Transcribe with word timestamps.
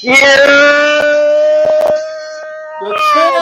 Yeah! 0.00 1.90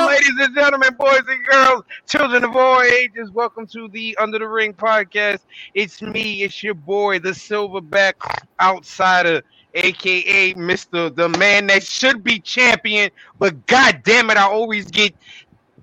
Ladies 0.08 0.32
and 0.40 0.54
gentlemen, 0.54 0.94
boys 0.98 1.20
and 1.28 1.44
girls, 1.44 1.84
children 2.08 2.44
of 2.44 2.56
all 2.56 2.80
ages, 2.80 3.30
welcome 3.30 3.66
to 3.66 3.88
the 3.88 4.16
Under 4.18 4.38
the 4.38 4.48
Ring 4.48 4.72
podcast. 4.72 5.40
It's 5.74 6.00
me, 6.00 6.44
it's 6.44 6.62
your 6.62 6.72
boy, 6.72 7.18
the 7.18 7.30
Silverback 7.30 8.14
Outsider, 8.58 9.42
aka 9.74 10.54
Mr. 10.54 11.14
the 11.14 11.28
man 11.28 11.66
that 11.66 11.82
should 11.82 12.24
be 12.24 12.40
champion, 12.40 13.10
but 13.38 13.66
god 13.66 14.00
damn 14.02 14.30
it, 14.30 14.38
I 14.38 14.44
always 14.44 14.86
get 14.86 15.14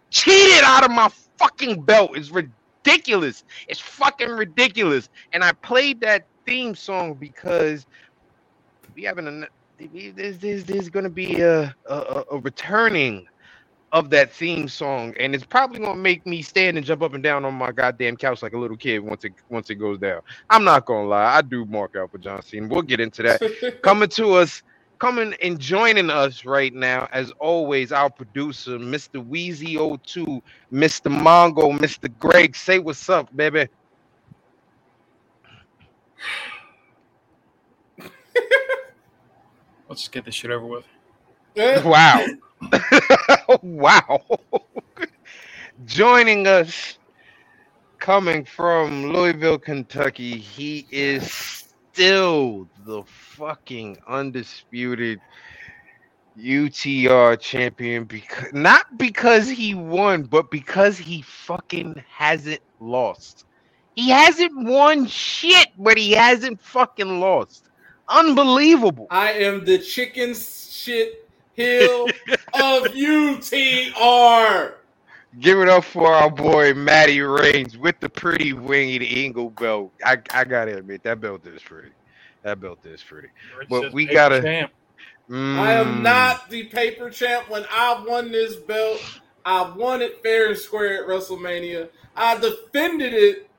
cheated 0.10 0.64
out 0.64 0.84
of 0.84 0.90
my 0.90 1.12
fucking 1.38 1.84
belt. 1.84 2.18
It's 2.18 2.32
ridiculous. 2.32 3.44
It's 3.68 3.80
fucking 3.80 4.30
ridiculous. 4.30 5.10
And 5.34 5.44
I 5.44 5.52
played 5.52 6.02
that 6.02 6.26
theme 6.48 6.74
song 6.74 7.14
because 7.14 7.86
we 8.96 9.04
having 9.04 9.28
a 9.28 9.48
there's 9.80 10.38
there's, 10.40 10.64
there's 10.66 10.90
going 10.90 11.04
to 11.06 11.10
be 11.10 11.42
a, 11.42 11.76
a 11.90 12.24
a 12.32 12.40
returning 12.40 13.28
of 13.94 14.10
that 14.10 14.34
theme 14.34 14.68
song, 14.68 15.14
and 15.20 15.36
it's 15.36 15.46
probably 15.46 15.80
gonna 15.80 15.96
make 16.00 16.26
me 16.26 16.42
stand 16.42 16.78
and 16.78 16.86
jump 16.86 17.04
up 17.04 17.14
and 17.14 17.24
down 17.24 17.46
on 17.46 17.54
my 17.54 17.72
goddamn 17.72 18.18
couch 18.18 18.42
like 18.42 18.54
a 18.54 18.58
little 18.58 18.76
kid 18.76 19.00
once 19.00 19.24
it 19.24 19.34
once 19.50 19.70
it 19.70 19.76
goes 19.76 20.00
down. 20.00 20.22
I'm 20.50 20.64
not 20.64 20.86
gonna 20.86 21.08
lie, 21.08 21.38
I 21.38 21.42
do 21.44 21.64
mark 21.66 21.96
out 21.96 22.12
for 22.12 22.18
John 22.18 22.42
Cena. 22.42 22.68
We'll 22.68 22.82
get 22.82 23.00
into 23.00 23.22
that. 23.24 23.80
coming 23.84 24.10
to 24.10 24.34
us, 24.34 24.64
coming 24.98 25.36
and 25.44 25.60
joining 25.60 26.10
us 26.10 26.44
right 26.44 26.74
now, 26.74 27.08
as 27.14 27.32
always, 27.40 27.92
our 27.92 28.10
producer, 28.10 28.80
Mr. 28.80 29.24
Weezy02, 29.26 30.42
Mr. 30.74 31.22
Mongo, 31.22 31.78
Mr. 31.78 32.12
Greg. 32.20 32.56
Say 32.56 32.80
what's 32.80 33.08
up, 33.10 33.36
baby. 33.36 33.68
Let's 39.94 40.02
just 40.02 40.12
get 40.12 40.26
this 40.26 40.34
shit 40.34 40.50
over 40.50 40.66
with. 40.66 40.86
Eh? 41.56 41.80
Wow. 41.86 42.26
wow. 43.62 44.24
Joining 45.86 46.48
us, 46.48 46.98
coming 48.00 48.44
from 48.44 49.14
Louisville, 49.14 49.60
Kentucky, 49.60 50.40
he 50.40 50.88
is 50.90 51.32
still 51.32 52.68
the 52.88 53.04
fucking 53.04 54.00
undisputed 54.08 55.22
UTR 56.40 57.40
champion 57.40 58.06
because 58.06 58.52
not 58.52 58.98
because 58.98 59.48
he 59.48 59.76
won, 59.76 60.24
but 60.24 60.50
because 60.50 60.98
he 60.98 61.22
fucking 61.22 62.04
hasn't 62.10 62.62
lost. 62.80 63.46
He 63.94 64.10
hasn't 64.10 64.54
won 64.56 65.06
shit, 65.06 65.68
but 65.78 66.00
he 66.00 66.14
hasn't 66.14 66.60
fucking 66.64 67.20
lost. 67.20 67.70
Unbelievable. 68.14 69.08
I 69.10 69.32
am 69.32 69.66
the 69.66 69.80
chicken 69.80 70.36
shit 70.36 71.28
hill 71.54 72.08
of 72.54 72.84
UTR. 72.94 74.74
Give 75.40 75.60
it 75.60 75.68
up 75.68 75.84
for 75.84 76.14
our 76.14 76.30
boy 76.30 76.76
Matty 76.76 77.22
Reigns 77.22 77.76
with 77.76 78.00
the 78.00 78.10
pretty 78.10 78.54
winged 78.54 79.02
eagle 79.02 79.50
belt. 79.50 79.92
I, 80.06 80.20
I 80.32 80.44
gotta 80.44 80.78
admit 80.78 81.02
that 81.04 81.22
belt 81.22 81.48
is 81.48 81.64
pretty. 81.64 81.90
That 82.44 82.62
belt 82.62 82.86
is 82.86 83.02
pretty. 83.02 83.30
But 83.68 83.92
we 83.94 84.06
gotta. 84.06 84.70
Mm, 85.30 85.58
I 85.58 85.74
am 85.74 86.04
not 86.04 86.50
the 86.52 86.66
paper 86.66 87.10
champ. 87.10 87.50
When 87.50 87.66
I 87.72 88.04
won 88.08 88.32
this 88.32 88.58
belt, 88.58 89.00
I 89.44 89.72
won 89.76 90.04
it 90.04 90.22
fair 90.22 90.50
and 90.50 90.58
square 90.58 91.02
at 91.02 91.10
WrestleMania. 91.10 91.90
I 92.16 92.38
defended 92.38 93.14
it. 93.14 93.50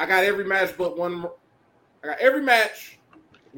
I 0.00 0.06
got 0.06 0.24
every 0.24 0.44
match 0.44 0.74
but 0.76 0.98
one. 0.98 1.26
I 2.02 2.06
got 2.08 2.18
every 2.18 2.42
match 2.42 2.97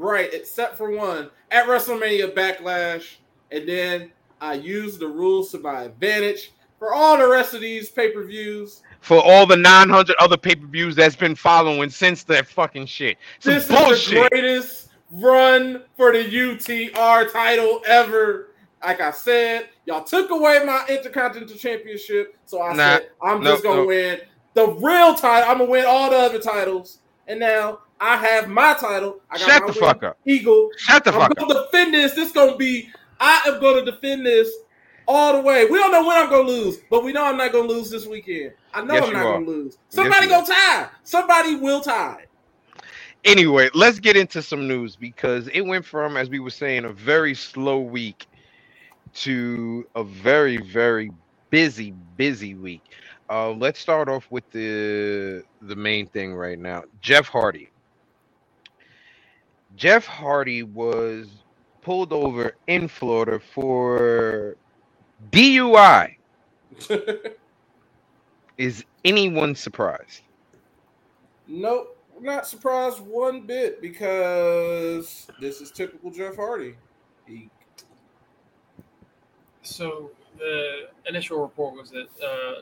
right, 0.00 0.32
except 0.32 0.76
for 0.76 0.90
one 0.90 1.30
at 1.50 1.66
WrestleMania 1.66 2.34
Backlash, 2.34 3.16
and 3.50 3.68
then 3.68 4.10
I 4.40 4.54
used 4.54 5.00
the 5.00 5.06
rules 5.06 5.50
to 5.52 5.58
my 5.58 5.82
advantage 5.82 6.52
for 6.78 6.94
all 6.94 7.18
the 7.18 7.28
rest 7.28 7.54
of 7.54 7.60
these 7.60 7.90
pay 7.90 8.10
per 8.10 8.24
views. 8.24 8.82
For 9.00 9.22
all 9.22 9.46
the 9.46 9.56
900 9.56 10.16
other 10.18 10.36
pay 10.36 10.54
per 10.54 10.66
views 10.66 10.96
that's 10.96 11.16
been 11.16 11.34
following 11.34 11.90
since 11.90 12.22
that 12.24 12.46
fucking 12.48 12.86
shit. 12.86 13.18
Some 13.38 13.54
this 13.54 13.68
bullshit. 13.68 13.92
is 13.92 14.08
the 14.08 14.28
greatest 14.30 14.88
run 15.12 15.84
for 15.96 16.12
the 16.12 16.24
UTR 16.24 17.30
title 17.30 17.82
ever. 17.86 18.48
Like 18.82 19.02
I 19.02 19.10
said, 19.10 19.68
y'all 19.84 20.04
took 20.04 20.30
away 20.30 20.64
my 20.64 20.86
Intercontinental 20.88 21.56
Championship, 21.56 22.36
so 22.46 22.62
I 22.62 22.72
nah, 22.72 22.76
said 22.76 23.10
I'm 23.22 23.42
just 23.42 23.62
gonna 23.62 23.84
win 23.84 24.20
the 24.54 24.68
real 24.68 25.14
title. 25.14 25.50
I'm 25.50 25.58
gonna 25.58 25.70
win 25.70 25.84
all 25.86 26.08
the 26.08 26.16
other 26.16 26.38
titles, 26.38 27.00
and 27.28 27.38
now 27.38 27.80
I 28.00 28.16
have 28.16 28.48
my 28.48 28.74
title. 28.74 29.20
I 29.30 29.38
got 29.38 29.46
Shut 29.46 29.66
the 29.66 29.72
fuck 29.74 30.02
up. 30.02 30.18
Eagle. 30.24 30.70
Shut 30.78 31.04
the 31.04 31.12
I'm 31.12 31.20
fuck 31.20 31.36
gonna 31.36 31.54
up. 31.54 31.70
defend 31.70 31.94
this. 31.94 32.14
This 32.14 32.32
gonna 32.32 32.56
be. 32.56 32.88
I 33.20 33.42
am 33.46 33.60
gonna 33.60 33.84
defend 33.84 34.24
this 34.24 34.50
all 35.06 35.34
the 35.34 35.40
way. 35.40 35.66
We 35.66 35.78
don't 35.78 35.92
know 35.92 36.06
when 36.06 36.16
I'm 36.16 36.30
gonna 36.30 36.48
lose, 36.48 36.78
but 36.88 37.04
we 37.04 37.12
know 37.12 37.24
I'm 37.24 37.36
not 37.36 37.52
gonna 37.52 37.68
lose 37.68 37.90
this 37.90 38.06
weekend. 38.06 38.52
I 38.72 38.82
know 38.82 38.94
yes, 38.94 39.06
I'm 39.06 39.12
not 39.12 39.22
gonna 39.22 39.46
lose. 39.46 39.76
Somebody 39.90 40.28
yes, 40.28 40.48
gonna 40.48 40.60
tie. 40.60 40.88
Somebody 41.04 41.56
will 41.56 41.82
tie. 41.82 42.24
Anyway, 43.24 43.68
let's 43.74 43.98
get 43.98 44.16
into 44.16 44.40
some 44.40 44.66
news 44.66 44.96
because 44.96 45.48
it 45.48 45.60
went 45.60 45.84
from, 45.84 46.16
as 46.16 46.30
we 46.30 46.38
were 46.38 46.48
saying, 46.48 46.86
a 46.86 46.92
very 46.92 47.34
slow 47.34 47.80
week 47.80 48.26
to 49.12 49.86
a 49.94 50.02
very, 50.02 50.56
very 50.56 51.10
busy, 51.50 51.92
busy 52.16 52.54
week. 52.54 52.82
Uh, 53.28 53.50
let's 53.50 53.78
start 53.78 54.08
off 54.08 54.26
with 54.30 54.48
the 54.52 55.44
the 55.62 55.76
main 55.76 56.06
thing 56.06 56.34
right 56.34 56.58
now. 56.58 56.82
Jeff 57.02 57.28
Hardy. 57.28 57.68
Jeff 59.76 60.06
Hardy 60.06 60.62
was 60.62 61.28
pulled 61.82 62.12
over 62.12 62.56
in 62.66 62.88
Florida 62.88 63.38
for 63.38 64.56
DUI. 65.30 66.16
Is 68.58 68.84
anyone 69.04 69.54
surprised? 69.54 70.22
Nope, 71.48 71.96
not 72.20 72.46
surprised 72.46 73.00
one 73.00 73.40
bit 73.40 73.80
because 73.80 75.26
this 75.40 75.60
is 75.60 75.70
typical 75.70 76.10
Jeff 76.10 76.36
Hardy. 76.36 76.74
He... 77.26 77.48
So 79.62 80.10
the 80.38 80.88
initial 81.06 81.40
report 81.40 81.74
was 81.74 81.90
that 81.90 82.08
uh, 82.22 82.60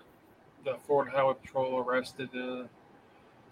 the 0.65 0.77
Florida 0.87 1.11
Highway 1.11 1.35
Patrol 1.43 1.79
arrested 1.79 2.31
uh, 2.35 2.65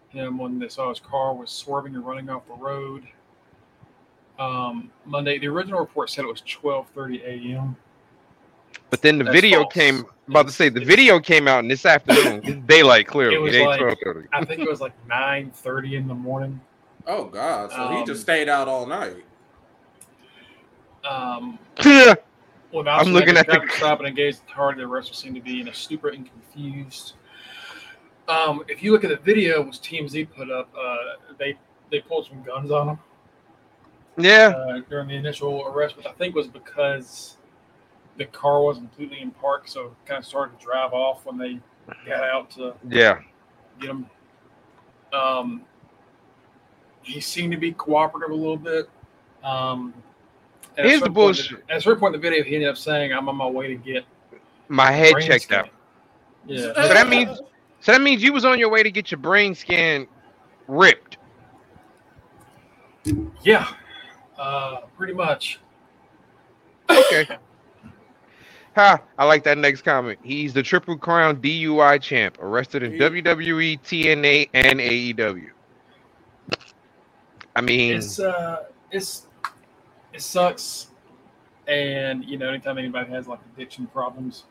him 0.08 0.38
when 0.38 0.58
they 0.58 0.68
saw 0.68 0.88
his 0.88 1.00
car 1.00 1.34
was 1.34 1.50
swerving 1.50 1.94
and 1.96 2.06
running 2.06 2.30
off 2.30 2.46
the 2.46 2.54
road 2.54 3.06
um, 4.38 4.90
Monday. 5.04 5.38
The 5.38 5.48
original 5.48 5.80
report 5.80 6.10
said 6.10 6.24
it 6.24 6.28
was 6.28 6.42
12:30 6.42 7.24
a.m. 7.24 7.76
But 8.90 9.02
then 9.02 9.18
the 9.18 9.24
That's 9.24 9.34
video 9.34 9.60
false. 9.62 9.74
came. 9.74 10.06
About 10.28 10.46
to 10.46 10.52
say 10.52 10.68
the 10.68 10.84
video 10.84 11.20
came 11.20 11.46
out 11.46 11.60
in 11.60 11.68
this 11.68 11.86
afternoon. 11.86 12.40
it's 12.42 12.66
daylight 12.66 13.06
clearly. 13.06 13.36
It 13.36 13.38
was 13.38 13.54
it 13.54 13.64
like, 13.64 14.28
I 14.32 14.44
think 14.44 14.60
it 14.60 14.68
was 14.68 14.80
like 14.80 14.92
9:30 15.08 15.92
in 15.94 16.08
the 16.08 16.14
morning. 16.14 16.60
Oh 17.06 17.26
God! 17.26 17.70
So 17.70 17.76
um, 17.76 17.96
he 17.96 18.04
just 18.04 18.20
um, 18.20 18.22
stayed 18.22 18.48
out 18.48 18.68
all 18.68 18.86
night. 18.86 19.24
Um. 21.08 21.58
Yeah. 21.84 22.14
Well, 22.72 22.86
I'm 22.88 23.12
looking 23.12 23.36
at 23.36 23.46
the 23.46 23.64
stop 23.76 24.00
and 24.00 24.08
engage 24.08 24.36
the 24.36 24.52
target. 24.52 24.80
The 24.80 24.86
rest 24.88 25.14
seem 25.14 25.34
to 25.34 25.40
be 25.40 25.60
in 25.60 25.68
a 25.68 25.74
stupor 25.74 26.08
and 26.08 26.28
confused. 26.28 27.14
Um, 28.28 28.64
if 28.68 28.82
you 28.82 28.92
look 28.92 29.04
at 29.04 29.10
the 29.10 29.16
video, 29.16 29.62
which 29.62 29.76
TMZ 29.76 30.28
put 30.34 30.50
up, 30.50 30.68
uh, 30.78 30.96
they 31.38 31.56
they 31.90 32.00
pulled 32.00 32.26
some 32.26 32.42
guns 32.42 32.70
on 32.70 32.88
him. 32.90 32.98
Yeah. 34.18 34.48
Uh, 34.48 34.80
during 34.88 35.08
the 35.08 35.14
initial 35.14 35.66
arrest, 35.66 35.96
which 35.96 36.06
I 36.06 36.12
think 36.12 36.34
was 36.34 36.46
because 36.46 37.36
the 38.16 38.24
car 38.26 38.62
wasn't 38.62 38.90
completely 38.90 39.20
in 39.20 39.30
park, 39.30 39.68
so 39.68 39.94
kind 40.06 40.18
of 40.18 40.24
started 40.24 40.58
to 40.58 40.64
drive 40.64 40.92
off 40.92 41.26
when 41.26 41.38
they 41.38 41.60
got 42.06 42.24
out 42.24 42.50
to 42.52 42.74
yeah 42.88 43.20
get 43.80 43.90
him. 43.90 44.06
Um, 45.12 45.62
he 47.02 47.20
seemed 47.20 47.52
to 47.52 47.58
be 47.58 47.72
cooperative 47.72 48.30
a 48.30 48.34
little 48.34 48.56
bit. 48.56 48.88
Um, 49.44 49.94
Here's 50.76 51.00
the 51.00 51.08
bullshit. 51.08 51.64
At 51.70 51.78
a 51.78 51.80
certain 51.80 52.00
point 52.00 52.14
in 52.14 52.20
the 52.20 52.28
video, 52.28 52.44
he 52.44 52.54
ended 52.54 52.68
up 52.68 52.76
saying, 52.76 53.12
"I'm 53.12 53.28
on 53.28 53.36
my 53.36 53.46
way 53.46 53.68
to 53.68 53.76
get 53.76 54.04
my 54.68 54.90
head 54.90 55.14
checked 55.20 55.44
scan. 55.44 55.60
out." 55.60 55.68
Yeah. 56.46 56.72
So 56.74 56.88
that 56.88 57.08
means 57.08 57.38
so 57.80 57.92
that 57.92 58.00
means 58.00 58.22
you 58.22 58.32
was 58.32 58.44
on 58.44 58.58
your 58.58 58.68
way 58.68 58.82
to 58.82 58.90
get 58.90 59.10
your 59.10 59.18
brain 59.18 59.54
scan 59.54 60.06
ripped. 60.68 61.18
Yeah. 63.42 63.68
Uh, 64.38 64.80
pretty 64.96 65.14
much. 65.14 65.60
Okay. 66.90 67.26
Ha! 68.76 69.00
I 69.16 69.24
like 69.24 69.42
that 69.44 69.56
next 69.56 69.80
comment. 69.80 70.18
He's 70.22 70.52
the 70.52 70.62
Triple 70.62 70.98
Crown 70.98 71.36
DUI 71.40 71.98
champ, 71.98 72.36
arrested 72.42 72.82
in 72.82 72.92
WWE, 72.92 73.80
TNA, 73.80 74.50
and 74.52 74.80
AEW. 74.80 75.48
I 77.56 77.60
mean, 77.62 77.96
it's 77.96 78.20
uh, 78.20 78.64
it's 78.90 79.28
it 80.12 80.20
sucks, 80.20 80.88
and 81.66 82.22
you 82.26 82.36
know, 82.36 82.50
anytime 82.50 82.76
anybody 82.76 83.10
has 83.12 83.26
like 83.26 83.40
addiction 83.54 83.86
problems. 83.86 84.44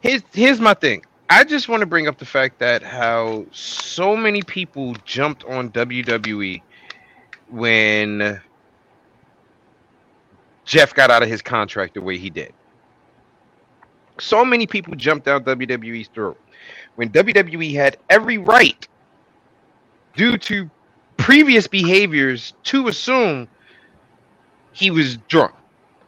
Here's 0.00 0.22
here's 0.32 0.58
my 0.58 0.74
thing. 0.74 1.04
I 1.30 1.44
just 1.44 1.68
want 1.68 1.82
to 1.82 1.86
bring 1.86 2.08
up 2.08 2.18
the 2.18 2.26
fact 2.26 2.58
that 2.58 2.82
how 2.82 3.46
so 3.52 4.16
many 4.16 4.42
people 4.42 4.96
jumped 5.04 5.44
on 5.44 5.70
WWE 5.70 6.60
when 7.48 8.40
Jeff 10.64 10.94
got 10.94 11.10
out 11.10 11.22
of 11.22 11.28
his 11.28 11.42
contract 11.42 11.94
the 11.94 12.00
way 12.00 12.18
he 12.18 12.30
did. 12.30 12.52
So 14.18 14.44
many 14.44 14.66
people 14.66 14.94
jumped 14.94 15.26
down 15.26 15.44
WWE's 15.44 16.08
throat 16.08 16.40
when 16.96 17.10
WWE 17.10 17.74
had 17.74 17.96
every 18.10 18.38
right, 18.38 18.86
due 20.14 20.38
to 20.38 20.70
previous 21.16 21.66
behaviors, 21.66 22.54
to 22.64 22.88
assume 22.88 23.48
he 24.72 24.90
was 24.90 25.16
drunk. 25.28 25.54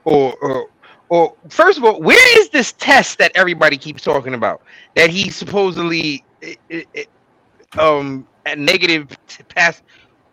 Or, 0.05 0.35
or, 0.37 0.71
or 1.09 1.35
first 1.49 1.79
of 1.79 1.85
all, 1.85 2.01
where 2.01 2.41
is 2.41 2.49
this 2.51 2.73
test 2.73 3.19
that 3.19 3.33
everybody 3.35 3.77
keeps 3.77 4.03
talking 4.03 4.35
about 4.35 4.63
that 4.95 5.11
he 5.11 5.31
supposedly 5.31 6.25
eh, 6.43 6.55
eh, 6.71 7.05
um 7.79 8.27
a 8.47 8.55
negative 8.55 9.09
t- 9.27 9.43
pass? 9.45 9.83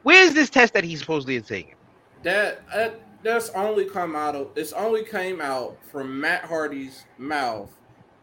Where 0.04 0.24
is 0.24 0.34
this 0.34 0.50
test 0.50 0.74
that 0.74 0.84
he 0.84 0.96
supposedly 0.96 1.36
is 1.36 1.48
taking? 1.48 1.76
That 2.22 2.62
uh, 2.74 2.90
that's 3.24 3.50
only 3.52 3.86
come 3.86 4.16
out 4.16 4.36
of 4.36 4.50
it's 4.56 4.74
only 4.74 5.04
came 5.04 5.42
out 5.42 5.78
from 5.92 6.20
Matt 6.20 6.44
Hardy's 6.46 7.06
mouth 7.18 7.72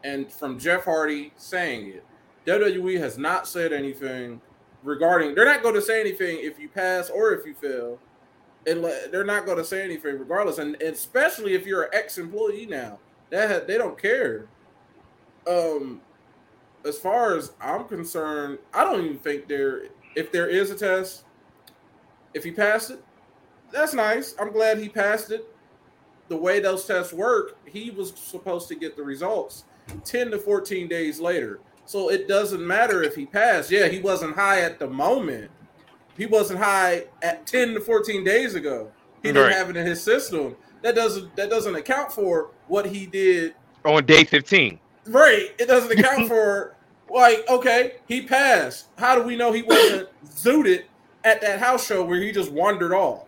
and 0.03 0.31
from 0.31 0.59
Jeff 0.59 0.85
Hardy 0.85 1.33
saying 1.37 1.87
it. 1.87 2.05
WWE 2.45 2.99
has 2.99 3.17
not 3.17 3.47
said 3.47 3.73
anything 3.73 4.41
regarding. 4.83 5.35
They're 5.35 5.45
not 5.45 5.61
going 5.61 5.75
to 5.75 5.81
say 5.81 5.99
anything 5.99 6.39
if 6.41 6.59
you 6.59 6.69
pass 6.69 7.09
or 7.09 7.33
if 7.33 7.45
you 7.45 7.53
fail. 7.53 7.99
And 8.67 8.83
they're 9.11 9.25
not 9.25 9.45
going 9.45 9.57
to 9.57 9.65
say 9.65 9.83
anything 9.83 10.19
regardless, 10.19 10.59
and, 10.59 10.79
especially 10.81 11.55
if 11.55 11.65
you're 11.65 11.83
an 11.83 11.89
ex-employee 11.93 12.67
now, 12.67 12.99
that 13.31 13.67
they 13.67 13.77
don't 13.77 13.99
care. 13.99 14.47
Um, 15.47 16.01
as 16.85 16.97
far 16.99 17.35
as 17.35 17.53
I'm 17.59 17.85
concerned, 17.85 18.59
I 18.71 18.83
don't 18.83 19.03
even 19.03 19.17
think 19.17 19.47
there. 19.47 19.85
If 20.15 20.31
there 20.31 20.47
is 20.47 20.69
a 20.69 20.75
test, 20.75 21.23
if 22.33 22.45
you 22.45 22.53
pass 22.53 22.91
it, 22.91 23.03
that's 23.71 23.93
nice. 23.93 24.35
I'm 24.39 24.51
glad 24.51 24.77
he 24.77 24.89
passed 24.89 25.31
it. 25.31 25.47
The 26.29 26.37
way 26.37 26.59
those 26.59 26.85
tests 26.85 27.11
work, 27.13 27.57
he 27.65 27.91
was 27.91 28.13
supposed 28.15 28.67
to 28.69 28.75
get 28.75 28.95
the 28.95 29.03
results 29.03 29.65
10 30.05 30.31
to 30.31 30.37
14 30.39 30.87
days 30.87 31.19
later. 31.19 31.59
So 31.85 32.09
it 32.09 32.27
doesn't 32.27 32.65
matter 32.65 33.03
if 33.03 33.15
he 33.15 33.25
passed. 33.25 33.69
Yeah, 33.69 33.87
he 33.87 33.99
wasn't 33.99 34.35
high 34.35 34.61
at 34.61 34.79
the 34.79 34.87
moment. 34.87 35.51
He 36.17 36.25
wasn't 36.25 36.59
high 36.59 37.05
at 37.21 37.45
10 37.47 37.73
to 37.73 37.81
14 37.81 38.23
days 38.23 38.55
ago. 38.55 38.91
He 39.23 39.29
didn't 39.29 39.43
Right. 39.43 39.53
have 39.55 39.69
it 39.69 39.75
in 39.77 39.85
his 39.85 40.01
system. 40.01 40.55
That 40.83 40.95
doesn't 40.95 41.35
that 41.35 41.49
doesn't 41.49 41.75
account 41.75 42.11
for 42.11 42.51
what 42.67 42.85
he 42.85 43.05
did. 43.05 43.53
On 43.83 44.03
day 44.05 44.23
15. 44.23 44.79
Right. 45.07 45.49
It 45.59 45.67
doesn't 45.67 45.91
account 45.99 46.27
for 46.27 46.75
like, 47.09 47.43
okay, 47.49 47.95
he 48.07 48.21
passed. 48.21 48.87
How 48.97 49.15
do 49.15 49.23
we 49.23 49.35
know 49.35 49.51
he 49.51 49.63
wasn't 49.63 50.07
zooted 50.27 50.83
at 51.25 51.41
that 51.41 51.59
house 51.59 51.85
show 51.85 52.05
where 52.05 52.19
he 52.21 52.31
just 52.31 52.51
wandered 52.51 52.93
off? 52.93 53.27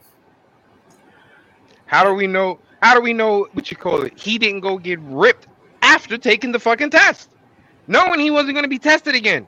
How 1.86 2.04
do 2.04 2.14
we 2.14 2.28
know? 2.28 2.60
How 2.82 2.94
do 2.94 3.02
we 3.02 3.14
know 3.14 3.48
what 3.54 3.72
you 3.72 3.78
call 3.78 4.02
it? 4.02 4.18
He 4.18 4.38
didn't 4.38 4.62
go 4.62 4.78
get 4.78 5.00
ripped 5.02 5.48
after 5.82 6.18
taking 6.18 6.52
the 6.52 6.60
fucking 6.60 6.90
test, 6.90 7.30
knowing 7.88 8.20
he 8.20 8.32
wasn't 8.32 8.54
going 8.54 8.64
to 8.64 8.70
be 8.70 8.80
tested 8.80 9.16
again. 9.16 9.48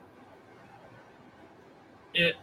It 2.14 2.36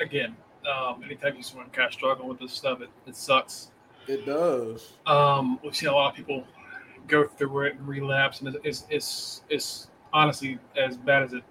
again. 0.00 0.36
Um, 0.70 1.02
anytime 1.04 1.36
you 1.36 1.42
see 1.42 1.50
someone 1.50 1.70
kind 1.70 1.86
of 1.86 1.92
struggling 1.92 2.28
with 2.28 2.38
this 2.38 2.52
stuff, 2.52 2.80
it, 2.80 2.90
it 3.06 3.16
sucks. 3.16 3.70
It 4.06 4.26
does. 4.26 4.92
Um, 5.06 5.58
we've 5.62 5.74
seen 5.74 5.88
a 5.88 5.92
lot 5.92 6.10
of 6.10 6.16
people 6.16 6.44
go 7.06 7.26
through 7.26 7.66
it 7.66 7.76
and 7.76 7.86
relapse, 7.86 8.40
and 8.40 8.54
it's 8.54 8.58
it's 8.64 8.84
it's, 8.90 9.42
it's 9.48 9.88
honestly 10.12 10.58
as 10.76 10.96
bad 10.96 11.22
as 11.22 11.32
it 11.32 11.44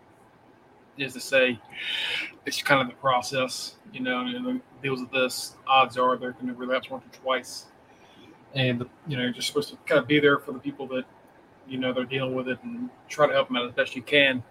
is 1.01 1.13
to 1.13 1.19
say. 1.19 1.59
It's 2.45 2.61
kind 2.61 2.81
of 2.81 2.87
the 2.87 2.95
process, 2.95 3.75
you 3.93 3.99
know. 3.99 4.19
And 4.21 4.61
deals 4.81 5.01
with 5.01 5.11
this, 5.11 5.55
odds 5.67 5.97
are 5.97 6.17
they're 6.17 6.31
going 6.31 6.47
to 6.47 6.53
relapse 6.53 6.89
once 6.89 7.03
or 7.05 7.17
twice, 7.21 7.65
and 8.55 8.85
you 9.07 9.17
know 9.17 9.23
you're 9.23 9.31
just 9.33 9.47
supposed 9.47 9.69
to 9.69 9.75
kind 9.85 9.99
of 9.99 10.07
be 10.07 10.19
there 10.19 10.39
for 10.39 10.51
the 10.51 10.59
people 10.59 10.87
that 10.87 11.05
you 11.67 11.77
know 11.77 11.93
they're 11.93 12.05
dealing 12.05 12.33
with 12.33 12.47
it 12.47 12.57
and 12.63 12.89
try 13.07 13.27
to 13.27 13.33
help 13.33 13.47
them 13.49 13.57
out 13.57 13.65
as 13.67 13.73
best 13.73 13.95
you 13.95 14.01
can. 14.01 14.43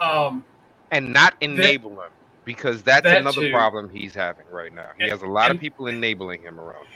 Um, 0.00 0.44
and 0.90 1.12
not 1.12 1.34
enable 1.40 1.90
him 2.02 2.10
because 2.44 2.82
that's 2.82 3.04
That 3.04 3.18
another 3.18 3.40
too. 3.42 3.50
problem 3.52 3.88
he's 3.88 4.14
having 4.14 4.44
right 4.50 4.72
now. 4.72 4.90
He 4.96 5.04
And- 5.04 5.12
has 5.12 5.22
a 5.22 5.26
lot 5.26 5.50
of 5.50 5.58
people 5.58 5.86
enabling 5.86 6.42
him 6.42 6.60
around. 6.60 6.86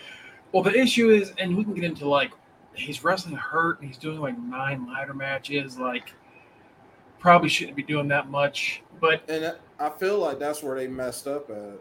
Well, 0.53 0.63
the 0.63 0.79
issue 0.79 1.11
is, 1.11 1.33
and 1.39 1.57
we 1.57 1.65
can 1.65 1.75
get 1.75 1.85
into 1.85 2.09
like 2.09 2.33
he's 2.75 3.03
wrestling 3.03 3.35
hurt 3.37 3.81
and 3.81 3.89
he's 3.89 3.99
doing 3.99 4.21
like 4.21 4.39
nine 4.39 4.87
ladder 4.87 5.15
matches. 5.15 5.79
Like, 5.79 6.13
probably 7.19 7.49
shouldn't 7.49 7.77
be 7.77 7.83
doing 7.83 8.09
that 8.09 8.31
much. 8.31 8.83
But 9.01 9.23
And 9.29 9.55
I 9.79 9.91
feel 9.91 10.19
like 10.19 10.39
that's 10.39 10.63
where 10.63 10.77
they 10.77 10.89
messed 10.89 11.27
up 11.27 11.51
at. 11.51 11.79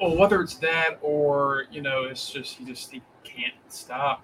well, 0.00 0.16
whether 0.16 0.40
it's 0.40 0.54
that 0.56 0.98
or 1.02 1.64
you 1.70 1.82
know, 1.82 2.04
it's 2.04 2.30
just 2.30 2.56
he 2.56 2.64
just 2.64 2.90
he 2.90 3.02
can't 3.24 3.54
stop. 3.68 4.22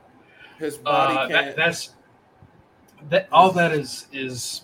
His 0.58 0.78
body 0.78 1.14
Uh, 1.16 1.28
can't. 1.28 1.46
that, 1.46 1.56
that's 1.56 1.94
that. 3.10 3.28
All 3.32 3.50
that 3.52 3.72
is 3.72 4.06
is 4.12 4.62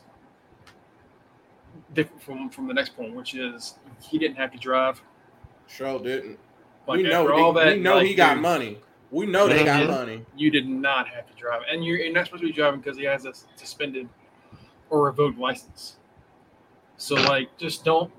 different 1.95 2.23
from 2.23 2.51
from 2.51 2.67
the 2.67 2.75
next 2.75 2.97
point, 2.97 3.15
which 3.15 3.35
is 3.35 3.79
he 4.01 4.19
didn't 4.19 4.37
have 4.37 4.53
to 4.53 4.59
drive. 4.59 5.03
Sure 5.67 5.99
didn't. 5.99 6.39
Like 6.87 6.99
we 6.99 7.03
know. 7.05 7.31
all 7.33 7.53
that, 7.53 7.77
we 7.77 7.79
know 7.81 7.97
like, 7.99 8.07
he 8.07 8.15
got 8.15 8.35
dude, 8.35 8.43
money. 8.43 8.79
We 9.11 9.27
know 9.27 9.47
they 9.47 9.65
got 9.65 9.89
money. 9.89 10.25
You 10.37 10.51
did 10.51 10.67
not 10.67 11.07
have 11.09 11.27
to 11.27 11.35
drive, 11.35 11.63
and 11.71 11.85
you're, 11.85 11.99
you're 11.99 12.13
not 12.13 12.27
supposed 12.27 12.43
to 12.43 12.49
be 12.49 12.53
driving 12.53 12.81
because 12.81 12.97
he 12.97 13.05
has 13.05 13.25
a 13.27 13.33
suspended 13.57 14.09
or 14.93 15.07
revoked 15.07 15.39
license. 15.39 15.97
So 16.99 17.15
like, 17.17 17.57
just 17.57 17.85
don't, 17.85 18.13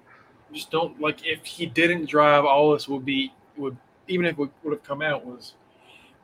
just 0.51 0.71
don't 0.71 0.99
like. 0.99 1.25
If 1.25 1.45
he 1.45 1.65
didn't 1.67 2.09
drive, 2.09 2.43
all 2.43 2.73
this 2.73 2.87
would 2.89 3.05
be 3.05 3.31
would 3.55 3.77
even 4.07 4.25
if 4.25 4.37
it 4.37 4.49
would 4.63 4.71
have 4.73 4.83
come 4.83 5.01
out 5.01 5.23
was 5.25 5.53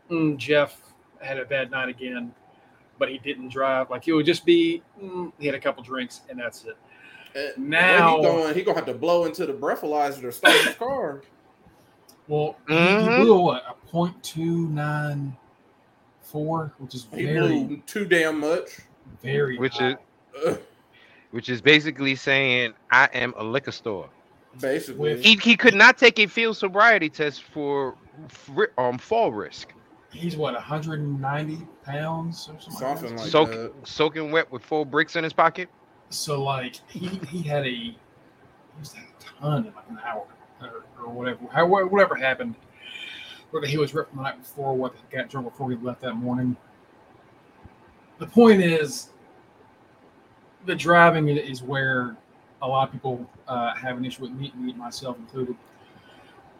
mm, 0.10 0.36
Jeff 0.38 0.82
had 1.22 1.38
a 1.40 1.46
bad 1.46 1.70
night 1.72 1.88
again, 1.88 2.34
but 2.98 3.10
he 3.10 3.20
didn't 3.20 3.50
drive. 3.50 3.90
Like 3.90 4.08
it 4.08 4.14
would 4.14 4.26
just 4.26 4.44
be 4.46 4.82
mm, 5.02 5.32
he 5.40 5.46
had 5.46 5.56
a 5.56 5.60
couple 5.60 5.84
drinks 5.84 6.22
and 6.30 6.40
that's 6.40 6.66
it. 6.66 6.78
Uh, 7.36 7.52
Now- 7.58 8.18
he 8.18 8.24
going, 8.24 8.56
he 8.56 8.62
gonna 8.64 8.78
have 8.78 8.88
to 8.88 8.94
blow 8.94 9.26
into 9.26 9.46
the 9.46 9.54
breathalyzer 9.54 10.22
to 10.22 10.32
start 10.32 10.56
his 10.66 10.76
car. 10.76 11.22
Well, 12.28 12.56
Mhm. 12.68 13.02
he 13.02 13.24
blew 13.24 13.40
what 13.42 13.64
a 13.68 13.74
point 13.88 14.22
two 14.24 14.68
nine 14.70 15.38
four, 16.22 16.74
which 16.80 16.94
is 16.96 17.08
He 17.14 17.26
very 17.26 17.64
blew 17.64 17.78
too 17.86 18.06
damn 18.06 18.40
much. 18.40 18.80
very 19.24 19.58
Which 19.58 19.78
high. 19.78 19.90
is 19.90 19.94
Ugh, 19.96 20.02
which 21.32 21.50
is 21.50 21.62
basically 21.62 22.16
saying 22.16 22.74
I 22.92 23.10
am 23.14 23.34
a 23.38 23.44
liquor 23.44 23.72
store. 23.72 24.10
basically. 24.60 25.22
He, 25.22 25.36
he 25.36 25.56
could 25.56 25.76
not 25.76 25.98
take 25.98 26.20
a 26.20 26.28
field 26.28 26.58
sobriety 26.58 27.10
test 27.10 27.44
for 27.44 27.96
fri- 28.28 28.68
um 28.78 28.98
fall 28.98 29.32
risk. 29.32 29.74
He's 30.12 30.36
what 30.36 30.54
190 30.56 31.68
pounds 31.84 32.50
or 32.50 32.60
something. 32.60 32.80
Something 32.80 33.16
that. 33.16 33.22
like 33.22 33.30
Soak, 33.30 33.52
that. 33.52 33.72
soaking 33.84 34.32
wet 34.32 34.52
with 34.52 34.64
four 34.64 34.86
bricks 34.86 35.16
in 35.16 35.24
his 35.24 35.34
pocket. 35.34 35.70
So 36.10 36.44
like 36.44 36.80
he 36.88 37.08
he 37.30 37.44
had 37.44 37.66
a 37.66 37.70
he 37.70 37.98
was 38.80 38.94
had 38.94 39.06
a 39.06 39.24
ton 39.42 39.68
in 39.68 39.74
like 39.76 39.86
an 39.90 40.00
hour 40.04 40.26
or, 40.62 40.84
or 41.00 41.10
whatever. 41.12 41.40
How 41.52 41.68
whatever 41.68 42.16
happened. 42.16 42.56
Whether 43.52 43.66
he 43.68 43.78
was 43.78 43.96
ripped 43.96 44.10
from 44.10 44.18
the 44.18 44.24
night 44.24 44.38
before, 44.38 44.76
what 44.76 44.94
he 44.94 45.18
got 45.18 45.28
drunk 45.28 45.50
before 45.50 45.72
he 45.72 45.78
left 45.78 46.02
that 46.02 46.14
morning. 46.14 46.56
The 48.20 48.28
point 48.28 48.62
is, 48.62 49.10
the 50.70 50.76
driving 50.76 51.28
is 51.28 51.64
where 51.64 52.16
a 52.62 52.68
lot 52.68 52.88
of 52.88 52.94
people 52.94 53.28
uh, 53.48 53.74
have 53.74 53.98
an 53.98 54.06
issue 54.06 54.22
with 54.22 54.32
me, 54.32 54.54
me 54.56 54.72
myself 54.74 55.18
included. 55.18 55.56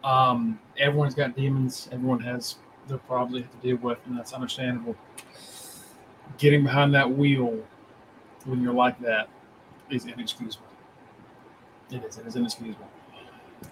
Um, 0.02 0.58
everyone's 0.76 1.14
got 1.14 1.36
demons. 1.36 1.88
Everyone 1.92 2.18
has 2.20 2.56
their 2.88 2.98
problems 2.98 3.34
they 3.34 3.42
have 3.42 3.50
to 3.52 3.66
deal 3.66 3.76
with, 3.76 3.98
and 4.06 4.18
that's 4.18 4.32
understandable. 4.32 4.96
Getting 6.38 6.64
behind 6.64 6.92
that 6.94 7.08
wheel 7.08 7.62
when 8.46 8.60
you're 8.60 8.74
like 8.74 8.98
that 9.00 9.28
is 9.90 10.06
inexcusable. 10.06 10.66
It 11.92 12.04
is. 12.04 12.18
It 12.18 12.26
is 12.26 12.34
inexcusable. 12.34 12.88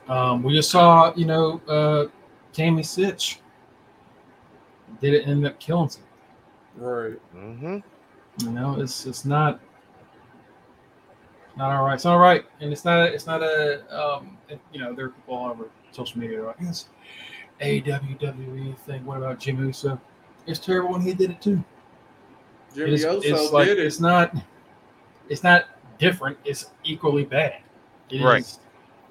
Um, 0.09 0.45
we 0.45 0.55
just 0.55 0.71
saw, 0.71 1.13
you 1.17 1.27
know, 1.27 1.61
uh, 1.67 2.07
Tammy 2.53 2.83
Sytch 2.83 3.39
did 5.01 5.15
it 5.15 5.27
end 5.27 5.45
up 5.47 5.59
killing 5.59 5.89
something. 5.89 6.09
Right. 6.77 7.19
hmm 7.33 7.79
You 8.41 8.51
know, 8.51 8.81
it's 8.81 9.05
it's 9.05 9.25
not 9.25 9.61
not 11.59 11.73
all 11.77 11.85
right. 11.85 11.95
It's 11.95 12.05
not 12.05 12.13
all 12.15 12.19
right, 12.21 12.45
and 12.61 12.73
it's 12.73 12.85
not. 12.85 13.01
It's 13.09 13.27
not 13.27 13.43
a. 13.43 13.83
Um, 13.95 14.39
it- 14.49 14.61
you 14.73 14.81
know, 14.81 14.95
there 14.95 15.07
are 15.07 15.11
people 15.11 15.35
all 15.37 15.51
over 15.51 15.67
social 15.91 16.19
media 16.21 16.43
like 16.45 16.59
this 16.59 16.89
AWWE 17.61 18.79
thing. 18.81 19.05
What 19.05 19.19
about 19.19 19.39
Jim 19.39 19.59
Uso? 19.59 20.01
It's 20.47 20.59
terrible 20.61 20.93
when 20.93 21.03
he 21.03 21.13
did 21.15 21.31
it 21.33 21.43
too. 21.43 21.63
Jimmy 22.75 22.93
It's, 22.95 23.03
Uso 23.03 23.21
it's 23.21 23.53
like 23.53 23.67
did 23.67 23.79
it. 23.79 23.87
it's 23.87 24.01
not. 24.01 24.35
It's 25.29 25.43
not 25.43 25.67
different. 25.99 26.39
It's 26.45 26.71
equally 26.85 27.25
bad. 27.25 27.57
It 28.11 28.23
Right. 28.25 28.41
is- 28.41 28.61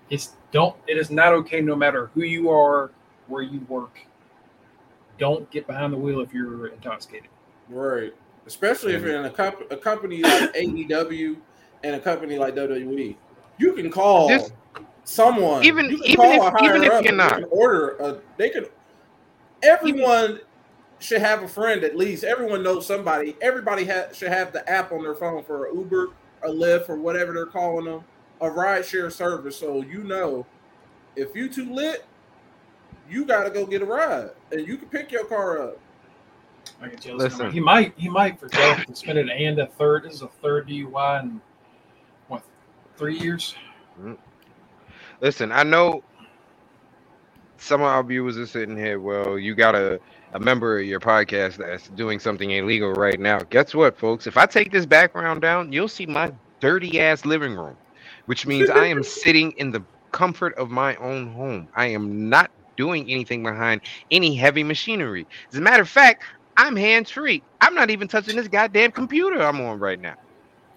It's 0.10 0.34
don't. 0.52 0.76
It 0.88 0.98
is 0.98 1.12
not 1.12 1.34
okay, 1.34 1.62
no 1.62 1.76
matter 1.76 2.10
who 2.16 2.22
you 2.24 2.50
are, 2.50 2.92
where 3.28 3.42
you 3.44 3.60
work. 3.68 4.00
Don't 5.20 5.50
get 5.52 5.68
behind 5.68 5.92
the 5.94 5.98
wheel 5.98 6.22
if 6.22 6.34
you're 6.34 6.68
intoxicated. 6.68 7.30
Right. 7.70 8.14
Especially 8.46 8.94
if 8.94 9.02
you're 9.02 9.18
in 9.20 9.26
a, 9.26 9.30
comp- 9.30 9.70
a 9.72 9.76
company 9.76 10.22
like 10.22 10.54
AEW 10.54 11.36
and 11.84 11.96
a 11.96 12.00
company 12.00 12.38
like 12.38 12.56
WWE. 12.56 13.16
You 13.58 13.74
can 13.74 13.90
call 13.92 14.28
This- 14.28 14.52
someone. 15.04 15.64
Even- 15.64 15.86
you 15.90 15.98
can 15.98 16.06
even 16.06 16.16
call 16.18 16.32
if- 16.34 16.54
a 16.54 16.58
higher 16.58 16.70
even 16.76 16.84
if 16.84 16.92
up 16.92 17.04
you're 17.04 17.14
not. 17.14 17.34
can 17.36 17.46
order 17.50 17.90
a 18.00 18.18
they 18.38 18.50
could. 18.50 18.70
everyone 19.64 20.40
should 21.00 21.22
have 21.22 21.44
a 21.44 21.48
friend 21.48 21.84
at 21.84 21.96
least. 21.96 22.24
Everyone 22.24 22.64
knows 22.64 22.86
somebody. 22.86 23.36
Everybody 23.42 23.86
ha- 23.86 24.12
should 24.14 24.30
have 24.30 24.52
the 24.52 24.68
app 24.70 24.92
on 24.92 25.04
their 25.04 25.16
phone 25.16 25.44
for 25.44 25.66
an 25.68 25.78
Uber, 25.78 26.08
a 26.44 26.50
Lyft, 26.50 26.90
or 26.90 26.96
whatever 26.96 27.34
they're 27.34 27.46
calling 27.46 27.86
them, 27.86 28.04
a 28.42 28.50
ride 28.50 28.86
share 28.86 29.10
service. 29.10 29.58
So 29.58 29.82
you 29.82 30.04
know, 30.04 30.46
if 31.16 31.36
you 31.36 31.50
too 31.50 31.72
lit, 31.74 32.06
you 33.10 33.26
got 33.26 33.44
to 33.44 33.50
go 33.50 33.66
get 33.66 33.82
a 33.82 33.86
ride, 33.86 34.30
and 34.52 34.68
you 34.68 34.78
can 34.78 34.90
pick 34.90 35.12
your 35.12 35.26
car 35.26 35.62
up. 35.62 35.80
I 36.82 36.90
can 36.90 36.98
tell 36.98 37.16
Listen. 37.16 37.50
he 37.52 37.60
might 37.60 37.94
he 37.98 38.10
might 38.10 38.40
for 38.40 38.50
both 38.50 38.86
suspended 38.88 39.30
and 39.30 39.58
a 39.60 39.68
third. 39.68 40.04
This 40.04 40.16
is 40.16 40.22
a 40.22 40.28
third 40.42 40.68
DUI 40.68 41.22
in 41.24 41.30
what 41.30 41.42
three 42.98 43.18
years. 43.18 43.56
Mm. 44.02 44.18
Listen, 45.22 45.52
I 45.52 45.64
know 45.64 46.04
some 47.58 47.82
of 47.82 47.88
our 47.88 48.04
viewers 48.04 48.38
are 48.38 48.46
sitting 48.48 48.78
here. 48.78 49.00
Well, 49.00 49.38
you 49.40 49.56
got 49.56 49.76
a, 49.76 50.00
a 50.34 50.40
member 50.40 50.80
of 50.80 50.86
your 50.86 51.00
podcast 51.00 51.58
that's 51.58 51.88
doing 51.90 52.20
something 52.20 52.52
illegal 52.52 52.94
right 52.94 53.20
now. 53.20 53.40
Guess 53.40 53.74
what, 53.74 53.98
folks? 53.98 54.28
If 54.28 54.38
I 54.38 54.46
take 54.46 54.72
this 54.72 54.86
background 54.86 55.42
down, 55.42 55.72
you'll 55.72 55.88
see 55.88 56.06
my 56.06 56.32
dirty 56.60 57.00
ass 57.00 57.26
living 57.26 57.56
room, 57.56 57.76
which 58.26 58.46
means 58.46 58.70
I 58.70 58.86
am 58.86 59.04
sitting 59.04 59.52
in 59.54 59.72
the 59.72 59.84
comfort 60.12 60.56
of 60.58 60.70
my 60.70 60.96
own 60.98 61.34
home. 61.34 61.68
I 61.76 61.88
am 61.88 62.30
not 62.30 62.52
doing 62.78 63.10
anything 63.10 63.44
behind 63.44 63.82
any 64.12 64.36
heavy 64.36 64.64
machinery. 64.64 65.26
As 65.52 65.58
a 65.58 65.62
matter 65.62 65.82
of 65.82 65.90
fact, 65.90 66.24
I'm 66.58 66.76
hands 66.76 67.10
free. 67.10 67.44
I'm 67.62 67.74
not 67.74 67.90
even 67.90 68.08
touching 68.08 68.36
this 68.36 68.48
goddamn 68.48 68.92
computer 68.92 69.42
I'm 69.42 69.60
on 69.62 69.80
right 69.80 70.00
now. 70.00 70.16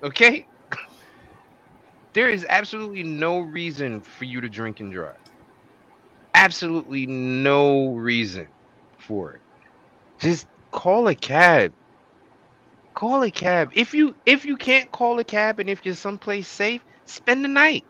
Okay? 0.03 0.47
There 2.13 2.29
is 2.29 2.45
absolutely 2.49 3.03
no 3.03 3.41
reason 3.41 4.01
for 4.01 4.25
you 4.25 4.41
to 4.41 4.49
drink 4.49 4.81
and 4.81 4.93
drive. 4.93 5.17
Absolutely 6.35 7.07
no 7.07 7.95
reason 7.95 8.49
for 8.99 9.33
it. 9.35 9.41
Just 10.19 10.47
call 10.73 11.09
a 11.09 11.15
cab. 11.15 11.73
Call 12.95 13.23
a 13.23 13.31
cab. 13.31 13.71
If 13.75 13.95
you 13.95 14.15
if 14.27 14.45
you 14.45 14.57
can't 14.57 14.91
call 14.91 15.19
a 15.19 15.25
cab 15.25 15.61
and 15.61 15.71
if 15.71 15.85
you're 15.85 15.95
someplace 15.95 16.49
safe, 16.49 16.85
spend 17.07 17.45
the 17.45 17.49
night. 17.49 17.85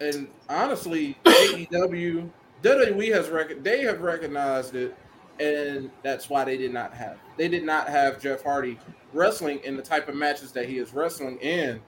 And 0.00 0.28
honestly, 0.48 1.16
AEW, 1.24 2.28
WWE 2.62 3.14
has 3.14 3.28
rec- 3.28 3.62
they 3.62 3.82
have 3.82 4.00
recognized 4.02 4.74
it, 4.74 4.96
and 5.40 5.90
that's 6.02 6.30
why 6.30 6.44
they 6.44 6.56
did 6.56 6.72
not 6.72 6.94
have 6.94 7.18
they 7.36 7.48
did 7.48 7.64
not 7.64 7.88
have 7.88 8.20
Jeff 8.20 8.42
Hardy 8.42 8.78
wrestling 9.12 9.60
in 9.64 9.76
the 9.76 9.82
type 9.82 10.08
of 10.08 10.14
matches 10.14 10.52
that 10.52 10.68
he 10.68 10.78
is 10.78 10.92
wrestling 10.94 11.38
in 11.38 11.80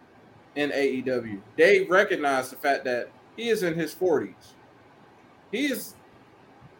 in 0.58 0.70
AEW. 0.70 1.40
They 1.56 1.84
recognize 1.84 2.50
the 2.50 2.56
fact 2.56 2.84
that 2.84 3.10
he 3.36 3.48
is 3.48 3.62
in 3.62 3.74
his 3.74 3.94
forties. 3.94 4.34
He 5.52 5.66
is. 5.66 5.94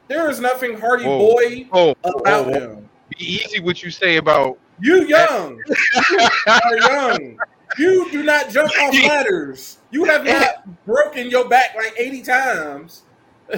There 0.09 0.29
is 0.31 0.41
nothing 0.41 0.79
Hardy 0.79 1.05
Whoa. 1.05 1.19
boy 1.19 1.67
about 2.03 2.47
oh, 2.47 2.53
him. 2.53 2.89
be 3.11 3.25
easy 3.35 3.61
what 3.61 3.83
you 3.83 3.91
say 3.91 4.17
about 4.17 4.59
You 4.81 5.05
young, 5.07 5.63
you 6.11 6.29
are 6.47 6.77
young. 6.79 7.39
You 7.79 8.11
do 8.11 8.23
not 8.23 8.49
jump 8.51 8.71
off 8.81 8.95
ladders. 9.05 9.79
You 9.91 10.05
have 10.05 10.25
not 10.25 10.85
broken 10.87 11.29
your 11.31 11.49
back 11.49 11.75
like 11.77 11.95
eighty 11.99 12.23
times. 12.23 13.03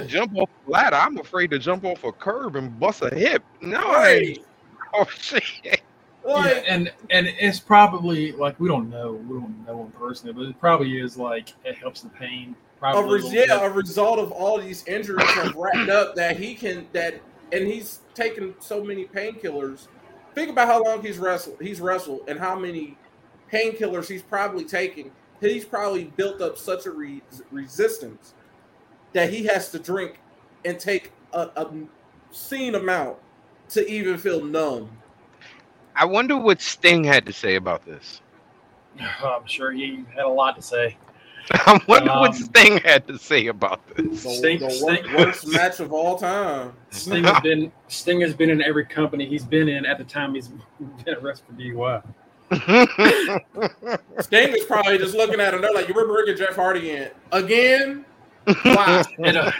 jump 0.07 0.35
off 0.35 0.49
a 0.67 0.69
ladder. 0.69 0.97
I'm 0.97 1.17
afraid 1.17 1.49
to 1.51 1.59
jump 1.59 1.85
off 1.85 2.03
a 2.03 2.11
curb 2.11 2.55
and 2.57 2.77
bust 2.79 3.01
a 3.01 3.13
hip. 3.15 3.43
No, 3.61 3.77
I 3.79 3.93
Right. 3.97 4.21
ain't. 4.27 4.39
Oh 4.93 5.05
shit. 5.05 5.81
Like, 6.23 6.53
yeah, 6.53 6.61
and 6.67 6.93
and 7.09 7.27
it's 7.39 7.59
probably 7.59 8.31
like 8.33 8.59
we 8.59 8.67
don't 8.67 8.89
know 8.89 9.13
we 9.13 9.39
don't 9.39 9.65
know 9.65 9.83
him 9.83 9.91
personally, 9.91 10.33
but 10.33 10.43
it 10.43 10.59
probably 10.59 10.99
is 10.99 11.17
like 11.17 11.53
it 11.65 11.75
helps 11.75 12.01
the 12.01 12.09
pain. 12.09 12.55
a 12.75 12.79
Probably 12.79 13.15
res- 13.15 13.23
a 13.23 13.27
little 13.27 13.57
yeah, 13.57 13.65
a 13.65 13.69
result 13.69 14.19
of 14.19 14.31
all 14.31 14.59
these 14.59 14.85
injuries 14.87 15.29
have 15.31 15.55
racked 15.55 15.89
up 15.89 16.15
that 16.15 16.37
he 16.37 16.53
can 16.53 16.87
that 16.93 17.19
and 17.51 17.67
he's 17.67 18.01
taken 18.13 18.53
so 18.59 18.83
many 18.83 19.05
painkillers. 19.05 19.87
Think 20.35 20.49
about 20.49 20.67
how 20.67 20.83
long 20.83 21.01
he's 21.01 21.17
wrestled 21.17 21.57
he's 21.59 21.81
wrestled 21.81 22.21
and 22.27 22.39
how 22.39 22.57
many 22.57 22.97
painkillers 23.51 24.07
he's 24.07 24.21
probably 24.21 24.63
taken. 24.63 25.11
He's 25.39 25.65
probably 25.65 26.05
built 26.05 26.39
up 26.39 26.55
such 26.57 26.85
a 26.85 26.91
re- 26.91 27.23
resistance 27.51 28.35
that 29.13 29.31
he 29.31 29.45
has 29.45 29.71
to 29.71 29.79
drink 29.79 30.19
and 30.65 30.79
take 30.79 31.11
a, 31.33 31.49
a 31.55 31.87
obscene 32.29 32.75
amount 32.75 33.17
to 33.69 33.87
even 33.89 34.17
feel 34.17 34.43
numb. 34.43 34.89
I 35.95 36.05
wonder 36.05 36.37
what 36.37 36.61
Sting 36.61 37.03
had 37.03 37.25
to 37.25 37.33
say 37.33 37.55
about 37.55 37.85
this. 37.85 38.21
I'm 39.23 39.45
sure 39.45 39.71
he 39.71 40.03
had 40.15 40.25
a 40.25 40.29
lot 40.29 40.55
to 40.55 40.61
say. 40.61 40.97
I 41.51 41.79
wonder 41.87 42.11
what 42.11 42.31
Um, 42.31 42.35
Sting 42.37 42.77
had 42.79 43.07
to 43.07 43.17
say 43.17 43.47
about 43.47 43.85
this. 43.87 44.23
The, 44.23 44.29
Sting- 44.29 44.59
the 44.59 44.65
wor- 44.65 44.95
Sting- 44.95 45.13
worst 45.17 45.47
match 45.47 45.79
of 45.79 45.91
all 45.91 46.17
time. 46.17 46.73
Sting 46.91 47.23
has 47.23 47.41
been 47.41 47.71
Sting 47.87 48.21
has 48.21 48.33
been 48.33 48.49
in 48.49 48.61
every 48.61 48.85
company 48.85 49.25
he's 49.25 49.43
been 49.45 49.67
in 49.67 49.85
at 49.85 49.97
the 49.97 50.03
time 50.03 50.35
he's 50.35 50.49
been 50.49 51.15
arrested 51.15 51.45
for 51.47 51.53
DUI. 51.53 52.03
Sting 54.19 54.55
is 54.55 54.65
probably 54.65 54.97
just 54.97 55.15
looking 55.15 55.39
at 55.39 55.53
him. 55.53 55.61
They're 55.61 55.73
like, 55.73 55.87
"You 55.87 55.93
were 55.93 56.05
bringing 56.05 56.35
Jeff 56.37 56.55
Hardy 56.55 56.91
in 56.91 57.09
again? 57.31 58.05
Why?" 58.63 59.03
And, 59.23 59.37
uh, 59.37 59.51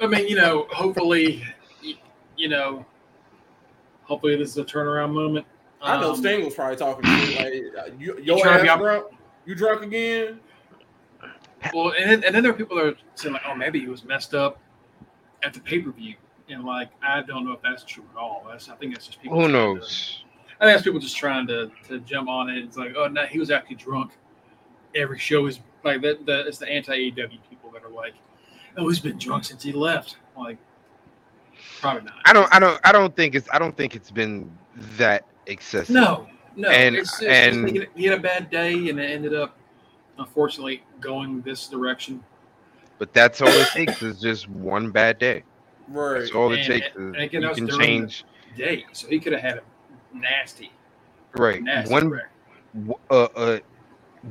I 0.00 0.06
mean, 0.06 0.28
you 0.28 0.36
know, 0.36 0.66
hopefully, 0.70 1.44
y- 1.82 1.94
you 2.36 2.48
know, 2.48 2.84
hopefully 4.04 4.36
this 4.36 4.50
is 4.50 4.58
a 4.58 4.64
turnaround 4.64 5.12
moment. 5.12 5.46
I 5.82 6.00
know 6.00 6.10
Um, 6.12 6.16
Sting 6.16 6.44
was 6.44 6.54
probably 6.54 6.76
talking 6.76 7.04
to 7.04 7.10
you 7.10 7.36
like, 7.76 7.86
uh, 7.86 7.90
"You, 7.98 8.18
your 8.22 8.38
trying 8.40 8.62
ass 8.66 8.68
up- 8.70 8.80
drunk? 8.80 9.06
You 9.44 9.54
drunk 9.54 9.82
again?" 9.82 10.40
Well, 11.72 11.92
and 11.98 12.10
then, 12.10 12.24
and 12.24 12.34
then 12.34 12.42
there 12.42 12.52
are 12.52 12.56
people 12.56 12.76
that 12.76 12.86
are 12.86 12.94
saying 13.14 13.32
like, 13.32 13.42
oh, 13.46 13.54
maybe 13.54 13.80
he 13.80 13.86
was 13.88 14.04
messed 14.04 14.34
up 14.34 14.58
at 15.42 15.54
the 15.54 15.60
pay 15.60 15.80
per 15.80 15.90
view, 15.90 16.14
and 16.48 16.64
like, 16.64 16.90
I 17.02 17.22
don't 17.22 17.44
know 17.46 17.52
if 17.52 17.62
that's 17.62 17.84
true 17.84 18.04
at 18.14 18.18
all. 18.18 18.46
That's 18.48 18.68
I 18.68 18.74
think 18.76 18.92
that's 18.94 19.06
just 19.06 19.20
people. 19.20 19.36
Who 19.40 19.48
trying 19.50 19.52
to- 19.74 19.74
knows? 19.80 20.24
I 20.60 20.66
think 20.66 20.74
that's 20.76 20.82
people 20.84 21.00
just 21.00 21.16
trying 21.16 21.46
to 21.48 21.70
to 21.88 22.00
jump 22.00 22.28
on 22.28 22.48
it. 22.50 22.58
It's 22.64 22.76
like, 22.76 22.94
oh 22.96 23.08
no, 23.08 23.24
he 23.26 23.38
was 23.38 23.50
actually 23.50 23.76
drunk. 23.76 24.12
Every 24.94 25.18
show 25.18 25.46
is 25.46 25.60
like 25.82 26.00
that. 26.02 26.24
The, 26.26 26.46
it's 26.46 26.58
the 26.58 26.68
anti 26.68 27.10
AEW 27.10 27.38
people 27.50 27.70
that 27.72 27.82
are 27.82 27.90
like, 27.90 28.14
oh, 28.76 28.88
he's 28.88 29.00
been 29.00 29.18
drunk 29.18 29.44
since 29.44 29.62
he 29.62 29.72
left. 29.72 30.16
Like, 30.36 30.58
probably 31.80 32.02
not. 32.04 32.14
I 32.24 32.32
don't. 32.32 32.54
I 32.54 32.58
don't. 32.58 32.80
I 32.84 32.92
don't 32.92 33.14
think 33.14 33.34
it's. 33.34 33.48
I 33.52 33.58
don't 33.58 33.76
think 33.76 33.94
it's 33.94 34.10
been 34.10 34.50
that 34.96 35.26
excessive. 35.46 35.94
No, 35.94 36.26
no. 36.56 36.68
And- 36.70 36.96
it's, 36.96 37.20
it's 37.20 37.30
and- 37.30 37.68
he 37.68 37.78
had- 37.78 37.88
he 37.94 38.04
had 38.04 38.18
a 38.18 38.22
bad 38.22 38.50
day, 38.50 38.88
and 38.88 38.98
it 39.00 39.10
ended 39.10 39.34
up, 39.34 39.56
unfortunately, 40.18 40.82
going 41.00 41.42
this 41.42 41.66
direction. 41.68 42.22
But 42.98 43.12
that's 43.12 43.40
all 43.40 43.48
it 43.48 43.68
takes 43.68 44.02
is 44.02 44.20
just 44.20 44.48
one 44.48 44.90
bad 44.90 45.18
day. 45.18 45.42
Right. 45.88 46.20
That's 46.20 46.32
all 46.32 46.52
it 46.52 46.64
takes. 46.64 46.86
and 46.96 47.14
Is 47.16 47.22
again, 47.24 47.42
you 47.42 47.54
can 47.54 47.68
change. 47.68 48.24
Day, 48.56 48.86
so 48.92 49.08
he 49.08 49.18
could 49.18 49.32
have 49.32 49.42
had 49.42 49.58
a 49.58 49.62
nasty, 50.16 50.70
Right. 51.36 51.60
nasty 51.62 51.92
One. 51.92 52.08
wreck. 52.08 52.30
w- 52.74 52.94
Uh. 53.10 53.24
Uh. 53.36 53.58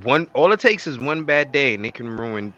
One. 0.03 0.27
All 0.33 0.51
it 0.53 0.59
takes 0.61 0.87
is 0.87 0.97
one 0.97 1.25
bad 1.25 1.51
day, 1.51 1.73
and 1.75 1.85
it 1.85 1.93
can 1.93 2.07
ruin 2.09 2.53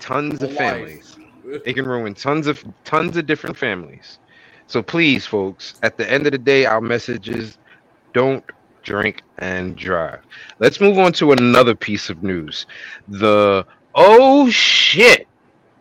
tons 0.00 0.42
A 0.42 0.46
of 0.46 0.50
life. 0.50 0.58
families. 0.58 1.16
It 1.52 1.74
can 1.74 1.86
ruin 1.86 2.14
tons 2.14 2.46
of 2.46 2.64
tons 2.84 3.16
of 3.16 3.26
different 3.26 3.56
families. 3.56 4.18
So 4.66 4.82
please, 4.82 5.26
folks, 5.26 5.74
at 5.82 5.96
the 5.96 6.10
end 6.10 6.26
of 6.26 6.32
the 6.32 6.38
day, 6.38 6.64
our 6.64 6.80
message 6.80 7.28
is 7.28 7.58
don't 8.14 8.44
drink 8.82 9.22
and 9.38 9.76
drive. 9.76 10.20
Let's 10.58 10.80
move 10.80 10.98
on 10.98 11.12
to 11.14 11.32
another 11.32 11.74
piece 11.74 12.10
of 12.10 12.22
news. 12.22 12.66
The 13.08 13.66
oh 13.94 14.48
shit. 14.50 15.28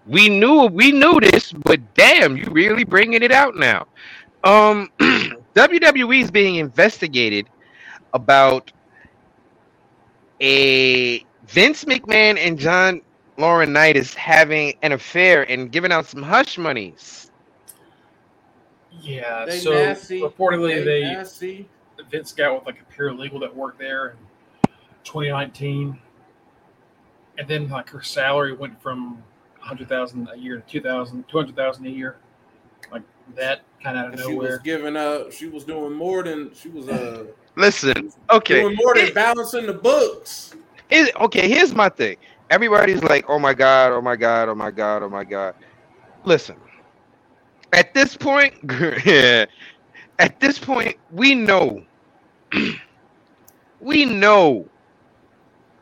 We 0.08 0.30
knew 0.30 0.66
we 0.66 0.92
knew 0.92 1.20
this, 1.20 1.52
but 1.54 1.80
damn, 1.94 2.36
you 2.36 2.48
really 2.52 2.84
bringing 2.84 3.24
it 3.24 3.32
out 3.32 3.56
now. 3.56 3.88
Um 4.44 4.90
WWE 5.56 6.22
is 6.22 6.32
being 6.32 6.56
investigated 6.56 7.48
about 8.14 8.72
a 10.42 11.26
Vince 11.48 11.86
McMahon 11.86 12.38
and 12.38 12.58
John 12.58 13.02
Laurinaitis 13.38 14.14
having 14.14 14.74
an 14.82 14.92
affair 14.92 15.50
and 15.50 15.72
giving 15.72 15.92
out 15.92 16.06
some 16.06 16.22
hush 16.22 16.58
monies. 16.58 17.32
Yeah. 19.02 19.46
They 19.46 19.60
so 19.60 19.72
nasty. 19.72 20.22
reportedly, 20.22 20.76
They 20.76 20.84
they 20.84 21.02
nasty. 21.04 21.68
Vince 22.10 22.32
got 22.34 22.54
with 22.56 22.66
like 22.66 22.82
a 22.82 22.94
paralegal 22.94 23.40
that 23.42 23.56
worked 23.56 23.78
there 23.80 24.10
in 24.64 24.70
2019, 25.04 25.98
and 27.38 27.48
then 27.48 27.70
like 27.70 27.90
her 27.90 28.02
salary 28.02 28.54
went 28.54 28.82
from 28.82 29.22
100,000 29.60 30.28
a 30.34 30.38
year 30.38 30.58
to 30.58 30.64
2,000, 30.68 31.28
200,000 31.30 31.86
a 31.86 31.90
year, 31.90 32.18
like 32.92 33.04
that 33.36 33.62
kind 33.84 33.98
of 33.98 34.06
out 34.06 34.12
And 34.12 34.20
of 34.20 34.26
she 34.26 34.34
was 34.34 34.44
nowhere. 34.46 34.60
giving 34.64 34.98
up. 34.98 35.32
She 35.32 35.48
was 35.48 35.64
doing 35.64 35.94
more 35.94 36.24
than 36.24 36.54
she 36.56 36.70
was 36.70 36.90
uh 36.90 37.26
Listen, 37.56 38.12
okay, 38.32 38.62
doing 38.62 38.76
more 38.76 38.96
than 38.96 39.06
it- 39.08 39.14
balancing 39.14 39.68
the 39.68 39.74
books. 39.74 40.56
it- 40.90 41.16
okay. 41.18 41.48
Here's 41.48 41.76
my 41.76 41.90
thing. 41.90 42.18
Everybody's 42.52 43.04
like, 43.04 43.26
"Oh 43.30 43.40
my 43.40 43.56
god, 43.56 43.94
oh 43.94 44.02
my 44.02 44.18
god, 44.18 44.50
oh 44.50 44.56
my 44.56 44.72
god, 44.72 45.04
oh 45.04 45.10
my 45.10 45.26
god." 45.26 45.56
Listen, 46.26 46.58
at 47.74 47.94
this 47.94 48.18
point, 48.18 48.56
at 50.20 50.40
this 50.40 50.60
point, 50.60 50.98
we 51.12 51.36
know, 51.36 51.84
we 53.82 54.06
know 54.06 54.70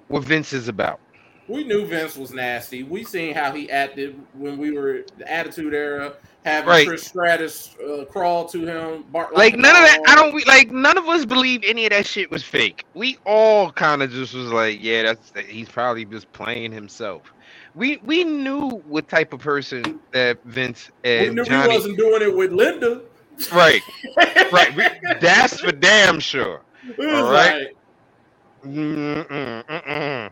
what 0.10 0.24
Vince 0.24 0.54
is 0.54 0.68
about. 0.70 1.02
We 1.48 1.64
knew 1.66 1.86
Vince 1.88 2.16
was 2.18 2.32
nasty. 2.32 2.84
We 2.84 3.04
seen 3.04 3.34
how 3.36 3.52
he 3.54 3.72
acted 3.72 4.22
when 4.34 4.58
we 4.60 4.72
were 4.72 5.04
the 5.18 5.32
Attitude 5.32 5.74
Era. 5.74 6.14
Having 6.46 6.69
Right. 6.69 6.88
Trish 6.88 7.00
Stratus 7.05 7.75
uh, 7.86 8.05
crawl 8.05 8.46
to 8.50 8.65
him. 8.65 9.03
Bark 9.12 9.31
Like 9.34 9.55
none 9.58 9.75
of 9.75 9.81
that. 9.84 10.00
I 10.08 10.15
don't 10.15 10.34
we- 10.34 10.46
like. 10.46 10.72
None 10.72 10.98
of 10.98 11.08
us 11.08 11.25
believe 11.25 11.62
any 11.63 11.86
of 11.86 11.91
that 11.91 12.05
shit 12.05 12.31
was 12.31 12.43
fake. 12.43 12.86
We 12.93 13.17
all 13.25 13.72
kind 13.72 14.01
of 14.01 14.12
just 14.12 14.34
was 14.34 14.51
like, 14.51 14.79
yeah, 14.81 15.03
that's 15.03 15.31
he's 15.48 15.69
probably 15.69 16.05
just 16.05 16.31
playing 16.34 16.72
himself. 16.72 17.24
We 17.75 17.98
we 18.03 18.24
knew 18.24 18.69
what 18.88 19.08
type 19.10 19.31
of 19.34 19.39
person 19.41 20.00
that 20.12 20.39
Vince 20.46 20.89
We 21.03 21.10
and 21.12 21.36
knew 21.36 21.43
he 21.43 21.50
Johnny. 21.50 21.74
wasn't 21.74 21.98
doing 21.98 22.22
it 22.22 22.36
with 22.36 22.51
Linda. 22.51 23.01
Right, 23.53 23.81
right. 24.51 24.75
We, 24.75 24.84
that's 25.22 25.62
for 25.62 25.72
damn 25.72 26.19
sure. 26.19 26.62
All 27.00 27.31
right. 27.31 27.67
like, 27.67 27.75
Mm-mm, 28.65 29.63
mm-mm. 29.65 30.29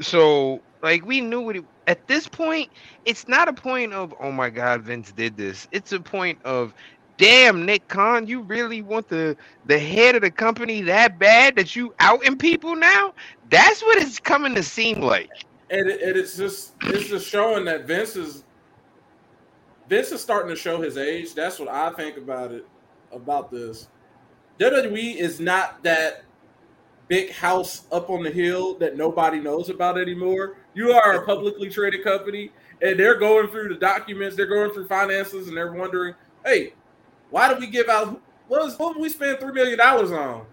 So, 0.00 0.60
like, 0.82 1.04
we 1.04 1.20
knew 1.20 1.40
what 1.40 1.56
it, 1.56 1.64
at 1.86 2.06
this 2.06 2.26
point, 2.28 2.70
it's 3.04 3.28
not 3.28 3.48
a 3.48 3.52
point 3.52 3.92
of, 3.92 4.14
oh 4.20 4.32
my 4.32 4.50
God, 4.50 4.82
Vince 4.82 5.12
did 5.12 5.36
this. 5.36 5.68
It's 5.72 5.92
a 5.92 6.00
point 6.00 6.38
of, 6.44 6.74
damn, 7.18 7.66
Nick 7.66 7.88
Khan, 7.88 8.26
you 8.26 8.40
really 8.40 8.82
want 8.82 9.08
the 9.08 9.36
the 9.66 9.78
head 9.78 10.14
of 10.14 10.22
the 10.22 10.30
company 10.30 10.80
that 10.82 11.18
bad 11.18 11.56
that 11.56 11.76
you 11.76 11.94
outing 12.00 12.36
people 12.38 12.76
now? 12.76 13.14
That's 13.50 13.82
what 13.82 13.98
it's 13.98 14.18
coming 14.18 14.54
to 14.54 14.62
seem 14.62 15.00
like. 15.00 15.30
and, 15.70 15.88
it, 15.88 16.02
and 16.02 16.16
it's 16.16 16.36
just 16.36 16.74
it's 16.82 17.08
just 17.08 17.28
showing 17.28 17.64
that 17.66 17.86
Vince 17.86 18.16
is 18.16 18.44
Vince 19.88 20.12
is 20.12 20.20
starting 20.20 20.48
to 20.48 20.56
show 20.56 20.80
his 20.80 20.96
age. 20.96 21.34
That's 21.34 21.58
what 21.58 21.68
I 21.68 21.90
think 21.90 22.16
about 22.16 22.52
it 22.52 22.66
about 23.12 23.50
this. 23.50 23.88
WWE 24.58 25.16
is 25.16 25.40
not 25.40 25.82
that 25.82 26.24
big 27.08 27.30
house 27.32 27.86
up 27.92 28.08
on 28.08 28.22
the 28.22 28.30
hill 28.30 28.74
that 28.78 28.96
nobody 28.96 29.40
knows 29.40 29.68
about 29.68 29.98
anymore. 29.98 30.56
You 30.74 30.92
are 30.92 31.22
a 31.22 31.26
publicly 31.26 31.70
traded 31.70 32.02
company, 32.02 32.50
and 32.82 32.98
they're 32.98 33.18
going 33.18 33.48
through 33.48 33.68
the 33.68 33.76
documents, 33.76 34.36
they're 34.36 34.46
going 34.46 34.72
through 34.72 34.88
finances, 34.88 35.48
and 35.48 35.56
they're 35.56 35.72
wondering, 35.72 36.14
hey, 36.44 36.74
why 37.30 37.48
did 37.48 37.60
we 37.60 37.66
give 37.68 37.88
out 37.88 38.20
what 38.48 38.62
was 38.62 38.78
what 38.78 38.94
did 38.94 39.02
we 39.02 39.08
spend 39.08 39.38
three 39.38 39.52
million 39.52 39.78
dollars 39.78 40.12
on? 40.12 40.46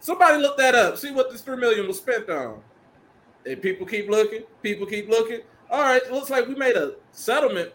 Somebody 0.00 0.38
look 0.38 0.56
that 0.58 0.74
up, 0.74 0.98
see 0.98 1.12
what 1.12 1.30
this 1.30 1.40
three 1.40 1.56
million 1.56 1.86
was 1.86 1.98
spent 1.98 2.28
on. 2.28 2.60
And 3.46 3.60
people 3.62 3.86
keep 3.86 4.08
looking, 4.08 4.42
people 4.62 4.86
keep 4.86 5.08
looking. 5.08 5.40
All 5.70 5.82
right, 5.82 6.12
looks 6.12 6.30
like 6.30 6.46
we 6.46 6.54
made 6.54 6.76
a 6.76 6.94
settlement. 7.12 7.70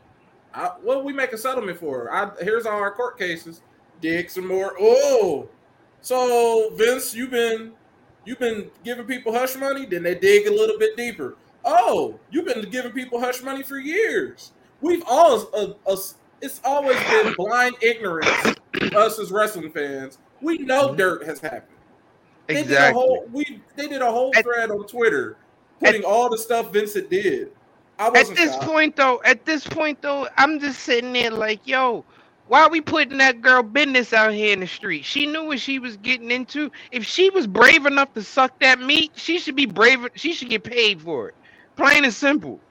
I, 0.53 0.71
what 0.81 0.95
did 0.95 1.05
we 1.05 1.13
make 1.13 1.33
a 1.33 1.37
settlement 1.37 1.79
for? 1.79 2.11
I, 2.13 2.31
here's 2.41 2.65
all 2.65 2.79
our 2.79 2.91
court 2.91 3.17
cases. 3.17 3.61
Dig 4.01 4.29
some 4.29 4.47
more. 4.47 4.73
Oh, 4.79 5.49
so 6.01 6.71
Vince, 6.75 7.13
you've 7.13 7.31
been 7.31 7.73
you've 8.25 8.39
been 8.39 8.69
giving 8.83 9.05
people 9.05 9.33
hush 9.33 9.55
money. 9.55 9.85
Then 9.85 10.03
they 10.03 10.15
dig 10.15 10.47
a 10.47 10.51
little 10.51 10.77
bit 10.77 10.95
deeper. 10.97 11.35
Oh, 11.65 12.19
you've 12.31 12.45
been 12.45 12.69
giving 12.69 12.91
people 12.91 13.19
hush 13.19 13.41
money 13.43 13.63
for 13.63 13.77
years. 13.77 14.51
We've 14.81 15.03
all, 15.07 15.49
uh, 15.53 15.73
uh, 15.87 15.97
it's 16.41 16.61
always 16.63 16.97
been 17.09 17.33
blind 17.33 17.75
ignorance. 17.81 18.55
us 18.95 19.19
as 19.19 19.29
wrestling 19.31 19.71
fans, 19.71 20.19
we 20.41 20.57
know 20.59 20.89
Mhm. 20.89 20.97
dirt 20.97 21.25
has 21.25 21.39
happened. 21.39 21.75
They 22.47 22.53
did 22.55 22.59
a 22.61 22.65
Exactly. 22.69 22.93
whole 23.01 23.25
we 23.33 23.61
they 23.75 23.87
did 23.87 24.01
a 24.01 24.09
whole 24.11 24.31
At- 24.35 24.45
thread 24.45 24.71
on 24.71 24.87
Twitter 24.87 25.35
putting 25.83 26.03
all 26.05 26.29
the 26.29 26.37
stuff 26.37 26.71
Vincent 26.71 27.09
did. 27.09 27.51
I 27.97 28.07
At 28.07 28.13
this 28.27 28.53
shocked. 28.53 28.63
point, 28.63 28.95
though, 28.95 29.21
at 29.25 29.43
this 29.45 29.67
point, 29.67 30.01
though, 30.01 30.29
I'm 30.37 30.59
just 30.59 30.79
sitting 30.83 31.11
there 31.11 31.31
like, 31.31 31.59
yo, 31.67 32.05
why 32.49 32.63
are 32.63 32.71
we 32.71 32.81
putting 32.81 33.19
that 33.19 33.41
girl 33.41 33.63
business 33.63 34.13
out 34.13 34.33
here 34.33 34.53
in 34.53 34.61
the 34.61 34.67
street? 34.67 35.05
She 35.05 35.27
knew 35.27 35.45
what 35.45 35.61
she 35.61 35.79
was 35.79 35.97
getting 35.97 36.31
into. 36.31 36.71
If 36.91 37.05
she 37.05 37.31
was 37.31 37.47
brave 37.47 37.87
enough 37.87 38.13
to 38.15 38.23
suck 38.23 38.59
that 38.61 38.81
meat, 38.81 39.13
she 39.15 39.39
should 39.39 39.57
be 39.57 39.67
brave. 39.67 40.07
She 40.15 40.33
should 40.33 40.49
get 40.51 40.65
paid 40.65 41.01
for 41.01 41.29
it. 41.29 41.35
Plain 41.77 42.05
and 42.05 42.13
simple. 42.13 42.61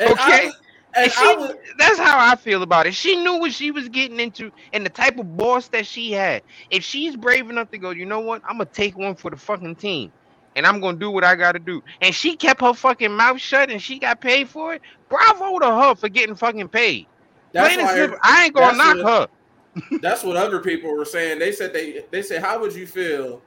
And 0.00 0.12
okay. 0.12 0.46
was- 0.46 0.54
and 0.96 1.04
And 1.04 1.12
she, 1.12 1.36
was- 1.36 1.56
that's 1.78 1.98
how 1.98 2.18
I 2.32 2.36
feel 2.36 2.62
about 2.62 2.86
it. 2.86 2.94
She 2.94 3.16
knew 3.16 3.38
what 3.40 3.52
she 3.52 3.72
was 3.72 3.88
getting 3.90 4.20
into 4.20 4.52
and 4.72 4.86
the 4.86 4.90
type 4.90 5.18
of 5.18 5.36
boss 5.36 5.68
that 5.70 5.86
she 5.86 6.12
had. 6.12 6.42
If 6.70 6.84
she's 6.84 7.16
brave 7.16 7.50
enough 7.50 7.70
to 7.72 7.78
go, 7.78 7.90
you 7.90 8.06
know 8.06 8.20
what? 8.20 8.42
I'm 8.48 8.58
gonna 8.58 8.66
take 8.66 8.98
one 8.98 9.16
for 9.16 9.30
the 9.30 9.38
fucking 9.38 9.76
team, 9.76 10.12
and 10.56 10.66
I'm 10.66 10.80
gonna 10.80 10.98
do 10.98 11.10
what 11.10 11.24
I 11.24 11.36
gotta 11.36 11.60
do. 11.60 11.82
And 12.02 12.14
she 12.14 12.36
kept 12.36 12.62
her 12.62 12.74
fucking 12.74 13.12
mouth 13.12 13.40
shut, 13.40 13.70
and 13.70 13.82
she 13.82 13.98
got 14.00 14.20
paid 14.20 14.48
for 14.50 14.74
it. 14.74 14.82
Bravo 15.10 15.60
to 15.60 15.66
her 15.66 15.96
for 15.96 16.08
getting 16.10 16.36
fucking 16.36 16.70
paid. 16.70 17.08
That's 17.52 17.74
Plain 17.74 17.86
and 17.86 17.96
simple. 17.96 18.18
I 18.22 18.44
ain't 18.44 18.54
gonna 18.54 18.76
knock 18.76 18.96
what- 19.04 19.30
her. 19.30 19.98
that's 20.02 20.24
what 20.24 20.36
other 20.36 20.60
people 20.60 20.90
were 20.94 21.04
saying. 21.04 21.38
They 21.38 21.52
said 21.52 21.72
they 21.72 22.04
they 22.10 22.22
said, 22.22 22.42
how 22.42 22.60
would 22.60 22.74
you 22.74 22.86
feel 22.86 23.40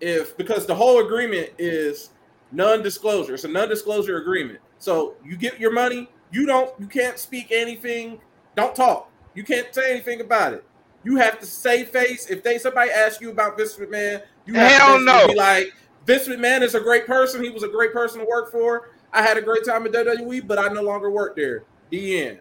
if 0.00 0.36
because 0.36 0.66
the 0.66 0.74
whole 0.74 1.04
agreement 1.04 1.50
is 1.58 2.10
non-disclosure. 2.52 3.34
It's 3.34 3.44
a 3.44 3.48
non-disclosure 3.48 4.18
agreement. 4.18 4.60
So 4.78 5.14
you 5.24 5.36
get 5.36 5.58
your 5.58 5.72
money, 5.72 6.08
you 6.30 6.46
don't 6.46 6.72
you 6.80 6.86
can't 6.86 7.18
speak 7.18 7.48
anything, 7.50 8.20
don't 8.56 8.74
talk. 8.74 9.10
You 9.34 9.42
can't 9.42 9.74
say 9.74 9.90
anything 9.90 10.20
about 10.20 10.54
it. 10.54 10.64
You 11.02 11.16
have 11.16 11.38
to 11.40 11.46
say 11.46 11.84
face. 11.84 12.30
If 12.30 12.42
they 12.42 12.58
somebody 12.58 12.90
asks 12.90 13.20
you 13.20 13.30
about 13.30 13.58
Vince 13.58 13.74
McMahon, 13.76 14.22
you 14.46 14.54
have 14.54 14.72
Hell 14.72 14.98
to 14.98 15.04
no. 15.04 15.26
be 15.28 15.34
like 15.34 15.74
Vince 16.06 16.28
McMahon 16.28 16.62
is 16.62 16.74
a 16.74 16.80
great 16.80 17.06
person. 17.06 17.42
He 17.42 17.50
was 17.50 17.62
a 17.62 17.68
great 17.68 17.92
person 17.92 18.20
to 18.20 18.26
work 18.26 18.50
for. 18.50 18.90
I 19.12 19.22
had 19.22 19.36
a 19.36 19.42
great 19.42 19.64
time 19.64 19.86
at 19.86 19.92
WWE, 19.92 20.46
but 20.46 20.58
I 20.58 20.68
no 20.68 20.82
longer 20.82 21.10
work 21.10 21.36
there. 21.36 21.64
The 21.90 22.22
end. 22.22 22.40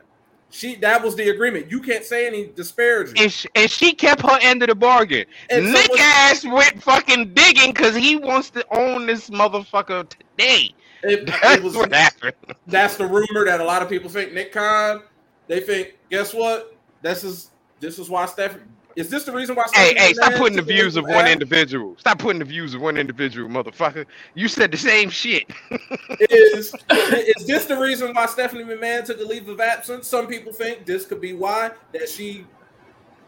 She 0.53 0.75
that 0.75 1.01
was 1.03 1.15
the 1.15 1.29
agreement. 1.29 1.71
You 1.71 1.81
can't 1.81 2.05
say 2.05 2.27
any 2.27 2.45
disparaging. 2.45 3.17
And 3.17 3.31
she, 3.31 3.47
and 3.55 3.71
she 3.71 3.95
kept 3.95 4.21
her 4.21 4.37
end 4.39 4.61
of 4.61 4.69
the 4.69 4.75
bargain. 4.75 5.25
And 5.49 5.65
Nick 5.71 5.85
someone- 5.85 5.99
ass 5.99 6.45
went 6.45 6.83
fucking 6.83 7.33
digging 7.33 7.71
because 7.71 7.95
he 7.95 8.17
wants 8.17 8.51
to 8.51 8.63
own 8.69 9.07
this 9.07 9.31
motherfucker 9.31 10.07
today. 10.07 10.75
It, 11.01 11.25
That's 11.41 11.55
it 11.57 11.63
was 11.63 11.75
what 11.75 11.91
happened. 11.91 12.35
that's 12.67 12.97
the 12.97 13.05
rumor 13.07 13.45
that 13.45 13.61
a 13.61 13.63
lot 13.63 13.81
of 13.81 13.89
people 13.89 14.11
think 14.11 14.31
Nick 14.33 14.53
Khan. 14.53 15.01
They 15.47 15.59
think, 15.59 15.97
guess 16.11 16.33
what? 16.35 16.77
This 17.01 17.23
is 17.23 17.49
this 17.79 17.97
is 17.97 18.07
why 18.07 18.27
Steph. 18.27 18.55
Is 18.95 19.09
this 19.09 19.23
the 19.23 19.31
reason 19.31 19.55
why? 19.55 19.63
Hey, 19.73 19.91
Stephanie 19.91 19.99
hey, 19.99 20.13
stop 20.13 20.33
putting 20.33 20.55
the 20.55 20.61
views 20.61 20.95
of 20.95 21.05
one 21.05 21.27
individual. 21.27 21.95
Stop 21.97 22.19
putting 22.19 22.39
the 22.39 22.45
views 22.45 22.73
of 22.73 22.81
one 22.81 22.97
individual, 22.97 23.49
motherfucker. 23.49 24.05
You 24.35 24.47
said 24.47 24.71
the 24.71 24.77
same 24.77 25.09
shit. 25.09 25.49
Is 26.29 26.75
is 26.91 27.47
this 27.47 27.65
the 27.65 27.77
reason 27.77 28.13
why 28.13 28.27
Stephanie 28.27 28.63
McMahon 28.63 29.03
took 29.03 29.19
a 29.19 29.23
leave 29.23 29.49
of 29.49 29.59
absence? 29.59 30.07
Some 30.07 30.27
people 30.27 30.53
think 30.53 30.85
this 30.85 31.05
could 31.05 31.21
be 31.21 31.33
why 31.33 31.71
that 31.91 32.07
she 32.07 32.45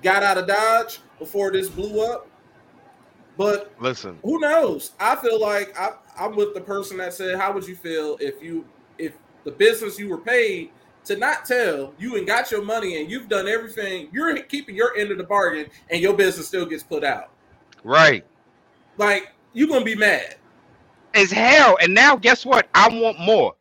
got 0.04 0.24
out 0.24 0.38
of 0.38 0.48
Dodge 0.48 1.00
before 1.20 1.52
this 1.52 1.70
blew 1.70 2.06
up. 2.06 2.28
But 3.38 3.74
Listen, 3.80 4.20
who 4.24 4.40
knows? 4.40 4.92
I 5.00 5.16
feel 5.16 5.40
like 5.42 5.78
I, 5.78 5.94
I'm 6.18 6.36
with 6.36 6.54
the 6.54 6.62
person 6.62 6.98
that 6.98 7.14
said, 7.14 7.38
"How 7.38 7.52
would 7.52 7.68
you 7.68 7.76
feel 7.76 8.18
if 8.20 8.42
you 8.42 8.66
if 8.98 9.14
the 9.44 9.52
business 9.52 10.00
you 10.00 10.10
were 10.10 10.20
paid 10.20 10.72
to 11.06 11.16
not 11.16 11.46
tell 11.46 11.94
you 11.98 12.18
and 12.18 12.28
got 12.28 12.52
your 12.52 12.64
money 12.64 13.00
and 13.00 13.10
you've 13.10 13.30
done 13.30 13.48
everything, 13.48 14.10
you're 14.12 14.36
keeping 14.44 14.76
your 14.76 14.96
end 14.98 15.12
of 15.12 15.18
the 15.18 15.24
bargain, 15.24 15.70
and 15.90 16.02
your 16.02 16.14
business 16.14 16.48
still 16.48 16.66
gets 16.66 16.84
put 16.84 17.04
out? 17.04 17.32
right. 17.84 18.26
Like 18.98 19.34
you're 19.54 19.68
gonna 19.68 19.86
be 19.86 19.96
mad." 19.96 20.36
As 21.14 21.32
hell. 21.32 21.78
And 21.82 21.94
now 21.94 22.18
guess 22.18 22.46
what? 22.46 22.68
I 22.74 22.90
want 22.90 23.20
more. 23.20 23.56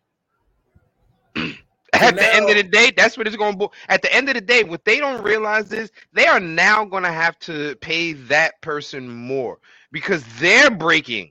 At 1.93 2.17
the 2.17 2.35
end 2.35 2.51
of 2.51 2.57
the 2.57 2.65
day, 2.65 2.93
that's 2.97 3.17
what 3.17 3.27
it's 3.27 3.37
going 3.37 3.53
to 3.53 3.59
be. 3.59 3.67
At 3.89 4.03
the 4.03 4.13
end 4.13 4.29
of 4.29 4.35
the 4.35 4.41
day, 4.41 4.65
what 4.65 4.85
they 4.85 4.99
don't 4.99 5.23
realize 5.23 5.73
is 5.73 5.93
they 6.13 6.27
are 6.27 6.41
now 6.41 6.85
going 6.85 7.05
to 7.05 7.13
have 7.13 7.39
to 7.41 7.77
pay 7.77 8.15
that 8.15 8.61
person 8.63 9.09
more 9.09 9.59
because 9.93 10.25
they're 10.41 10.71
breaking 10.71 11.31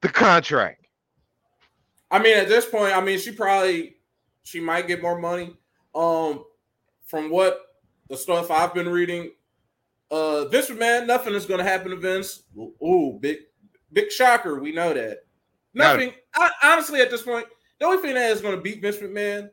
the 0.00 0.08
contract. 0.08 0.86
I 2.10 2.20
mean, 2.20 2.36
at 2.36 2.48
this 2.48 2.66
point, 2.66 2.96
I 2.96 3.00
mean, 3.00 3.18
she 3.18 3.32
probably 3.32 3.93
she 4.44 4.60
might 4.60 4.86
get 4.86 5.02
more 5.02 5.18
money. 5.18 5.56
Um, 5.94 6.44
from 7.06 7.30
what 7.30 7.60
the 8.08 8.16
stuff 8.16 8.50
I've 8.50 8.74
been 8.74 8.88
reading, 8.88 9.32
uh, 10.10 10.46
Vince 10.46 10.70
McMahon, 10.70 11.06
nothing 11.06 11.34
is 11.34 11.46
going 11.46 11.58
to 11.58 11.64
happen 11.64 11.90
to 11.90 11.96
Vince. 11.96 12.44
Ooh, 12.56 13.18
big, 13.20 13.38
big 13.92 14.10
shocker. 14.10 14.60
We 14.60 14.72
know 14.72 14.94
that. 14.94 15.24
Nothing. 15.72 16.12
I, 16.34 16.50
honestly, 16.62 17.00
at 17.00 17.10
this 17.10 17.22
point, 17.22 17.46
the 17.80 17.86
only 17.86 18.00
thing 18.00 18.14
that 18.14 18.30
is 18.30 18.40
going 18.40 18.54
to 18.54 18.62
beat 18.62 18.80
Vince 18.80 18.98
McMahon 18.98 19.50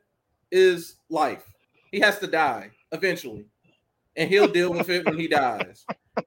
is 0.51 0.97
life. 1.09 1.43
He 1.91 1.99
has 1.99 2.19
to 2.19 2.27
die 2.27 2.71
eventually, 2.91 3.45
and 4.15 4.29
he'll 4.29 4.47
deal 4.47 4.71
with 4.71 4.89
it 4.89 5.05
when 5.05 5.17
he 5.17 5.27
dies. 5.27 5.85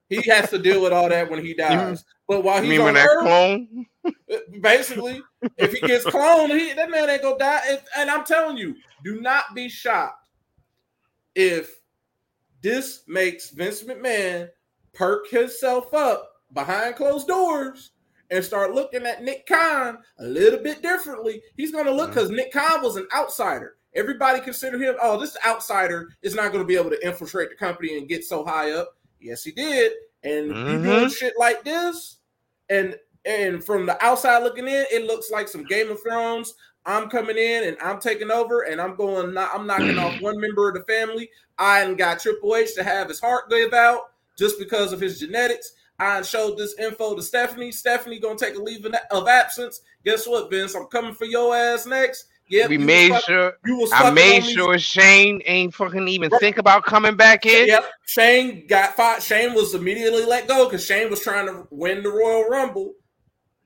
He 0.09 0.21
has 0.29 0.49
to 0.49 0.59
deal 0.59 0.81
with 0.81 0.93
all 0.93 1.09
that 1.09 1.29
when 1.29 1.43
he 1.43 1.53
dies. 1.57 2.03
But 2.27 2.43
while 2.43 2.61
he's 2.61 2.69
mean, 2.69 2.81
on 2.81 2.97
Earth, 2.97 3.21
clone, 3.21 3.85
uh, 4.05 4.37
basically, 4.61 5.21
if 5.57 5.73
he 5.73 5.79
gets 5.81 6.05
cloned, 6.05 6.57
he, 6.57 6.73
that 6.73 6.89
man 6.89 7.09
ain't 7.09 7.21
gonna 7.21 7.37
die. 7.37 7.61
And, 7.69 7.79
and 7.97 8.09
I'm 8.09 8.25
telling 8.25 8.57
you, 8.57 8.75
do 9.03 9.21
not 9.21 9.53
be 9.53 9.69
shocked 9.69 10.27
if 11.35 11.79
this 12.61 13.03
makes 13.07 13.51
Vince 13.51 13.83
McMahon 13.83 14.49
perk 14.93 15.29
himself 15.29 15.93
up 15.93 16.31
behind 16.53 16.95
closed 16.95 17.27
doors 17.27 17.91
and 18.31 18.43
start 18.43 18.73
looking 18.73 19.05
at 19.05 19.23
Nick 19.23 19.45
Khan 19.45 19.99
a 20.19 20.25
little 20.25 20.59
bit 20.59 20.81
differently. 20.81 21.43
He's 21.57 21.71
gonna 21.71 21.91
look 21.91 22.09
mm. 22.09 22.13
because 22.15 22.31
Nick 22.31 22.51
Khan 22.51 22.81
was 22.81 22.95
an 22.95 23.07
outsider. 23.15 23.75
Everybody 23.95 24.41
considered 24.41 24.81
him, 24.81 24.95
oh, 25.01 25.19
this 25.19 25.37
outsider 25.45 26.09
is 26.21 26.35
not 26.35 26.51
going 26.51 26.61
to 26.61 26.67
be 26.67 26.75
able 26.75 26.89
to 26.89 27.05
infiltrate 27.05 27.49
the 27.49 27.55
company 27.55 27.97
and 27.97 28.09
get 28.09 28.25
so 28.25 28.43
high 28.43 28.71
up. 28.71 28.89
Yes, 29.19 29.43
he 29.43 29.51
did. 29.51 29.93
And 30.23 30.47
you 30.65 30.79
Mhm. 30.79 30.83
doing 30.83 31.09
shit 31.09 31.33
like 31.37 31.63
this, 31.63 32.17
and 32.69 32.97
and 33.25 33.63
from 33.63 33.85
the 33.87 34.03
outside 34.05 34.43
looking 34.43 34.67
in, 34.67 34.85
it 34.91 35.05
looks 35.05 35.31
like 35.31 35.47
some 35.47 35.65
Game 35.65 35.89
of 35.89 36.01
Thrones 36.01 36.53
I'm 36.85 37.09
coming 37.09 37.37
in 37.37 37.63
and 37.63 37.77
I'm 37.81 37.99
taking 37.99 38.29
over 38.29 38.61
and 38.61 38.79
I'm 38.79 38.95
going. 38.95 39.35
I'm 39.37 39.65
knocking 39.67 39.97
off 39.97 40.15
one 40.19 40.39
member 40.39 40.69
of 40.69 40.75
the 40.75 40.83
family. 40.83 41.29
I 41.57 41.83
ain't 41.83 41.97
got 41.97 42.19
Triple 42.19 42.55
H 42.55 42.75
to 42.75 42.83
have 42.83 43.09
his 43.09 43.19
heart 43.19 43.49
give 43.49 43.73
out 43.73 44.01
just 44.37 44.59
because 44.59 44.93
of 44.93 44.99
his 45.01 45.19
genetics. 45.19 45.71
I 45.97 46.21
showed 46.21 46.57
this 46.57 46.77
info 46.77 47.15
to 47.15 47.23
Stephanie. 47.23 47.71
Stephanie 47.71 48.19
gonna 48.19 48.37
take 48.37 48.55
a 48.55 48.61
leave 48.61 48.85
of 49.11 49.27
absence. 49.27 49.81
Guess 50.03 50.27
what, 50.27 50.51
Vince? 50.51 50.75
I'm 50.75 50.85
coming 50.87 51.13
for 51.15 51.25
your 51.25 51.55
ass 51.55 51.85
next. 51.85 52.25
Yeah, 52.47 52.67
we 52.67 52.77
made 52.77 53.09
stuck, 53.09 53.23
sure. 53.23 53.53
You 53.65 53.89
I 53.91 54.11
made 54.11 54.45
sure 54.45 54.73
these... 54.73 54.83
Shane 54.83 55.41
ain't 55.45 55.73
fucking 55.73 56.07
even 56.07 56.29
right. 56.29 56.39
think 56.39 56.57
about 56.59 56.83
coming 56.83 57.15
back 57.15 57.45
in. 57.45 57.67
Yep. 57.67 57.85
Shane 58.05 58.67
got 58.67 58.95
fought. 58.95 59.23
Shane 59.23 59.55
was 59.55 59.73
immediately 59.73 60.25
let 60.25 60.47
go 60.47 60.65
because 60.65 60.85
Shane 60.85 61.09
was 61.09 61.21
trying 61.21 61.47
to 61.47 61.67
win 61.71 62.03
the 62.03 62.09
Royal 62.09 62.43
Rumble. 62.43 62.93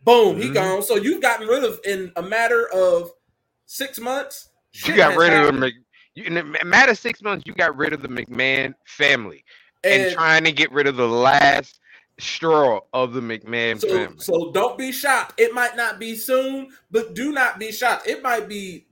Boom, 0.04 0.36
mm-hmm. 0.36 0.42
he 0.42 0.50
gone. 0.52 0.82
So 0.82 0.96
you've 0.96 1.22
gotten 1.22 1.48
rid 1.48 1.66
of 1.66 1.80
in 1.86 2.12
a 2.16 2.22
matter 2.22 2.70
of 2.74 3.12
six 3.66 4.00
months. 4.00 4.50
You 4.86 4.96
got 4.96 5.18
rid 5.18 5.34
happened. 5.34 5.64
of 5.64 5.72
the 6.16 6.26
in 6.26 6.38
a 6.38 6.66
matter 6.66 6.92
of 6.92 6.98
six 6.98 7.22
months. 7.22 7.44
You 7.46 7.54
got 7.54 7.76
rid 7.76 7.92
of 7.92 8.02
the 8.02 8.08
McMahon 8.08 8.74
family 8.86 9.44
and, 9.84 10.04
and 10.04 10.14
trying 10.14 10.46
to 10.46 10.52
get 10.52 10.72
rid 10.72 10.88
of 10.88 10.96
the 10.96 11.08
last 11.08 11.80
straw 12.20 12.82
of 12.94 13.14
the 13.14 13.22
McMahon 13.22 13.80
so, 13.80 13.88
family. 13.88 14.20
So 14.20 14.52
don't 14.52 14.78
be 14.78 14.92
shocked. 14.92 15.40
It 15.40 15.54
might 15.54 15.76
not 15.76 16.00
be 16.00 16.16
soon, 16.16 16.70
but 16.92 17.14
do 17.14 17.32
not 17.32 17.60
be 17.60 17.72
shocked. 17.72 18.08
It 18.08 18.22
might 18.22 18.48
be 18.48 18.88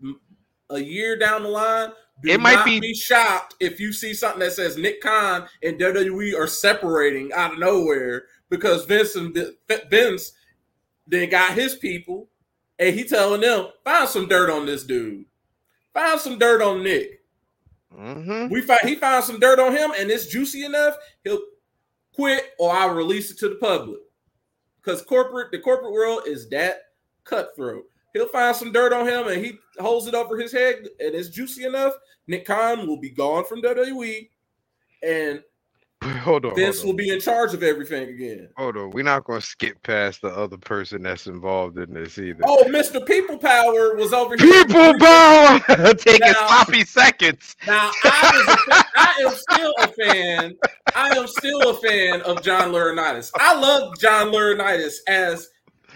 a 0.70 0.80
year 0.80 1.18
down 1.18 1.44
the 1.44 1.50
line. 1.50 1.92
Do 2.24 2.32
it 2.32 2.40
might 2.40 2.66
be, 2.66 2.80
be 2.80 2.96
shocked 2.96 3.56
if 3.60 3.80
you 3.80 3.94
see 3.94 4.14
something 4.14 4.40
that 4.40 4.54
says 4.54 4.78
Nick 4.78 5.02
Khan 5.02 5.48
and 5.62 5.80
WWE 5.80 6.36
are 6.38 6.48
separating 6.48 7.32
out 7.34 7.54
of 7.54 7.60
nowhere 7.60 8.24
because 8.50 8.86
Vince 8.86 9.16
and 9.16 9.38
Vince 9.90 10.34
then 11.06 11.30
got 11.30 11.54
his 11.54 11.76
people 11.76 12.28
and 12.80 12.96
he 12.96 13.04
telling 13.04 13.42
them 13.42 13.68
find 13.84 14.10
some 14.10 14.28
dirt 14.28 14.50
on 14.50 14.66
this 14.66 14.84
dude, 14.84 15.26
find 15.94 16.20
some 16.20 16.40
dirt 16.40 16.62
on 16.62 16.84
Nick. 16.84 17.24
Mm-hmm. 17.96 18.52
We 18.52 18.62
find 18.62 18.80
he 18.84 18.96
found 18.96 19.24
some 19.24 19.40
dirt 19.40 19.60
on 19.60 19.76
him 19.76 19.92
and 19.98 20.10
it's 20.10 20.26
juicy 20.26 20.66
enough. 20.66 20.96
He'll 21.24 21.40
quit 22.18 22.54
or 22.58 22.74
I'll 22.74 22.96
release 22.96 23.32
it 23.32 23.38
to 23.40 23.50
the 23.50 23.56
public. 23.56 24.00
Because 24.84 25.04
corporate, 25.04 25.52
the 25.52 25.60
corporate 25.60 25.94
world 25.94 26.22
is 26.26 26.50
that 26.50 26.80
cutthroat. 27.24 27.84
He'll 28.14 28.28
find 28.28 28.56
some 28.56 28.72
dirt 28.72 28.92
on 28.92 29.08
him 29.08 29.28
and 29.28 29.46
he 29.46 29.60
holds 29.80 30.08
it 30.08 30.16
over 30.16 30.38
his 30.38 30.52
head 30.52 30.78
and 31.00 31.14
it's 31.14 31.30
juicy 31.30 31.66
enough. 31.66 31.94
Nick 32.26 32.46
Khan 32.46 32.88
will 32.88 33.00
be 33.00 33.12
gone 33.12 33.46
from 33.46 33.62
WWE 33.62 34.30
and 35.04 35.44
hold 36.04 36.46
on. 36.46 36.56
Vince 36.56 36.78
hold 36.78 36.84
on. 36.84 36.88
will 36.90 36.98
be 36.98 37.10
in 37.10 37.20
charge 37.20 37.54
of 37.54 37.64
everything 37.64 38.10
again. 38.10 38.50
Hold 38.58 38.78
on. 38.78 38.92
We're 38.92 39.04
not 39.04 39.24
going 39.24 39.42
to 39.42 39.46
skip 39.46 39.82
past 39.84 40.22
the 40.22 40.30
other 40.30 40.58
person 40.58 41.02
that's 41.04 41.28
involved 41.28 41.78
in 41.78 41.94
this 41.94 42.18
either. 42.18 42.42
Oh, 42.46 42.64
Mr. 42.68 43.06
People 43.06 43.38
Power 43.38 43.96
was 43.96 44.14
over 44.14 44.36
here. 44.38 44.66
People 44.66 44.98
Power 45.00 45.60
taking 45.96 46.32
now, 46.32 46.48
sloppy 46.48 46.84
seconds. 46.86 47.56
Now, 47.66 47.92
I, 48.04 48.56
a, 48.70 49.00
I 49.00 49.28
am 49.28 49.36
still 49.36 49.74
a 49.80 49.88
fan. 49.88 50.56
I 50.96 51.18
am 51.18 51.28
still 51.28 51.70
a 51.70 51.74
fan 51.76 52.22
of 52.22 52.44
John 52.44 52.72
Laurinaitis. 52.72 53.32
I 53.36 53.60
love 53.60 53.98
John 54.00 54.28
Laurinaitis 54.32 54.98
as 55.08 55.50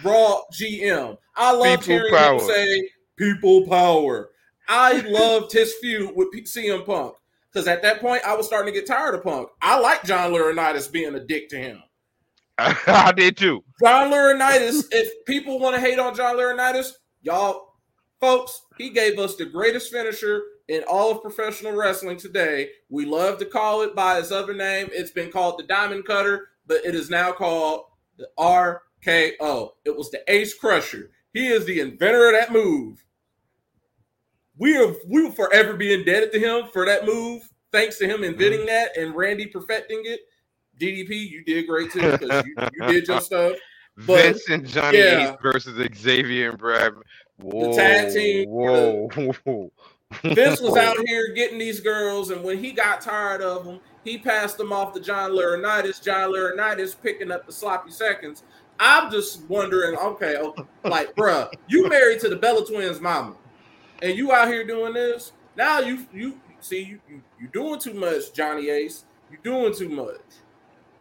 Raw 0.04 0.42
GM. 0.54 1.18
I 1.36 1.52
love 1.54 1.82
People 1.82 1.96
hearing 1.96 2.14
power. 2.14 2.34
him 2.34 2.40
say 2.40 2.90
"People 3.18 3.68
Power." 3.68 4.30
I 4.68 5.02
loved 5.02 5.52
his 5.52 5.74
feud 5.82 6.12
with 6.16 6.30
CM 6.46 6.86
Punk. 6.86 7.14
Because 7.52 7.68
at 7.68 7.82
that 7.82 8.00
point, 8.00 8.24
I 8.26 8.36
was 8.36 8.46
starting 8.46 8.74
to 8.74 8.80
get 8.80 8.88
tired 8.88 9.16
of 9.16 9.24
Punk. 9.24 9.50
I 9.62 9.80
like 9.80 10.04
John 10.04 10.32
Laurinaitis 10.32 10.92
being 10.92 11.16
a 11.16 11.20
dick 11.20 11.50
to 11.50 11.58
him. 11.58 11.84
I 12.58 13.12
did 13.12 13.38
too. 13.38 13.64
John 13.84 14.12
Laurinaitis, 14.12 14.86
if 14.92 15.26
people 15.26 15.60
want 15.60 15.76
to 15.76 15.82
hate 15.82 16.00
on 16.00 16.16
John 16.16 16.38
Laurinaitis, 16.38 16.92
y'all, 17.22 17.74
folks, 18.20 18.62
he 18.78 18.90
gave 18.90 19.20
us 19.20 19.36
the 19.36 19.46
greatest 19.46 19.92
finisher 19.92 20.44
in 20.68 20.84
all 20.90 21.12
of 21.12 21.22
professional 21.22 21.74
wrestling 21.74 22.18
today. 22.18 22.70
We 22.90 23.06
love 23.06 23.38
to 23.40 23.46
call 23.46 23.82
it 23.82 23.96
by 23.96 24.20
its 24.20 24.32
other 24.32 24.54
name. 24.54 24.90
It's 24.94 25.12
been 25.12 25.32
called 25.32 25.60
the 25.60 25.64
Diamond 25.64 26.06
Cutter, 26.06 26.50
but 26.68 26.86
it 26.86 26.96
is 26.96 27.10
now 27.10 27.32
called 27.32 27.86
the 28.18 28.30
RKO. 28.40 29.72
It 29.84 29.98
was 29.98 30.12
the 30.12 30.22
Ace 30.28 30.54
Crusher. 30.54 31.10
He 31.34 31.48
is 31.48 31.66
the 31.66 31.80
inventor 31.80 32.28
of 32.28 32.34
that 32.34 32.52
move 32.54 33.04
we 34.62 34.78
are 34.78 34.93
we 35.08 35.24
will 35.24 35.32
forever 35.32 35.74
be 35.74 35.91
indebted 35.91 36.32
to 36.32 36.39
him 36.39 36.69
for 36.71 36.86
that 36.86 37.04
move. 37.04 37.50
Thanks 37.71 37.97
to 37.97 38.06
him 38.06 38.24
inventing 38.24 38.60
mm-hmm. 38.60 38.67
that 38.67 38.95
and 38.95 39.15
Randy 39.15 39.47
perfecting 39.47 40.04
it. 40.06 40.21
DDP, 40.80 41.30
you 41.30 41.43
did 41.43 41.67
great 41.67 41.91
too 41.91 42.12
because 42.12 42.45
you, 42.45 42.56
you, 42.74 42.88
did 42.88 43.08
your 43.08 43.21
stuff. 43.21 43.54
But, 44.06 44.24
Vince 44.24 44.50
and 44.50 44.65
Johnny 44.65 45.00
yeah, 45.00 45.32
Ace 45.32 45.38
versus 45.41 45.89
Xavier 45.95 46.52
and 46.52 46.60
Brad. 46.60 46.93
Whoa, 47.38 47.71
the 47.71 47.76
tag 47.76 48.13
team. 48.13 48.50
Whoa. 48.50 49.10
Vince 50.24 50.62
was 50.62 50.78
out 50.78 50.97
here 51.08 51.34
getting 51.34 51.58
these 51.58 51.80
girls, 51.80 52.30
and 52.30 52.43
when 52.43 52.60
he 52.60 52.71
got 52.71 53.02
tired 53.02 53.41
of 53.41 53.65
them, 53.65 53.80
he 54.04 54.19
passed 54.19 54.58
them 54.58 54.71
off 54.71 54.93
to 54.93 55.00
John 55.00 55.32
Laurinaitis. 55.32 56.04
John 56.04 56.32
Laurinaitis 56.32 56.95
picking 57.02 57.32
up 57.32 57.47
the 57.47 57.52
sloppy 57.52 57.91
seconds. 57.91 58.43
I'm 58.80 59.12
just 59.12 59.43
wondering, 59.50 59.97
okay, 59.97 60.38
okay 60.38 60.63
like, 60.84 61.15
bruh, 61.15 61.52
you 61.67 61.89
married 61.89 62.19
to 62.21 62.30
the 62.30 62.36
Bella 62.36 62.65
Twins' 62.65 63.02
mama 63.02 63.36
and 64.02 64.18
you 64.18 64.32
out 64.32 64.48
here 64.48 64.66
doing 64.66 64.94
this. 64.94 65.32
Now 65.56 65.80
you 65.80 66.06
you 66.14 66.40
see 66.60 66.82
you 66.82 67.00
you 67.10 67.22
you 67.40 67.48
doing 67.48 67.80
too 67.80 67.94
much, 67.94 68.34
Johnny 68.34 68.70
Ace. 68.70 69.06
You 69.32 69.38
doing 69.44 69.74
too 69.74 69.90
much. 69.90 70.20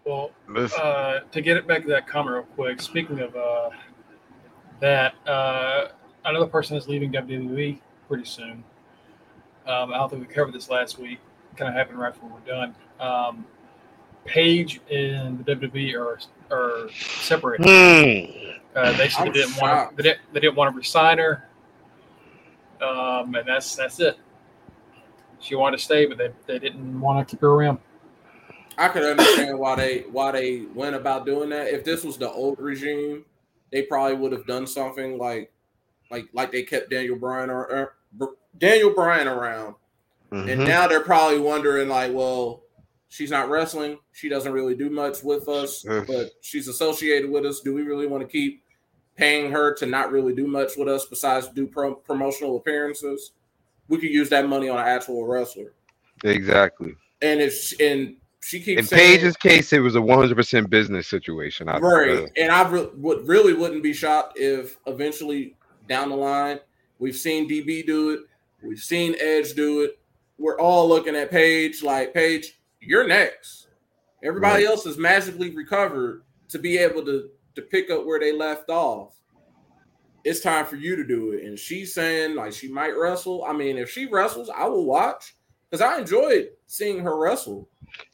Well, 0.04 0.30
uh, 0.78 1.20
to 1.30 1.40
get 1.40 1.56
it 1.56 1.66
back 1.66 1.82
to 1.82 1.88
that 1.88 2.06
comment 2.06 2.34
real 2.34 2.42
quick. 2.54 2.80
Speaking 2.80 3.20
of 3.20 3.36
uh, 3.36 3.70
that, 4.80 5.14
uh, 5.26 5.88
another 6.24 6.46
person 6.46 6.76
is 6.76 6.88
leaving 6.88 7.12
WWE 7.12 7.78
pretty 8.08 8.24
soon. 8.24 8.64
Um, 9.66 9.92
I 9.92 9.98
don't 9.98 10.08
think 10.08 10.26
we 10.26 10.34
covered 10.34 10.54
this 10.54 10.70
last 10.70 10.98
week. 10.98 11.18
Kind 11.56 11.68
of 11.68 11.74
happened 11.74 11.98
right 11.98 12.14
before 12.14 12.30
we're 12.30 12.50
done. 12.52 12.74
Um, 12.98 13.44
Paige 14.24 14.80
and 14.90 15.44
the 15.44 15.56
WWE 15.56 15.94
are 15.94 16.18
are 16.50 16.88
separated. 16.92 17.66
Mm. 17.66 18.58
Uh, 18.74 18.92
they 18.96 19.08
said 19.08 19.26
they 19.26 19.32
didn't 19.32 19.60
want 19.60 19.90
to, 19.90 19.96
they, 19.96 20.02
didn't, 20.02 20.20
they 20.32 20.40
didn't 20.40 20.56
want 20.56 20.72
to 20.72 20.76
resign 20.76 21.18
her 21.18 21.49
um, 22.82 23.34
and 23.34 23.46
that's 23.46 23.76
that's 23.76 24.00
it. 24.00 24.16
She 25.40 25.54
wanted 25.54 25.78
to 25.78 25.82
stay, 25.82 26.06
but 26.06 26.18
they, 26.18 26.30
they 26.46 26.58
didn't 26.58 27.00
want 27.00 27.26
to 27.26 27.30
keep 27.30 27.40
her 27.40 27.48
around. 27.48 27.78
I 28.76 28.88
could 28.88 29.02
understand 29.02 29.58
why 29.58 29.76
they 29.76 29.98
why 30.10 30.32
they 30.32 30.62
went 30.74 30.96
about 30.96 31.26
doing 31.26 31.50
that. 31.50 31.68
If 31.68 31.84
this 31.84 32.04
was 32.04 32.16
the 32.16 32.30
old 32.30 32.58
regime, 32.58 33.24
they 33.70 33.82
probably 33.82 34.16
would 34.16 34.32
have 34.32 34.46
done 34.46 34.66
something 34.66 35.18
like 35.18 35.52
like 36.10 36.28
like 36.32 36.52
they 36.52 36.62
kept 36.62 36.90
Daniel 36.90 37.16
Bryan 37.16 37.50
or, 37.50 37.66
or 37.70 37.94
Daniel 38.58 38.94
Bryan 38.94 39.28
around, 39.28 39.74
mm-hmm. 40.32 40.48
and 40.48 40.64
now 40.64 40.86
they're 40.86 41.00
probably 41.04 41.38
wondering 41.38 41.88
like, 41.88 42.12
well, 42.12 42.62
she's 43.08 43.30
not 43.30 43.50
wrestling. 43.50 43.98
She 44.12 44.28
doesn't 44.28 44.52
really 44.52 44.74
do 44.74 44.88
much 44.90 45.22
with 45.22 45.48
us, 45.48 45.84
but 46.06 46.30
she's 46.40 46.68
associated 46.68 47.30
with 47.30 47.44
us. 47.44 47.60
Do 47.60 47.74
we 47.74 47.82
really 47.82 48.06
want 48.06 48.22
to 48.22 48.28
keep 48.28 48.62
paying 49.20 49.52
her 49.52 49.74
to 49.74 49.86
not 49.86 50.10
really 50.10 50.34
do 50.34 50.46
much 50.46 50.72
with 50.78 50.88
us 50.88 51.04
besides 51.04 51.48
do 51.48 51.66
pro- 51.66 51.94
promotional 51.94 52.56
appearances, 52.56 53.32
we 53.88 53.98
could 53.98 54.08
use 54.08 54.30
that 54.30 54.48
money 54.48 54.68
on 54.68 54.78
an 54.78 54.86
actual 54.86 55.26
wrestler. 55.26 55.74
Exactly. 56.24 56.94
And 57.20 57.40
if 57.40 57.78
and 57.80 58.16
she 58.40 58.60
keeps 58.60 58.80
in 58.80 58.86
saying, 58.86 59.18
Paige's 59.18 59.36
case, 59.36 59.72
it 59.74 59.80
was 59.80 59.94
a 59.94 60.00
100 60.00 60.34
percent 60.34 60.70
business 60.70 61.06
situation. 61.06 61.68
I 61.68 61.78
right. 61.78 62.30
And 62.36 62.50
I 62.50 62.66
re- 62.68 62.88
would 62.96 63.28
really 63.28 63.52
wouldn't 63.52 63.82
be 63.82 63.92
shocked 63.92 64.38
if 64.38 64.78
eventually 64.86 65.54
down 65.86 66.08
the 66.08 66.16
line 66.16 66.58
we've 66.98 67.16
seen 67.16 67.48
DB 67.48 67.84
do 67.84 68.10
it, 68.10 68.20
we've 68.62 68.78
seen 68.78 69.14
Edge 69.20 69.52
do 69.52 69.82
it. 69.82 69.98
We're 70.38 70.58
all 70.58 70.88
looking 70.88 71.14
at 71.14 71.30
Paige 71.30 71.82
like 71.82 72.14
Paige, 72.14 72.58
you're 72.80 73.06
next. 73.06 73.68
Everybody 74.22 74.64
right. 74.64 74.70
else 74.70 74.84
has 74.84 74.96
magically 74.96 75.50
recovered 75.50 76.22
to 76.48 76.58
be 76.58 76.78
able 76.78 77.04
to 77.04 77.30
to 77.54 77.62
pick 77.62 77.90
up 77.90 78.06
where 78.06 78.20
they 78.20 78.32
left 78.32 78.70
off. 78.70 79.14
It's 80.24 80.40
time 80.40 80.66
for 80.66 80.76
you 80.76 80.96
to 80.96 81.06
do 81.06 81.32
it. 81.32 81.44
And 81.44 81.58
she's 81.58 81.94
saying 81.94 82.34
like 82.34 82.52
she 82.52 82.68
might 82.68 82.96
wrestle. 82.96 83.44
I 83.44 83.52
mean, 83.52 83.78
if 83.78 83.90
she 83.90 84.06
wrestles, 84.06 84.50
I 84.54 84.66
will 84.66 84.84
watch 84.84 85.34
because 85.70 85.80
I 85.80 85.98
enjoyed 85.98 86.50
seeing 86.66 87.00
her 87.00 87.18
wrestle. 87.18 87.68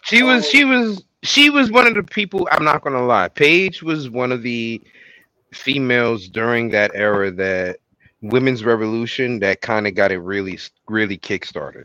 She 0.05 0.22
was 0.22 0.44
um, 0.44 0.51
she 0.51 0.64
was 0.64 1.05
she 1.22 1.51
was 1.51 1.70
one 1.70 1.87
of 1.87 1.94
the 1.94 2.03
people. 2.03 2.49
I'm 2.53 2.64
not 2.64 2.83
gonna 2.83 3.05
lie. 3.05 3.29
Paige 3.29 3.83
was 3.83 4.09
one 4.09 4.33
of 4.33 4.42
the 4.42 4.81
females 5.53 6.29
during 6.29 6.70
that 6.70 6.90
era 6.94 7.31
that 7.33 7.79
women's 8.22 8.64
revolution 8.64 9.40
that 9.40 9.61
kind 9.61 9.87
of 9.87 9.94
got 9.94 10.12
it 10.12 10.18
really 10.18 10.59
really 10.88 11.18
kickstarted. 11.18 11.85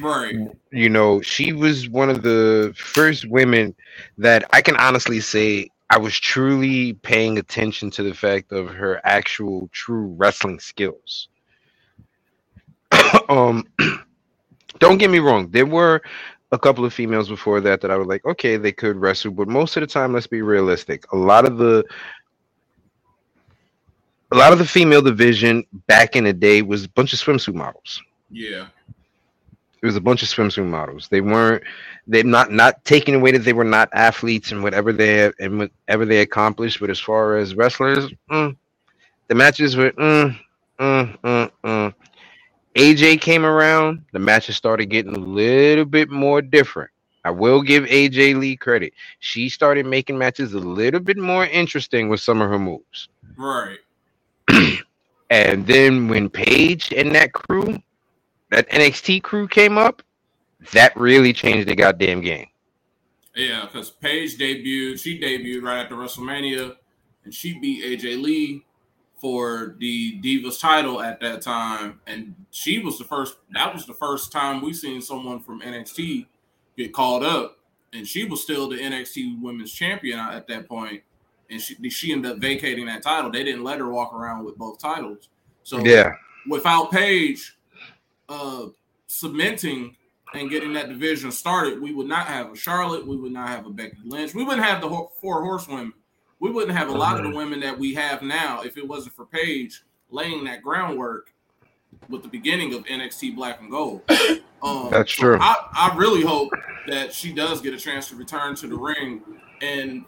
Right. 0.00 0.36
You 0.70 0.88
know, 0.88 1.20
she 1.20 1.52
was 1.52 1.88
one 1.88 2.08
of 2.08 2.22
the 2.22 2.72
first 2.76 3.28
women 3.28 3.74
that 4.18 4.44
I 4.52 4.62
can 4.62 4.76
honestly 4.76 5.20
say 5.20 5.68
I 5.92 5.98
was 5.98 6.18
truly 6.18 6.94
paying 6.94 7.36
attention 7.36 7.90
to 7.90 8.02
the 8.02 8.14
fact 8.14 8.50
of 8.50 8.70
her 8.70 8.98
actual 9.04 9.68
true 9.72 10.06
wrestling 10.16 10.58
skills. 10.58 11.28
um, 13.28 13.68
don't 14.78 14.96
get 14.96 15.10
me 15.10 15.18
wrong, 15.18 15.50
there 15.50 15.66
were 15.66 16.00
a 16.50 16.58
couple 16.58 16.86
of 16.86 16.94
females 16.94 17.28
before 17.28 17.60
that 17.60 17.82
that 17.82 17.90
I 17.90 17.98
was 17.98 18.06
like, 18.06 18.24
okay, 18.24 18.56
they 18.56 18.72
could 18.72 18.96
wrestle, 18.96 19.32
but 19.32 19.48
most 19.48 19.76
of 19.76 19.82
the 19.82 19.86
time, 19.86 20.14
let's 20.14 20.26
be 20.26 20.40
realistic. 20.40 21.04
A 21.12 21.16
lot 21.16 21.44
of 21.44 21.58
the 21.58 21.84
a 24.30 24.34
lot 24.34 24.54
of 24.54 24.58
the 24.58 24.64
female 24.64 25.02
division 25.02 25.62
back 25.88 26.16
in 26.16 26.24
the 26.24 26.32
day 26.32 26.62
was 26.62 26.84
a 26.84 26.88
bunch 26.88 27.12
of 27.12 27.18
swimsuit 27.18 27.52
models. 27.52 28.00
Yeah. 28.30 28.68
It 29.82 29.86
was 29.86 29.96
a 29.96 30.00
bunch 30.00 30.22
of 30.22 30.28
swimsuit 30.28 30.66
models. 30.68 31.08
They 31.08 31.20
weren't 31.20 31.64
they 32.06 32.22
not 32.22 32.52
not 32.52 32.84
taking 32.84 33.16
away 33.16 33.32
that 33.32 33.40
they 33.40 33.52
were 33.52 33.64
not 33.64 33.88
athletes 33.92 34.52
and 34.52 34.62
whatever 34.62 34.92
they 34.92 35.32
and 35.40 35.58
whatever 35.58 36.04
they 36.04 36.20
accomplished. 36.20 36.78
But 36.80 36.90
as 36.90 37.00
far 37.00 37.36
as 37.36 37.56
wrestlers, 37.56 38.08
mm, 38.30 38.56
the 39.28 39.34
matches 39.34 39.76
were 39.76 39.90
mm, 39.92 40.38
mm, 40.78 41.18
mm, 41.20 41.50
mm. 41.64 41.94
AJ 42.76 43.20
came 43.20 43.44
around. 43.44 44.04
The 44.12 44.20
matches 44.20 44.56
started 44.56 44.86
getting 44.86 45.16
a 45.16 45.18
little 45.18 45.84
bit 45.84 46.10
more 46.10 46.40
different. 46.40 46.90
I 47.24 47.30
will 47.30 47.62
give 47.62 47.84
AJ 47.84 48.38
Lee 48.38 48.56
credit. 48.56 48.92
She 49.18 49.48
started 49.48 49.86
making 49.86 50.16
matches 50.18 50.54
a 50.54 50.58
little 50.58 51.00
bit 51.00 51.18
more 51.18 51.46
interesting 51.46 52.08
with 52.08 52.20
some 52.20 52.40
of 52.40 52.48
her 52.50 52.58
moves. 52.58 53.08
Right. 53.36 53.78
and 55.30 55.66
then 55.66 56.08
when 56.08 56.28
Paige 56.30 56.92
and 56.92 57.14
that 57.14 57.32
crew, 57.32 57.78
that 58.52 58.68
NXT 58.68 59.22
crew 59.22 59.48
came 59.48 59.78
up, 59.78 60.02
that 60.72 60.94
really 60.96 61.32
changed 61.32 61.66
the 61.68 61.74
goddamn 61.74 62.20
game. 62.20 62.46
Yeah, 63.34 63.62
because 63.64 63.90
Paige 63.90 64.36
debuted, 64.38 65.00
she 65.00 65.18
debuted 65.18 65.62
right 65.62 65.80
after 65.80 65.94
WrestleMania, 65.94 66.76
and 67.24 67.32
she 67.34 67.58
beat 67.58 67.82
AJ 67.82 68.22
Lee 68.22 68.64
for 69.16 69.76
the 69.78 70.20
Divas 70.20 70.60
title 70.60 71.00
at 71.00 71.18
that 71.20 71.40
time. 71.40 72.00
And 72.06 72.34
she 72.50 72.78
was 72.80 72.98
the 72.98 73.04
first, 73.04 73.36
that 73.54 73.72
was 73.72 73.86
the 73.86 73.94
first 73.94 74.32
time 74.32 74.60
we 74.60 74.74
seen 74.74 75.00
someone 75.00 75.40
from 75.40 75.62
NXT 75.62 76.26
get 76.76 76.92
called 76.92 77.22
up. 77.22 77.58
And 77.94 78.06
she 78.06 78.24
was 78.26 78.42
still 78.42 78.68
the 78.68 78.76
NXT 78.76 79.40
women's 79.40 79.72
champion 79.72 80.18
at 80.18 80.46
that 80.48 80.68
point. 80.68 81.02
and 81.50 81.60
she 81.60 81.90
she 81.90 82.12
ended 82.12 82.32
up 82.32 82.38
vacating 82.38 82.86
that 82.86 83.02
title. 83.02 83.30
They 83.30 83.44
didn't 83.44 83.64
let 83.64 83.78
her 83.78 83.88
walk 83.88 84.12
around 84.12 84.44
with 84.44 84.56
both 84.56 84.78
titles. 84.78 85.28
So 85.62 85.78
yeah, 85.84 86.12
without 86.48 86.90
Paige 86.90 87.56
uh, 88.32 88.68
cementing 89.06 89.96
and 90.34 90.48
getting 90.48 90.72
that 90.72 90.88
division 90.88 91.30
started, 91.30 91.80
we 91.80 91.92
would 91.92 92.08
not 92.08 92.26
have 92.26 92.52
a 92.52 92.56
Charlotte. 92.56 93.06
We 93.06 93.16
would 93.16 93.32
not 93.32 93.48
have 93.48 93.66
a 93.66 93.70
Becky 93.70 93.98
Lynch. 94.04 94.34
We 94.34 94.44
wouldn't 94.44 94.64
have 94.64 94.80
the 94.80 94.88
four 95.20 95.42
horsewomen. 95.42 95.92
We 96.40 96.50
wouldn't 96.50 96.76
have 96.76 96.88
a 96.88 96.92
lot 96.92 97.18
of 97.18 97.30
the 97.30 97.36
women 97.36 97.60
that 97.60 97.78
we 97.78 97.94
have 97.94 98.22
now 98.22 98.62
if 98.62 98.76
it 98.76 98.88
wasn't 98.88 99.14
for 99.14 99.26
Paige 99.26 99.84
laying 100.10 100.44
that 100.44 100.62
groundwork 100.62 101.32
with 102.08 102.22
the 102.22 102.28
beginning 102.28 102.74
of 102.74 102.84
NXT 102.84 103.36
Black 103.36 103.60
and 103.60 103.70
Gold. 103.70 104.02
Um, 104.64 104.90
That's 104.92 105.10
true. 105.10 105.38
I, 105.40 105.56
I 105.72 105.96
really 105.96 106.22
hope 106.22 106.50
that 106.86 107.12
she 107.12 107.32
does 107.32 107.60
get 107.60 107.74
a 107.74 107.76
chance 107.76 108.08
to 108.10 108.14
return 108.14 108.54
to 108.54 108.68
the 108.68 108.76
ring 108.76 109.20
and 109.60 110.04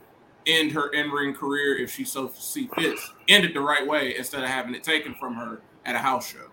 end 0.46 0.70
her 0.70 0.90
in 0.90 1.10
ring 1.10 1.34
career 1.34 1.76
if 1.76 1.92
she 1.92 2.04
so 2.04 2.30
see 2.38 2.70
fits, 2.78 3.10
end 3.26 3.44
it 3.44 3.52
the 3.52 3.60
right 3.60 3.84
way 3.84 4.16
instead 4.16 4.44
of 4.44 4.48
having 4.48 4.72
it 4.76 4.84
taken 4.84 5.12
from 5.16 5.34
her 5.34 5.60
at 5.84 5.96
a 5.96 5.98
house 5.98 6.28
show. 6.28 6.52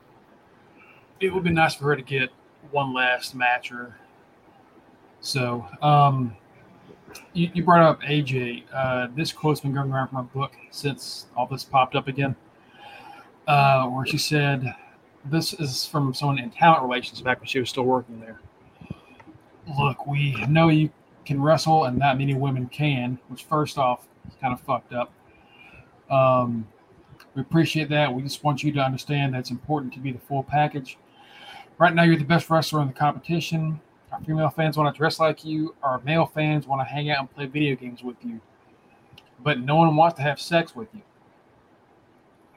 It 1.22 1.32
would 1.32 1.44
be 1.44 1.52
nice 1.52 1.76
for 1.76 1.86
her 1.86 1.96
to 1.96 2.02
get 2.02 2.32
one 2.72 2.96
last 2.96 3.36
match 3.36 3.72
or 3.72 3.96
so. 5.20 5.68
Um, 5.84 6.36
you, 7.34 7.52
you 7.54 7.64
brought 7.64 7.84
up 7.84 8.02
AJ. 8.02 8.64
Uh, 8.74 9.08
this 9.16 9.32
quote's 9.32 9.60
been 9.60 9.72
going 9.72 9.92
around 9.92 10.08
from 10.08 10.18
my 10.18 10.24
book 10.24 10.54
since 10.72 11.28
all 11.38 11.46
this 11.46 11.64
popped 11.64 11.96
up 11.96 12.08
again, 12.08 12.36
uh, 13.48 13.86
where 13.86 14.04
she 14.04 14.18
said, 14.18 14.66
"This 15.26 15.54
is 15.54 15.86
from 15.86 16.12
someone 16.16 16.40
in 16.40 16.50
talent 16.50 16.82
relations 16.82 17.22
back 17.22 17.40
when 17.40 17.48
she 17.48 17.60
was 17.60 17.70
still 17.70 17.84
working 17.84 18.20
there." 18.20 18.40
Look, 19.78 20.08
we 20.08 20.34
know 20.48 20.70
you 20.70 20.90
can 21.24 21.40
wrestle 21.40 21.86
and 21.86 22.00
not 22.00 22.18
many 22.18 22.34
women 22.34 22.68
can, 22.68 23.20
which 23.28 23.44
first 23.44 23.78
off 23.78 24.08
is 24.28 24.34
kind 24.42 24.54
of 24.54 24.62
fucked 24.62 24.92
up. 24.92 25.14
Um, 26.10 26.68
we 27.36 27.44
appreciate 27.44 27.90
that. 27.90 28.12
We 28.12 28.24
just 28.24 28.44
want 28.44 28.64
you 28.64 28.72
to 28.72 28.80
understand 28.80 29.36
that 29.36 29.40
it's 29.40 29.52
important 29.52 29.94
to 29.94 30.00
be 30.00 30.12
the 30.12 30.20
full 30.20 30.42
package. 30.42 30.98
Right 31.82 31.96
now, 31.96 32.04
you're 32.04 32.16
the 32.16 32.24
best 32.24 32.48
wrestler 32.52 32.80
in 32.84 32.90
the 32.90 32.94
competition. 32.94 33.82
Our 34.12 34.20
female 34.22 34.52
fans 34.52 34.78
want 34.78 34.94
to 34.94 34.96
dress 34.96 35.20
like 35.20 35.44
you. 35.44 35.74
Our 35.82 36.00
male 36.02 36.28
fans 36.28 36.68
want 36.68 36.80
to 36.80 36.86
hang 36.86 37.10
out 37.10 37.18
and 37.18 37.32
play 37.34 37.48
video 37.48 37.76
games 37.76 38.04
with 38.04 38.18
you. 38.24 38.40
But 39.44 39.62
no 39.62 39.78
one 39.78 39.96
wants 39.96 40.16
to 40.18 40.22
have 40.22 40.40
sex 40.40 40.76
with 40.76 40.90
you. 40.94 41.02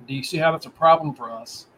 Do 0.06 0.12
you 0.14 0.22
see 0.22 0.36
how 0.36 0.52
that's 0.52 0.66
a 0.66 0.70
problem 0.70 1.14
for 1.14 1.30
us? 1.30 1.68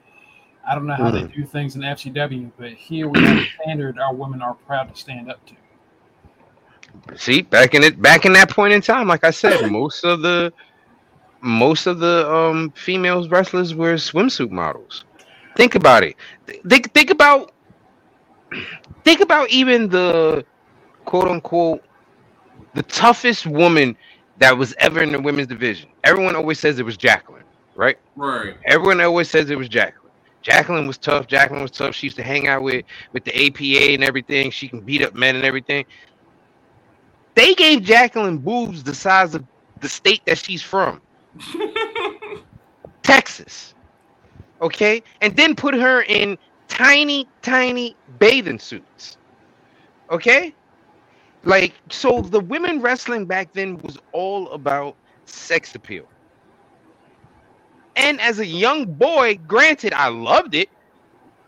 I 0.68 0.74
don't 0.74 0.88
know 0.88 0.94
how 0.94 1.12
mm-hmm. 1.12 1.28
they 1.28 1.32
do 1.32 1.46
things 1.46 1.76
in 1.76 1.82
FCW, 1.82 2.50
but 2.59 2.72
here 2.72 3.06
we 3.09 3.20
have 3.20 3.38
a 3.38 3.46
standard 3.62 3.96
our 4.00 4.12
women 4.12 4.42
are 4.42 4.54
proud 4.54 4.92
to 4.92 5.00
stand 5.00 5.30
up 5.30 5.38
to. 5.46 7.16
See, 7.16 7.42
back 7.42 7.74
in 7.74 7.85
it, 7.85 8.02
back 8.02 8.24
in 8.26 8.32
that 8.32 8.50
point 8.50 8.72
in 8.72 8.80
time, 8.80 9.06
like 9.06 9.22
I 9.22 9.30
said, 9.30 9.70
most 9.70 10.04
of 10.04 10.20
the 10.20 10.52
most 11.42 11.87
of 11.87 12.00
the 12.00 12.28
um 12.28 12.72
females 12.72 13.28
wrestlers 13.28 13.72
were 13.72 13.94
swimsuit 13.94 14.50
models. 14.50 15.04
Think 15.57 15.75
about 15.75 16.05
it. 16.05 16.16
Think 16.69 16.92
think 16.95 17.11
about 17.11 17.53
think 19.05 19.21
about 19.21 19.51
even 19.51 19.88
the 19.88 20.45
quote 21.05 21.29
unquote 21.29 21.83
the 22.75 22.83
toughest 22.85 23.47
woman 23.47 23.97
that 24.38 24.57
was 24.57 24.75
ever 24.79 25.03
in 25.03 25.12
the 25.12 25.21
women's 25.21 25.49
division. 25.49 25.90
Everyone 26.05 26.37
always 26.37 26.61
says 26.61 26.79
it 26.79 26.85
was 26.85 26.97
Jacqueline, 26.97 27.45
right? 27.75 27.99
Right. 28.16 28.57
Everyone 28.66 29.01
always 29.01 29.31
says 29.31 29.51
it 29.51 29.59
was 29.59 29.69
Jacqueline. 29.69 30.12
Jacqueline 30.42 30.87
was 30.87 30.99
tough. 30.99 31.27
Jacqueline 31.27 31.62
was 31.62 31.71
tough. 31.73 31.95
She 31.95 32.07
used 32.07 32.16
to 32.19 32.23
hang 32.23 32.49
out 32.49 32.62
with 32.62 32.85
with 33.12 33.25
the 33.25 33.47
APA 33.47 33.95
and 33.95 34.05
everything. 34.05 34.51
She 34.51 34.69
can 34.69 34.81
beat 34.81 35.03
up 35.03 35.14
men 35.14 35.37
and 35.37 35.45
everything. 35.45 35.87
They 37.35 37.55
gave 37.55 37.83
Jacqueline 37.83 38.38
boobs 38.38 38.85
the 38.85 38.95
size 38.95 39.35
of 39.35 39.45
the 39.81 39.88
state 39.88 40.23
that 40.27 40.38
she's 40.38 40.62
from. 40.62 41.01
Texas. 43.03 43.76
Okay? 44.61 45.03
And 45.21 45.37
then 45.37 45.55
put 45.55 45.75
her 45.75 46.03
in 46.03 46.38
tiny, 46.69 47.29
tiny 47.42 47.97
bathing 48.19 48.59
suits. 48.59 49.19
Okay? 50.11 50.55
Like, 51.45 51.75
so 51.90 52.23
the 52.23 52.40
women 52.40 52.81
wrestling 52.81 53.27
back 53.27 53.53
then 53.53 53.79
was 53.79 53.99
all 54.12 54.51
about 54.51 54.97
sex 55.27 55.75
appeal. 55.75 56.05
And 57.97 58.21
as 58.21 58.40
a 58.40 58.47
young 58.47 58.85
boy, 58.95 59.38
granted, 59.47 59.92
I 59.92 60.09
loved 60.09 60.55
it. 60.55 60.69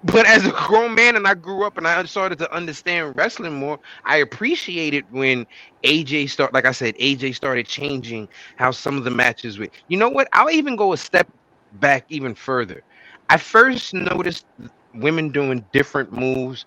But 0.04 0.26
as 0.26 0.46
a 0.46 0.52
grown 0.52 0.94
man 0.94 1.16
and 1.16 1.26
I 1.26 1.34
grew 1.34 1.64
up 1.64 1.76
and 1.76 1.86
I 1.86 2.04
started 2.04 2.38
to 2.38 2.52
understand 2.54 3.16
wrestling 3.16 3.54
more, 3.54 3.80
I 4.04 4.18
appreciated 4.18 5.04
when 5.10 5.44
AJ 5.82 6.30
start 6.30 6.54
like 6.54 6.66
I 6.66 6.72
said, 6.72 6.94
AJ 6.96 7.34
started 7.34 7.66
changing 7.66 8.28
how 8.56 8.70
some 8.70 8.96
of 8.96 9.04
the 9.04 9.10
matches 9.10 9.58
went. 9.58 9.72
You 9.88 9.96
know 9.96 10.08
what? 10.08 10.28
I'll 10.32 10.50
even 10.50 10.76
go 10.76 10.92
a 10.92 10.96
step 10.96 11.28
back 11.72 12.04
even 12.08 12.34
further. 12.34 12.84
I 13.30 13.36
first 13.36 13.94
noticed 13.94 14.46
women 14.94 15.30
doing 15.30 15.64
different 15.72 16.12
moves 16.12 16.64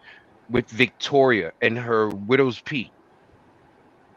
with 0.49 0.69
Victoria 0.69 1.51
and 1.61 1.77
her 1.77 2.09
Widow's 2.09 2.59
Peak. 2.61 2.91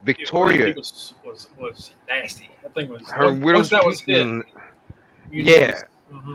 Victoria 0.04 0.74
was, 0.76 1.14
was, 1.24 1.48
was 1.58 1.92
nasty. 2.08 2.50
I 2.64 2.68
think 2.68 2.90
was 2.90 3.08
her 3.10 3.32
Widow's 3.32 3.70
Peak. 3.70 3.84
Was 3.84 4.02
yeah. 5.30 5.80
Mm-hmm. 6.12 6.34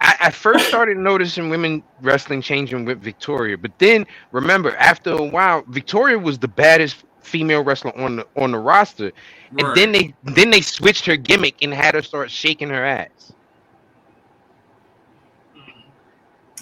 I, 0.00 0.16
I 0.20 0.30
first 0.30 0.66
started 0.66 0.96
noticing 0.96 1.50
women 1.50 1.82
wrestling 2.00 2.42
changing 2.42 2.84
with 2.84 3.00
Victoria, 3.00 3.56
but 3.58 3.78
then 3.78 4.06
remember, 4.32 4.74
after 4.76 5.10
a 5.10 5.22
while, 5.22 5.62
Victoria 5.68 6.18
was 6.18 6.38
the 6.38 6.48
baddest 6.48 7.04
female 7.20 7.62
wrestler 7.62 7.96
on 7.96 8.16
the 8.16 8.26
on 8.36 8.52
the 8.52 8.58
roster, 8.58 9.12
and 9.58 9.76
then 9.76 9.92
they 9.92 10.14
then 10.24 10.50
they 10.50 10.62
switched 10.62 11.04
her 11.06 11.16
gimmick 11.16 11.56
and 11.62 11.72
had 11.72 11.94
her 11.94 12.02
start 12.02 12.30
shaking 12.30 12.70
her 12.70 12.84
ass. 12.84 13.32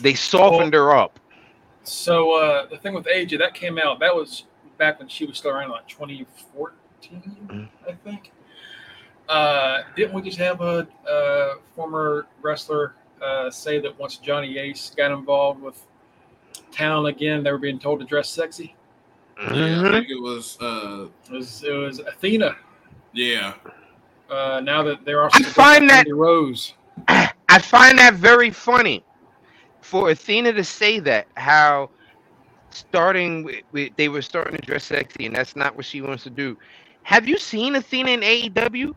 They 0.00 0.14
softened 0.14 0.72
well, 0.72 0.84
her 0.84 0.96
up. 0.96 1.20
So 1.84 2.34
uh, 2.34 2.66
the 2.66 2.76
thing 2.78 2.94
with 2.94 3.06
AJ 3.06 3.38
that 3.38 3.54
came 3.54 3.78
out 3.78 4.00
that 4.00 4.14
was 4.14 4.44
back 4.76 4.98
when 4.98 5.08
she 5.08 5.24
was 5.24 5.38
still 5.38 5.52
around 5.52 5.70
like 5.70 5.86
2014, 5.88 7.22
mm-hmm. 7.22 7.64
I 7.88 7.92
think. 7.92 8.32
Uh, 9.28 9.82
didn't 9.96 10.14
we 10.14 10.22
just 10.22 10.38
have 10.38 10.60
a, 10.60 10.86
a 11.08 11.54
former 11.74 12.26
wrestler 12.42 12.94
uh, 13.22 13.50
say 13.50 13.80
that 13.80 13.98
once 13.98 14.16
Johnny 14.16 14.58
Ace 14.58 14.92
got 14.96 15.10
involved 15.10 15.60
with 15.60 15.80
Town 16.70 17.06
again, 17.06 17.42
they 17.42 17.50
were 17.50 17.58
being 17.58 17.78
told 17.78 18.00
to 18.00 18.06
dress 18.06 18.28
sexy. 18.28 18.74
Yeah, 19.38 19.44
I 19.44 19.52
mm-hmm. 19.52 19.90
think 19.92 20.08
it 20.08 20.20
was. 20.20 20.58
Uh, 20.60 21.08
it 21.26 21.32
was 21.32 21.62
it 21.62 21.72
was 21.72 21.98
Athena. 22.00 22.56
Yeah. 23.12 23.54
Uh, 24.30 24.60
now 24.62 24.82
that 24.82 25.04
they're 25.04 25.22
also 25.24 25.38
I 25.38 25.42
find 25.42 25.88
that 25.90 26.06
Rose. 26.08 26.74
I 27.08 27.58
find 27.60 27.98
that 27.98 28.14
very 28.14 28.50
funny 28.50 29.02
for 29.86 30.10
Athena 30.10 30.52
to 30.52 30.64
say 30.64 30.98
that. 31.00 31.28
How 31.36 31.90
starting 32.70 33.44
with, 33.44 33.62
with, 33.72 33.92
they 33.96 34.08
were 34.08 34.20
starting 34.20 34.56
to 34.56 34.62
dress 34.62 34.84
sexy, 34.84 35.26
and 35.26 35.34
that's 35.34 35.54
not 35.54 35.76
what 35.76 35.84
she 35.84 36.00
wants 36.02 36.24
to 36.24 36.30
do. 36.30 36.56
Have 37.04 37.28
you 37.28 37.38
seen 37.38 37.76
Athena 37.76 38.10
in 38.10 38.20
AEW 38.20 38.94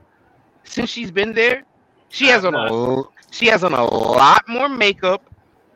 since 0.64 0.90
she's 0.90 1.12
been 1.12 1.34
there? 1.34 1.64
She 2.10 2.26
has 2.26 2.44
on 2.44 2.56
a 2.56 3.04
she 3.32 3.46
has 3.48 3.64
on 3.64 3.74
a 3.74 3.86
lot 3.86 4.44
more 4.48 4.68
makeup. 4.68 5.24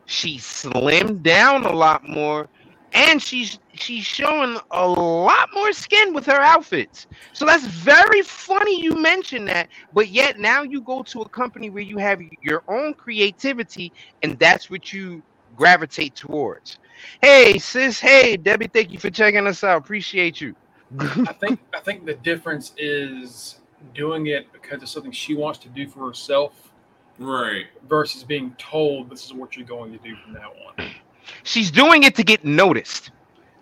She 0.06 0.36
slimmed 0.38 1.22
down 1.22 1.64
a 1.64 1.72
lot 1.72 2.06
more, 2.06 2.48
and 2.94 3.22
she's 3.22 3.58
she's 3.74 4.04
showing 4.04 4.58
a 4.72 4.88
lot 4.88 5.48
more 5.54 5.72
skin 5.72 6.14
with 6.14 6.26
her 6.26 6.40
outfits. 6.40 7.06
So 7.34 7.46
that's 7.46 7.66
very 7.66 8.22
funny 8.22 8.82
you 8.82 8.92
mentioned 8.96 9.48
that, 9.48 9.70
but 9.92 10.10
yet 10.10 10.38
now 10.38 10.62
you 10.62 10.82
go 10.82 11.02
to 11.04 11.22
a 11.22 11.30
company 11.30 11.70
where 11.70 11.82
you 11.84 11.98
have 11.98 12.20
your 12.42 12.62
own 12.68 12.94
creativity 12.94 13.92
and 14.22 14.38
that's 14.38 14.70
what 14.70 14.92
you 14.92 15.24
gravitate 15.56 16.16
towards. 16.16 16.78
Hey 17.22 17.58
sis, 17.58 18.00
hey 18.00 18.36
Debbie, 18.38 18.68
thank 18.72 18.92
you 18.92 19.00
for 19.00 19.10
checking 19.10 19.46
us 19.46 19.64
out. 19.64 19.78
Appreciate 19.78 20.40
you. 20.40 20.54
I 21.26 21.34
think 21.34 21.60
I 21.74 21.80
think 21.80 22.06
the 22.06 22.14
difference 22.14 22.72
is 22.78 23.60
doing 23.94 24.28
it 24.28 24.52
because 24.52 24.82
it's 24.82 24.92
something 24.92 25.12
she 25.12 25.34
wants 25.34 25.58
to 25.60 25.68
do 25.70 25.88
for 25.88 26.06
herself 26.08 26.72
Right. 27.18 27.66
versus 27.88 28.24
being 28.24 28.54
told 28.58 29.10
this 29.10 29.24
is 29.26 29.32
what 29.34 29.56
you're 29.56 29.66
going 29.66 29.92
to 29.92 29.98
do 29.98 30.16
from 30.16 30.34
now 30.34 30.50
on. 30.68 30.74
She's 31.42 31.70
doing 31.70 32.02
it 32.04 32.14
to 32.16 32.24
get 32.24 32.44
noticed. 32.44 33.10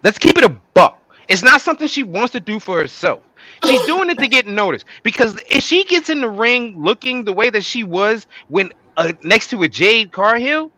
Let's 0.02 0.18
keep 0.18 0.38
it 0.38 0.44
a 0.44 0.48
buck. 0.74 0.98
It's 1.28 1.42
not 1.42 1.60
something 1.60 1.86
she 1.88 2.02
wants 2.02 2.32
to 2.32 2.40
do 2.40 2.60
for 2.60 2.78
herself. 2.78 3.22
She's 3.60 3.82
doing 3.82 4.10
it 4.10 4.18
to 4.18 4.28
get 4.28 4.46
noticed 4.46 4.86
because 5.02 5.40
if 5.50 5.62
she 5.64 5.84
gets 5.84 6.10
in 6.10 6.20
the 6.20 6.28
ring 6.28 6.82
looking 6.82 7.24
the 7.24 7.32
way 7.32 7.50
that 7.50 7.64
she 7.64 7.84
was 7.84 8.26
when 8.48 8.72
uh, 8.96 9.12
next 9.22 9.48
to 9.50 9.62
a 9.62 9.68
Jade 9.68 10.12
Cargill, 10.12 10.70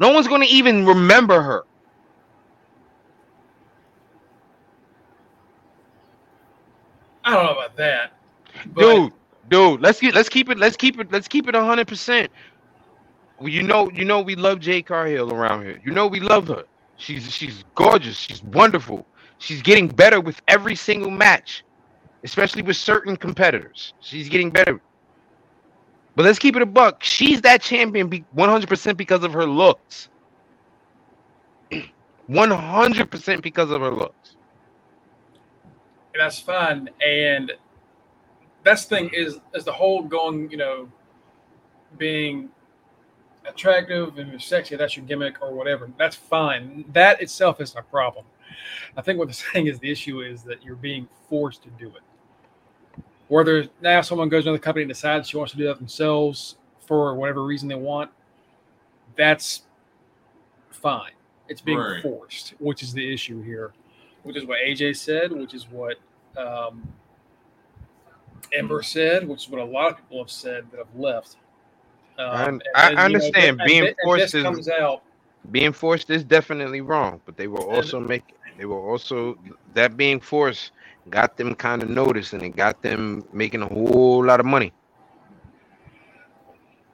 no 0.00 0.10
one's 0.12 0.28
going 0.28 0.42
to 0.42 0.48
even 0.48 0.86
remember 0.86 1.40
her. 1.42 1.64
I 7.24 7.32
don't 7.34 7.44
know 7.44 7.52
about 7.52 7.76
that. 7.76 8.12
But 8.74 9.02
dude, 9.04 9.12
dude, 9.48 9.80
let's 9.80 10.00
get 10.00 10.14
let's 10.14 10.28
keep 10.28 10.50
it 10.50 10.58
let's 10.58 10.76
keep 10.76 10.98
it 11.00 11.10
let's 11.12 11.28
keep 11.28 11.48
it 11.48 11.54
hundred 11.54 11.88
percent. 11.88 12.30
Well, 13.44 13.52
you 13.52 13.62
know, 13.62 13.90
you 13.90 14.06
know, 14.06 14.22
we 14.22 14.36
love 14.36 14.60
Jade 14.60 14.86
Cargill 14.86 15.30
around 15.30 15.64
here. 15.64 15.78
You 15.84 15.92
know, 15.92 16.06
we 16.06 16.18
love 16.18 16.48
her. 16.48 16.64
She's 16.96 17.30
she's 17.30 17.62
gorgeous. 17.74 18.16
She's 18.16 18.42
wonderful. 18.42 19.04
She's 19.36 19.60
getting 19.60 19.86
better 19.86 20.18
with 20.18 20.40
every 20.48 20.74
single 20.74 21.10
match, 21.10 21.62
especially 22.22 22.62
with 22.62 22.78
certain 22.78 23.18
competitors. 23.18 23.92
She's 24.00 24.30
getting 24.30 24.48
better. 24.48 24.80
But 26.16 26.24
let's 26.24 26.38
keep 26.38 26.56
it 26.56 26.62
a 26.62 26.66
buck. 26.66 27.04
She's 27.04 27.42
that 27.42 27.60
champion 27.60 28.08
100% 28.08 28.96
because 28.96 29.22
of 29.22 29.34
her 29.34 29.44
looks. 29.44 30.08
100% 32.30 33.42
because 33.42 33.70
of 33.70 33.82
her 33.82 33.90
looks. 33.90 34.36
that's 36.18 36.38
fine. 36.40 36.88
And 37.06 37.52
the 38.64 38.76
thing 38.76 39.10
is 39.12 39.38
is 39.52 39.66
the 39.66 39.72
whole 39.72 40.02
going, 40.02 40.50
you 40.50 40.56
know, 40.56 40.88
being 41.98 42.53
attractive 43.46 44.18
and 44.18 44.40
sexy, 44.40 44.76
that's 44.76 44.96
your 44.96 45.04
gimmick 45.06 45.42
or 45.42 45.52
whatever. 45.52 45.90
That's 45.98 46.16
fine. 46.16 46.84
That 46.92 47.20
itself 47.20 47.60
isn't 47.60 47.78
a 47.78 47.82
problem. 47.82 48.24
I 48.96 49.02
think 49.02 49.18
what 49.18 49.26
they're 49.28 49.34
saying 49.52 49.66
is 49.66 49.78
the 49.78 49.90
issue 49.90 50.20
is 50.20 50.42
that 50.44 50.62
you're 50.64 50.76
being 50.76 51.08
forced 51.28 51.62
to 51.64 51.70
do 51.70 51.88
it. 51.88 53.02
Whether 53.28 53.68
now 53.80 54.00
someone 54.02 54.28
goes 54.28 54.44
to 54.44 54.50
another 54.50 54.62
company 54.62 54.82
and 54.82 54.90
decides 54.90 55.28
she 55.28 55.36
wants 55.36 55.52
to 55.52 55.58
do 55.58 55.64
that 55.66 55.78
themselves 55.78 56.56
for 56.86 57.14
whatever 57.14 57.44
reason 57.44 57.68
they 57.68 57.74
want, 57.74 58.10
that's 59.16 59.62
fine. 60.70 61.12
It's 61.48 61.60
being 61.60 61.78
Right. 61.78 62.02
forced, 62.02 62.50
which 62.58 62.82
is 62.82 62.92
the 62.92 63.12
issue 63.12 63.42
here, 63.42 63.72
which 64.22 64.36
is 64.36 64.44
what 64.44 64.58
AJ 64.60 64.96
said, 64.96 65.32
which 65.32 65.54
is 65.54 65.68
what 65.70 65.96
um, 66.36 66.86
Ember 68.52 68.82
said, 68.82 69.26
which 69.26 69.44
is 69.44 69.50
what 69.50 69.60
a 69.60 69.64
lot 69.64 69.92
of 69.92 69.96
people 69.98 70.18
have 70.18 70.30
said 70.30 70.70
that 70.70 70.78
have 70.78 70.94
left. 70.94 71.36
Um, 72.18 72.62
I- 72.74 72.92
and 72.92 72.92
I 72.96 73.04
you 73.06 73.18
know, 73.18 73.30
understand 73.30 73.62
being 73.64 73.88
forced 74.02 74.34
is- 74.34 74.44
comes 74.44 74.68
out. 74.68 75.02
being 75.50 75.72
forced 75.72 76.10
is 76.10 76.24
definitely 76.24 76.82
wrong, 76.82 77.22
but 77.26 77.36
they 77.36 77.48
will 77.48 77.68
also 77.68 78.00
make 78.00 78.24
they 78.56 78.66
will 78.66 78.88
also 78.88 79.36
that 79.74 79.96
being 79.96 80.20
forced 80.20 80.72
got 81.10 81.36
them 81.36 81.54
kind 81.54 81.82
of 81.82 81.90
noticed 81.90 82.34
and 82.34 82.42
it 82.42 82.56
got 82.56 82.82
them 82.82 83.24
making 83.32 83.62
a 83.62 83.68
whole 83.68 84.24
lot 84.24 84.40
of 84.40 84.46
money. 84.46 84.74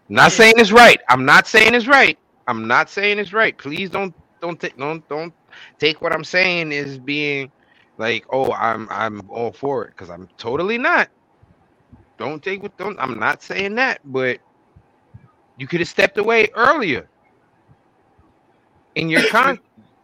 Not 0.09 0.33
saying 0.33 0.54
it's 0.59 0.72
right. 0.72 1.00
I'm 1.11 1.26
not 1.26 1.48
saying 1.48 1.74
it's 1.74 1.88
right. 1.88 2.18
I'm 2.48 2.68
not 2.68 2.90
saying 2.90 3.18
it's 3.20 3.33
right. 3.35 3.59
Please 3.59 3.90
don't 3.90 4.14
don't 4.42 4.61
take 4.61 4.76
don't 4.78 5.06
don't 5.09 5.35
take 5.80 6.02
what 6.02 6.12
I'm 6.14 6.24
saying 6.24 6.72
as 6.72 6.98
being 6.98 7.52
like 7.98 8.24
oh 8.33 8.52
I'm 8.52 8.88
I'm 8.90 9.22
all 9.30 9.52
for 9.52 9.87
it 9.87 9.90
because 9.90 10.11
I'm 10.11 10.28
totally 10.38 10.78
not. 10.78 11.11
Don't 12.18 12.42
take 12.42 12.62
what 12.62 12.76
don't 12.78 12.98
I'm 13.00 13.18
not 13.18 13.42
saying 13.42 13.76
that, 13.76 14.00
but 14.04 14.40
you 15.60 15.66
could 15.66 15.80
have 15.80 15.88
stepped 15.88 16.16
away 16.16 16.48
earlier. 16.54 17.06
In 18.94 19.10
your 19.10 19.22
con 19.30 19.60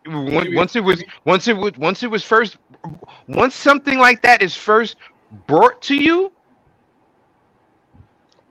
once, 0.07 0.77
it 0.77 0.85
was 0.85 1.03
once 1.25 1.49
it 1.49 1.57
was 1.57 1.73
once 1.79 2.03
it 2.03 2.11
was 2.11 2.23
first 2.23 2.59
once 3.27 3.55
something 3.55 3.99
like 3.99 4.23
that 4.23 4.43
is 4.43 4.55
first 4.55 4.97
brought 5.47 5.81
to 5.83 5.97
you 5.97 6.31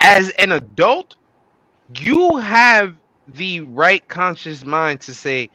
as 0.01 0.31
an 0.31 0.51
adult 0.51 1.15
you 1.95 2.37
have 2.37 2.95
the 3.27 3.61
right 3.61 4.07
conscious 4.07 4.65
mind 4.65 4.99
to 5.01 5.13
say 5.13 5.49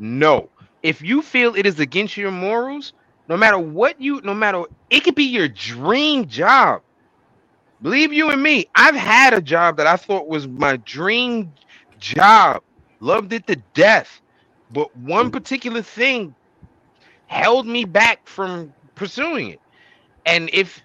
no. 0.00 0.50
If 0.82 1.00
you 1.00 1.22
feel 1.22 1.54
it 1.54 1.66
is 1.66 1.80
against 1.80 2.16
your 2.16 2.32
morals 2.32 2.92
no 3.28 3.36
matter 3.36 3.58
what 3.58 4.00
you 4.00 4.20
no 4.22 4.34
matter 4.34 4.64
it 4.90 5.04
could 5.04 5.14
be 5.14 5.24
your 5.24 5.48
dream 5.48 6.26
job 6.26 6.82
believe 7.82 8.12
you 8.12 8.30
and 8.30 8.42
me 8.42 8.66
i've 8.74 8.94
had 8.96 9.34
a 9.34 9.40
job 9.40 9.76
that 9.76 9.86
i 9.86 9.96
thought 9.96 10.28
was 10.28 10.48
my 10.48 10.76
dream 10.78 11.52
job 11.98 12.62
loved 13.00 13.32
it 13.32 13.46
to 13.46 13.56
death 13.74 14.20
but 14.70 14.94
one 14.96 15.30
particular 15.30 15.82
thing 15.82 16.34
held 17.26 17.66
me 17.66 17.84
back 17.84 18.26
from 18.26 18.74
pursuing 18.94 19.50
it 19.50 19.60
and 20.26 20.50
if 20.52 20.82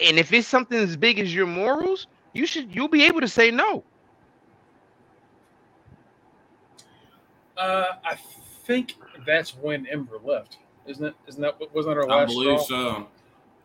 and 0.00 0.18
if 0.18 0.32
it's 0.32 0.48
something 0.48 0.78
as 0.78 0.96
big 0.96 1.18
as 1.18 1.34
your 1.34 1.46
morals 1.46 2.06
you 2.32 2.46
should 2.46 2.74
you'll 2.74 2.88
be 2.88 3.04
able 3.04 3.20
to 3.20 3.28
say 3.28 3.50
no 3.50 3.84
Uh, 7.56 7.92
I 8.04 8.16
think 8.64 8.94
that's 9.26 9.56
when 9.56 9.86
Ember 9.86 10.18
left, 10.22 10.58
isn't 10.86 11.04
it? 11.04 11.14
Isn't 11.28 11.42
that 11.42 11.56
wasn't 11.72 11.96
that 11.96 12.02
her 12.02 12.10
I 12.10 12.22
last 12.22 12.34
believe 12.34 12.60
straw? 12.60 12.96
so. 12.96 13.08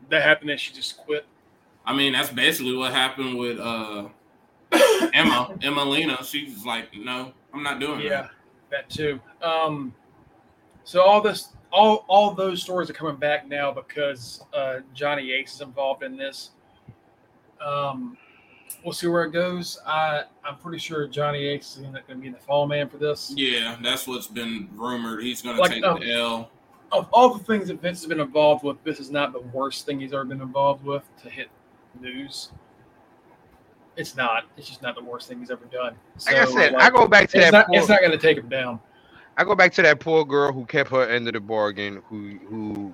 That 0.09 0.21
happened 0.23 0.51
and 0.51 0.59
she 0.59 0.73
just 0.73 0.97
quit. 0.97 1.25
I 1.87 1.93
mean, 1.93 2.11
that's 2.11 2.29
basically 2.29 2.75
what 2.75 2.93
happened 2.93 3.37
with 3.37 3.59
uh 3.59 4.09
Emma. 5.13 5.57
Emmalina. 5.61 6.23
She's 6.23 6.65
like, 6.65 6.95
no, 6.95 7.31
I'm 7.53 7.63
not 7.63 7.79
doing 7.79 8.01
it. 8.01 8.05
Yeah, 8.05 8.21
that. 8.21 8.31
that 8.69 8.89
too. 8.89 9.19
Um, 9.41 9.95
so 10.83 11.01
all 11.01 11.21
this, 11.21 11.53
all 11.71 12.05
all 12.09 12.33
those 12.33 12.61
stories 12.61 12.89
are 12.89 12.93
coming 12.93 13.15
back 13.15 13.47
now 13.47 13.71
because 13.71 14.43
uh, 14.53 14.79
Johnny 14.93 15.31
Ace 15.31 15.55
is 15.55 15.61
involved 15.61 16.03
in 16.03 16.17
this. 16.17 16.51
Um, 17.65 18.17
we'll 18.83 18.93
see 18.93 19.07
where 19.07 19.23
it 19.23 19.31
goes. 19.31 19.79
I 19.85 20.23
I'm 20.43 20.57
pretty 20.57 20.79
sure 20.79 21.07
Johnny 21.07 21.45
Ace 21.45 21.77
is 21.77 21.83
going 21.83 22.03
to 22.07 22.15
be 22.15 22.29
the 22.29 22.37
fall 22.37 22.67
man 22.67 22.89
for 22.89 22.97
this. 22.97 23.33
Yeah, 23.35 23.77
that's 23.81 24.07
what's 24.07 24.27
been 24.27 24.67
rumored. 24.73 25.23
He's 25.23 25.41
gonna 25.41 25.65
take 25.67 25.85
um, 25.85 26.01
the 26.01 26.13
L. 26.13 26.51
Of 26.91 27.07
all 27.11 27.33
the 27.33 27.43
things 27.43 27.67
that 27.67 27.81
Vince 27.81 27.99
has 28.01 28.07
been 28.07 28.21
involved 28.21 28.63
with, 28.63 28.81
this 28.83 28.99
is 28.99 29.11
not 29.11 29.33
the 29.33 29.41
worst 29.41 29.85
thing 29.85 29.99
he's 29.99 30.13
ever 30.13 30.23
been 30.23 30.41
involved 30.41 30.85
with 30.85 31.03
to 31.21 31.29
hit 31.29 31.49
news. 32.01 32.51
It's 33.95 34.15
not. 34.15 34.45
It's 34.57 34.67
just 34.67 34.81
not 34.81 34.95
the 34.95 35.03
worst 35.03 35.27
thing 35.27 35.39
he's 35.39 35.51
ever 35.51 35.65
done. 35.65 35.95
like 36.25 36.35
i 36.37 36.45
So, 36.45 36.51
said 36.53 36.75
i 36.75 36.89
go 36.89 37.07
back 37.07 37.29
to 37.31 37.37
It's 37.37 37.45
that 37.45 37.51
not, 37.51 37.67
poor, 37.67 37.77
it's 37.79 37.89
not 37.89 37.99
going 37.99 38.11
to 38.11 38.17
take 38.17 38.37
him 38.37 38.49
down. 38.49 38.79
I 39.37 39.43
go 39.43 39.55
back 39.55 39.73
to 39.73 39.81
that 39.83 39.99
poor 39.99 40.25
girl 40.25 40.51
who 40.51 40.65
kept 40.65 40.89
her 40.91 41.07
end 41.07 41.27
of 41.27 41.33
the 41.33 41.39
bargain, 41.39 42.01
who 42.09 42.39
who 42.47 42.93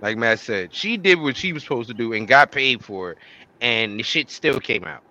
like 0.00 0.16
Matt 0.18 0.40
said, 0.40 0.74
she 0.74 0.96
did 0.96 1.20
what 1.20 1.36
she 1.36 1.52
was 1.52 1.62
supposed 1.62 1.88
to 1.88 1.94
do 1.94 2.12
and 2.14 2.28
got 2.28 2.52
paid 2.52 2.84
for 2.84 3.12
it, 3.12 3.18
and 3.60 3.98
the 3.98 4.02
shit 4.02 4.30
still 4.30 4.60
came 4.60 4.84
out. 4.84 5.02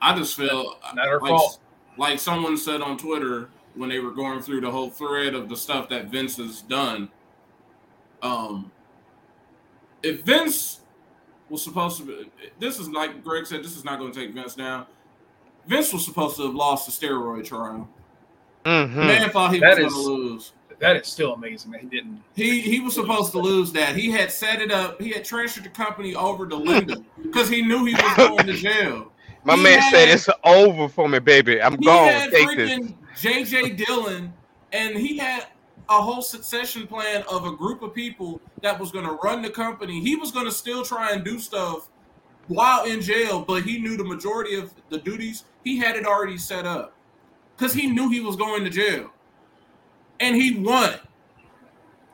I 0.00 0.16
just 0.16 0.36
feel 0.36 0.76
Not 0.94 1.06
her 1.08 1.20
like, 1.20 1.28
fault. 1.30 1.60
like 1.96 2.18
someone 2.18 2.56
said 2.56 2.80
on 2.82 2.96
Twitter 2.98 3.50
when 3.74 3.88
they 3.90 3.98
were 4.00 4.12
going 4.12 4.40
through 4.40 4.62
the 4.62 4.70
whole 4.70 4.90
thread 4.90 5.34
of 5.34 5.48
the 5.48 5.56
stuff 5.56 5.88
that 5.90 6.06
Vince 6.06 6.36
has 6.38 6.62
done. 6.62 7.10
Um, 8.22 8.72
if 10.02 10.22
Vince 10.24 10.79
was 11.50 11.62
supposed 11.62 11.98
to 11.98 12.04
be, 12.04 12.30
this 12.58 12.78
is 12.78 12.88
like 12.88 13.22
Greg 13.22 13.44
said, 13.46 13.62
this 13.62 13.76
is 13.76 13.84
not 13.84 13.98
going 13.98 14.12
to 14.12 14.18
take 14.18 14.32
Vince 14.32 14.54
down. 14.54 14.86
Vince 15.66 15.92
was 15.92 16.04
supposed 16.04 16.36
to 16.36 16.44
have 16.44 16.54
lost 16.54 16.86
the 16.86 17.06
steroid 17.06 17.44
trial. 17.44 17.88
Mhm. 18.64 18.94
Man 18.94 19.30
thought 19.30 19.52
he 19.52 19.60
That 19.60 19.78
was 19.78 19.86
is- 19.86 19.92
going 19.94 20.06
to 20.06 20.12
lose. 20.28 20.52
That 20.78 20.96
is 20.96 21.08
still 21.08 21.34
amazing 21.34 21.72
that 21.72 21.82
he 21.82 21.86
didn't. 21.88 22.22
He 22.34 22.60
he 22.62 22.80
was 22.80 22.94
supposed 22.94 23.32
to 23.32 23.38
lose 23.38 23.70
that. 23.72 23.94
He 23.96 24.10
had 24.10 24.32
set 24.32 24.62
it 24.62 24.72
up. 24.72 24.98
He 24.98 25.10
had 25.10 25.26
transferred 25.26 25.64
the 25.64 25.68
company 25.68 26.14
over 26.14 26.46
to 26.48 26.56
Linda 26.56 26.96
because 27.22 27.50
he 27.50 27.60
knew 27.60 27.84
he 27.84 27.92
was 27.94 28.14
going 28.16 28.46
to 28.46 28.52
jail. 28.54 29.12
My 29.44 29.56
He 29.56 29.62
man 29.62 29.82
said 29.90 30.08
it's 30.08 30.26
over 30.42 30.88
for 30.88 31.06
me, 31.06 31.18
baby. 31.18 31.60
I'm 31.60 31.76
He 31.78 31.84
gone. 31.84 32.08
had 32.08 32.30
Take 32.30 32.56
this. 32.56 32.80
JJ 33.14 33.76
Dillon, 33.76 34.32
and 34.72 34.96
he 34.96 35.18
had 35.18 35.48
a 35.90 36.00
whole 36.00 36.22
succession 36.22 36.86
plan 36.86 37.24
of 37.30 37.44
a 37.44 37.52
group 37.52 37.82
of 37.82 37.92
people 37.92 38.40
that 38.62 38.78
was 38.78 38.92
going 38.92 39.04
to 39.04 39.18
run 39.24 39.42
the 39.42 39.50
company. 39.50 40.00
He 40.00 40.14
was 40.16 40.30
going 40.30 40.46
to 40.46 40.52
still 40.52 40.84
try 40.84 41.10
and 41.12 41.24
do 41.24 41.38
stuff 41.40 41.88
while 42.46 42.84
in 42.84 43.00
jail, 43.00 43.40
but 43.42 43.64
he 43.64 43.78
knew 43.80 43.96
the 43.96 44.04
majority 44.04 44.54
of 44.54 44.72
the 44.88 44.98
duties 44.98 45.44
he 45.64 45.78
had 45.78 45.96
it 45.96 46.06
already 46.06 46.38
set 46.38 46.64
up 46.64 46.94
because 47.56 47.74
he 47.74 47.88
knew 47.88 48.08
he 48.08 48.20
was 48.20 48.36
going 48.36 48.64
to 48.64 48.70
jail. 48.70 49.10
and 50.20 50.36
he 50.36 50.56
won. 50.58 50.94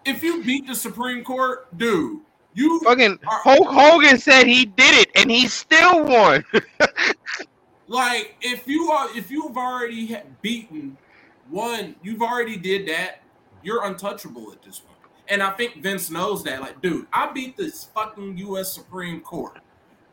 If 0.05 0.23
you 0.23 0.43
beat 0.45 0.67
the 0.67 0.75
Supreme 0.75 1.23
Court, 1.25 1.77
dude, 1.77 2.21
you 2.55 2.81
Fucking 2.81 3.19
are- 3.29 3.41
Hulk 3.41 3.69
Hogan 3.69 4.17
said 4.19 4.47
he 4.47 4.65
did 4.65 4.95
it, 5.07 5.11
and 5.17 5.31
he 5.31 5.49
still 5.49 6.05
won. 6.05 6.45
like 7.89 8.37
if 8.41 8.67
you 8.67 8.91
are 8.91 9.09
if 9.17 9.31
you've 9.31 9.57
already 9.57 10.17
beaten 10.43 10.97
one, 11.51 11.95
you've 12.03 12.23
already 12.23 12.57
did 12.57 12.87
that. 12.89 13.21
You're 13.63 13.85
untouchable 13.85 14.53
at 14.53 14.63
this 14.63 14.79
point. 14.79 14.93
And 15.29 15.43
I 15.43 15.51
think 15.51 15.83
Vince 15.83 16.11
knows 16.11 16.45
that. 16.45 16.61
Like, 16.61 16.81
dude, 16.83 17.07
I 17.13 17.33
beat 17.33 17.57
this 17.57 17.85
fucking 17.95 18.37
U.S. 18.39 18.73
Supreme 18.73 19.21
Court. 19.21 19.59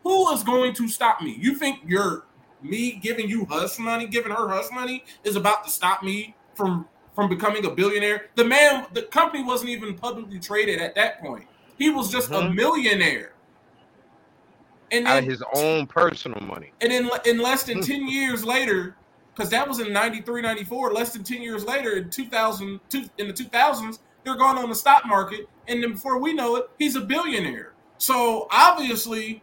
Who 0.04 0.32
is 0.34 0.44
going 0.44 0.74
to 0.74 0.88
stop 0.88 1.22
me? 1.22 1.36
You 1.40 1.56
think 1.56 1.82
you're 1.86 2.26
me 2.62 2.94
giving 2.94 3.30
you 3.30 3.46
hush 3.46 3.78
money, 3.78 4.08
giving 4.08 4.32
her 4.32 4.48
hush 4.50 4.72
money, 4.74 5.04
is 5.24 5.36
about 5.36 5.64
to 5.66 5.70
stop 5.70 6.04
me 6.04 6.36
from 6.56 6.88
from 7.16 7.30
becoming 7.30 7.64
a 7.66 7.70
billionaire? 7.70 8.30
The 8.36 8.44
man, 8.44 8.88
the 8.94 9.04
company 9.04 9.44
wasn't 9.44 9.70
even 9.70 9.94
publicly 9.96 10.40
traded 10.40 10.80
at 10.82 10.96
that 10.96 11.22
point. 11.22 11.46
He 11.78 11.92
was 11.92 12.12
just 12.12 12.32
a 12.32 12.36
Mhm. 12.36 12.56
millionaire. 12.56 13.34
And 14.92 15.08
Out 15.08 15.20
of 15.20 15.26
his 15.26 15.44
own 15.56 15.86
personal 15.88 16.40
money. 16.42 16.72
and 16.82 16.92
in, 16.92 17.10
in 17.26 17.38
less 17.40 17.66
Hmm. 17.66 17.74
than 17.74 17.82
10 17.82 18.08
years 18.08 18.44
later, 18.44 18.96
because 19.36 19.50
that 19.50 19.68
was 19.68 19.80
in 19.80 19.92
93, 19.92 20.42
94, 20.42 20.94
less 20.94 21.14
than 21.14 21.24
10 21.24 21.42
years 21.42 21.64
later, 21.64 21.98
in 21.98 22.10
2000, 22.10 22.80
two, 22.90 23.06
in 23.18 23.28
the 23.28 23.34
2000s, 23.34 24.00
they're 24.24 24.36
going 24.36 24.58
on 24.58 24.70
the 24.70 24.76
stock 24.76 25.06
market. 25.06 25.48
And 25.68 25.82
then 25.82 25.94
before 25.94 26.20
we 26.20 26.34
know 26.34 26.56
it, 26.58 26.70
he's 26.78 26.96
a 26.96 27.02
billionaire. 27.02 27.74
So 27.98 28.48
obviously, 28.52 29.42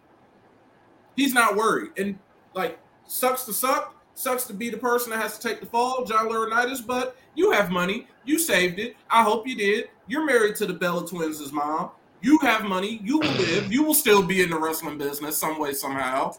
he's 1.16 1.34
not 1.34 1.56
worried. 1.56 1.90
And 1.96 2.18
like, 2.54 2.78
sucks 3.06 3.44
to 3.44 3.52
suck, 3.52 3.96
sucks 4.14 4.44
to 4.44 4.54
be 4.54 4.70
the 4.70 4.76
person 4.76 5.10
that 5.10 5.20
has 5.20 5.38
to 5.38 5.48
take 5.48 5.60
the 5.60 5.66
fall, 5.66 6.04
John 6.04 6.28
Laurinaitis, 6.28 6.86
but 6.86 7.16
you 7.34 7.50
have 7.52 7.70
money. 7.70 8.06
You 8.24 8.38
saved 8.38 8.78
it. 8.78 8.96
I 9.10 9.22
hope 9.22 9.46
you 9.46 9.56
did. 9.56 9.88
You're 10.06 10.24
married 10.24 10.56
to 10.56 10.66
the 10.66 10.74
Bella 10.74 11.06
Twins' 11.06 11.52
mom. 11.52 11.90
You 12.22 12.38
have 12.38 12.64
money. 12.64 13.00
You 13.02 13.18
will 13.18 13.32
live. 13.32 13.72
You 13.72 13.82
will 13.82 13.94
still 13.94 14.22
be 14.22 14.42
in 14.42 14.50
the 14.50 14.58
wrestling 14.58 14.98
business 14.98 15.38
some 15.38 15.58
way, 15.58 15.72
somehow. 15.72 16.34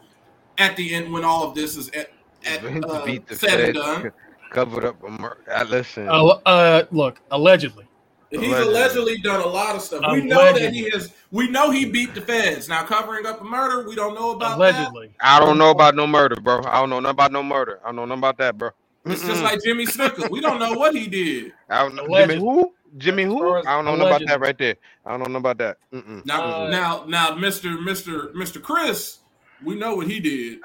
At 0.57 0.75
the 0.75 0.93
end, 0.93 1.11
when 1.11 1.25
all 1.25 1.47
of 1.47 1.55
this 1.55 1.75
is 1.75 1.89
at, 1.89 2.11
at 2.45 2.61
Vince 2.61 2.85
uh, 2.87 3.05
beat 3.05 3.27
the 3.27 3.35
said 3.35 3.59
and 3.59 3.75
feds, 3.77 3.79
done, 3.85 4.11
covered 4.51 4.85
up 4.85 5.03
a 5.03 5.09
murder. 5.09 5.37
I 5.53 5.63
listen. 5.63 6.07
Uh, 6.09 6.25
uh, 6.45 6.83
look, 6.91 7.19
allegedly. 7.31 7.85
he's 8.29 8.39
Allegedly. 8.39 8.73
allegedly 8.73 9.17
done 9.19 9.41
a 9.41 9.47
lot 9.47 9.75
of 9.75 9.81
stuff. 9.81 10.01
We 10.11 10.21
know 10.23 10.53
that 10.53 10.73
he 10.73 10.89
has. 10.91 11.11
We 11.31 11.49
know 11.49 11.69
he 11.71 11.85
beat 11.85 12.13
the 12.13 12.21
feds. 12.21 12.67
Now 12.69 12.83
covering 12.83 13.25
up 13.25 13.41
a 13.41 13.43
murder, 13.43 13.87
we 13.87 13.95
don't 13.95 14.15
know 14.15 14.31
about 14.31 14.57
that. 14.59 14.75
Allegedly. 14.75 15.11
I 15.21 15.39
don't 15.39 15.57
know 15.57 15.71
about 15.71 15.95
no 15.95 16.07
murder, 16.07 16.35
bro. 16.41 16.61
I 16.65 16.79
don't 16.79 16.89
know 16.89 16.99
nothing 16.99 17.11
about 17.15 17.31
no 17.31 17.43
murder. 17.43 17.79
I 17.83 17.87
don't 17.87 17.95
know 17.97 18.05
nothing 18.05 18.19
about 18.19 18.37
that, 18.39 18.57
bro. 18.57 18.69
It's 19.05 19.21
just 19.25 19.41
Mm-mm. 19.41 19.43
like 19.43 19.63
Jimmy 19.63 19.85
Snuka. 19.85 20.29
We 20.29 20.41
don't 20.41 20.59
know 20.59 20.73
what 20.73 20.93
he 20.95 21.07
did. 21.07 21.53
I 21.69 21.81
don't 21.83 21.95
know. 21.95 22.03
Jimmy 22.03 22.13
Allegedly. 22.35 22.39
who? 22.39 22.73
Jimmy 22.97 23.23
who? 23.23 23.55
I 23.55 23.61
don't 23.63 23.85
know 23.85 23.95
nothing 23.95 24.05
about 24.05 24.27
that 24.27 24.39
right 24.41 24.57
there. 24.57 24.75
I 25.05 25.17
don't 25.17 25.31
know 25.31 25.39
about 25.39 25.57
that. 25.59 25.77
Mm-mm. 25.93 26.25
Now, 26.25 26.65
Uh, 26.65 26.69
now, 26.69 27.05
now, 27.07 27.33
Mister, 27.35 27.71
Mister, 27.81 28.31
Mister 28.33 28.59
Chris, 28.59 29.19
we 29.63 29.75
know 29.75 29.95
what 29.95 30.07
he 30.07 30.19
did. 30.19 30.59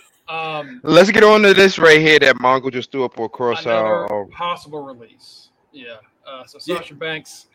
Um, 0.30 0.80
Let's 0.84 1.10
get 1.10 1.24
on 1.24 1.42
to 1.42 1.52
this 1.54 1.78
right 1.78 1.98
here 2.00 2.18
that 2.20 2.36
Mongo 2.36 2.72
just 2.72 2.92
threw 2.92 3.04
up 3.04 3.18
across 3.18 3.64
another 3.64 3.84
our. 3.84 4.12
our- 4.12 4.26
possible 4.26 4.82
release. 4.82 5.48
Yeah. 5.72 5.96
Uh, 6.26 6.44
so 6.46 6.58
Yeah. 6.64 6.76
Sasha 6.78 6.94
Banks, 6.94 7.46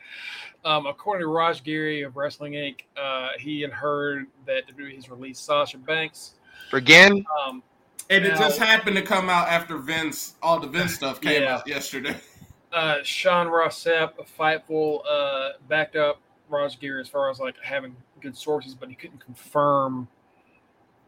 um, 0.66 0.86
according 0.86 1.22
to 1.26 1.28
Raj 1.28 1.64
Giri 1.64 2.02
of 2.02 2.18
Wrestling 2.18 2.54
Inc., 2.54 2.82
uh, 2.98 3.30
he 3.40 3.62
had 3.62 3.72
heard 3.72 4.28
that 4.46 4.68
WWE 4.68 4.96
has 4.96 5.10
released 5.10 5.46
Sasha 5.46 5.78
Banks. 5.78 6.34
Again, 6.74 7.26
Um, 7.46 7.64
and 8.10 8.26
it 8.26 8.36
just 8.36 8.60
happened 8.60 8.98
to 8.98 9.02
come 9.02 9.30
out 9.30 9.48
after 9.48 9.78
Vince, 9.78 10.36
all 10.42 10.60
the 10.60 10.68
Vince 10.68 10.96
stuff 10.96 11.22
came 11.22 11.44
Yeah. 11.44 11.56
out 11.56 11.68
yesterday. 11.68 12.20
uh, 12.74 12.98
Sean 13.04 13.48
Ross 13.48 13.82
Sapp 13.82 14.18
of 14.20 14.28
Fightful 14.38 15.02
uh, 15.10 15.50
backed 15.70 15.96
up 15.96 16.20
Raj 16.50 16.78
Giri 16.80 17.00
as 17.02 17.08
far 17.08 17.30
as 17.30 17.40
like 17.40 17.56
having 17.64 17.96
good 18.22 18.36
sources, 18.36 18.76
but 18.76 18.90
he 18.90 18.96
couldn't 18.96 19.20
confirm 19.20 20.08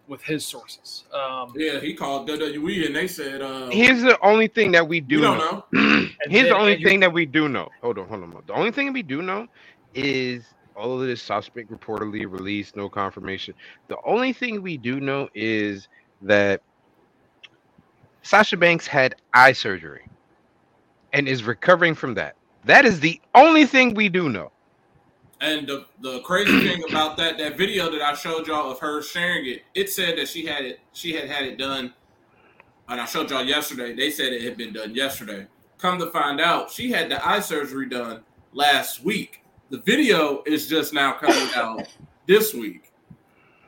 with 0.08 0.24
his 0.24 0.46
sources. 0.46 1.06
Um, 1.14 1.54
Yeah, 1.56 1.80
he 1.80 1.94
called 1.96 2.30
WWE 2.30 2.88
and 2.88 2.96
they 2.96 3.08
said, 3.08 3.42
uh, 3.42 3.70
here's 3.72 4.02
the 4.04 4.18
only 4.24 4.48
thing 4.48 4.72
that 4.74 4.88
we 4.88 5.02
"We 5.10 5.18
do 5.18 5.22
don't 5.22 5.38
know. 5.40 5.40
know." 5.40 5.66
Here's 6.28 6.50
then 6.50 6.50
the 6.50 6.58
only 6.58 6.78
thing 6.84 7.02
that 7.02 7.14
we 7.14 7.26
do 7.26 7.50
know. 7.50 7.70
Hold 7.82 8.00
on, 8.00 8.08
hold 8.10 8.24
on. 8.24 8.44
The 8.48 8.54
only 8.54 8.72
thing 8.72 8.94
we 8.94 9.04
do 9.04 9.22
know 9.22 9.48
is 9.94 10.54
all 10.76 11.02
of 11.02 11.08
this 11.08 11.22
suspect 11.24 11.72
reportedly 11.72 12.30
released, 12.32 12.76
no 12.76 12.90
confirmation. 12.90 13.56
The 13.90 13.98
only 14.06 14.34
thing 14.34 14.62
we 14.64 14.78
do 14.78 15.00
know 15.02 15.30
is 15.36 15.88
that 16.22 16.62
Sasha 18.24 18.58
Banks 18.58 18.88
had 18.88 19.16
eye 19.34 19.54
surgery 19.54 20.08
and 21.14 21.28
is 21.28 21.44
recovering 21.44 21.96
from 21.96 22.16
that. 22.16 22.36
That 22.66 22.86
is 22.86 23.00
the 23.00 23.22
only 23.36 23.66
thing 23.66 23.94
we 23.96 24.10
do 24.10 24.30
know. 24.30 24.52
And 25.40 25.68
the, 25.68 25.86
the 26.02 26.20
crazy 26.22 26.68
thing 26.68 26.84
about 26.90 27.16
that 27.18 27.38
that 27.38 27.58
video 27.58 27.92
that 27.92 28.02
I 28.02 28.16
showed 28.16 28.48
y'all 28.48 28.72
of 28.72 28.80
her 28.80 29.04
sharing 29.04 29.46
it, 29.46 29.64
it 29.76 29.90
said 29.90 30.18
that 30.18 30.28
she 30.28 30.46
had 30.46 30.66
it 30.66 30.80
she 30.94 31.14
had 31.14 31.30
had 31.30 31.46
it 31.46 31.58
done, 31.58 31.94
and 32.90 33.00
I 33.00 33.06
showed 33.06 33.30
y'all 33.30 33.44
yesterday. 33.44 33.94
They 33.94 34.10
said 34.10 34.34
it 34.34 34.42
had 34.42 34.58
been 34.58 34.74
done 34.74 34.96
yesterday. 34.96 35.46
Come 35.78 36.00
to 36.00 36.08
find 36.08 36.42
out, 36.42 36.72
she 36.72 36.92
had 36.92 37.10
the 37.10 37.26
eye 37.26 37.40
surgery 37.40 37.88
done 37.88 38.22
last 38.52 39.04
week. 39.04 39.44
The 39.70 39.78
video 39.80 40.42
is 40.48 40.68
just 40.68 40.92
now 40.92 41.14
coming 41.14 41.50
out 41.56 41.88
this 42.26 42.56
week, 42.56 42.92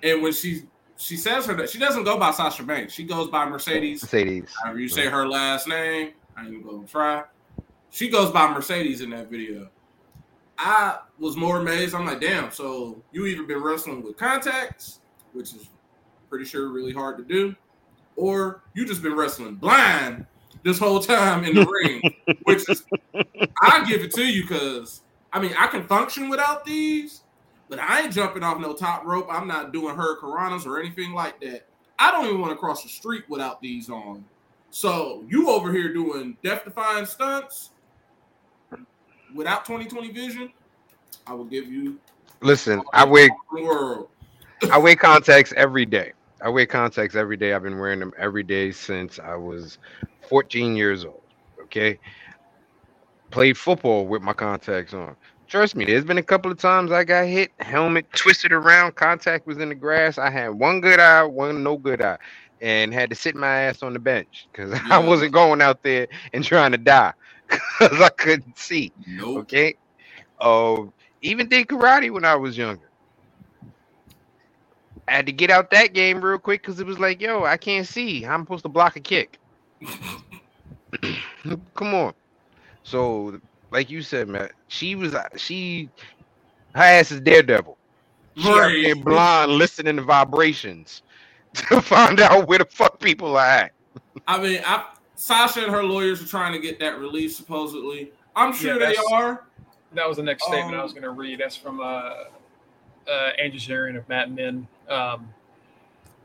and 0.02 0.24
when 0.24 0.34
she 0.34 0.64
she 0.98 1.18
says 1.18 1.46
her 1.46 1.54
that 1.54 1.70
she 1.70 1.78
doesn't 1.78 2.04
go 2.04 2.18
by 2.18 2.32
Sasha 2.32 2.64
Banks, 2.64 2.94
she 2.94 3.04
goes 3.04 3.30
by 3.30 3.48
Mercedes. 3.48 4.02
Mercedes. 4.02 4.50
However 4.64 4.80
you 4.80 4.90
say 4.90 5.06
her 5.06 5.28
last 5.28 5.68
name, 5.68 6.14
I 6.36 6.48
ain't 6.48 6.66
gonna 6.66 6.88
try. 6.88 7.26
She 7.92 8.10
goes 8.10 8.32
by 8.32 8.52
Mercedes 8.52 9.02
in 9.02 9.12
that 9.12 9.30
video. 9.30 9.70
I 10.62 10.98
was 11.18 11.38
more 11.38 11.62
amazed. 11.62 11.96
I'm 11.96 12.06
like, 12.06 12.20
damn. 12.20 12.52
So 12.52 13.02
you 13.14 13.26
either 13.26 13.44
been 13.44 13.64
wrestling 13.64 14.04
with 14.04 14.18
contacts, 14.18 15.00
which 15.32 15.54
is 15.54 15.70
pretty 16.30 16.44
sure 16.44 16.68
really 16.68 16.92
hard 16.92 17.18
to 17.18 17.24
do, 17.24 17.56
or 18.18 18.62
you 18.74 18.86
just 18.86 19.02
been 19.02 19.16
wrestling 19.16 19.56
blind 19.56 20.26
this 20.64 20.78
whole 20.78 21.00
time 21.00 21.46
in 21.46 21.56
the 21.56 21.66
ring. 21.84 22.14
Which 22.44 22.70
is, 22.70 22.84
I 23.62 23.86
give 23.88 24.02
it 24.02 24.12
to 24.16 24.26
you 24.26 24.42
because 24.42 25.02
I 25.32 25.40
mean 25.40 25.54
I 25.58 25.68
can 25.68 25.88
function 25.88 26.28
without 26.28 26.66
these, 26.66 27.22
but 27.70 27.80
I 27.80 28.02
ain't 28.02 28.14
jumping 28.14 28.44
off 28.44 28.60
no 28.60 28.74
top 28.74 29.06
rope. 29.06 29.28
I'm 29.32 29.48
not 29.48 29.72
doing 29.72 29.96
hurricanranas 29.96 30.66
or 30.66 30.78
anything 30.78 31.14
like 31.14 31.40
that. 31.40 31.68
I 31.98 32.12
don't 32.12 32.26
even 32.26 32.42
want 32.42 32.52
to 32.52 32.58
cross 32.58 32.84
the 32.84 32.90
street 32.90 33.24
without 33.30 33.62
these 33.62 33.90
on. 33.90 34.26
So 34.72 35.24
you 35.30 35.50
over 35.50 35.72
here 35.72 35.94
doing 35.94 36.36
death 36.44 36.66
defying 36.66 37.06
stunts 37.06 37.72
without 39.34 39.66
2020 39.66 40.12
vision, 40.12 40.52
I 41.26 41.34
will 41.34 41.46
give 41.46 41.72
you 41.72 42.00
Listen, 42.42 42.82
I 42.94 43.04
wear 43.04 43.30
world. 43.52 44.10
I 44.72 44.78
wear 44.78 44.96
contacts 44.96 45.54
every 45.58 45.86
day. 45.86 46.14
I 46.42 46.50
wear 46.50 46.66
contacts 46.66 47.16
every 47.16 47.36
day. 47.36 47.54
I've 47.54 47.64
been 47.64 47.80
wearing 47.80 48.00
them 48.00 48.14
every 48.18 48.44
day 48.44 48.72
since 48.72 49.20
I 49.20 49.36
was 49.36 49.78
14 50.30 50.76
years 50.76 51.04
old. 51.04 51.22
Okay. 51.64 52.00
Played 53.30 53.58
football 53.58 54.06
with 54.08 54.22
my 54.22 54.34
contacts 54.34 54.94
on. 54.94 55.16
Trust 55.48 55.76
me, 55.76 55.86
there's 55.86 56.06
been 56.06 56.20
a 56.20 56.24
couple 56.24 56.52
of 56.52 56.60
times 56.60 56.92
I 56.92 57.04
got 57.04 57.26
hit, 57.26 57.52
helmet 57.60 58.12
twisted 58.14 58.54
around, 58.54 58.96
contact 58.96 59.48
was 59.48 59.58
in 59.58 59.70
the 59.70 59.76
grass. 59.76 60.18
I 60.18 60.30
had 60.30 60.50
one 60.50 60.80
good 60.80 61.00
eye, 61.00 61.24
one 61.24 61.64
no 61.64 61.76
good 61.76 62.02
eye, 62.02 62.20
and 62.62 62.94
had 62.94 63.10
to 63.10 63.16
sit 63.16 63.36
my 63.36 63.62
ass 63.62 63.82
on 63.82 63.94
the 63.94 64.00
bench 64.00 64.48
because 64.52 64.72
Yeah. 64.88 64.88
I 64.92 65.00
wasn't 65.00 65.34
going 65.34 65.62
out 65.62 65.82
there 65.84 66.08
and 66.34 66.44
trying 66.44 66.72
to 66.72 66.78
die 66.78 67.14
because 67.50 68.02
I 68.02 68.10
couldn't 68.10 68.58
see. 68.58 68.94
Nope. 69.08 69.44
Okay. 69.44 69.76
Uh, 70.40 70.86
even 71.22 71.50
did 71.50 71.68
karate 71.68 72.12
when 72.12 72.26
I 72.26 72.36
was 72.36 72.58
younger. 72.58 72.92
I 75.08 75.14
had 75.14 75.28
to 75.28 75.34
get 75.34 75.52
out 75.52 75.72
that 75.72 75.94
game 75.94 76.22
real 76.22 76.40
quick 76.40 76.64
because 76.64 76.80
it 76.80 76.88
was 76.88 77.00
like, 77.00 77.22
yo, 77.22 77.46
I 77.46 77.58
can't 77.58 77.88
see. 77.88 78.26
I'm 78.26 78.44
supposed 78.44 78.64
to 78.66 78.70
block 78.70 78.98
a 78.98 79.02
kick. 79.02 79.40
Come 81.76 81.96
on. 81.96 82.14
So, 82.84 83.40
like 83.72 83.90
you 83.90 84.02
said, 84.02 84.28
man, 84.30 84.50
she 84.68 84.96
was 84.96 85.16
she 85.38 85.92
her 86.76 86.84
ass 86.84 87.12
is 87.12 87.22
daredevil. 87.22 87.78
She 88.36 88.60
out 88.60 88.74
Right. 88.74 88.82
there 88.82 88.96
blind, 88.96 89.52
listening 89.54 89.98
to 89.98 90.04
vibrations 90.04 91.04
to 91.56 91.82
find 91.82 92.20
out 92.22 92.48
where 92.48 92.60
the 92.60 92.66
fuck 92.66 93.00
people 93.02 93.38
are 93.38 93.46
at. 93.46 93.74
I 94.28 94.42
mean, 94.42 94.62
I, 94.66 94.86
Sasha 95.24 95.62
and 95.64 95.70
her 95.72 95.84
lawyers 95.84 96.22
are 96.24 96.26
trying 96.26 96.54
to 96.54 96.60
get 96.60 96.80
that 96.80 96.98
release. 96.98 97.36
Supposedly, 97.36 98.14
I'm 98.38 98.54
sure 98.54 98.80
Yeah, 98.80 98.88
they 98.92 98.96
are. 99.12 99.44
that 99.94 100.08
was 100.08 100.16
the 100.16 100.24
next 100.24 100.46
statement 100.46 100.76
I 100.76 100.78
Um, 100.78 100.84
was 100.84 100.94
going 100.94 101.04
to 101.04 101.10
read. 101.10 101.42
That's 101.42 101.58
from 101.58 101.82
uh, 101.82 101.84
uh, 101.84 103.32
Andrew 103.38 103.60
Zarian 103.60 103.98
of 103.98 104.08
Mat 104.08 104.32
Men. 104.32 104.66
Um, 104.88 105.28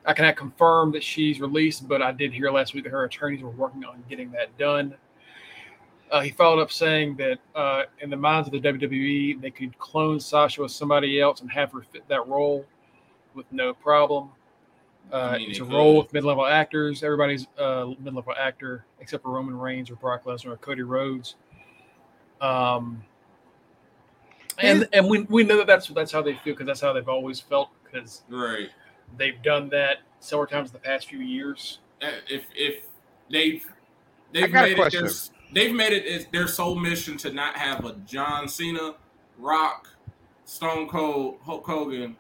I 0.07 0.13
cannot 0.13 0.37
confirm 0.37 0.93
that 0.93 1.03
she's 1.03 1.41
released, 1.41 1.89
but 1.89 2.03
I 2.03 2.13
did 2.13 2.33
hear 2.33 2.53
last 2.53 2.73
week 2.73 2.85
that 2.85 2.91
her 2.91 3.03
attorneys 3.03 3.43
were 3.43 3.51
working 3.51 3.85
on 3.85 4.05
getting 4.09 4.31
that 4.31 4.57
done. 4.59 4.95
Uh, 6.13 6.21
he 6.21 6.31
followed 6.31 6.61
up 6.61 6.71
saying 6.71 7.17
that 7.17 7.39
uh, 7.57 7.85
in 8.01 8.11
the 8.11 8.17
minds 8.17 8.47
of 8.47 8.53
the 8.53 8.61
WWE, 8.61 9.41
they 9.41 9.51
could 9.51 9.77
clone 9.81 10.21
Sasha 10.21 10.63
with 10.63 10.71
somebody 10.71 11.21
else 11.21 11.41
and 11.41 11.51
have 11.51 11.73
her 11.73 11.81
fit 11.83 12.07
that 12.09 12.29
role 12.29 12.65
with 13.35 13.47
no 13.51 13.75
problem. 13.75 14.29
Uh, 15.13 15.17
I 15.17 15.39
mean, 15.39 15.51
it's 15.51 15.61
a 15.61 15.63
could. 15.63 15.73
role 15.73 15.99
with 15.99 16.13
mid-level 16.13 16.45
actors. 16.47 17.03
Everybody's 17.03 17.47
uh, 17.59 17.93
mid-level 18.01 18.35
actor 18.39 18.85
except 19.01 19.23
for 19.23 19.31
Roman 19.31 19.59
Reigns 19.59 19.91
or 19.91 19.97
Brock 19.97 20.25
Lesnar 20.25 20.53
or 20.53 20.57
Cody 20.57 20.83
Rhodes. 20.83 21.37
Um, 22.41 23.03
and 24.59 24.89
and 24.93 25.09
we, 25.09 25.23
we 25.23 25.45
know 25.45 25.57
that 25.57 25.67
that's 25.67 25.89
that's 25.89 26.13
how 26.13 26.23
they 26.23 26.35
feel 26.35 26.55
because 26.55 26.67
that's 26.67 26.81
how 26.81 26.93
they've 26.93 27.09
always 27.09 27.41
felt 27.41 27.71
because 27.85 28.23
Right. 28.29 28.71
they've 29.17 29.41
done 29.43 29.69
that 29.71 29.99
several 30.21 30.47
times 30.47 30.71
in 30.71 30.75
the 30.75 30.79
past 30.81 31.09
few 31.09 31.19
years. 31.21 31.79
Uh, 32.03 32.11
If 32.29 32.45
if 32.55 32.85
they've 33.31 33.65
they've 34.33 34.53
made 34.53 34.79
it 34.79 34.93
their, 34.93 35.11
they've 35.53 35.75
made 35.75 35.93
it 35.93 36.33
their 36.33 36.47
sole 36.47 36.75
mission 36.75 37.17
to 37.19 37.33
not 37.33 37.57
have 37.57 37.85
a 37.85 37.95
John 38.07 38.49
Cena, 38.49 38.95
Rock, 39.39 39.89
Stone 40.45 40.89
Cold, 40.89 41.39
Hulk 41.45 41.67
Hogan, 41.67 42.17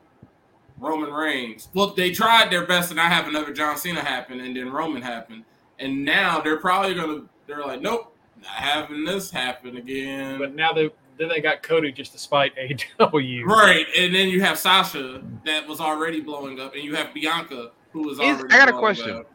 Roman 0.84 1.12
Reigns. 1.12 1.68
Well, 1.74 1.88
they 1.94 2.10
tried 2.10 2.50
their 2.50 2.66
best 2.66 2.90
to 2.90 2.94
not 2.94 3.10
have 3.10 3.26
another 3.26 3.52
John 3.52 3.76
Cena 3.76 4.00
happen, 4.00 4.40
and 4.40 4.56
then 4.56 4.70
Roman 4.70 5.02
happened, 5.02 5.44
and 5.78 6.04
now 6.04 6.40
they're 6.40 6.58
probably 6.58 6.94
gonna 6.94 7.22
they're 7.46 7.62
like, 7.62 7.80
nope, 7.80 8.14
not 8.40 8.50
having 8.50 9.04
this 9.04 9.30
happen 9.30 9.76
again. 9.76 10.38
But 10.38 10.54
now 10.54 10.72
they 10.72 10.90
then 11.18 11.28
they 11.28 11.40
got 11.40 11.62
Cody 11.62 11.92
just 11.92 12.12
to 12.12 12.18
spite 12.18 12.52
AW. 13.00 13.08
Right, 13.44 13.86
and 13.96 14.14
then 14.14 14.28
you 14.28 14.40
have 14.42 14.58
Sasha 14.58 15.22
that 15.46 15.66
was 15.66 15.80
already 15.80 16.20
blowing 16.20 16.60
up, 16.60 16.74
and 16.74 16.82
you 16.82 16.94
have 16.96 17.14
Bianca 17.14 17.70
who 17.92 18.02
was 18.02 18.18
Is- 18.18 18.24
already. 18.40 18.54
I 18.54 18.58
got 18.58 18.68
a 18.68 18.72
question. 18.78 19.10
up. 19.10 19.30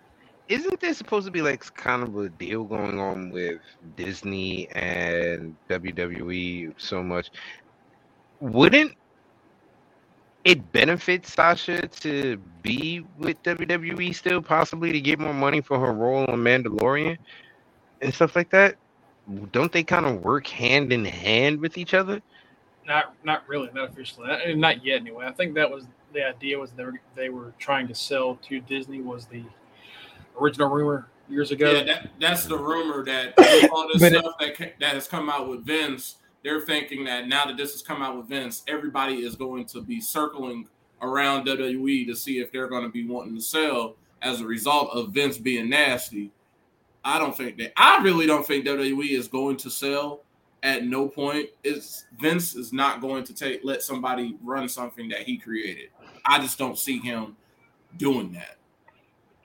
Isn't 0.50 0.80
there 0.80 0.95
supposed 0.95 1.28
to 1.28 1.32
be 1.32 1.43
like 1.43 1.72
kind 1.76 2.02
of 2.02 2.18
a 2.18 2.28
deal 2.30 2.64
going 2.64 3.00
on 3.00 3.30
with 3.30 3.60
Disney 3.95 4.68
and 4.72 5.56
WWE 5.70 6.74
so 6.78 7.04
much? 7.04 7.30
Wouldn't 8.39 8.93
it 10.45 10.71
benefits 10.71 11.33
Sasha 11.33 11.87
to 11.87 12.37
be 12.61 13.05
with 13.17 13.41
WWE 13.43 14.13
still, 14.15 14.41
possibly 14.41 14.91
to 14.91 15.01
get 15.01 15.19
more 15.19 15.33
money 15.33 15.61
for 15.61 15.79
her 15.79 15.91
role 15.93 16.25
on 16.25 16.39
Mandalorian 16.39 17.17
and 18.01 18.13
stuff 18.13 18.35
like 18.35 18.49
that? 18.51 18.75
Don't 19.51 19.71
they 19.71 19.83
kind 19.83 20.05
of 20.05 20.23
work 20.23 20.47
hand 20.47 20.91
in 20.91 21.05
hand 21.05 21.59
with 21.59 21.77
each 21.77 21.93
other? 21.93 22.21
Not 22.87 23.13
not 23.23 23.47
really, 23.47 23.69
not 23.73 23.89
officially, 23.89 24.27
not, 24.27 24.41
and 24.41 24.59
not 24.59 24.83
yet 24.83 25.01
anyway. 25.01 25.25
I 25.27 25.31
think 25.31 25.53
that 25.55 25.69
was 25.69 25.85
the 26.13 26.27
idea 26.27 26.57
was 26.57 26.71
they 26.71 26.83
were, 26.85 26.99
they 27.15 27.29
were 27.29 27.53
trying 27.59 27.87
to 27.87 27.93
sell 27.93 28.35
to 28.47 28.59
Disney 28.61 29.01
was 29.01 29.25
the 29.25 29.43
original 30.41 30.69
rumor 30.69 31.07
years 31.27 31.51
ago. 31.51 31.71
Yeah, 31.71 31.83
that, 31.83 32.09
that's 32.19 32.45
the 32.45 32.57
rumor 32.57 33.05
that 33.05 33.33
all 33.71 33.87
this 33.93 34.01
But 34.01 34.13
it- 34.13 34.19
stuff 34.19 34.35
that 34.39 34.73
that 34.79 34.93
has 34.95 35.07
come 35.07 35.29
out 35.29 35.47
with 35.47 35.63
Vince. 35.65 36.15
They're 36.43 36.61
thinking 36.61 37.03
that 37.05 37.27
now 37.27 37.45
that 37.45 37.57
this 37.57 37.73
has 37.73 37.81
come 37.81 38.01
out 38.01 38.17
with 38.17 38.27
Vince, 38.27 38.63
everybody 38.67 39.15
is 39.15 39.35
going 39.35 39.65
to 39.65 39.81
be 39.81 39.99
circling 39.99 40.67
around 41.01 41.45
WWE 41.45 42.07
to 42.07 42.15
see 42.15 42.39
if 42.39 42.51
they're 42.51 42.67
going 42.67 42.83
to 42.83 42.89
be 42.89 43.05
wanting 43.05 43.35
to 43.35 43.41
sell 43.41 43.95
as 44.21 44.41
a 44.41 44.45
result 44.45 44.89
of 44.91 45.11
Vince 45.11 45.37
being 45.37 45.69
nasty. 45.69 46.31
I 47.03 47.19
don't 47.19 47.35
think 47.35 47.57
that. 47.57 47.73
I 47.77 48.01
really 48.03 48.25
don't 48.25 48.45
think 48.45 48.65
WWE 48.65 49.11
is 49.11 49.27
going 49.27 49.57
to 49.57 49.69
sell. 49.69 50.21
At 50.61 50.83
no 50.83 51.07
point 51.07 51.49
is 51.63 52.05
Vince 52.19 52.53
is 52.55 52.73
not 52.73 52.99
going 52.99 53.23
to 53.25 53.33
take 53.33 53.61
let 53.63 53.81
somebody 53.81 54.37
run 54.43 54.67
something 54.67 55.07
that 55.09 55.21
he 55.21 55.37
created. 55.37 55.89
I 56.25 56.39
just 56.39 56.57
don't 56.57 56.77
see 56.77 56.99
him 56.99 57.37
doing 57.95 58.33
that. 58.33 58.57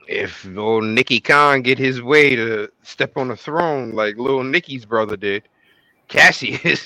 If 0.07 0.45
old 0.57 0.83
Nicky 0.83 1.19
Khan 1.21 1.61
get 1.61 1.79
his 1.79 2.01
way 2.01 2.35
to 2.35 2.69
step 2.83 3.17
on 3.17 3.29
the 3.29 3.37
throne 3.37 3.91
like 3.91 4.17
little 4.17 4.43
Nicky's 4.43 4.85
brother 4.85 5.15
did, 5.15 5.47
Cassius, 6.07 6.85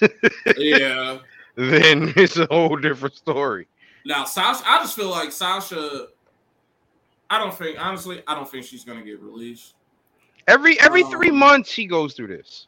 Yeah. 0.58 1.20
then 1.56 2.14
it's 2.16 2.38
a 2.38 2.46
whole 2.48 2.76
different 2.78 3.16
story. 3.16 3.68
Now, 4.06 4.24
Sasha, 4.26 4.64
I 4.66 4.80
just 4.80 4.96
feel 4.96 5.10
like 5.10 5.32
Sasha. 5.32 6.08
I 7.30 7.38
don't 7.38 7.54
think, 7.54 7.78
honestly, 7.80 8.24
I 8.28 8.34
don't 8.34 8.50
think 8.50 8.66
she's 8.66 8.84
gonna 8.84 9.04
get 9.04 9.20
released. 9.22 9.76
Every 10.48 10.80
every 10.80 11.04
three 11.04 11.30
Um, 11.30 11.38
months 11.38 11.70
she 11.72 11.86
goes 11.86 12.14
through 12.14 12.28
this. 12.28 12.68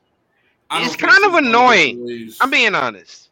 It's 0.74 0.96
kind 0.96 1.24
of 1.26 1.32
she's 1.32 1.42
gonna 1.42 1.42
get 1.42 1.50
annoying. 1.50 2.32
I'm 2.42 2.50
being 2.52 2.76
honest. 2.76 3.30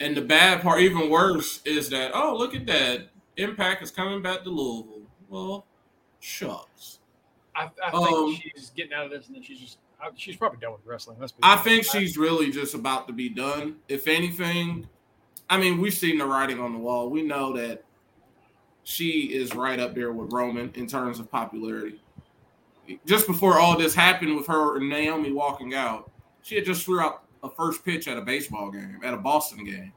and 0.00 0.16
the 0.16 0.22
bad 0.22 0.62
part, 0.62 0.80
even 0.80 1.10
worse, 1.10 1.60
is 1.64 1.90
that 1.90 2.12
oh, 2.14 2.36
look 2.36 2.54
at 2.54 2.66
that, 2.66 3.08
Impact 3.36 3.82
is 3.82 3.90
coming 3.90 4.22
back 4.22 4.42
to 4.44 4.50
Louisville. 4.50 5.02
Well, 5.28 5.66
shucks. 6.20 6.98
I, 7.54 7.68
I 7.84 7.90
think 7.90 8.10
Um, 8.10 8.34
she's 8.34 8.70
getting 8.70 8.92
out 8.92 9.04
of 9.06 9.10
this, 9.10 9.26
and 9.26 9.34
then 9.36 9.42
she's 9.42 9.60
just 9.60 9.78
I, 9.78 9.87
she's 10.16 10.36
probably 10.36 10.58
done 10.58 10.72
with 10.72 10.80
wrestling. 10.84 11.18
Let's 11.20 11.32
be 11.32 11.42
I 11.42 11.52
honest. 11.52 11.64
think 11.64 11.84
she's 11.84 12.16
really 12.16 12.50
just 12.50 12.74
about 12.74 13.06
to 13.08 13.12
be 13.12 13.28
done. 13.28 13.76
If 13.88 14.06
anything, 14.08 14.88
I 15.50 15.58
mean, 15.58 15.80
we've 15.80 15.94
seen 15.94 16.18
the 16.18 16.26
writing 16.26 16.60
on 16.60 16.72
the 16.72 16.78
wall. 16.78 17.08
We 17.10 17.22
know 17.22 17.56
that 17.56 17.84
she 18.84 19.34
is 19.34 19.54
right 19.54 19.78
up 19.78 19.94
there 19.94 20.12
with 20.12 20.32
Roman 20.32 20.70
in 20.74 20.86
terms 20.86 21.20
of 21.20 21.30
popularity. 21.30 22.00
Just 23.04 23.26
before 23.26 23.58
all 23.58 23.76
this 23.76 23.94
happened 23.94 24.34
with 24.34 24.46
her 24.46 24.76
and 24.78 24.88
Naomi 24.88 25.30
walking 25.30 25.74
out, 25.74 26.10
she 26.42 26.54
had 26.54 26.64
just 26.64 26.84
threw 26.84 27.00
out 27.00 27.24
a 27.42 27.50
first 27.50 27.84
pitch 27.84 28.08
at 28.08 28.16
a 28.16 28.22
baseball 28.22 28.70
game, 28.70 29.00
at 29.04 29.12
a 29.12 29.16
Boston 29.18 29.64
game, 29.64 29.92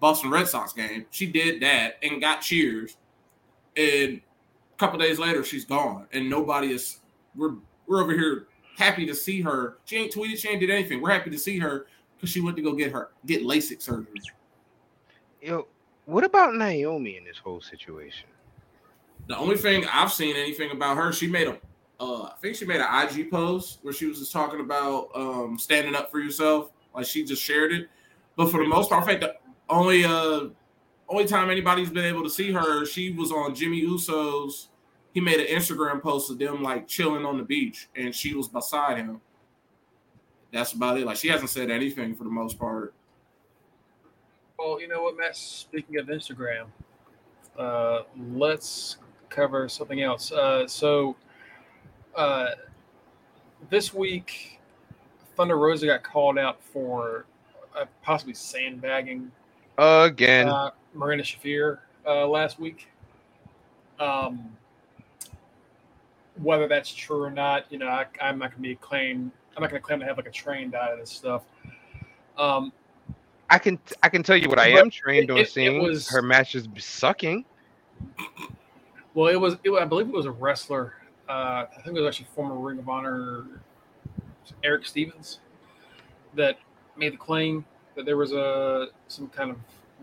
Boston 0.00 0.30
Red 0.30 0.48
Sox 0.48 0.72
game. 0.72 1.06
She 1.10 1.26
did 1.26 1.62
that 1.62 1.94
and 2.02 2.20
got 2.20 2.40
cheers. 2.40 2.96
And 3.76 4.20
a 4.20 4.76
couple 4.78 4.98
days 4.98 5.20
later, 5.20 5.44
she's 5.44 5.64
gone, 5.64 6.08
and 6.12 6.28
nobody 6.28 6.72
is. 6.72 6.98
We're 7.36 7.54
we're 7.86 8.02
over 8.02 8.12
here 8.12 8.47
happy 8.78 9.04
to 9.04 9.14
see 9.14 9.40
her. 9.40 9.78
She 9.84 9.96
ain't 9.96 10.14
tweeted, 10.14 10.38
she 10.38 10.48
ain't 10.48 10.60
did 10.60 10.70
anything. 10.70 11.02
We're 11.02 11.10
happy 11.10 11.30
to 11.30 11.38
see 11.38 11.58
her 11.58 11.86
because 12.16 12.30
she 12.30 12.40
went 12.40 12.56
to 12.56 12.62
go 12.62 12.72
get 12.72 12.92
her 12.92 13.10
get 13.26 13.42
LASIK 13.42 13.82
surgery. 13.82 14.20
Yo, 15.42 15.66
what 16.06 16.24
about 16.24 16.54
Naomi 16.54 17.16
in 17.16 17.24
this 17.24 17.38
whole 17.38 17.60
situation? 17.60 18.28
The 19.26 19.36
only 19.36 19.56
thing 19.56 19.84
I've 19.92 20.12
seen 20.12 20.36
anything 20.36 20.70
about 20.70 20.96
her, 20.96 21.12
she 21.12 21.26
made 21.26 21.48
a, 21.48 21.58
uh, 22.00 22.22
I 22.22 22.34
think 22.40 22.56
she 22.56 22.64
made 22.64 22.80
an 22.80 23.08
IG 23.08 23.30
post 23.30 23.80
where 23.82 23.92
she 23.92 24.06
was 24.06 24.20
just 24.20 24.32
talking 24.32 24.60
about 24.60 25.10
um, 25.14 25.58
standing 25.58 25.94
up 25.94 26.10
for 26.10 26.20
yourself. 26.20 26.70
Like 26.94 27.04
she 27.04 27.24
just 27.24 27.42
shared 27.42 27.72
it. 27.72 27.88
But 28.36 28.50
for 28.50 28.62
the 28.62 28.68
most 28.68 28.88
part, 28.88 29.02
I 29.02 29.06
think 29.06 29.20
the 29.20 29.34
only 29.68 30.04
uh, 30.04 30.46
only 31.08 31.26
time 31.26 31.50
anybody's 31.50 31.90
been 31.90 32.04
able 32.04 32.22
to 32.22 32.30
see 32.30 32.52
her, 32.52 32.86
she 32.86 33.10
was 33.10 33.32
on 33.32 33.54
Jimmy 33.54 33.80
Uso's. 33.80 34.68
He 35.12 35.20
made 35.20 35.40
an 35.40 35.46
Instagram 35.46 36.02
post 36.02 36.30
of 36.30 36.38
them 36.38 36.62
like 36.62 36.86
chilling 36.86 37.24
on 37.24 37.38
the 37.38 37.44
beach, 37.44 37.88
and 37.96 38.14
she 38.14 38.34
was 38.34 38.48
beside 38.48 38.98
him. 38.98 39.20
That's 40.52 40.72
about 40.72 40.98
it. 40.98 41.06
Like 41.06 41.16
she 41.16 41.28
hasn't 41.28 41.50
said 41.50 41.70
anything 41.70 42.14
for 42.14 42.24
the 42.24 42.30
most 42.30 42.58
part. 42.58 42.94
Well, 44.58 44.80
you 44.80 44.88
know 44.88 45.02
what, 45.02 45.16
Matt? 45.16 45.36
Speaking 45.36 45.98
of 45.98 46.06
Instagram, 46.06 46.66
uh, 47.58 48.02
let's 48.32 48.96
cover 49.28 49.68
something 49.68 50.02
else. 50.02 50.32
Uh, 50.32 50.66
so, 50.66 51.16
uh, 52.16 52.48
this 53.70 53.94
week, 53.94 54.60
Thunder 55.36 55.56
Rosa 55.56 55.86
got 55.86 56.02
called 56.02 56.38
out 56.38 56.62
for 56.62 57.26
uh, 57.76 57.84
possibly 58.02 58.34
sandbagging 58.34 59.30
Again, 59.78 60.48
uh, 60.48 60.70
Marina 60.92 61.22
Shafir 61.22 61.78
uh, 62.04 62.26
last 62.26 62.58
week. 62.58 62.88
Um, 64.00 64.56
whether 66.42 66.68
that's 66.68 66.92
true 66.92 67.22
or 67.22 67.30
not, 67.30 67.70
you 67.70 67.78
know, 67.78 67.88
I, 67.88 68.06
I'm 68.20 68.38
not 68.38 68.50
going 68.52 68.62
to 68.62 68.68
be 68.68 68.74
claim. 68.76 69.32
I'm 69.56 69.62
not 69.62 69.70
going 69.70 69.80
to 69.82 69.86
claim 69.86 70.00
to 70.00 70.06
have 70.06 70.16
like 70.16 70.26
a 70.26 70.30
trained 70.30 70.74
eye 70.74 70.90
of 70.92 70.98
this 70.98 71.10
stuff. 71.10 71.42
Um, 72.36 72.72
I 73.50 73.58
can 73.58 73.78
I 74.02 74.08
can 74.08 74.22
tell 74.22 74.36
you 74.36 74.48
what 74.48 74.58
I 74.58 74.68
am 74.68 74.90
trained 74.90 75.30
it- 75.30 75.32
on 75.32 75.38
it- 75.38 75.42
it 75.42 75.50
seeing. 75.50 75.82
was- 75.82 76.08
Her 76.08 76.22
matches 76.22 76.66
be 76.66 76.80
sucking. 76.80 77.44
Well, 79.14 79.28
it 79.28 79.36
was. 79.40 79.56
It, 79.64 79.70
I 79.72 79.84
believe 79.84 80.06
it 80.06 80.14
was 80.14 80.26
a 80.26 80.30
wrestler. 80.30 80.94
Uh, 81.28 81.66
I 81.76 81.80
think 81.84 81.96
it 81.96 82.00
was 82.00 82.06
actually 82.06 82.28
former 82.34 82.54
Ring 82.56 82.78
of 82.78 82.88
Honor 82.88 83.44
Eric 84.62 84.86
Stevens 84.86 85.40
that 86.34 86.58
made 86.96 87.14
the 87.14 87.16
claim 87.16 87.64
that 87.96 88.04
there 88.06 88.16
was 88.16 88.32
a 88.32 88.88
some 89.08 89.28
kind 89.28 89.50
of 89.50 89.56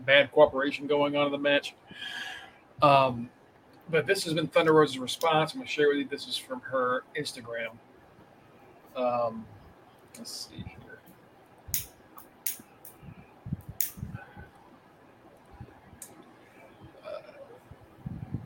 bad 0.04 0.30
cooperation 0.32 0.86
going 0.86 1.16
on 1.16 1.26
in 1.26 1.32
the 1.32 1.38
match. 1.38 1.74
Um, 2.82 3.30
but 3.90 4.06
this 4.06 4.24
has 4.24 4.34
been 4.34 4.46
Thunder 4.48 4.72
Rosa's 4.72 4.98
response. 4.98 5.54
I'm 5.54 5.62
to 5.62 5.66
share 5.66 5.88
with 5.88 5.98
you. 5.98 6.08
This 6.08 6.26
is 6.26 6.36
from 6.36 6.60
her 6.60 7.04
Instagram. 7.16 7.70
Um, 8.96 9.46
let's 10.18 10.48
see 10.50 10.64
here. 10.64 10.76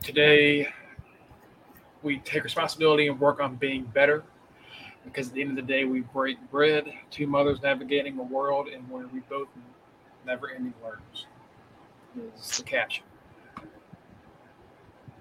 today 0.02 0.66
we 2.02 2.18
take 2.20 2.42
responsibility 2.42 3.06
and 3.06 3.20
work 3.20 3.38
on 3.38 3.54
being 3.56 3.84
better 3.84 4.24
because 5.04 5.28
at 5.28 5.34
the 5.34 5.40
end 5.40 5.50
of 5.50 5.56
the 5.56 5.62
day 5.62 5.84
we 5.84 6.00
break 6.00 6.38
bread 6.50 6.92
two 7.10 7.26
mothers 7.26 7.60
navigating 7.62 8.18
a 8.18 8.22
world 8.22 8.68
and 8.68 8.88
where 8.90 9.06
we 9.08 9.20
both 9.28 9.46
never 10.26 10.50
ending 10.50 10.74
learns 10.82 11.26
is 12.34 12.58
the 12.58 12.64
caption 12.64 13.04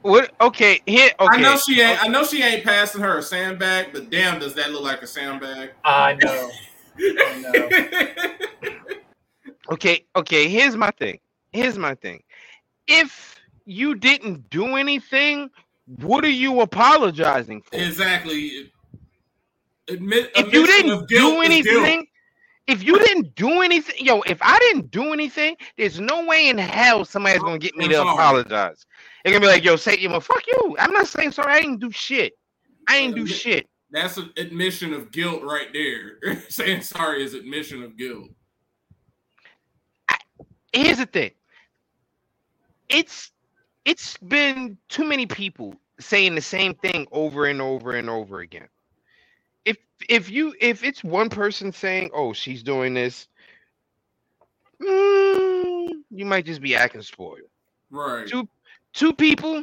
What? 0.01 0.31
Okay, 0.39 0.81
here. 0.85 1.11
Okay. 1.19 1.37
I 1.37 1.41
know 1.41 1.57
she 1.57 1.81
ain't. 1.81 2.03
I 2.03 2.07
know 2.07 2.23
she 2.23 2.41
ain't 2.41 2.63
passing 2.63 3.01
her 3.01 3.17
a 3.17 3.21
sandbag, 3.21 3.87
but 3.91 4.09
damn, 4.09 4.39
does 4.39 4.53
that 4.55 4.71
look 4.71 4.83
like 4.83 5.01
a 5.01 5.07
sandbag? 5.07 5.71
i 5.83 6.13
know 6.13 6.51
I 7.01 8.59
know. 8.61 8.73
Okay, 9.71 10.05
okay, 10.15 10.47
here's 10.47 10.75
my 10.75 10.91
thing. 10.91 11.19
Here's 11.51 11.77
my 11.77 11.95
thing. 11.95 12.23
If 12.87 13.39
you 13.65 13.95
didn't 13.95 14.49
do 14.49 14.77
anything, 14.77 15.49
what 15.97 16.23
are 16.23 16.29
you 16.29 16.61
apologizing 16.61 17.61
for? 17.61 17.75
exactly. 17.75 18.71
Admit, 19.87 20.31
if 20.35 20.53
you 20.53 20.65
didn't 20.65 21.07
do 21.07 21.41
anything, 21.41 22.07
if 22.69 22.83
you 22.83 22.99
didn't 22.99 23.33
do 23.33 23.61
anything, 23.61 23.95
yo, 24.05 24.21
if 24.21 24.37
I 24.41 24.59
didn't 24.59 24.91
do 24.91 25.11
anything, 25.11 25.57
there's 25.75 25.99
no 25.99 26.23
way 26.23 26.49
in 26.49 26.57
hell 26.59 27.03
somebody's 27.03 27.41
gonna 27.41 27.57
get 27.57 27.75
me 27.75 27.87
to 27.87 28.01
apologize. 28.01 28.85
They're 29.23 29.33
gonna 29.33 29.43
be 29.43 29.47
like, 29.47 29.63
yo, 29.63 29.75
say 29.75 29.97
you 29.97 30.07
know, 30.07 30.19
fuck 30.19 30.43
you. 30.45 30.77
I'm 30.77 30.93
not 30.93 31.07
saying 31.07 31.31
sorry, 31.31 31.53
I 31.53 31.61
didn't 31.61 31.79
do 31.79 31.89
shit. 31.91 32.33
I 32.87 32.97
ain't 32.97 33.15
do 33.15 33.25
shit. 33.25 33.67
That's 33.91 34.17
an 34.17 34.29
admission 34.37 34.93
of 34.93 35.11
guilt 35.11 35.41
right 35.41 35.67
there. 35.73 36.41
saying 36.49 36.81
sorry 36.81 37.23
is 37.23 37.33
admission 37.33 37.81
of 37.81 37.97
guilt. 37.97 38.29
I, 40.07 40.17
here's 40.71 40.99
the 40.99 41.07
thing. 41.07 41.31
It's 42.87 43.31
it's 43.83 44.15
been 44.17 44.77
too 44.89 45.05
many 45.05 45.25
people 45.25 45.73
saying 45.99 46.35
the 46.35 46.41
same 46.41 46.75
thing 46.75 47.07
over 47.11 47.45
and 47.45 47.61
over 47.61 47.93
and 47.93 48.11
over 48.11 48.41
again 48.41 48.67
if 50.07 50.29
you 50.29 50.53
if 50.59 50.83
it's 50.83 51.03
one 51.03 51.29
person 51.29 51.71
saying, 51.71 52.11
"Oh, 52.13 52.33
she's 52.33 52.63
doing 52.63 52.93
this," 52.93 53.27
mm, 54.81 55.89
you 56.09 56.25
might 56.25 56.45
just 56.45 56.61
be 56.61 56.75
acting 56.75 57.01
spoiled. 57.01 57.39
Right. 57.91 58.27
Two 58.27 58.47
two 58.93 59.13
people, 59.13 59.57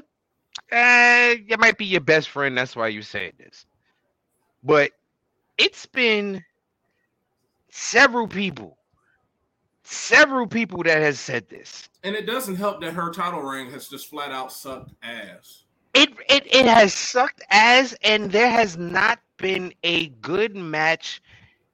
uh, 0.72 1.34
it 1.48 1.58
might 1.58 1.78
be 1.78 1.86
your 1.86 2.00
best 2.00 2.28
friend. 2.28 2.56
That's 2.56 2.76
why 2.76 2.88
you 2.88 3.02
saying 3.02 3.32
this. 3.38 3.66
But 4.62 4.90
it's 5.58 5.86
been 5.86 6.44
several 7.70 8.26
people, 8.26 8.76
several 9.84 10.46
people 10.46 10.82
that 10.82 10.98
has 10.98 11.20
said 11.20 11.48
this. 11.48 11.88
And 12.02 12.14
it 12.14 12.26
doesn't 12.26 12.56
help 12.56 12.80
that 12.80 12.92
her 12.92 13.10
title 13.10 13.42
ring 13.42 13.70
has 13.70 13.88
just 13.88 14.08
flat 14.08 14.32
out 14.32 14.52
sucked 14.52 14.92
ass. 15.02 15.62
It 15.94 16.10
it 16.28 16.46
it 16.46 16.66
has 16.66 16.92
sucked 16.92 17.42
ass, 17.50 17.94
and 18.02 18.30
there 18.30 18.50
has 18.50 18.76
not 18.76 19.18
been 19.36 19.72
a 19.82 20.08
good 20.08 20.56
match 20.56 21.22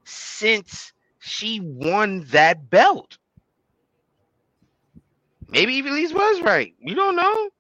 since 0.05 0.93
she 1.19 1.61
won 1.61 2.25
that 2.31 2.69
belt. 2.71 3.19
Maybe 5.49 5.81
Elise 5.81 6.13
was 6.13 6.41
right. 6.41 6.75
We 6.83 6.95
don't 6.95 7.17
know. 7.17 7.51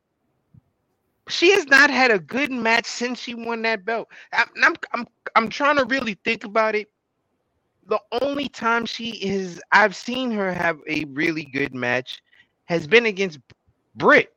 She 1.28 1.52
has 1.52 1.66
not 1.66 1.90
had 1.90 2.10
a 2.10 2.18
good 2.18 2.50
match 2.50 2.86
since 2.86 3.20
she 3.20 3.34
won 3.34 3.62
that 3.62 3.84
belt. 3.84 4.08
I'm, 4.32 4.48
I'm, 4.62 4.74
I'm, 4.92 5.06
I'm 5.36 5.48
trying 5.48 5.76
to 5.76 5.84
really 5.84 6.18
think 6.24 6.44
about 6.44 6.74
it. 6.74 6.90
The 7.88 8.00
only 8.22 8.48
time 8.48 8.86
she 8.86 9.10
is, 9.24 9.60
I've 9.72 9.94
seen 9.94 10.30
her 10.32 10.52
have 10.52 10.78
a 10.88 11.04
really 11.06 11.44
good 11.44 11.74
match, 11.74 12.22
has 12.64 12.86
been 12.86 13.06
against 13.06 13.38
Britt. 13.94 14.34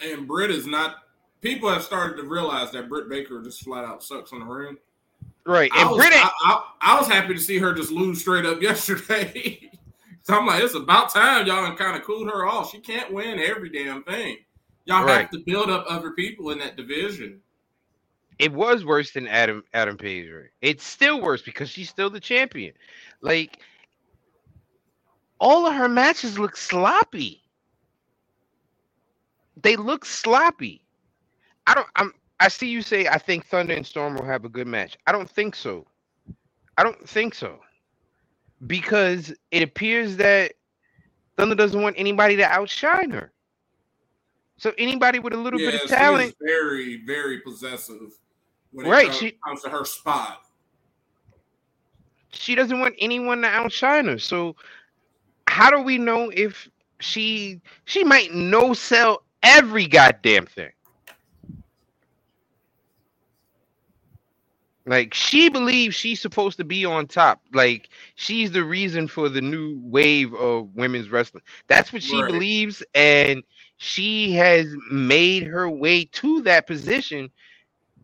And 0.00 0.26
Britt 0.26 0.50
is 0.50 0.66
not 0.66 1.05
people 1.46 1.72
have 1.72 1.82
started 1.82 2.16
to 2.16 2.24
realize 2.24 2.72
that 2.72 2.88
Britt 2.88 3.08
Baker 3.08 3.40
just 3.40 3.62
flat 3.62 3.84
out 3.84 4.02
sucks 4.02 4.32
on 4.32 4.40
the 4.40 4.46
ring. 4.46 4.76
Right. 5.44 5.70
And 5.76 5.88
I 5.88 5.90
was, 5.90 5.98
Britt, 5.98 6.12
I, 6.12 6.30
I, 6.44 6.62
I, 6.80 6.98
was 6.98 7.06
happy 7.06 7.34
to 7.34 7.40
see 7.40 7.58
her 7.58 7.72
just 7.72 7.92
lose 7.92 8.20
straight 8.20 8.44
up 8.44 8.60
yesterday. 8.62 9.70
so 10.22 10.34
I'm 10.34 10.46
like, 10.46 10.62
it's 10.62 10.74
about 10.74 11.10
time 11.10 11.46
y'all 11.46 11.74
kind 11.76 11.96
of 11.96 12.02
cooled 12.02 12.28
her 12.28 12.46
off. 12.46 12.72
She 12.72 12.80
can't 12.80 13.12
win 13.12 13.38
every 13.38 13.70
damn 13.70 14.02
thing. 14.02 14.38
Y'all 14.86 15.04
right. 15.04 15.20
have 15.20 15.30
to 15.30 15.38
build 15.38 15.70
up 15.70 15.84
other 15.88 16.10
people 16.12 16.50
in 16.50 16.58
that 16.58 16.76
division. 16.76 17.40
It 18.38 18.52
was 18.52 18.84
worse 18.84 19.12
than 19.12 19.26
Adam 19.28 19.62
Adam 19.72 19.96
Page. 19.96 20.28
It's 20.60 20.84
still 20.84 21.22
worse 21.22 21.42
because 21.42 21.70
she's 21.70 21.88
still 21.88 22.10
the 22.10 22.20
champion. 22.20 22.74
Like 23.22 23.60
all 25.38 25.66
of 25.66 25.74
her 25.74 25.88
matches 25.88 26.38
look 26.38 26.56
sloppy. 26.56 27.42
They 29.62 29.76
look 29.76 30.04
sloppy. 30.04 30.85
I 31.66 31.74
don't. 31.74 31.88
I'm. 31.96 32.12
I 32.38 32.48
see 32.48 32.68
you 32.68 32.82
say 32.82 33.06
I 33.08 33.18
think 33.18 33.46
Thunder 33.46 33.72
and 33.74 33.86
Storm 33.86 34.14
will 34.14 34.24
have 34.24 34.44
a 34.44 34.48
good 34.48 34.66
match. 34.66 34.96
I 35.06 35.12
don't 35.12 35.28
think 35.28 35.54
so. 35.54 35.86
I 36.76 36.82
don't 36.82 37.08
think 37.08 37.34
so. 37.34 37.60
Because 38.66 39.34
it 39.50 39.62
appears 39.62 40.16
that 40.16 40.52
Thunder 41.36 41.54
doesn't 41.54 41.80
want 41.80 41.96
anybody 41.98 42.36
to 42.36 42.44
outshine 42.44 43.10
her. 43.10 43.32
So 44.58 44.72
anybody 44.78 45.18
with 45.18 45.34
a 45.34 45.36
little 45.36 45.60
yeah, 45.60 45.72
bit 45.72 45.82
of 45.82 45.88
talent, 45.88 46.34
very, 46.40 47.02
very 47.04 47.40
possessive. 47.40 48.18
When 48.72 48.86
right, 48.86 49.06
comes, 49.06 49.18
she 49.18 49.38
comes 49.46 49.62
to 49.62 49.70
her 49.70 49.84
spot. 49.84 50.42
She 52.30 52.54
doesn't 52.54 52.80
want 52.80 52.94
anyone 52.98 53.42
to 53.42 53.48
outshine 53.48 54.06
her. 54.06 54.18
So 54.18 54.56
how 55.46 55.70
do 55.70 55.80
we 55.80 55.98
know 55.98 56.30
if 56.30 56.68
she 57.00 57.60
she 57.84 58.04
might 58.04 58.32
no 58.32 58.72
sell 58.72 59.22
every 59.42 59.86
goddamn 59.86 60.46
thing? 60.46 60.70
Like 64.86 65.14
she 65.14 65.48
believes 65.48 65.96
she's 65.96 66.20
supposed 66.20 66.56
to 66.58 66.64
be 66.64 66.84
on 66.84 67.08
top. 67.08 67.42
Like 67.52 67.88
she's 68.14 68.52
the 68.52 68.62
reason 68.64 69.08
for 69.08 69.28
the 69.28 69.40
new 69.40 69.80
wave 69.82 70.32
of 70.34 70.74
women's 70.76 71.10
wrestling. 71.10 71.42
That's 71.66 71.92
what 71.92 72.04
she 72.04 72.22
right. 72.22 72.30
believes, 72.30 72.84
and 72.94 73.42
she 73.78 74.32
has 74.32 74.66
made 74.90 75.42
her 75.42 75.68
way 75.68 76.04
to 76.04 76.40
that 76.42 76.66
position. 76.66 77.30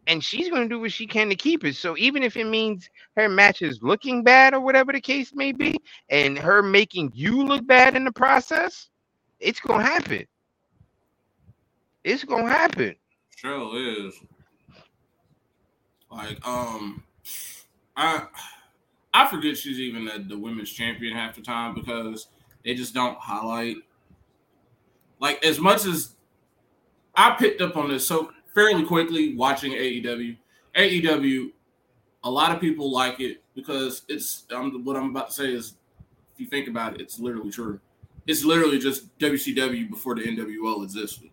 And 0.08 0.24
she's 0.24 0.50
going 0.50 0.62
to 0.62 0.68
do 0.68 0.80
what 0.80 0.90
she 0.90 1.06
can 1.06 1.28
to 1.28 1.36
keep 1.36 1.64
it. 1.64 1.76
So 1.76 1.96
even 1.96 2.24
if 2.24 2.36
it 2.36 2.48
means 2.48 2.90
her 3.16 3.28
match 3.28 3.62
is 3.62 3.80
looking 3.82 4.24
bad 4.24 4.52
or 4.52 4.58
whatever 4.58 4.90
the 4.90 5.00
case 5.00 5.32
may 5.32 5.52
be, 5.52 5.76
and 6.08 6.36
her 6.36 6.60
making 6.60 7.12
you 7.14 7.44
look 7.44 7.64
bad 7.64 7.94
in 7.94 8.04
the 8.04 8.10
process, 8.10 8.88
it's 9.38 9.60
going 9.60 9.78
to 9.78 9.86
happen. 9.86 10.26
It's 12.02 12.24
going 12.24 12.46
to 12.46 12.50
happen. 12.50 12.96
Sure 13.36 13.78
is. 13.78 14.14
Like, 16.12 16.46
um, 16.46 17.02
I 17.96 18.26
I 19.14 19.26
forget 19.28 19.56
she's 19.56 19.80
even 19.80 20.04
the, 20.04 20.24
the 20.28 20.38
women's 20.38 20.70
champion 20.70 21.16
half 21.16 21.36
the 21.36 21.42
time 21.42 21.74
because 21.74 22.28
they 22.64 22.74
just 22.74 22.94
don't 22.94 23.18
highlight. 23.18 23.76
Like 25.20 25.44
as 25.44 25.58
much 25.58 25.86
as 25.86 26.14
I 27.14 27.36
picked 27.38 27.60
up 27.60 27.76
on 27.76 27.88
this 27.88 28.06
so 28.06 28.32
fairly 28.54 28.84
quickly 28.84 29.34
watching 29.36 29.72
AEW. 29.72 30.36
AEW, 30.76 31.50
a 32.24 32.30
lot 32.30 32.52
of 32.52 32.60
people 32.60 32.90
like 32.90 33.20
it 33.20 33.42
because 33.54 34.02
it's 34.08 34.44
um, 34.54 34.84
what 34.84 34.96
I'm 34.96 35.10
about 35.10 35.28
to 35.28 35.34
say 35.34 35.52
is, 35.52 35.74
if 36.34 36.40
you 36.40 36.46
think 36.46 36.68
about 36.68 36.94
it, 36.94 37.00
it's 37.00 37.18
literally 37.18 37.50
true. 37.50 37.80
It's 38.26 38.44
literally 38.44 38.78
just 38.78 39.16
WCW 39.18 39.90
before 39.90 40.14
the 40.14 40.22
NWO 40.22 40.82
existed. 40.84 41.30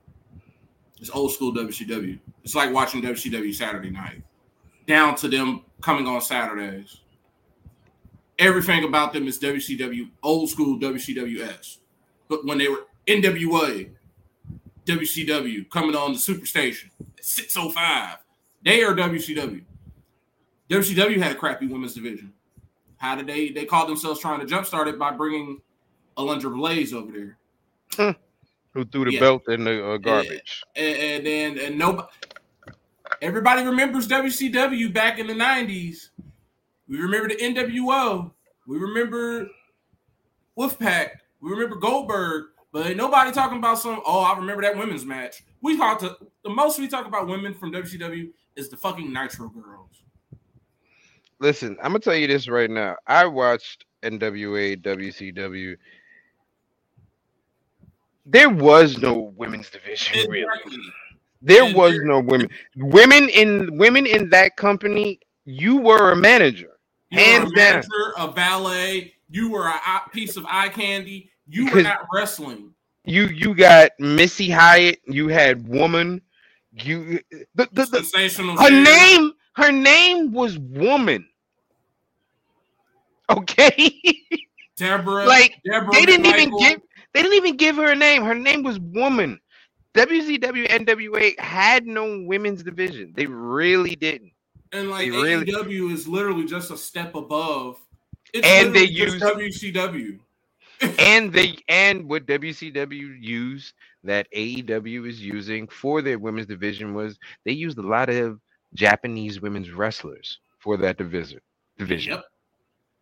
It's 0.99 1.09
old 1.11 1.31
school 1.31 1.53
WCW. 1.53 2.19
It's 2.43 2.55
like 2.55 2.73
watching 2.73 3.01
WCW 3.01 3.53
Saturday 3.53 3.89
night 3.89 4.23
down 4.89 5.15
to 5.15 5.27
them 5.27 5.61
coming 5.81 6.07
on 6.07 6.19
Saturdays. 6.19 6.97
Everything 8.39 8.83
about 8.83 9.13
them 9.13 9.27
is 9.27 9.39
WCW, 9.39 10.09
old 10.23 10.49
school 10.49 10.79
WCWS. 10.79 11.77
But 12.27 12.43
when 12.43 12.57
they 12.57 12.67
were 12.67 12.87
NWA, 13.07 13.91
WCW 14.85 15.69
coming 15.69 15.95
on 15.95 16.13
the 16.13 16.17
Superstation, 16.17 16.89
605, 17.21 18.17
they 18.63 18.83
are 18.83 18.95
WCW. 18.95 19.61
WCW 20.69 21.21
had 21.21 21.33
a 21.33 21.35
crappy 21.35 21.67
women's 21.67 21.93
division. 21.93 22.33
How 22.97 23.15
did 23.15 23.27
they? 23.27 23.49
They 23.49 23.65
called 23.65 23.89
themselves 23.89 24.19
trying 24.19 24.45
to 24.45 24.45
jumpstart 24.45 24.87
it 24.87 24.97
by 24.97 25.11
bringing 25.11 25.61
Alundra 26.17 26.53
Blaze 26.53 26.93
over 26.93 27.11
there. 27.95 28.15
Who 28.73 28.85
threw 28.85 29.05
the 29.05 29.13
yeah. 29.13 29.19
belt 29.19 29.47
in 29.49 29.63
the 29.63 29.93
uh, 29.93 29.97
garbage? 29.97 30.63
And, 30.75 30.97
and 30.97 31.25
then 31.25 31.59
and 31.59 31.77
nobody 31.77 32.07
Everybody 33.21 33.63
remembers 33.65 34.07
WCW 34.07 34.93
back 34.93 35.19
in 35.19 35.27
the 35.27 35.33
90s. 35.33 36.09
We 36.87 36.97
remember 36.97 37.29
the 37.29 37.35
NWO. 37.35 38.31
We 38.65 38.77
remember 38.77 39.47
Wolfpack. 40.57 41.09
We 41.41 41.51
remember 41.51 41.75
Goldberg. 41.75 42.45
But 42.71 42.95
nobody 42.95 43.31
talking 43.31 43.57
about 43.57 43.79
some, 43.79 44.01
oh, 44.05 44.21
I 44.21 44.37
remember 44.37 44.61
that 44.61 44.77
women's 44.77 45.05
match. 45.05 45.43
We 45.61 45.75
talk 45.75 45.99
to 45.99 46.17
the 46.43 46.49
most 46.49 46.79
we 46.79 46.87
talk 46.87 47.07
about 47.07 47.27
women 47.27 47.53
from 47.53 47.71
WCW 47.71 48.29
is 48.55 48.69
the 48.69 48.77
fucking 48.77 49.11
Nitro 49.11 49.49
girls. 49.49 50.03
Listen, 51.39 51.77
I'm 51.81 51.91
gonna 51.91 51.99
tell 51.99 52.15
you 52.15 52.27
this 52.27 52.47
right 52.47 52.69
now. 52.69 52.97
I 53.07 53.25
watched 53.25 53.85
NWA, 54.03 54.81
WCW. 54.81 55.77
There 58.25 58.49
was 58.49 58.97
no 58.99 59.33
women's 59.35 59.69
division, 59.69 60.29
really. 60.29 60.45
There 61.41 61.73
was 61.73 61.99
no 62.03 62.19
women. 62.19 62.49
Women 62.75 63.29
in 63.29 63.77
women 63.77 64.05
in 64.05 64.29
that 64.31 64.57
company. 64.57 65.19
You 65.45 65.77
were 65.77 66.11
a 66.11 66.15
manager. 66.15 66.71
You 67.09 67.19
hands 67.19 67.51
a 67.51 67.55
manager, 67.55 67.87
down. 68.17 68.29
a 68.29 68.31
valet. 68.31 69.13
You 69.29 69.49
were 69.51 69.67
a 69.67 70.01
piece 70.11 70.37
of 70.37 70.45
eye 70.47 70.69
candy. 70.69 71.31
You 71.47 71.71
were 71.71 71.81
not 71.81 71.99
wrestling. 72.13 72.73
You 73.05 73.27
you 73.27 73.55
got 73.55 73.91
Missy 73.99 74.49
Hyatt. 74.49 74.99
You 75.07 75.29
had 75.29 75.67
woman. 75.67 76.21
You 76.73 77.19
the, 77.31 77.45
the, 77.55 77.67
the 77.73 77.85
sensational. 77.85 78.57
Her 78.57 78.69
name. 78.69 79.31
Her 79.55 79.71
name 79.71 80.31
was 80.31 80.57
woman. 80.59 81.27
Okay. 83.29 83.93
Deborah. 84.77 85.25
like 85.25 85.55
Deborah 85.65 85.91
they 85.93 86.05
didn't 86.05 86.25
Michael. 86.25 86.41
even 86.41 86.57
give. 86.57 86.81
They 87.13 87.21
didn't 87.23 87.37
even 87.37 87.57
give 87.57 87.75
her 87.77 87.91
a 87.91 87.95
name. 87.95 88.23
Her 88.23 88.35
name 88.35 88.63
was 88.63 88.79
woman. 88.79 89.39
WCW 89.95 90.67
NWA 90.69 91.37
had 91.39 91.85
no 91.87 92.21
women's 92.25 92.63
division. 92.63 93.13
They 93.15 93.25
really 93.25 93.95
didn't. 93.95 94.31
And 94.71 94.89
like 94.89 95.11
They 95.11 95.17
really- 95.17 95.45
AEW 95.51 95.91
is 95.91 96.07
literally 96.07 96.45
just 96.45 96.71
a 96.71 96.77
step 96.77 97.15
above. 97.15 97.77
It's 98.33 98.47
And 98.47 98.73
they 98.75 98.83
use- 98.83 99.21
WCW. 99.21 100.19
and 100.99 101.33
they 101.33 101.57
and 101.67 102.07
what 102.07 102.25
WCW 102.25 103.17
used 103.21 103.73
that 104.05 104.27
AEW 104.33 105.09
is 105.09 105.19
using 105.19 105.67
for 105.67 106.01
their 106.01 106.17
women's 106.17 106.47
division 106.47 106.93
was 106.93 107.19
they 107.43 107.51
used 107.51 107.77
a 107.77 107.81
lot 107.81 108.09
of 108.09 108.39
Japanese 108.75 109.41
women's 109.41 109.71
wrestlers 109.71 110.39
for 110.59 110.77
that 110.77 110.97
division. 110.97 111.41
Division. 111.77 112.21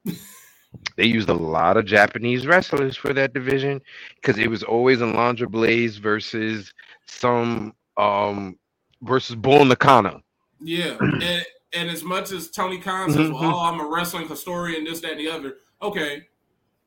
Yep. 0.06 0.18
They 0.96 1.06
used 1.06 1.30
a 1.30 1.34
lot 1.34 1.78
of 1.78 1.86
Japanese 1.86 2.46
wrestlers 2.48 2.98
for 2.98 3.14
that 3.14 3.34
division 3.34 3.82
because 4.16 4.38
it 4.38 4.50
was 4.50 4.64
always 4.64 5.00
Alundra 5.00 5.50
Blaze 5.50 5.98
versus 5.98 6.74
some 7.06 7.74
um 7.98 8.58
versus 9.02 9.36
Bull 9.36 9.64
Nakano. 9.66 10.22
Yeah, 10.60 10.98
and 11.00 11.46
and 11.74 11.90
as 11.90 12.04
much 12.04 12.32
as 12.32 12.50
Tony 12.50 12.80
Khan 12.80 13.12
says, 13.12 13.30
well, 13.30 13.42
Mhm. 13.42 13.54
"Oh, 13.54 13.60
I'm 13.60 13.80
a 13.80 13.88
wrestling 13.88 14.28
historian," 14.28 14.84
this, 14.86 15.02
that, 15.02 15.12
and 15.12 15.20
the 15.20 15.30
other. 15.30 15.58
Okay, 15.82 16.28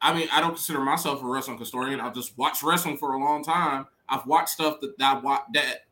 I 0.00 0.12
mean, 0.14 0.28
I 0.32 0.40
don't 0.40 0.50
consider 0.54 0.80
myself 0.80 1.22
a 1.22 1.26
wrestling 1.26 1.58
historian. 1.58 2.00
I've 2.00 2.14
just 2.14 2.36
watched 2.36 2.62
wrestling 2.62 2.96
for 2.96 3.12
a 3.14 3.18
long 3.18 3.44
time. 3.44 3.86
I've 4.08 4.26
watched 4.26 4.50
stuff 4.50 4.80
that 4.80 4.94
I 5.00 5.18
wa- 5.18 5.44
that 5.52 5.84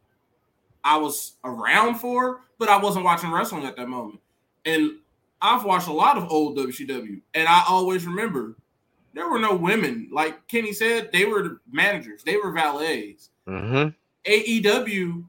I 0.85 0.97
was 0.97 1.35
around 1.45 1.97
for, 1.97 2.41
but 2.59 2.69
I 2.69 2.79
wasn't 2.79 3.05
watching 3.05 3.31
wrestling 3.31 3.65
at 3.65 3.77
that 3.77 3.89
moment. 3.89 4.21
And 4.65 4.99
I've 5.41 5.65
watched 5.65 5.89
a 5.89 5.93
lot 5.93 6.17
of 6.17 6.31
old 6.31 6.57
WCW, 6.59 7.21
and 7.35 7.49
I 7.49 7.63
always 7.69 8.07
remember 8.07 8.57
there 9.15 9.29
were 9.29 9.39
no 9.39 9.55
women. 9.55 10.09
Like 10.13 10.47
Kenny 10.49 10.73
said, 10.73 11.11
they 11.13 11.25
were 11.25 11.61
managers, 11.71 12.23
they 12.25 12.37
were 12.37 12.53
valets. 12.53 13.31
Mm-hmm. 13.47 13.91
AEW 14.31 15.25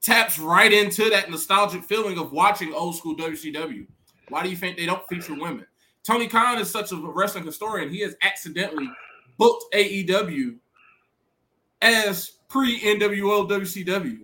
taps 0.00 0.38
right 0.38 0.72
into 0.72 1.08
that 1.10 1.30
nostalgic 1.30 1.84
feeling 1.84 2.18
of 2.18 2.32
watching 2.32 2.72
old 2.74 2.96
school 2.96 3.16
WCW. 3.16 3.86
Why 4.28 4.42
do 4.42 4.48
you 4.50 4.56
think 4.56 4.76
they 4.76 4.86
don't 4.86 5.06
feature 5.08 5.34
women? 5.34 5.66
Tony 6.06 6.26
Khan 6.26 6.58
is 6.58 6.70
such 6.70 6.92
a 6.92 6.96
wrestling 6.96 7.44
historian. 7.44 7.88
He 7.90 8.00
has 8.00 8.14
accidentally 8.22 8.88
booked 9.38 9.64
AEW 9.74 10.56
as 11.80 12.32
pre 12.48 12.78
NWO 12.80 13.48
WCW. 13.48 14.20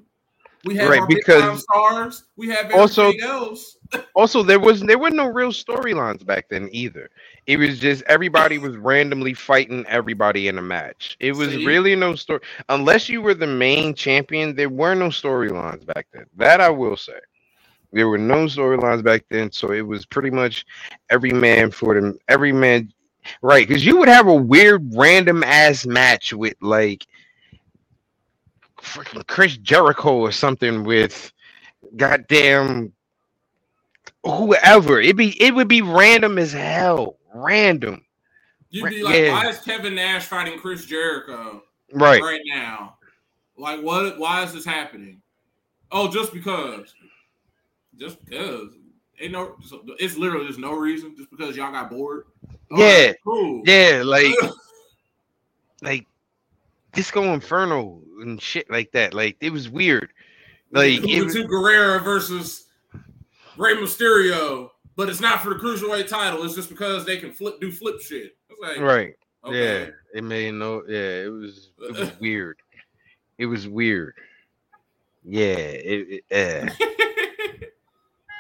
We 0.65 0.77
have 0.77 0.91
Right, 0.91 1.01
our 1.01 1.07
big 1.07 1.25
time 1.25 1.57
stars. 1.57 2.25
We 2.37 2.49
have 2.49 2.71
Also- 2.75 3.13
else. 3.23 3.77
Also, 4.15 4.43
there 4.43 4.61
was 4.61 4.81
there 4.83 4.99
were 4.99 5.11
no 5.11 5.27
real 5.27 5.51
storylines 5.53 6.25
back 6.25 6.49
then 6.49 6.69
either. 6.73 7.11
It 7.47 7.59
was 7.59 7.79
just 7.79 8.03
everybody 8.07 8.59
was 8.59 8.77
randomly 8.77 9.35
fighting 9.35 9.85
everybody 9.89 10.49
in 10.49 10.59
a 10.59 10.63
match. 10.63 11.17
It 11.21 11.33
was 11.35 11.51
See? 11.51 11.67
really 11.67 11.97
no 11.97 12.15
story 12.15 12.41
unless 12.69 13.09
you 13.09 13.23
were 13.23 13.35
the 13.35 13.47
main 13.47 13.95
champion. 13.95 14.55
There 14.55 14.69
were 14.69 14.95
no 14.95 15.09
storylines 15.09 15.85
back 15.87 16.07
then. 16.13 16.27
That 16.37 16.61
I 16.61 16.71
will 16.71 16.97
say. 16.97 17.19
There 17.93 18.09
were 18.09 18.19
no 18.19 18.47
storylines 18.47 19.03
back 19.03 19.25
then, 19.31 19.51
so 19.51 19.73
it 19.73 19.81
was 19.87 20.07
pretty 20.07 20.31
much 20.31 20.65
every 21.11 21.33
man 21.33 21.71
for 21.71 21.95
them. 21.95 22.19
Every 22.29 22.53
man, 22.53 22.93
right? 23.43 23.67
Because 23.67 23.85
you 23.85 23.99
would 23.99 24.09
have 24.09 24.29
a 24.29 24.35
weird, 24.35 24.93
random 24.95 25.43
ass 25.43 25.87
match 25.87 26.33
with 26.33 26.55
like 26.61 27.07
freaking 28.81 29.27
Chris 29.27 29.57
Jericho 29.59 30.17
or 30.19 30.33
something 30.33 30.85
with 30.85 31.33
goddamn 31.97 32.93
whoever. 34.25 35.01
It 35.01 35.17
be 35.17 35.41
it 35.43 35.55
would 35.55 35.69
be 35.69 35.83
random 35.83 36.39
as 36.39 36.53
hell. 36.53 37.17
Random. 37.35 38.05
You'd 38.71 38.89
be 38.89 39.03
like, 39.03 39.15
yeah. 39.17 39.33
why 39.33 39.49
is 39.49 39.59
Kevin 39.59 39.97
Nash 39.97 40.27
fighting 40.27 40.59
Chris 40.59 40.87
Jericho? 40.87 41.63
Right. 41.93 42.23
right 42.23 42.41
now. 42.45 42.97
Like, 43.57 43.83
what? 43.83 44.19
Why 44.19 44.45
is 44.45 44.53
this 44.53 44.65
happening? 44.65 45.21
Oh, 45.91 46.09
just 46.09 46.33
because. 46.33 46.95
Just 47.99 48.25
because. 48.25 48.71
Ain't 49.21 49.33
no. 49.33 49.57
It's 49.99 50.17
literally 50.17 50.47
just 50.47 50.59
no 50.59 50.73
reason. 50.73 51.15
Just 51.17 51.31
because 51.31 51.57
y'all 51.57 51.73
got 51.73 51.91
bored. 51.91 52.25
Yeah. 52.71 53.13
cool. 53.25 53.63
Yeah, 53.67 54.03
like 54.05 54.35
like 55.83 56.07
Disco 56.93 57.35
Inferno 57.35 58.01
and 58.21 58.41
shit 58.41 58.71
like 58.71 58.93
that. 58.93 59.13
Like 59.13 59.37
it 59.41 59.51
was 59.51 59.69
weird. 59.69 60.13
Like 60.71 61.01
it 61.03 61.25
was, 61.25 61.35
Guerrera 61.35 62.03
versus 62.03 62.67
Rey 63.61 63.77
Mysterio, 63.77 64.71
but 64.97 65.09
it's 65.09 65.21
not 65.21 65.43
for 65.43 65.51
the 65.51 65.57
cruiserweight 65.57 66.09
title. 66.09 66.43
It's 66.45 66.55
just 66.55 66.71
because 66.71 67.05
they 67.05 67.19
can 67.19 67.31
flip, 67.31 67.61
do 67.61 67.71
flip 67.71 68.01
shit. 68.01 68.37
Like, 68.61 68.81
right. 68.81 69.15
okay. 69.45 69.81
Yeah. 69.81 69.91
It 70.15 70.25
made 70.25 70.55
no 70.55 70.83
yeah, 70.89 71.25
it 71.25 71.29
was 71.31 71.71
it 71.79 71.97
was 71.97 72.11
weird. 72.21 72.57
It 73.39 73.47
was 73.47 73.69
weird. 73.69 74.15
Yeah, 75.25 75.45
it, 75.45 76.09
it 76.09 76.25
yeah. 76.31 76.75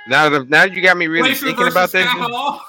Now 0.08 0.28
that 0.30 0.48
now 0.48 0.64
you 0.64 0.82
got 0.82 0.96
me 0.96 1.06
really 1.06 1.28
Glacier 1.28 1.46
thinking 1.46 1.68
about 1.68 1.92
that. 1.92 2.08
Scott 2.08 2.26
shit. 2.26 2.34
Hall. 2.34 2.62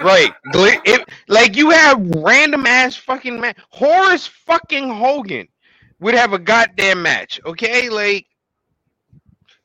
Right. 0.00 0.32
It, 0.54 1.08
like 1.26 1.56
you 1.56 1.70
have 1.70 2.00
random 2.14 2.66
ass 2.66 2.96
fucking 2.96 3.38
man. 3.38 3.54
Horace 3.70 4.26
fucking 4.26 4.88
Hogan 4.88 5.48
would 6.00 6.14
have 6.14 6.32
a 6.32 6.38
goddamn 6.38 7.02
match. 7.02 7.40
Okay, 7.44 7.90
like 7.90 8.26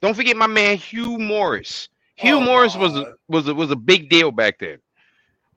don't 0.01 0.15
forget 0.15 0.35
my 0.35 0.47
man 0.47 0.75
Hugh 0.75 1.17
Morrus. 1.17 1.87
Hugh 2.23 2.39
Oh, 2.39 2.41
Morrus 2.41 2.79
was 2.79 2.95
a, 2.95 3.15
was 3.27 3.47
a, 3.47 3.55
was 3.55 3.71
a 3.71 3.75
big 3.75 4.09
deal 4.09 4.31
back 4.31 4.59
then. 4.59 4.79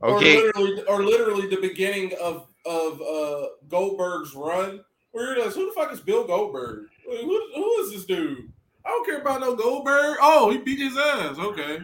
Okay. 0.03 0.39
Or 0.39 0.43
literally, 0.53 0.83
or 0.85 1.05
literally 1.05 1.49
the 1.49 1.61
beginning 1.61 2.13
of 2.23 2.49
of 2.67 3.01
uh 3.01 3.47
Goldberg's 3.69 4.35
run, 4.35 4.85
where 5.13 5.37
you're 5.37 5.45
like, 5.45 5.55
who 5.55 5.67
the 5.67 5.73
fuck 5.73 5.93
is 5.93 6.01
Bill 6.01 6.27
Goldberg? 6.27 6.89
Like, 7.09 7.21
Who, 7.21 7.43
who 7.55 7.81
is 7.81 7.93
this 7.93 8.05
dude? 8.05 8.53
I 8.85 8.91
don't 8.91 9.07
care 9.07 9.21
about 9.21 9.41
no 9.41 9.57
Goldberg. 9.57 10.19
Oh, 10.21 10.51
he 10.51 10.59
beat 10.59 10.79
his 10.79 10.97
ass. 10.97 11.39
Okay. 11.39 11.81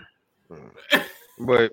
But 1.39 1.73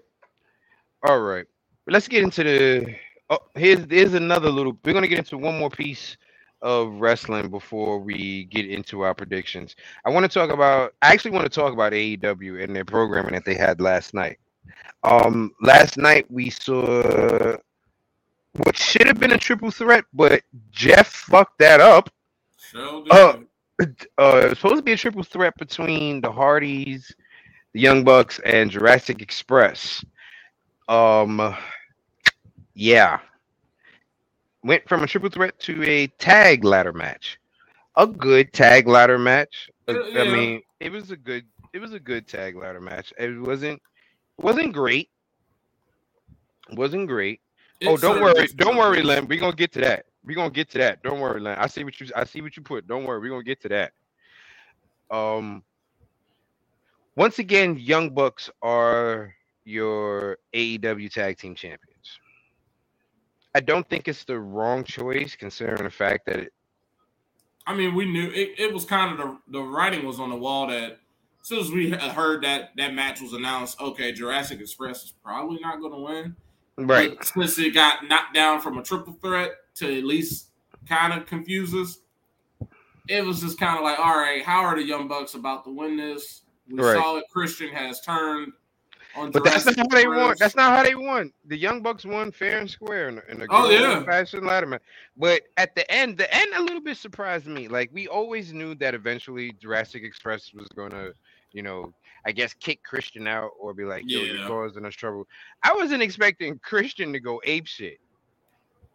all 1.03 1.20
right, 1.20 1.45
let's 1.88 2.07
get 2.07 2.24
into 2.24 2.43
the. 2.43 2.95
Oh, 3.30 3.39
here's 3.55 3.86
here's 3.89 4.14
another 4.14 4.49
little. 4.49 4.78
We're 4.84 4.93
gonna 4.93 5.07
get 5.07 5.20
into 5.20 5.38
one 5.38 5.60
more 5.60 5.70
piece 5.70 6.18
of 6.62 6.93
wrestling 6.95 7.49
before 7.49 7.99
we 7.99 8.45
get 8.45 8.70
into 8.70 9.01
our 9.01 9.14
predictions. 9.14 9.76
I 10.05 10.10
want 10.10 10.24
to 10.26 10.39
talk 10.39 10.49
about. 10.51 10.93
I 11.01 11.14
actually 11.14 11.32
want 11.32 11.45
to 11.45 11.49
talk 11.49 11.74
about 11.74 11.93
AEW 11.93 12.64
and 12.64 12.76
their 12.76 12.86
programming 12.86 13.34
that 13.34 13.45
they 13.45 13.55
had 13.55 13.82
last 13.82 14.14
night. 14.14 14.38
Um, 15.03 15.51
last 15.62 15.97
night 15.97 16.30
we 16.30 16.49
saw 16.49 17.55
what 18.53 18.78
should 18.78 19.07
have 19.07 19.20
been 19.20 19.32
a 19.32 19.38
triple 19.38 19.72
threat, 19.72 20.05
but 20.14 20.41
Jeff 20.72 21.07
fucked 21.07 21.60
that 21.60 21.80
up. 21.82 22.10
So 22.57 23.05
Oh. 23.12 23.43
Uh, 23.82 23.86
it 24.43 24.49
was 24.49 24.57
supposed 24.57 24.76
to 24.76 24.82
be 24.82 24.91
a 24.91 24.97
triple 24.97 25.24
threat 25.24 25.55
between 25.57 26.20
the 26.20 26.32
Hardys, 26.32 27.16
the 27.74 27.80
Young 27.80 28.03
Bucks, 28.03 28.39
and 28.43 28.70
Jurassic 28.70 29.22
Express. 29.22 30.03
Um, 30.89 31.55
yeah, 32.74 33.20
went 34.64 34.88
from 34.88 35.03
a 35.03 35.07
triple 35.07 35.30
threat 35.30 35.60
to 35.62 35.84
a 35.84 36.07
tag 36.07 36.64
ladder 36.64 36.93
match. 36.93 37.39
A 37.97 38.07
good 38.07 38.53
tag 38.53 38.88
ladder 38.88 39.20
match. 39.20 39.70
Yeah, 39.88 40.22
I 40.22 40.26
mean, 40.26 40.62
it 40.80 40.91
was 40.91 41.12
a 41.12 41.18
good. 41.18 41.45
It 41.74 41.80
was 41.80 41.93
a 41.93 41.99
good 41.99 42.28
tag 42.28 42.55
ladder 42.55 42.82
match. 42.82 43.14
It 43.18 43.39
wasn't. 43.39 43.82
wasn't 44.38 44.74
great. 44.74 45.10
Wasn't 46.72 47.07
great. 47.07 47.41
oh, 47.86 47.97
don't 47.97 48.22
worry, 48.22 48.47
don't 48.55 48.78
worry, 48.78 49.01
Len. 49.03 49.28
We're 49.28 49.39
gonna 49.39 49.55
get 49.55 49.72
to 49.74 49.82
that. 49.82 50.05
We're 50.26 50.36
gonna 50.36 50.51
get 50.51 50.70
to 50.72 50.78
that. 50.80 51.03
Don't 51.03 51.20
worry, 51.20 51.39
Len. 51.41 51.57
I 51.57 51.68
see 51.68 51.84
what 51.84 51.99
you 51.99 52.07
I 52.16 52.24
see 52.26 52.41
what 52.41 52.57
you 52.57 52.64
put. 52.64 52.88
Don't 52.88 53.05
worry, 53.05 53.20
we're 53.20 53.30
gonna 53.30 53.43
get 53.43 53.62
to 53.62 53.70
that. 53.70 53.93
Um 55.12 55.64
once 57.16 57.39
again, 57.39 57.78
Young 57.78 58.12
Bucks 58.12 58.49
are 58.62 59.34
your 59.66 60.38
AEW 60.53 61.12
tag 61.12 61.38
team 61.38 61.55
champions. 61.55 61.88
I 63.55 63.59
don't 63.61 63.87
think 63.89 64.07
it's 64.07 64.23
the 64.23 64.39
wrong 64.39 64.83
choice 64.83 65.35
considering 65.35 65.83
the 65.83 65.89
fact 65.89 66.25
that 66.27 66.37
it, 66.37 66.53
I 67.65 67.75
mean, 67.75 67.93
we 67.95 68.05
knew 68.05 68.29
it, 68.29 68.55
it 68.57 68.73
was 68.73 68.85
kind 68.85 69.11
of 69.11 69.17
the, 69.17 69.37
the 69.59 69.61
writing 69.61 70.05
was 70.05 70.19
on 70.19 70.29
the 70.29 70.35
wall 70.35 70.67
that 70.67 70.93
as 71.41 71.47
soon 71.47 71.59
as 71.59 71.71
we 71.71 71.91
heard 71.91 72.43
that 72.43 72.71
that 72.77 72.93
match 72.93 73.21
was 73.21 73.33
announced, 73.33 73.79
okay, 73.81 74.11
Jurassic 74.11 74.59
Express 74.59 75.03
is 75.03 75.13
probably 75.23 75.59
not 75.61 75.79
going 75.79 75.93
to 75.93 75.99
win. 75.99 76.35
right. 76.77 77.15
But 77.17 77.25
since 77.27 77.57
it 77.59 77.73
got 77.73 78.07
knocked 78.07 78.33
down 78.33 78.61
from 78.61 78.77
a 78.77 78.83
triple 78.83 79.13
threat 79.21 79.51
to 79.75 79.97
at 79.97 80.03
least 80.03 80.47
kind 80.87 81.13
of 81.13 81.25
confuse 81.25 81.73
us, 81.73 81.99
it 83.07 83.25
was 83.25 83.41
just 83.41 83.59
kind 83.59 83.77
of 83.77 83.83
like, 83.83 83.99
all 83.99 84.17
right, 84.17 84.43
how 84.43 84.61
are 84.61 84.75
the 84.75 84.83
Young 84.83 85.07
Bucks 85.07 85.33
about 85.33 85.63
to 85.65 85.71
win 85.71 85.97
this? 85.97 86.41
We 86.69 86.79
Right. 86.79 86.95
saw 86.95 87.17
it. 87.17 87.25
Christian 87.31 87.69
has 87.69 88.01
turned. 88.01 88.51
But 89.16 89.43
that's 89.43 89.66
not 89.66 89.76
how 89.78 89.88
they 89.88 90.07
won. 90.07 90.36
That's 90.39 90.55
not 90.55 90.78
how 90.78 90.84
they 90.84 90.95
won. 90.95 91.32
The 91.45 91.57
Young 91.57 91.82
Bucks 91.82 92.05
won 92.05 92.32
fair 92.32 92.60
and 92.60 92.70
square 92.70 93.10
in, 93.10 93.18
a- 93.18 93.32
in 93.32 93.47
Oh, 93.49 93.70
yeah. 93.70 94.03
fashion 94.03 94.45
ladder 94.45 94.68
match. 94.68 94.82
But 95.18 95.43
at 95.57 95.76
the 95.76 95.89
end, 95.91 96.18
the 96.18 96.32
end 96.34 96.51
a 96.55 96.62
little 96.62 96.82
bit 96.82 96.97
surprised 96.97 97.47
me. 97.47 97.68
Like 97.68 97.89
we 97.91 98.07
always 98.07 98.53
knew 98.53 98.76
that 98.76 98.93
eventually 98.93 99.51
Jurassic 99.60 100.03
Express 100.03 100.53
was 100.53 100.68
gonna, 100.76 101.10
you 101.51 101.64
know, 101.64 101.91
I 102.26 102.32
guess 102.32 102.53
kick 102.53 102.84
Christian 102.84 103.28
out 103.28 103.51
or 103.60 103.74
be 103.74 103.84
like, 103.86 104.03
yo, 104.05 104.20
Yeah. 104.22 104.34
you're 104.34 104.47
causing 104.47 104.86
us 104.86 104.93
trouble. 104.93 105.28
I 105.64 105.74
wasn't 105.74 106.03
expecting 106.03 106.60
Christian 106.60 107.12
to 107.14 107.20
go 107.20 107.41
ape 107.45 107.66
shit. 107.68 107.99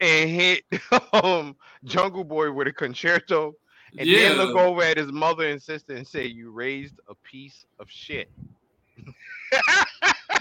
and 0.01 0.31
hit 0.31 0.65
um 1.13 1.57
Jungle 1.85 2.25
Boy 2.25 2.51
with 2.53 2.67
a 2.69 2.73
con-chair-to, 2.73 3.55
and 3.99 4.09
yeah, 4.09 4.31
then 4.31 4.39
look 4.39 4.57
over 4.57 4.83
at 4.83 4.97
his 4.97 5.13
mother 5.13 5.49
and 5.49 5.63
sister 5.63 5.95
and 5.95 6.07
say, 6.07 6.27
"You 6.27 6.51
raised 6.51 6.95
a 7.09 7.15
piece 7.17 7.65
of 7.79 7.89
shit." 7.91 8.29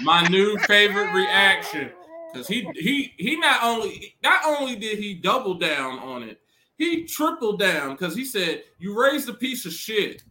My 0.02 0.28
new 0.28 0.58
favorite 0.60 1.14
reaction 1.14 1.92
because 2.32 2.48
he 2.48 2.68
he 2.76 3.14
he 3.18 3.36
not 3.38 3.64
only 3.64 4.16
not 4.24 4.42
only 4.46 4.76
did 4.76 4.98
he 4.98 5.14
double 5.14 5.56
down 5.56 6.00
on 6.00 6.24
it, 6.24 6.40
he 6.78 7.06
tripled 7.06 7.60
down 7.60 7.92
because 7.92 8.16
he 8.16 8.26
said, 8.26 8.64
"You 8.80 9.00
raised 9.00 9.30
a 9.30 9.34
piece 9.34 9.66
of 9.66 9.74
shit. 9.74 10.24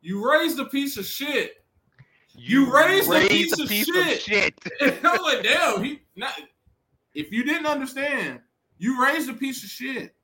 You 0.00 0.28
raised 0.28 0.58
a 0.58 0.66
piece 0.66 0.96
of 0.96 1.04
shit. 1.04 1.64
You, 2.38 2.72
raised, 2.72 3.10
a 3.10 3.26
piece, 3.26 3.58
of, 3.58 3.68
shit." 3.68 4.20
shit. 4.20 4.54
And 4.80 4.94
I'm 5.02 5.22
like, 5.22 5.42
damn, 5.42 5.82
he 5.82 6.00
not. 6.14 6.32
If 7.14 7.32
you 7.32 7.44
didn't 7.44 7.66
understand, 7.66 8.40
you 8.78 9.02
raised 9.02 9.30
a 9.30 9.32
piece 9.32 9.64
of 9.64 9.70
shit. 9.70 10.14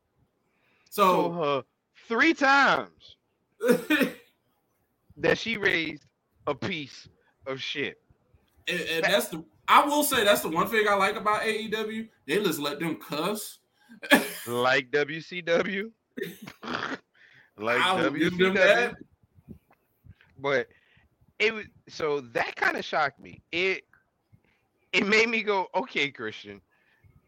So 0.91 1.33
her 1.33 1.65
three 2.07 2.35
times 2.35 3.17
that 5.17 5.39
she 5.39 5.57
raised 5.57 6.05
a 6.47 6.55
piece 6.55 7.09
of 7.47 7.61
shit. 7.61 8.01
and, 8.69 8.81
and 8.81 9.05
that's 9.05 9.29
the 9.29 9.45
I 9.69 9.85
will 9.85 10.03
say 10.03 10.25
that's 10.25 10.43
the 10.43 10.49
one 10.49 10.69
thing 10.69 10.87
I 10.89 10.95
like 10.95 11.17
about 11.17 11.43
AEW. 11.43 12.09
They 12.27 12.43
just 12.43 12.59
let 12.59 12.79
them 12.81 12.97
cuss. 12.97 13.59
Like 14.47 14.91
WCW. 14.91 15.91
like 17.59 18.03
them 18.03 18.15
WCW. 18.15 18.55
that. 18.55 18.95
But 20.39 20.67
it 21.39 21.55
was 21.55 21.67
so 21.89 22.21
that 22.33 22.57
kind 22.57 22.77
of 22.77 22.85
shocked 22.85 23.21
me. 23.21 23.41
It 23.53 23.85
it 24.93 25.07
made 25.07 25.29
me 25.29 25.43
go, 25.43 25.69
okay, 25.75 26.11
Christian, 26.11 26.61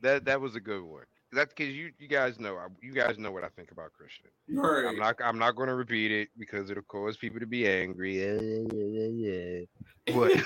that 0.01 0.25
that 0.25 0.41
was 0.41 0.57
a 0.57 0.61
good 0.61 0.83
one. 0.83 1.05
That's 1.35 1.53
because 1.53 1.75
you 1.75 1.93
you 1.99 2.09
guys 2.09 2.39
know 2.39 2.59
you 2.81 2.93
guys 2.93 3.19
know 3.19 3.31
what 3.31 3.45
I 3.45 3.49
think 3.49 3.71
about 3.71 3.93
Christian. 3.93 4.27
Right. 4.49 4.87
I'm 4.87 4.99
not 4.99 5.17
I'm 5.23 5.39
not 5.39 5.57
going 5.57 5.69
to 5.69 5.75
repeat 5.75 6.11
it 6.11 6.29
because 6.39 6.71
it'll 6.71 6.83
cause 6.85 7.17
people 7.17 7.41
to 7.41 7.47
be 7.47 7.69
angry. 7.69 8.21
Yeah, 8.23 8.41
yeah, 8.73 9.09
yeah, 9.09 9.31
yeah. 9.31 9.65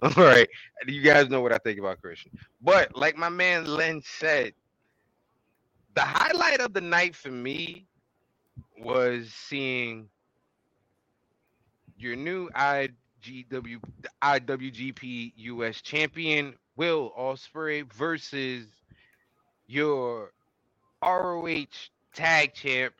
But 0.00 0.16
all 0.16 0.24
right, 0.24 0.48
you 0.86 1.02
guys 1.02 1.30
know 1.30 1.40
what 1.40 1.52
I 1.52 1.58
think 1.58 1.78
about 1.78 2.00
Christian. 2.00 2.30
But 2.60 2.94
like 2.96 3.16
my 3.16 3.30
man 3.30 3.64
Len 3.64 4.02
said, 4.04 4.52
the 5.94 6.02
highlight 6.02 6.60
of 6.60 6.74
the 6.74 6.80
night 6.80 7.14
for 7.14 7.30
me 7.30 7.86
was 8.78 9.32
seeing 9.32 10.08
your 11.96 12.16
new 12.16 12.50
IGW 12.50 13.80
IWGP 14.22 15.32
US 15.36 15.80
champion 15.80 16.54
Will 16.76 17.12
Ospreay 17.18 17.90
versus 17.92 18.66
your 19.66 20.32
ROH 21.02 21.66
tag 22.14 22.54
champ 22.54 22.94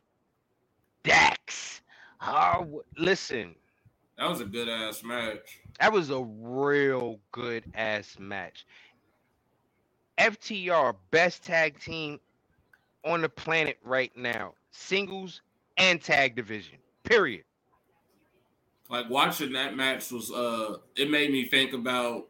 Dax. 1.04 1.82
How 2.18 2.82
listen, 2.98 3.54
That 4.18 4.28
was 4.28 4.40
a 4.40 4.44
good 4.46 4.68
ass 4.68 5.02
match. 5.04 5.60
that 5.80 5.92
was 5.92 6.10
a 6.10 6.22
real 6.22 7.20
good 7.32 7.64
ass 7.74 8.16
match. 8.18 8.66
FTR 10.18 10.94
best 11.10 11.44
tag 11.44 11.78
team 11.80 12.20
on 13.04 13.22
the 13.22 13.28
planet 13.28 13.78
right 13.84 14.12
now, 14.16 14.54
singles 14.70 15.42
and 15.76 16.02
tag 16.02 16.36
division. 16.36 16.78
Period. 17.04 17.44
Like 18.90 19.10
watching 19.10 19.52
that 19.52 19.76
match 19.76 20.10
was 20.12 20.30
uh 20.32 20.78
it 20.96 21.10
made 21.10 21.30
me 21.32 21.46
think 21.46 21.72
about 21.74 22.28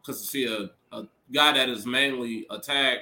because 0.00 0.22
to 0.22 0.26
see 0.28 0.44
a, 0.46 0.70
a 0.96 1.04
guy 1.32 1.52
that 1.52 1.68
is 1.68 1.86
mainly 1.86 2.46
a 2.50 2.58
tag 2.58 3.00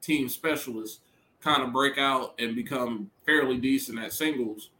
team 0.00 0.28
specialist 0.28 1.00
kind 1.40 1.62
of 1.62 1.72
break 1.72 1.96
out 1.98 2.34
and 2.38 2.54
become 2.54 3.10
fairly 3.24 3.56
decent 3.56 3.98
at 3.98 4.12
singles. 4.12 4.70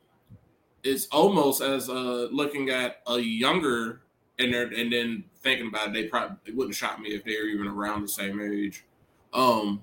It's 0.83 1.07
almost 1.09 1.61
as 1.63 1.89
uh 1.89 2.29
looking 2.31 2.71
at 2.71 3.01
a 3.07 3.19
younger 3.19 4.01
and 4.39 4.55
they're, 4.55 4.67
and 4.73 4.91
then 4.93 5.25
thinking 5.43 5.69
about 5.69 5.89
it, 5.89 5.93
they 5.95 6.05
probably 6.05 6.37
it 6.47 6.57
wouldn't 6.57 6.75
shock 6.75 6.99
me 6.99 7.11
if 7.11 7.25
they're 7.25 7.49
even 7.49 7.67
around 7.67 8.03
the 8.03 8.09
same 8.09 8.41
age. 8.41 8.85
Um 9.33 9.83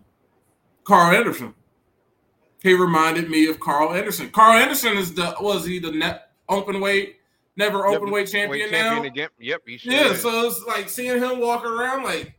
Karl 0.83 1.15
Anderson. 1.15 1.53
He 2.63 2.73
reminded 2.73 3.29
me 3.29 3.47
of 3.47 3.59
Karl 3.59 3.93
Anderson. 3.93 4.29
Karl 4.31 4.57
Anderson 4.57 4.97
is 4.97 5.13
the 5.13 5.35
was 5.39 5.65
he 5.65 5.79
the 5.79 5.91
net 5.91 6.31
open 6.49 6.79
weight 6.79 7.17
never 7.55 7.87
open 7.87 8.11
weight 8.11 8.27
champion, 8.27 8.69
Weight 8.69 8.71
now? 8.71 9.01
again. 9.03 9.29
Yep, 9.39 9.61
he 9.65 9.77
sure 9.77 9.91
Yeah, 9.93 10.11
is. 10.11 10.21
so 10.21 10.45
it's 10.47 10.63
like 10.65 10.89
seeing 10.89 11.21
him 11.21 11.39
walk 11.39 11.65
around 11.65 12.03
like 12.03 12.33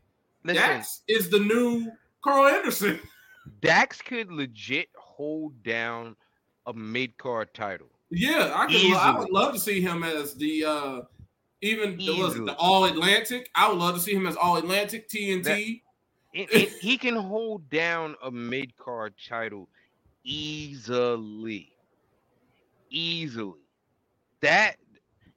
Listen, 0.45 0.63
Dax 0.63 1.03
is 1.09 1.29
the 1.29 1.41
new 1.41 1.91
Karl 2.29 2.47
Anderson. 2.47 3.01
Dax 3.63 4.03
could 4.03 4.31
legit 4.31 4.89
hold 4.97 5.63
down 5.63 6.15
a 6.67 6.73
mid 6.75 7.17
card 7.17 7.53
title. 7.55 7.89
Yeah, 8.11 8.53
I 8.55 8.67
could. 8.67 8.95
I 8.95 9.19
would 9.19 9.31
love 9.31 9.55
to 9.55 9.61
see 9.61 9.81
him 9.81 10.03
as 10.05 10.35
the 10.35 10.65
uh 10.65 11.01
even 11.63 11.97
the, 11.97 12.45
the 12.45 12.55
All 12.59 12.85
Atlantic. 12.85 13.49
I 13.55 13.69
would 13.69 13.79
love 13.79 13.95
to 13.95 14.01
see 14.01 14.15
him 14.15 14.27
as 14.27 14.37
All 14.37 14.57
Atlantic 14.57 15.09
TNT. 15.09 15.83
It- 16.35 16.53
it- 16.53 16.69
he 16.81 16.99
can 16.99 17.17
hold 17.17 17.69
down 17.71 18.15
a 18.23 18.31
mid 18.31 18.77
card 18.77 19.15
title 19.29 19.69
easily. 20.25 21.73
Easily. 22.91 23.61
That 24.41 24.77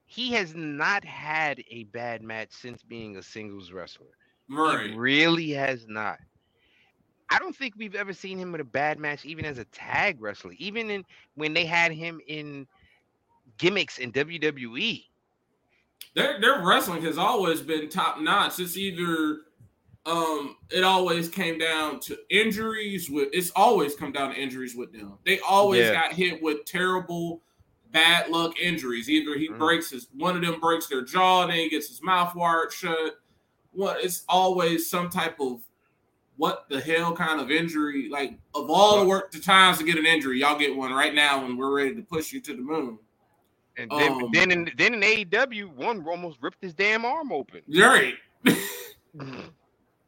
he 0.06 0.32
has 0.34 0.54
not 0.54 1.04
had 1.06 1.64
a 1.72 1.86
bad 1.86 2.22
match 2.22 2.50
since 2.52 2.84
being 2.84 3.16
a 3.18 3.24
singles 3.24 3.72
wrestler. 3.72 4.08
right. 4.50 4.90
He 4.92 4.96
really 4.96 5.50
has 5.52 5.88
not. 5.88 6.20
I 7.32 7.40
don't 7.40 7.56
think 7.56 7.76
we've 7.78 7.96
ever 7.96 8.12
seen 8.14 8.38
him 8.38 8.54
in 8.54 8.62
a 8.62 8.66
bad 8.66 9.00
match, 9.00 9.26
even 9.26 9.46
as 9.46 9.58
a 9.58 9.66
tag 9.66 10.22
wrestler. 10.22 10.54
Even 10.58 10.90
in 10.90 11.06
when 11.36 11.54
they 11.54 11.66
had 11.66 11.92
him 11.94 12.20
in 12.28 12.68
gimmicks 13.58 13.98
in. 14.00 14.12
WWE. 14.12 15.06
Their 16.14 16.42
their 16.42 16.62
wrestling 16.62 17.02
has 17.04 17.18
always 17.18 17.62
been 17.62 17.88
top 17.90 18.20
notch. 18.20 18.60
It's 18.60 18.76
either 18.76 19.42
um 20.06 20.58
it 20.70 20.84
always 20.84 21.30
came 21.30 21.58
down 21.58 22.00
to 22.02 22.18
injuries 22.30 23.10
with 23.10 23.30
it's 23.32 23.52
always 23.56 23.96
come 23.96 24.12
down 24.12 24.34
to 24.34 24.36
injuries 24.40 24.76
with 24.76 24.92
them. 24.92 25.14
They 25.26 25.40
always 25.40 25.82
Yeah. 25.86 25.94
got 25.94 26.12
hit 26.14 26.42
with 26.42 26.66
terrible 26.66 27.42
bad 27.92 28.30
luck 28.30 28.60
injuries. 28.60 29.10
Either 29.10 29.38
he 29.38 29.48
Mhm. 29.48 29.58
breaks 29.58 29.90
his 29.92 30.08
one 30.18 30.36
of 30.36 30.42
them 30.42 30.60
breaks 30.60 30.88
their 30.88 31.04
jaw, 31.04 31.46
then 31.48 31.56
he 31.58 31.70
gets 31.70 31.88
his 31.88 32.02
mouth 32.02 32.36
wired 32.36 32.74
shut. 32.74 33.20
What 33.72 34.04
it's 34.04 34.26
always 34.28 34.90
some 34.90 35.10
type 35.10 35.40
of 35.40 35.62
what 36.38 36.66
the 36.70 36.80
hell 36.80 37.14
kind 37.16 37.40
of 37.40 37.52
injury. 37.52 38.10
Like 38.10 38.34
of 38.56 38.70
all 38.70 39.00
the 39.00 39.06
work 39.06 39.32
the 39.32 39.40
times 39.40 39.78
to 39.80 39.84
get 39.84 39.98
an 39.98 40.06
injury, 40.06 40.40
y'all 40.40 40.58
get 40.58 40.76
one 40.76 40.92
right 40.94 41.14
now 41.14 41.44
when 41.44 41.58
we're 41.58 41.76
ready 41.76 41.96
to 41.96 42.02
push 42.02 42.32
you 42.32 42.42
to 42.42 42.56
the 42.56 42.62
moon. 42.62 42.98
And 43.78 43.90
then, 43.92 44.12
Um, 44.12 44.30
then 44.34 44.52
in 44.52 44.72
then 44.78 44.94
in 44.96 45.02
AEW, 45.02 45.74
one 45.76 46.06
almost 46.06 46.38
ripped 46.42 46.62
his 46.62 46.74
damn 46.74 47.06
arm 47.06 47.32
open. 47.32 47.62
Right. 47.68 48.16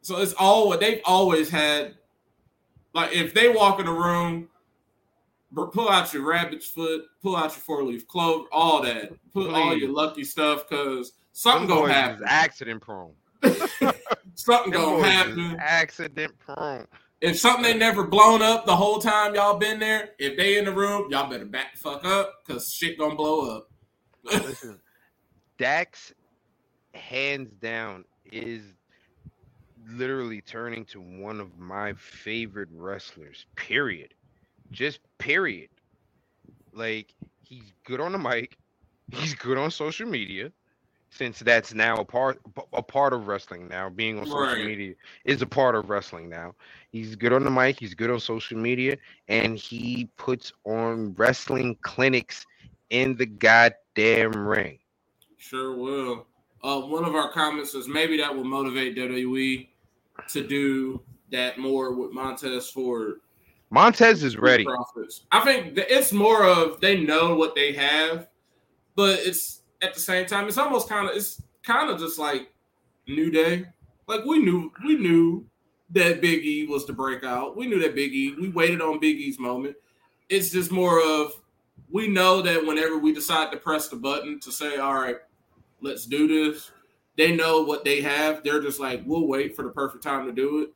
So 0.04 0.18
it's 0.20 0.34
all 0.34 0.68
what 0.68 0.80
they've 0.80 1.00
always 1.06 1.48
had. 1.48 1.94
Like 2.92 3.12
if 3.14 3.32
they 3.32 3.48
walk 3.48 3.80
in 3.80 3.86
the 3.86 3.92
room, 3.92 4.48
pull 5.54 5.88
out 5.88 6.12
your 6.12 6.24
rabbit's 6.26 6.66
foot, 6.66 7.06
pull 7.22 7.34
out 7.36 7.44
your 7.52 7.60
four 7.60 7.82
leaf 7.82 8.06
clover, 8.06 8.44
all 8.52 8.82
that, 8.82 9.12
put 9.32 9.50
all 9.50 9.74
your 9.74 9.90
lucky 9.90 10.22
stuff, 10.24 10.68
cause 10.68 11.12
something 11.32 11.66
boys 11.66 11.88
gonna 11.88 11.92
happen. 11.94 12.24
accident 12.26 12.82
prone. 12.82 13.14
Something 14.34 14.72
gonna 14.72 15.04
happen. 15.04 15.56
accident 15.60 16.38
prone. 16.38 16.86
If 17.20 17.38
something 17.38 17.64
ain't 17.64 17.78
never 17.78 18.04
blown 18.04 18.42
up 18.42 18.66
the 18.66 18.76
whole 18.76 18.98
time 18.98 19.34
y'all 19.34 19.56
been 19.58 19.78
there, 19.78 20.10
if 20.18 20.36
they 20.36 20.58
in 20.58 20.66
the 20.66 20.72
room, 20.72 21.10
y'all 21.10 21.30
better 21.30 21.46
back 21.46 21.74
the 21.74 21.80
fuck 21.80 22.04
up, 22.04 22.44
cause 22.46 22.72
shit 22.72 22.98
gonna 22.98 23.14
blow 23.14 23.56
up. 23.56 23.70
Listen, 24.24 24.78
Dax, 25.58 26.12
hands 26.92 27.52
down, 27.60 28.04
is 28.30 28.62
literally 29.88 30.40
turning 30.40 30.84
to 30.86 31.00
one 31.00 31.40
of 31.40 31.58
my 31.58 31.92
favorite 31.94 32.68
wrestlers. 32.72 33.46
Period. 33.56 34.14
Just 34.70 35.00
period. 35.18 35.68
Like 36.72 37.14
he's 37.42 37.72
good 37.84 38.00
on 38.00 38.12
the 38.12 38.18
mic. 38.18 38.56
He's 39.12 39.34
good 39.34 39.58
on 39.58 39.70
social 39.70 40.08
media. 40.08 40.50
Since 41.14 41.38
that's 41.38 41.72
now 41.72 41.94
a 41.98 42.04
part 42.04 42.40
a 42.72 42.82
part 42.82 43.12
of 43.12 43.28
wrestling 43.28 43.68
now, 43.68 43.88
being 43.88 44.18
on 44.18 44.26
social 44.26 44.40
Right. 44.46 44.64
media 44.64 44.94
is 45.24 45.42
a 45.42 45.46
part 45.46 45.76
of 45.76 45.88
wrestling 45.88 46.28
now. 46.28 46.56
He's 46.90 47.14
good 47.14 47.32
on 47.32 47.44
the 47.44 47.50
mic. 47.52 47.78
He's 47.78 47.94
good 47.94 48.10
on 48.10 48.18
social 48.18 48.58
media, 48.58 48.96
and 49.28 49.56
he 49.56 50.08
puts 50.16 50.52
on 50.64 51.14
wrestling 51.14 51.76
clinics 51.82 52.44
in 52.90 53.16
the 53.16 53.26
goddamn 53.26 54.32
ring. 54.32 54.80
Sure 55.36 55.76
will. 55.76 56.26
Uh, 56.64 56.80
one 56.80 57.04
of 57.04 57.14
our 57.14 57.30
comments 57.30 57.72
says 57.72 57.86
maybe 57.86 58.16
that 58.16 58.34
will 58.34 58.42
motivate 58.44 58.96
WWE 58.96 59.68
to 60.30 60.44
do 60.46 61.00
that 61.30 61.58
more 61.58 61.94
with 61.94 62.10
Montez 62.10 62.70
for 62.70 63.18
Montez 63.70 64.24
is 64.24 64.36
ready. 64.36 64.64
profits. 64.64 65.26
I 65.30 65.44
think 65.44 65.74
it's 65.76 66.12
more 66.12 66.44
of 66.44 66.80
they 66.80 67.00
know 67.00 67.36
what 67.36 67.54
they 67.54 67.72
have, 67.72 68.26
but 68.96 69.20
it's 69.20 69.60
at 69.84 69.94
the 69.94 70.00
same 70.00 70.26
time 70.26 70.48
it's 70.48 70.58
almost 70.58 70.88
kind 70.88 71.08
of 71.08 71.14
it's 71.14 71.42
kind 71.62 71.90
of 71.90 71.98
just 71.98 72.18
like 72.18 72.52
New 73.06 73.30
Day. 73.30 73.66
Like 74.06 74.24
we 74.24 74.38
knew 74.38 74.72
we 74.84 74.96
knew 74.96 75.46
that 75.90 76.20
Big 76.20 76.44
E 76.44 76.66
was 76.66 76.86
the 76.86 76.92
breakout. 76.92 77.56
We 77.56 77.66
knew 77.66 77.78
that 77.80 77.94
Big 77.94 78.12
E. 78.14 78.34
We 78.40 78.48
waited 78.48 78.80
on 78.80 78.98
Big 78.98 79.16
E's 79.16 79.38
moment. 79.38 79.76
It's 80.28 80.50
just 80.50 80.72
more 80.72 81.02
of 81.02 81.40
we 81.90 82.08
know 82.08 82.42
that 82.42 82.64
whenever 82.64 82.98
we 82.98 83.12
decide 83.12 83.52
to 83.52 83.58
press 83.58 83.88
the 83.88 83.96
button 83.96 84.40
to 84.40 84.50
say, 84.50 84.78
"All 84.78 84.94
right, 84.94 85.18
let's 85.80 86.06
do 86.06 86.26
this," 86.26 86.70
they 87.16 87.36
know 87.36 87.62
what 87.62 87.84
they 87.84 88.00
have. 88.00 88.42
They're 88.42 88.60
just 88.60 88.80
like, 88.80 89.02
"We'll 89.04 89.26
wait 89.26 89.54
for 89.54 89.62
the 89.62 89.70
perfect 89.70 90.02
time 90.02 90.26
to 90.26 90.32
do 90.32 90.62
it." 90.62 90.72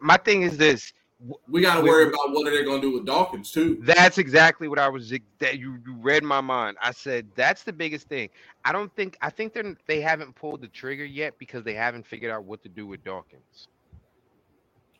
My 0.00 0.16
thing 0.16 0.42
is 0.42 0.56
this: 0.56 0.92
We 1.48 1.62
got 1.62 1.78
to 1.78 1.82
worry 1.82 2.04
about 2.04 2.32
what 2.32 2.46
are 2.46 2.56
they 2.56 2.62
going 2.62 2.80
to 2.80 2.88
do 2.88 2.94
with 2.94 3.04
Dawkins 3.04 3.50
too. 3.50 3.78
That's 3.82 4.18
exactly 4.18 4.68
what 4.68 4.78
I 4.78 4.88
was. 4.88 5.12
That 5.40 5.58
you, 5.58 5.78
you 5.84 5.94
read 5.96 6.22
my 6.22 6.40
mind. 6.40 6.76
I 6.80 6.92
said 6.92 7.26
that's 7.34 7.64
the 7.64 7.72
biggest 7.72 8.08
thing. 8.08 8.28
I 8.64 8.72
don't 8.72 8.94
think. 8.94 9.16
I 9.20 9.30
think 9.30 9.52
they're 9.52 9.76
they 9.86 10.00
haven't 10.00 10.36
pulled 10.36 10.60
the 10.60 10.68
trigger 10.68 11.04
yet 11.04 11.36
because 11.38 11.64
they 11.64 11.74
haven't 11.74 12.06
figured 12.06 12.30
out 12.30 12.44
what 12.44 12.62
to 12.62 12.68
do 12.68 12.86
with 12.86 13.02
Dawkins. 13.02 13.66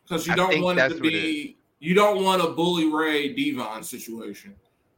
Because 0.02 0.26
you 0.26 0.32
I 0.32 0.36
don't 0.36 0.60
want 0.60 0.78
it 0.80 0.88
to 0.88 0.94
what 0.94 1.06
it 1.06 1.12
be. 1.12 1.56
You 1.78 1.94
don't 1.94 2.24
want 2.24 2.42
a 2.42 2.48
Bully 2.48 2.92
Ray 2.92 3.32
Devon 3.34 3.84
situation 3.84 4.56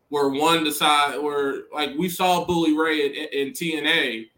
where 0.08 0.30
one 0.30 0.64
decide 0.64 1.18
where 1.18 1.64
like 1.72 1.90
we 1.98 2.08
saw 2.08 2.46
Bully 2.46 2.76
Ray 2.76 3.06
in, 3.06 3.48
in 3.48 3.52
TNA 3.52 4.28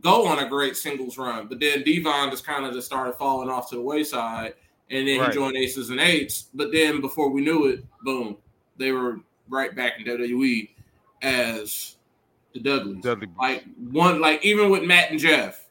go 0.00 0.26
on 0.26 0.38
a 0.38 0.48
great 0.48 0.76
singles 0.76 1.18
run, 1.18 1.48
but 1.48 1.60
then 1.60 1.82
Devon 1.82 2.30
just 2.30 2.46
kind 2.46 2.64
of 2.64 2.72
just 2.72 2.86
started 2.86 3.14
falling 3.14 3.48
off 3.48 3.68
to 3.70 3.76
the 3.76 3.82
wayside, 3.82 4.54
and 4.90 5.06
then 5.06 5.20
Right. 5.20 5.28
he 5.28 5.34
joined 5.34 5.56
Aces 5.56 5.90
and 5.90 6.00
Eights. 6.00 6.46
But 6.54 6.72
then 6.72 7.00
before 7.00 7.28
we 7.30 7.40
knew 7.42 7.66
it, 7.66 7.84
boom, 8.02 8.36
they 8.76 8.92
were 8.92 9.20
right 9.48 9.74
back 9.74 9.94
in 9.98 10.04
WWE 10.06 10.70
as 11.22 11.96
the 12.52 12.60
Dudleys. 12.60 13.02
Dudley, 13.02 13.28
Like 13.38 13.64
one, 13.90 14.20
like 14.20 14.44
even 14.44 14.70
with 14.70 14.82
Matt 14.84 15.10
and 15.10 15.18
Jeff, 15.20 15.66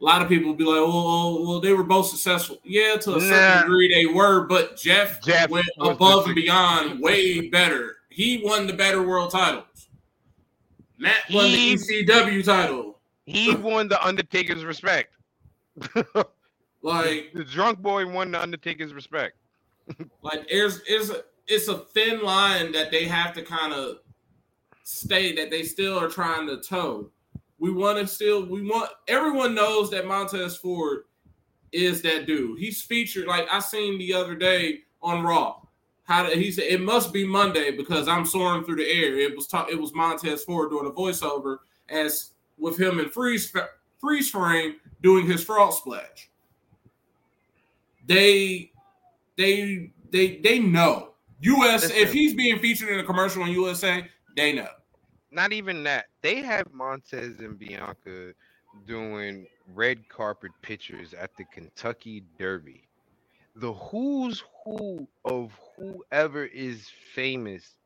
a 0.00 0.04
lot 0.04 0.20
of 0.22 0.28
people 0.28 0.52
be 0.54 0.64
like, 0.64 0.74
"Well, 0.80 1.06
well, 1.06 1.46
well 1.46 1.60
they 1.60 1.72
were 1.72 1.82
both 1.84 2.06
successful." 2.08 2.58
Yeah, 2.64 2.96
to 2.96 3.16
a 3.16 3.20
certain 3.20 3.62
degree 3.62 3.92
they 3.94 4.06
were, 4.06 4.44
but 4.46 4.76
Jeff, 4.76 5.22
Jeff 5.22 5.48
went 5.48 5.66
above 5.80 6.26
and 6.26 6.34
beyond, 6.34 7.00
way 7.00 7.48
better. 7.48 7.96
He 8.10 8.42
won 8.44 8.66
the 8.66 8.72
better 8.72 9.02
world 9.02 9.30
titles. 9.30 9.88
Matt 10.98 11.20
won 11.32 11.44
the 11.50 11.74
ECW 11.74 12.42
title. 12.44 12.98
he 13.26 13.54
won 13.54 13.88
the 13.88 14.02
Undertaker's 14.04 14.64
respect. 14.64 15.12
Like, 16.86 17.32
the 17.34 17.42
drunk 17.42 17.80
boy 17.80 18.06
won 18.06 18.30
the 18.30 18.40
Undertaker's 18.40 18.94
respect. 18.94 19.36
like 20.22 20.48
there's 20.48 20.78
is 20.82 21.12
it's 21.48 21.66
a 21.66 21.78
thin 21.78 22.22
line 22.22 22.70
that 22.70 22.92
they 22.92 23.06
have 23.06 23.32
to 23.34 23.42
kind 23.42 23.72
of 23.72 23.96
stay 24.84 25.34
that 25.34 25.50
they 25.50 25.64
still 25.64 25.98
are 25.98 26.08
trying 26.08 26.46
to 26.46 26.60
toe. 26.60 27.10
We 27.58 27.72
want 27.72 27.98
to 27.98 28.06
still 28.06 28.46
we 28.46 28.62
want 28.62 28.92
everyone 29.08 29.52
knows 29.52 29.90
that 29.90 30.06
Montez 30.06 30.58
Ford 30.58 31.06
is 31.72 32.02
that 32.02 32.26
dude. 32.28 32.60
He's 32.60 32.82
featured 32.82 33.26
like 33.26 33.48
I 33.50 33.58
seen 33.58 33.98
the 33.98 34.14
other 34.14 34.36
day 34.36 34.82
on 35.02 35.24
Raw. 35.24 35.62
How 36.04 36.22
did 36.22 36.38
he 36.38 36.52
said 36.52 36.66
it 36.68 36.82
must 36.82 37.12
be 37.12 37.26
Monday 37.26 37.72
because 37.72 38.06
I'm 38.06 38.24
soaring 38.24 38.62
through 38.62 38.76
the 38.76 38.88
air. 38.88 39.18
It 39.18 39.34
was 39.34 39.48
ta- 39.48 39.66
it 39.68 39.80
was 39.80 39.92
Montez 39.92 40.44
Ford 40.44 40.70
doing 40.70 40.86
a 40.86 40.90
voiceover 40.90 41.58
as 41.88 42.30
with 42.58 42.78
him 42.78 43.00
in 43.00 43.08
freeze 43.08 43.52
freeze 43.98 44.30
frame 44.30 44.76
doing 45.02 45.26
his 45.26 45.42
frog 45.42 45.72
splash. 45.72 46.30
They 48.06 48.70
they 49.36 49.90
they 50.10 50.38
they 50.38 50.58
know 50.58 51.14
US 51.40 51.90
if 51.90 52.12
he's 52.12 52.34
being 52.34 52.58
featured 52.58 52.88
in 52.88 52.98
a 53.00 53.04
commercial 53.04 53.42
on 53.42 53.50
USA, 53.50 54.06
they 54.36 54.52
know. 54.52 54.68
Not 55.30 55.52
even 55.52 55.82
that. 55.84 56.06
They 56.22 56.36
have 56.36 56.72
Montez 56.72 57.40
and 57.40 57.58
Bianca 57.58 58.32
doing 58.86 59.46
red 59.74 60.08
carpet 60.08 60.52
pictures 60.62 61.14
at 61.14 61.36
the 61.36 61.44
Kentucky 61.44 62.22
Derby. 62.38 62.88
The 63.56 63.72
who's 63.72 64.42
who 64.64 65.08
of 65.24 65.52
whoever 65.76 66.44
is 66.44 66.88
famous 67.14 67.76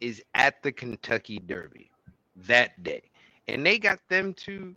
is 0.00 0.22
at 0.34 0.62
the 0.62 0.72
Kentucky 0.72 1.38
Derby 1.38 1.90
that 2.36 2.82
day. 2.82 3.02
And 3.48 3.64
they 3.64 3.78
got 3.78 4.00
them 4.08 4.34
two 4.34 4.74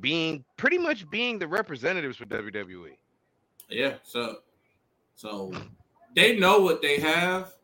being 0.00 0.44
pretty 0.56 0.78
much 0.78 1.08
being 1.10 1.38
the 1.38 1.48
representatives 1.48 2.16
for. 2.16 2.26
WWE. 2.26 2.96
Yeah, 3.70 3.94
so 4.02 4.36
so 5.14 5.52
they 6.14 6.38
know 6.38 6.60
what 6.60 6.80
they 6.80 6.98
have. 7.00 7.54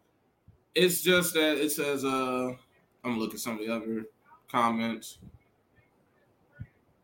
It's 0.75 1.03
just 1.03 1.35
that 1.35 1.57
it 1.59 1.71
says 1.73 2.05
uh 2.05 2.55
I'm 3.05 3.11
gonna 3.11 3.19
look 3.19 3.35
at 3.35 3.41
some 3.41 3.55
of 3.55 3.67
the 3.67 3.75
other 3.75 4.07
comments. 4.51 5.19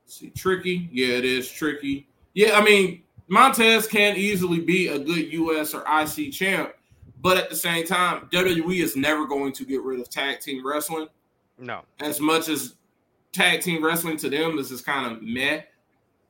see, 0.07 0.30
tricky. 0.30 0.88
Yeah, 0.92 1.14
it 1.14 1.24
is 1.24 1.51
tricky. 1.51 2.09
Yeah, 2.34 2.59
I 2.59 2.64
mean 2.64 3.03
Montez 3.28 3.86
can 3.86 4.16
easily 4.16 4.61
be 4.61 4.88
a 4.88 4.98
good 4.98 5.32
US 5.32 5.72
or 5.72 5.84
IC 5.88 6.32
champ, 6.32 6.72
but 7.22 7.36
at 7.36 7.48
the 7.48 7.57
same 7.57 7.86
time, 7.86 8.28
WWE 8.32 8.82
is 8.82 8.96
never 8.96 9.26
going 9.26 9.53
to 9.53 9.64
get 9.64 9.82
rid 9.82 10.01
of 10.01 10.11
tag 10.11 10.40
team 10.40 10.66
wrestling. 10.66 11.07
No. 11.59 11.82
As 12.01 12.20
much 12.20 12.48
as 12.48 12.74
tag 13.32 13.61
team 13.62 13.84
wrestling 13.84 14.16
to 14.18 14.28
them 14.28 14.59
is 14.59 14.70
just 14.70 14.84
kind 14.84 15.11
of 15.11 15.22
meh. 15.22 15.62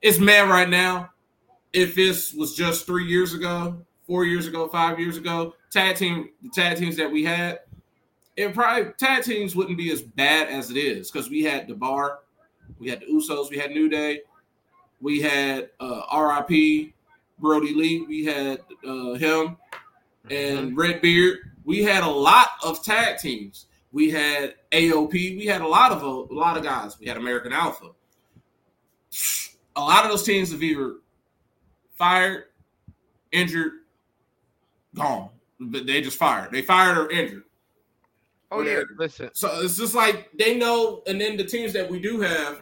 It's 0.02 0.18
meh 0.18 0.42
right 0.42 0.68
now 0.68 1.10
if 1.72 1.94
this 1.94 2.32
was 2.32 2.54
just 2.54 2.86
three 2.86 3.06
years 3.06 3.34
ago, 3.34 3.80
four 4.06 4.24
years 4.24 4.46
ago, 4.46 4.68
five 4.68 4.98
years 4.98 5.16
ago, 5.16 5.54
tag 5.70 5.96
team 5.96 6.30
the 6.42 6.48
tag 6.48 6.76
teams 6.76 6.96
that 6.96 7.10
we 7.10 7.24
had, 7.24 7.60
it 8.36 8.54
probably 8.54 8.92
tag 8.98 9.22
teams 9.22 9.54
wouldn't 9.54 9.78
be 9.78 9.92
as 9.92 10.02
bad 10.02 10.48
as 10.48 10.70
it 10.70 10.76
is 10.76 11.10
because 11.10 11.30
we 11.30 11.42
had 11.42 11.68
the 11.68 11.74
bar, 11.74 12.20
we 12.78 12.88
had 12.88 13.00
the 13.00 13.06
Usos, 13.06 13.50
we 13.50 13.58
had 13.58 13.70
New 13.70 13.88
Day, 13.88 14.22
we 15.00 15.20
had 15.20 15.70
uh, 15.80 16.02
RIP 16.12 16.92
Brodie 17.38 17.74
Lee, 17.74 18.04
we 18.06 18.24
had 18.24 18.60
uh, 18.86 19.14
him 19.14 19.56
and 20.30 20.76
Redbeard. 20.76 21.38
We 21.64 21.82
had 21.82 22.02
a 22.02 22.08
lot 22.08 22.48
of 22.64 22.82
tag 22.82 23.18
teams. 23.18 23.66
We 23.92 24.10
had 24.10 24.54
AOP. 24.72 25.12
We 25.12 25.46
had 25.46 25.60
a 25.62 25.66
lot 25.66 25.92
of 25.92 26.02
a, 26.02 26.34
lot 26.34 26.56
of 26.56 26.62
guys. 26.62 26.98
We 26.98 27.06
had 27.06 27.16
American 27.16 27.52
Alpha. 27.52 27.90
A 29.76 29.80
lot 29.80 30.04
of 30.04 30.10
those 30.10 30.22
teams 30.22 30.52
have 30.52 30.62
either 30.62 30.96
fired, 32.00 32.44
injured, 33.30 33.72
gone. 34.94 35.28
But 35.60 35.86
they 35.86 36.00
just 36.00 36.16
fired. 36.16 36.50
They 36.50 36.62
fired 36.62 36.96
or 36.96 37.10
injured. 37.10 37.44
Oh 38.50 38.62
yeah, 38.62 38.82
listen. 38.96 39.28
So 39.34 39.60
it's 39.60 39.76
just 39.76 39.94
like 39.94 40.30
they 40.36 40.56
know, 40.56 41.02
and 41.06 41.20
then 41.20 41.36
the 41.36 41.44
teams 41.44 41.74
that 41.74 41.88
we 41.88 42.00
do 42.00 42.20
have, 42.22 42.60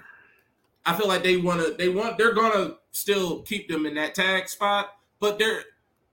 I 0.84 0.94
feel 0.94 1.06
like 1.06 1.22
they 1.22 1.36
want 1.36 1.64
to. 1.64 1.74
They 1.78 1.88
want. 1.88 2.18
They're 2.18 2.34
gonna 2.34 2.74
still 2.90 3.42
keep 3.42 3.68
them 3.68 3.86
in 3.86 3.94
that 3.94 4.16
tag 4.16 4.48
spot. 4.48 4.96
But 5.20 5.38
they're 5.38 5.62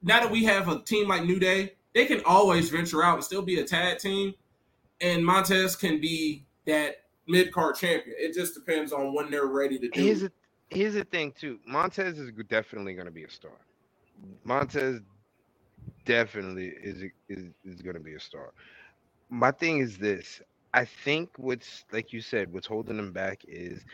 now 0.03 0.19
that 0.19 0.31
we 0.31 0.43
have 0.45 0.69
a 0.69 0.79
team 0.81 1.07
like 1.07 1.25
New 1.25 1.39
Day, 1.39 1.73
they 1.93 2.05
can 2.05 2.21
always 2.25 2.69
venture 2.69 3.03
out 3.03 3.15
and 3.15 3.23
still 3.23 3.41
be 3.41 3.59
a 3.59 3.63
tag 3.63 3.97
team, 3.97 4.35
and 5.01 5.25
Montez 5.25 5.75
can 5.75 5.99
be 5.99 6.45
that 6.67 7.01
mid 7.27 7.51
card 7.51 7.75
champion. 7.75 8.15
It 8.19 8.35
just 8.35 8.53
depends 8.53 8.93
on 8.93 9.15
when 9.15 9.31
they're 9.31 9.47
ready 9.47 9.79
to 9.79 9.89
do. 9.89 9.99
Here's 9.99 10.21
it. 10.23 10.31
the 10.31 10.44
here's 10.75 10.95
the 10.95 11.05
thing 11.05 11.33
too. 11.33 11.59
Montez 11.67 12.19
is 12.19 12.31
definitely 12.49 12.95
going 12.95 13.07
to 13.07 13.13
be 13.13 13.25
a 13.25 13.31
star. 13.31 13.59
Montez 14.45 15.01
definitely 16.05 16.67
is 16.83 17.03
is 17.29 17.53
is 17.65 17.81
going 17.83 17.95
to 17.95 18.01
be 18.01 18.15
a 18.15 18.21
star. 18.21 18.53
My 19.29 19.51
thing 19.51 19.79
is 19.79 19.97
this. 19.97 20.41
I 20.73 20.85
think 20.85 21.31
what's 21.37 21.85
like 21.93 22.13
you 22.13 22.21
said, 22.21 22.53
what's 22.53 22.67
holding 22.67 22.97
them 22.97 23.13
back 23.13 23.41
is 23.47 23.85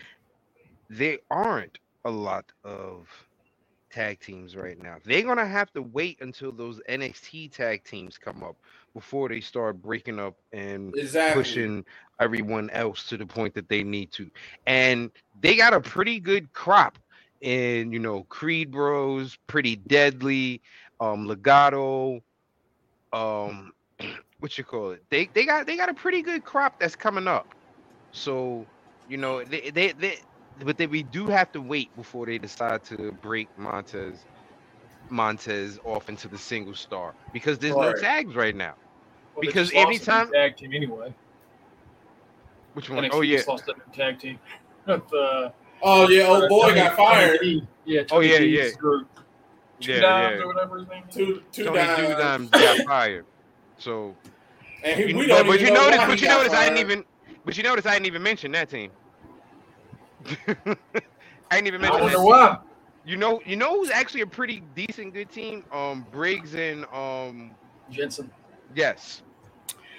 they 0.90 1.20
aren't 1.32 1.80
a 2.06 2.12
lot 2.12 2.46
of 2.66 3.08
tag 3.92 4.20
teams 4.20 4.56
right 4.56 4.82
now. 4.82 4.98
They're 5.04 5.24
gonna 5.24 5.46
have 5.46 5.72
to 5.74 5.82
wait 5.82 6.20
until 6.22 6.52
those 6.52 6.80
NXT 6.90 7.52
tag 7.52 7.84
teams 7.84 8.18
come 8.18 8.44
up 8.44 8.56
before 8.94 9.30
they 9.30 9.42
start 9.42 9.82
breaking 9.82 10.20
up 10.20 10.36
and 10.52 10.96
exactly. 10.96 11.42
pushing 11.42 11.86
everyone 12.20 12.70
else 12.72 13.04
to 13.10 13.18
the 13.18 13.26
point 13.26 13.54
that 13.56 13.70
they 13.70 13.84
need 13.84 14.12
to. 14.14 14.30
And 14.68 15.12
they 15.42 15.56
got 15.56 15.74
a 15.74 15.82
pretty 15.82 16.20
good 16.20 16.52
crop 16.54 16.98
in, 17.42 17.92
you 17.92 18.00
know, 18.00 18.24
Creed 18.24 18.72
Bros, 18.72 19.38
Pretty 19.48 19.76
Deadly, 19.76 20.62
um, 21.00 21.28
Legado, 21.28 22.22
um, 23.14 23.74
what 24.40 24.58
you 24.58 24.64
call 24.64 24.92
it? 24.92 25.04
They 25.10 25.30
they 25.34 25.46
got 25.46 25.68
they 25.68 25.78
got 25.78 25.90
a 25.90 25.94
pretty 25.94 26.22
good 26.22 26.44
crop 26.46 26.80
that's 26.80 26.96
coming 26.96 27.28
up. 27.28 27.48
So, 28.12 28.66
you 29.10 29.18
know, 29.18 29.44
they 29.44 29.70
they, 29.72 29.92
they 29.94 30.20
but 30.64 30.78
then 30.78 30.90
we 30.90 31.04
do 31.04 31.28
have 31.28 31.52
to 31.54 31.62
wait 31.62 31.96
before 31.96 32.26
they 32.26 32.38
decide 32.38 32.84
to 32.86 33.12
break 33.22 33.48
Montez 33.58 34.26
Montez 35.10 35.80
off 35.84 36.08
into 36.10 36.28
the 36.28 36.38
single 36.38 36.74
star 36.74 37.14
because 37.34 37.58
there's 37.60 37.76
no 37.76 37.88
Right. 37.92 37.98
tags 37.98 38.34
right 38.36 38.56
now. 38.56 38.76
Well, 39.36 39.42
Because 39.42 39.70
just 39.72 39.76
lost 39.76 39.88
anytime- 39.88 40.30
a 40.30 40.32
tag 40.32 40.58
team 40.58 40.74
anyway. 40.74 41.14
Which 42.74 42.90
one? 42.90 43.04
NXT 43.04 43.10
Oh 43.18 43.22
yeah. 43.22 43.42
lost 43.48 43.68
a 43.68 43.74
tag 43.96 44.20
team. 44.20 44.40
With, 44.86 45.14
uh, 45.14 45.50
Oh 45.84 46.08
yeah, 46.10 46.28
old 46.28 46.48
boy 46.48 46.68
Tony- 46.70 46.76
got 46.76 46.96
fired. 46.96 47.40
Tony 47.40 47.60
D. 47.62 47.68
Yeah. 47.86 48.02
Oh, 48.12 48.20
yeah, 48.20 48.38
Tony 48.38 48.48
yeah. 48.50 48.70
Group. 48.78 49.08
Two 49.80 49.94
Yeah, 49.94 50.00
dimes 50.02 50.36
yeah. 50.38 50.44
or 50.44 50.48
whatever 50.48 50.78
his 50.78 50.88
name 50.88 51.04
is. 51.10 51.16
Two 51.16 51.44
two 51.52 51.64
Tony 51.66 51.78
dimes. 51.78 52.50
Dudam 52.50 52.52
got 52.52 52.78
fired. 52.88 53.26
So, 53.80 54.16
And 54.84 55.00
he, 55.00 55.08
you, 55.10 55.18
we 55.18 55.24
but, 55.28 55.38
don't 55.40 55.48
but 55.48 55.54
even 55.56 55.68
you 55.68 55.74
know 55.74 55.90
notice, 55.90 56.06
but 56.06 56.22
you 56.22 56.28
got 56.28 56.38
notice, 56.38 56.54
I 56.54 56.64
didn't 56.70 56.78
fired. 56.78 56.92
even, 56.92 57.06
but 57.46 57.58
you 57.58 57.64
notice, 57.64 57.86
I 57.88 57.94
didn't 57.94 58.06
even 58.06 58.22
mention 58.24 58.52
that 58.52 58.70
team. 58.70 58.92
I 60.48 61.56
didn't 61.56 61.68
even 61.68 61.82
I 61.82 61.90
mention 61.90 62.02
wonder 62.02 62.18
that. 62.18 62.24
why. 62.24 62.58
You 63.04 63.18
know, 63.18 63.42
you 63.46 63.56
know 63.56 63.76
who's 63.80 63.90
actually 63.90 64.22
a 64.22 64.28
pretty 64.28 64.62
decent 64.76 65.14
good 65.14 65.32
team? 65.32 65.64
Um, 65.72 66.06
Briggs 66.12 66.54
and 66.54 66.86
um, 66.94 67.52
Jensen. 67.90 68.30
yes, 68.76 69.24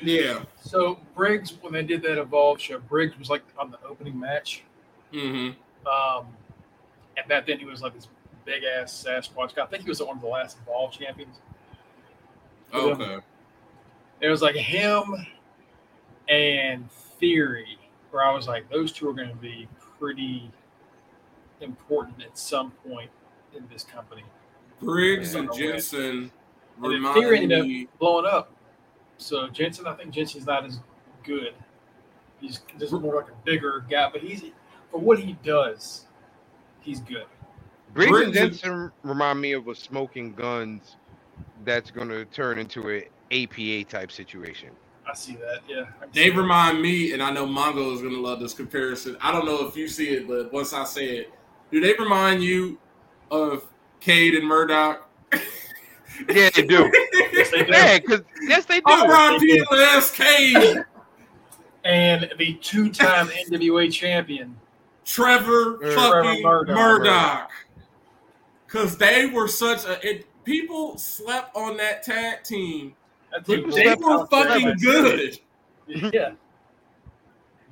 Yeah. 0.00 0.44
So 0.60 1.00
Briggs, 1.16 1.54
when 1.60 1.72
they 1.72 1.82
did 1.82 2.02
that 2.02 2.18
Evolve 2.18 2.60
show, 2.60 2.78
Briggs 2.78 3.18
was 3.18 3.28
like 3.28 3.42
on 3.58 3.70
the 3.72 3.78
opening 3.84 4.18
match. 4.18 4.62
Mm-hmm. 5.12 5.58
Um, 5.88 6.26
and 7.16 7.28
back 7.28 7.46
then 7.46 7.58
he 7.58 7.64
was 7.64 7.82
like 7.82 7.94
this 7.94 8.08
big 8.44 8.62
ass 8.62 9.04
Sasquatch 9.06 9.54
guy. 9.54 9.64
I 9.64 9.66
think 9.66 9.82
he 9.82 9.88
was 9.88 10.00
one 10.00 10.16
of 10.16 10.22
the 10.22 10.28
last 10.28 10.58
Evolve 10.62 10.92
champions. 10.92 11.40
Okay. 12.72 13.18
It 14.20 14.28
was 14.28 14.42
like 14.42 14.54
him 14.54 15.26
and 16.28 16.90
Theory, 16.90 17.78
where 18.10 18.24
I 18.24 18.32
was 18.32 18.48
like, 18.48 18.70
those 18.70 18.92
two 18.92 19.08
are 19.08 19.12
going 19.12 19.28
to 19.28 19.36
be 19.36 19.68
pretty 20.06 20.50
important 21.60 22.20
at 22.24 22.36
some 22.36 22.72
point 22.88 23.08
in 23.56 23.64
this 23.72 23.84
company. 23.84 24.24
Briggs 24.80 25.36
and 25.36 25.48
Jensen 25.54 26.00
And 26.10 26.30
then 26.82 26.90
remind 26.90 27.14
Theory 27.14 27.38
ended 27.38 27.64
me. 27.64 27.84
up 27.84 27.98
blowing 28.00 28.26
up. 28.26 28.52
So 29.18 29.46
Jensen, 29.48 29.86
I 29.86 29.94
think 29.94 30.10
Jensen's 30.12 30.44
not 30.46 30.64
as 30.64 30.80
good. 31.22 31.54
He's 32.40 32.62
just 32.80 32.92
more 32.92 33.14
like 33.14 33.28
a 33.28 33.44
bigger 33.44 33.84
guy, 33.88 34.10
but 34.12 34.22
he's 34.22 34.42
for 34.90 34.98
what 34.98 35.20
he 35.20 35.34
does, 35.44 36.06
he's 36.80 37.00
good. 37.00 37.26
Briggs, 37.94 38.10
Briggs 38.10 38.26
and 38.26 38.36
and- 38.36 38.52
Jensen 38.54 38.92
remind 39.04 39.40
me 39.40 39.52
of 39.52 39.68
a 39.68 39.74
Smoking 39.76 40.32
Gunns 40.32 40.96
that's 41.64 41.92
gonna 41.92 42.24
turn 42.24 42.58
into 42.58 42.88
an 42.88 43.04
APA 43.30 43.84
type 43.88 44.10
situation. 44.10 44.70
I 45.08 45.14
see 45.14 45.36
that. 45.36 45.60
Yeah, 45.68 45.84
They 46.12 46.30
remind 46.30 46.80
me, 46.80 47.12
and 47.12 47.22
I 47.22 47.30
know 47.30 47.46
Mongo 47.46 47.92
is 47.94 48.00
going 48.00 48.14
to 48.14 48.20
love 48.20 48.40
this 48.40 48.54
comparison. 48.54 49.16
I 49.20 49.32
don't 49.32 49.44
know 49.44 49.66
if 49.66 49.76
you 49.76 49.88
see 49.88 50.08
it, 50.10 50.28
but 50.28 50.52
once 50.52 50.72
I 50.72 50.84
say 50.84 51.16
it, 51.18 51.32
do 51.70 51.80
they 51.80 51.94
remind 51.94 52.42
you 52.42 52.78
of 53.30 53.66
Cade 54.00 54.34
and 54.34 54.46
Murdoch? 54.46 55.08
Yeah, 56.28 56.50
they 56.54 56.62
do. 56.62 56.90
Yes, 57.32 57.50
they 57.50 57.64
do. 57.64 57.72
yeah, 57.72 57.98
because 57.98 58.20
yes, 58.42 58.66
they 58.66 58.80
do. 58.80 58.84
R.I.P. 58.86 59.64
Lance 59.70 60.10
Cade, 60.10 60.84
and 61.84 62.30
the 62.38 62.54
two-time 62.54 63.28
NWA 63.48 63.90
champion. 63.92 64.56
Trevor 65.04 65.76
er, 65.76 65.92
Trevor 65.92 66.24
fucking 66.24 66.42
Murdoch. 66.42 66.76
Murdoch. 66.76 67.50
Because 68.66 68.96
they 68.98 69.26
were 69.26 69.48
such 69.48 69.84
a. 69.84 70.06
It, 70.06 70.26
people 70.44 70.98
slept 70.98 71.56
on 71.56 71.76
that 71.78 72.02
tag 72.02 72.44
team. 72.44 72.94
That 73.32 73.46
People 73.46 73.70
dude 73.70 73.74
They 73.86 73.94
were 73.94 74.26
fucking 74.26 74.78
Trevor. 74.78 75.08
good. 75.16 75.38
Yeah. 75.88 76.32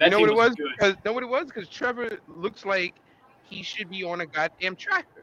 You 0.01 0.11
know 0.11 0.21
what 0.21 0.31
it 0.31 0.35
was? 0.37 0.55
good. 0.55 0.69
Because 0.79 0.95
know 1.05 1.13
what 1.13 1.23
it 1.23 1.29
was? 1.29 1.45
Because 1.47 1.69
Trevor 1.69 2.19
looks 2.29 2.65
like 2.65 2.95
he 3.45 3.63
should 3.63 3.91
be 3.91 4.03
on 4.05 4.23
a 4.23 4.27
goddamn 4.27 4.77
tractor. 4.77 5.23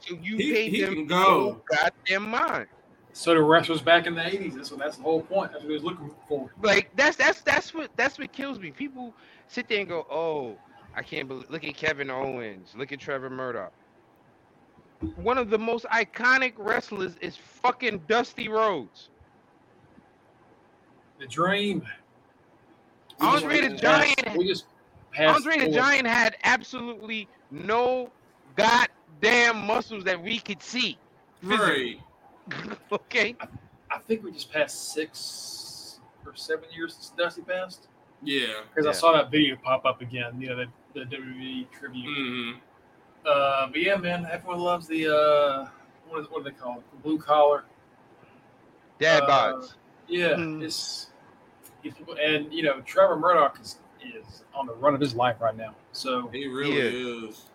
So 0.00 0.14
you 0.22 0.36
He- 0.36 0.52
paid 0.52 0.72
he 0.72 0.82
him 0.82 0.94
can 0.94 1.06
no 1.06 1.24
go. 1.24 1.62
goddamn 1.76 2.28
mind. 2.30 2.66
So 3.14 3.34
the 3.34 3.42
rest 3.42 3.68
was 3.68 3.80
back 3.80 4.06
in 4.06 4.14
the 4.14 4.20
'80s. 4.20 4.54
That's 4.54 4.70
what. 4.70 4.78
That's 4.80 4.96
the 4.96 5.02
whole 5.02 5.22
point. 5.22 5.50
That's 5.52 5.64
what 5.64 5.70
he 5.70 5.74
was 5.74 5.82
looking 5.82 6.10
for. 6.28 6.50
Like 6.62 6.90
that's 6.94 7.16
that's 7.16 7.40
that's 7.40 7.72
what 7.74 7.90
that's 7.96 8.18
what 8.18 8.30
kills 8.32 8.58
me. 8.60 8.70
People 8.70 9.14
sit 9.48 9.68
there 9.68 9.80
and 9.80 9.88
go, 9.88 10.06
"Oh, 10.10 10.56
I 10.94 11.02
can't 11.02 11.26
believe." 11.26 11.50
Look 11.50 11.64
at 11.64 11.74
Kevin 11.74 12.10
Owens. 12.10 12.74
Look 12.76 12.92
at 12.92 13.00
Trevor 13.00 13.30
Murdoch. 13.30 13.72
One 15.16 15.38
of 15.38 15.48
the 15.50 15.58
most 15.58 15.84
iconic 15.86 16.54
wrestlers 16.56 17.16
is 17.20 17.36
fucking 17.36 18.02
Dusty 18.08 18.48
Rhodes. 18.48 19.10
The 21.20 21.26
dream. 21.26 21.86
We 23.20 23.26
Andre 23.26 23.60
the 23.68 23.76
Giant- 23.76 24.16
passed- 24.24 24.36
We 24.36 24.46
just 24.46 24.64
passed 25.12 25.36
Andre 25.36 25.54
the 25.58 25.64
forward. 25.66 25.74
Giant 25.76 26.06
had 26.06 26.36
absolutely 26.44 27.28
no 27.50 28.10
goddamn 28.56 29.66
muscles 29.66 30.04
that 30.04 30.20
we 30.22 30.38
could 30.38 30.62
see. 30.62 30.98
Right. 31.42 32.00
okay. 32.92 33.36
I 33.90 33.98
think 33.98 34.22
we 34.24 34.32
just 34.32 34.52
passed 34.52 34.92
six 34.92 36.00
or 36.26 36.34
seven 36.34 36.64
years 36.74 36.94
since 36.94 37.10
Dusty 37.16 37.42
passed. 37.42 37.86
Yeah. 38.22 38.46
Because 38.68 38.84
Yeah. 38.84 38.90
I 38.90 38.94
saw 38.94 39.12
that 39.12 39.30
video 39.30 39.56
pop 39.62 39.84
up 39.84 40.00
again. 40.02 40.40
You 40.40 40.48
know, 40.48 40.56
the, 40.56 40.66
the 41.00 41.16
WWE 41.16 41.70
tribute. 41.70 42.04
hmm 42.04 42.50
Uh, 43.26 43.66
but 43.66 43.80
yeah, 43.80 43.96
man, 43.96 44.26
everyone 44.30 44.60
loves 44.60 44.86
the 44.86 45.06
uh, 45.06 45.66
what, 46.08 46.20
is, 46.20 46.26
what 46.30 46.44
do 46.44 46.50
they 46.50 46.56
call 46.56 46.78
it? 46.78 46.84
The 46.92 46.96
blue 46.98 47.18
collar. 47.18 47.64
Dad 48.98 49.22
Uh, 49.24 49.28
bods. 49.28 49.74
Yeah, 50.08 50.34
Hmm. 50.36 50.62
it's, 50.62 51.08
it's 51.84 51.96
and 52.22 52.52
you 52.52 52.62
know 52.62 52.80
Trevor 52.80 53.16
Murdoch 53.16 53.58
is, 53.60 53.76
is 54.02 54.42
on 54.54 54.66
the 54.66 54.74
run 54.74 54.94
of 54.94 55.00
his 55.00 55.14
life 55.14 55.36
right 55.40 55.56
now. 55.56 55.74
So 55.92 56.28
He 56.28 56.46
really 56.46 57.26
is. 57.28 57.46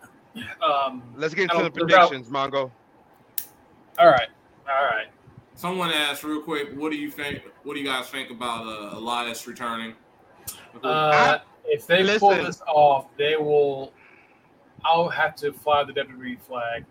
um, 0.62 1.02
Let's 1.16 1.34
get 1.34 1.50
I 1.50 1.56
into 1.58 1.70
the 1.70 1.78
don't- 1.80 1.86
without- 1.86 2.08
predictions, 2.10 2.28
Mongo. 2.32 2.70
all 3.98 4.06
right, 4.08 4.28
all 4.68 4.84
right. 4.84 5.08
Someone 5.56 5.90
asked 5.90 6.24
real 6.24 6.40
quick, 6.42 6.70
what 6.76 6.90
do 6.90 6.96
you 6.98 7.10
think? 7.10 7.42
What 7.62 7.74
do 7.74 7.80
you 7.80 7.86
guys 7.86 8.08
think 8.08 8.30
about 8.30 8.66
uh, 8.66 8.96
Elias 8.98 9.46
returning? 9.46 9.94
Uh, 10.82 11.38
if 11.66 11.86
they 11.86 12.18
pull 12.18 12.30
this 12.30 12.60
off, 12.66 13.06
they 13.16 13.36
will. 13.36 13.92
I'll 14.84 15.08
have 15.08 15.34
to 15.36 15.52
fly 15.52 15.84
the 15.84 15.92
WWE 15.92 16.38
flag 16.40 16.84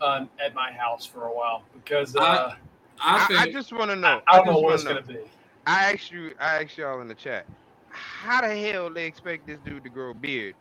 um, 0.00 0.28
at 0.44 0.54
my 0.54 0.72
house 0.72 1.04
for 1.06 1.26
a 1.26 1.34
while 1.34 1.62
because 1.74 2.16
uh, 2.16 2.20
I- 2.20 2.56
I 2.98 3.24
I, 3.24 3.26
think 3.26 3.40
I 3.40 3.52
just 3.52 3.72
want 3.72 3.90
to 3.90 3.96
know. 3.96 4.22
I, 4.26 4.34
I 4.34 4.36
don't 4.36 4.46
know 4.46 4.58
what 4.60 4.74
it's 4.74 4.84
gonna 4.84 5.02
be. 5.02 5.18
I 5.66 5.92
asked 5.92 6.10
you. 6.10 6.32
I 6.40 6.62
asked 6.62 6.78
y'all 6.78 7.00
in 7.00 7.08
the 7.08 7.14
chat. 7.14 7.46
How 7.90 8.40
the 8.40 8.56
hell 8.56 8.90
they 8.90 9.04
expect 9.04 9.46
this 9.46 9.58
dude 9.64 9.84
to 9.84 9.90
grow 9.90 10.10
a 10.10 10.14
beard 10.14 10.54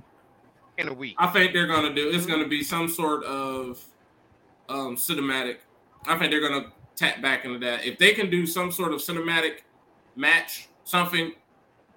in 0.77 0.87
a 0.87 0.93
week? 0.93 1.15
I 1.17 1.27
think 1.27 1.53
they're 1.53 1.67
gonna 1.67 1.93
do. 1.93 2.09
It's 2.09 2.25
gonna 2.25 2.47
be 2.47 2.63
some 2.63 2.89
sort 2.89 3.23
of 3.23 3.83
um, 4.69 4.95
cinematic. 4.95 5.57
I 6.05 6.17
think 6.17 6.31
they're 6.31 6.41
gonna 6.41 6.71
tap 6.95 7.21
back 7.21 7.45
into 7.45 7.59
that. 7.59 7.85
If 7.85 7.97
they 7.97 8.13
can 8.13 8.29
do 8.29 8.45
some 8.45 8.71
sort 8.71 8.93
of 8.93 8.99
cinematic 8.99 9.59
match, 10.15 10.69
something 10.83 11.33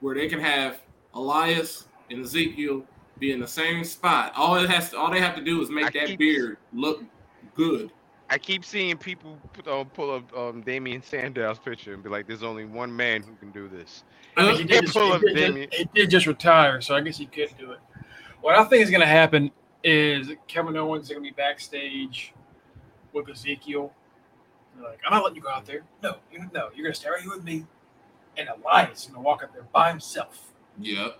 where 0.01 0.15
they 0.15 0.29
can 0.29 0.41
have 0.41 0.81
Elias 1.15 1.87
and 2.11 2.25
Ezekiel 2.25 2.85
be 3.19 3.33
in 3.33 3.41
the 3.41 3.49
same 3.49 3.85
spot. 3.85 4.33
All 4.37 4.57
it 4.57 4.69
has, 4.71 4.91
to, 4.91 4.99
all 4.99 5.11
they 5.11 5.21
have 5.21 5.35
to 5.37 5.43
do 5.43 5.61
is 5.63 5.71
make 5.71 5.87
I 5.87 5.91
that 5.91 6.07
keep- 6.07 6.19
beard 6.19 6.59
look 6.73 7.03
good. 7.55 7.91
I 8.31 8.37
keep 8.37 8.63
seeing 8.63 8.99
people 8.99 9.39
put, 9.55 9.67
uh, 9.67 9.85
pull 9.85 10.15
up 10.15 10.37
um, 10.37 10.61
Damien 10.61 11.03
Sandow's 11.03 11.59
picture 11.59 11.95
and 11.95 12.03
be 12.03 12.11
like, 12.11 12.27
"There's 12.27 12.43
only 12.43 12.67
one 12.67 12.95
man 12.95 13.23
who 13.23 13.35
can 13.37 13.51
do 13.53 13.69
this." 13.69 14.05
I 14.37 14.43
mean, 14.43 14.57
he, 14.57 14.65
did 14.65 14.83
just, 14.83 14.93
pull 14.93 15.07
he, 15.07 15.13
up 15.15 15.23
did 15.23 15.35
Damien. 15.35 15.71
just, 15.71 15.83
he 15.83 15.89
did 15.95 16.11
just 16.11 16.27
retire, 16.27 16.83
so 16.83 16.95
I 16.95 17.01
guess 17.01 17.17
he 17.17 17.25
could 17.25 17.57
do 17.59 17.73
it. 17.73 17.79
What 18.43 18.55
I 18.55 18.65
think 18.65 18.83
is 18.83 18.91
going 18.91 19.01
to 19.01 19.07
happen 19.07 19.51
is 19.83 20.31
Kevin 20.47 20.77
Owens 20.77 21.05
is 21.05 21.11
going 21.11 21.25
to 21.25 21.31
be 21.31 21.35
backstage 21.35 22.35
with 23.15 23.31
Ezekiel. 23.31 23.93
They're 24.77 24.91
like, 24.91 25.01
I'm 25.07 25.13
not 25.13 25.23
letting 25.23 25.37
you 25.37 25.43
go 25.43 25.49
out 25.49 25.65
there. 25.65 25.85
No, 26.03 26.17
you 26.31 26.41
no, 26.53 26.69
you're 26.75 26.85
going 26.85 26.93
to 26.93 27.01
stay 27.01 27.09
right 27.09 27.23
here 27.23 27.31
with 27.31 27.45
me. 27.45 27.65
And 28.37 28.49
Elias 28.49 29.01
is 29.01 29.07
going 29.07 29.15
to 29.15 29.21
walk 29.21 29.43
up 29.43 29.53
there 29.53 29.67
by 29.73 29.89
himself. 29.89 30.53
Yep. 30.81 31.19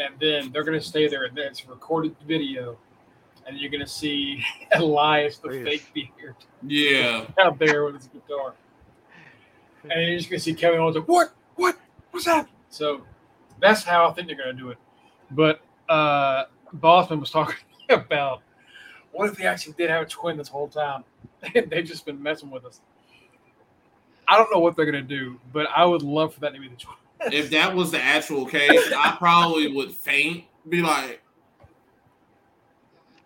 And 0.00 0.14
then 0.18 0.50
they're 0.50 0.64
going 0.64 0.78
to 0.78 0.84
stay 0.84 1.08
there, 1.08 1.24
and 1.24 1.36
then 1.36 1.46
it's 1.48 1.62
a 1.64 1.68
recorded 1.68 2.16
video. 2.26 2.78
And 3.46 3.58
you're 3.58 3.70
going 3.70 3.80
to 3.82 3.86
see 3.86 4.42
Elias, 4.74 5.38
the 5.38 5.48
Please. 5.48 5.64
fake 5.64 5.94
beard, 6.18 6.34
Yeah. 6.66 7.26
out 7.40 7.58
there 7.58 7.84
with 7.84 7.96
his 7.96 8.06
guitar. 8.08 8.54
And 9.84 9.92
you're 10.08 10.18
just 10.18 10.30
going 10.30 10.38
to 10.38 10.44
see 10.44 10.54
Kevin 10.54 10.80
Owens 10.80 10.96
like, 10.96 11.08
what? 11.08 11.34
What? 11.56 11.76
What's 12.10 12.26
that? 12.26 12.48
So 12.70 13.02
that's 13.60 13.82
how 13.82 14.08
I 14.08 14.12
think 14.12 14.26
they're 14.28 14.36
going 14.36 14.54
to 14.56 14.62
do 14.62 14.70
it. 14.70 14.78
But 15.30 15.60
uh, 15.88 16.44
Bossman 16.76 17.20
was 17.20 17.30
talking 17.30 17.56
about 17.90 18.42
what 19.12 19.28
if 19.28 19.36
they 19.36 19.46
actually 19.46 19.74
did 19.74 19.90
have 19.90 20.02
a 20.02 20.06
twin 20.06 20.36
this 20.36 20.48
whole 20.48 20.68
time? 20.68 21.04
And 21.54 21.70
they've 21.70 21.84
just 21.84 22.04
been 22.04 22.22
messing 22.22 22.50
with 22.50 22.64
us. 22.66 22.80
I 24.28 24.36
don't 24.36 24.50
know 24.52 24.60
what 24.60 24.76
they're 24.76 24.90
going 24.90 25.02
to 25.02 25.16
do, 25.16 25.40
but 25.52 25.66
I 25.74 25.84
would 25.84 26.02
love 26.02 26.34
for 26.34 26.40
that 26.40 26.52
to 26.54 26.60
be 26.60 26.68
the 26.68 26.76
twin. 26.76 26.96
If 27.26 27.50
that 27.50 27.74
was 27.74 27.90
the 27.90 28.00
actual 28.00 28.46
case, 28.46 28.92
I 28.96 29.14
probably 29.18 29.72
would 29.72 29.92
faint. 29.92 30.44
Be 30.68 30.82
like, 30.82 31.20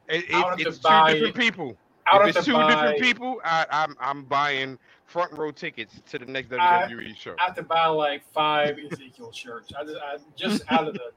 It, 0.09 0.25
I 0.33 0.51
would 0.51 0.61
it, 0.61 0.67
it's 0.67 0.79
two 0.79 0.83
buy- 0.89 1.13
different 1.15 1.35
people. 1.37 1.77
I 2.07 2.19
would 2.19 2.29
if 2.29 2.35
have 2.35 2.37
it's 2.37 2.45
to 2.47 2.51
two 2.53 2.57
buy, 2.57 2.69
different 2.75 3.01
people, 3.01 3.41
I, 3.45 3.67
I'm 3.71 3.97
I'm 3.99 4.25
buying 4.25 4.79
front 5.07 5.33
row 5.33 5.51
tickets 5.51 6.01
to 6.11 6.19
the 6.19 6.27
next 6.27 6.53
I- 6.53 6.87
WWE 6.89 7.17
show. 7.17 7.35
I 7.39 7.45
have 7.45 7.55
to 7.57 7.63
buy 7.63 7.87
like 7.87 8.23
five 8.33 8.79
Ezekiel 8.79 9.33
shirts. 9.33 9.73
I 9.79 9.85
just, 9.85 9.97
I, 9.97 10.17
just 10.37 10.63
out 10.73 10.89
of 10.89 10.95
the 10.95 11.11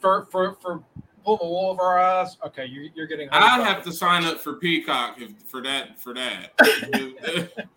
for 0.00 0.26
for 0.26 0.54
for 0.54 0.82
pull 1.24 1.38
the 1.38 1.44
wool 1.44 1.70
over 1.70 1.82
our 1.82 1.98
eyes. 1.98 2.36
Okay, 2.46 2.66
you're, 2.66 2.84
you're 2.94 3.06
getting. 3.06 3.28
I'd 3.32 3.62
have 3.62 3.82
to 3.84 3.92
sign 3.92 4.24
up 4.24 4.38
for 4.38 4.54
Peacock 4.54 5.20
if, 5.20 5.32
for 5.46 5.62
that. 5.62 5.98
For 6.00 6.14
that. 6.14 6.52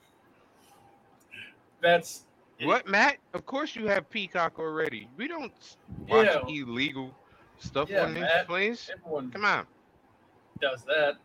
That's 1.82 2.24
What, 2.64 2.88
Matt? 2.88 3.18
Of 3.34 3.46
course 3.46 3.76
you 3.76 3.88
have 3.88 4.10
Peacock 4.10 4.58
already. 4.60 5.08
We 5.18 5.28
don't 5.28 5.52
watch 6.08 6.28
Yeah. 6.28 6.42
illegal 6.48 7.14
stuff 7.60 7.90
Yeah, 7.90 8.06
on 8.06 8.14
this 8.14 8.22
Matt. 8.22 8.48
place. 8.48 8.90
everyone 8.92 9.32
Come 9.32 9.46
on. 9.46 9.68
does 10.60 10.84
that. 10.86 11.18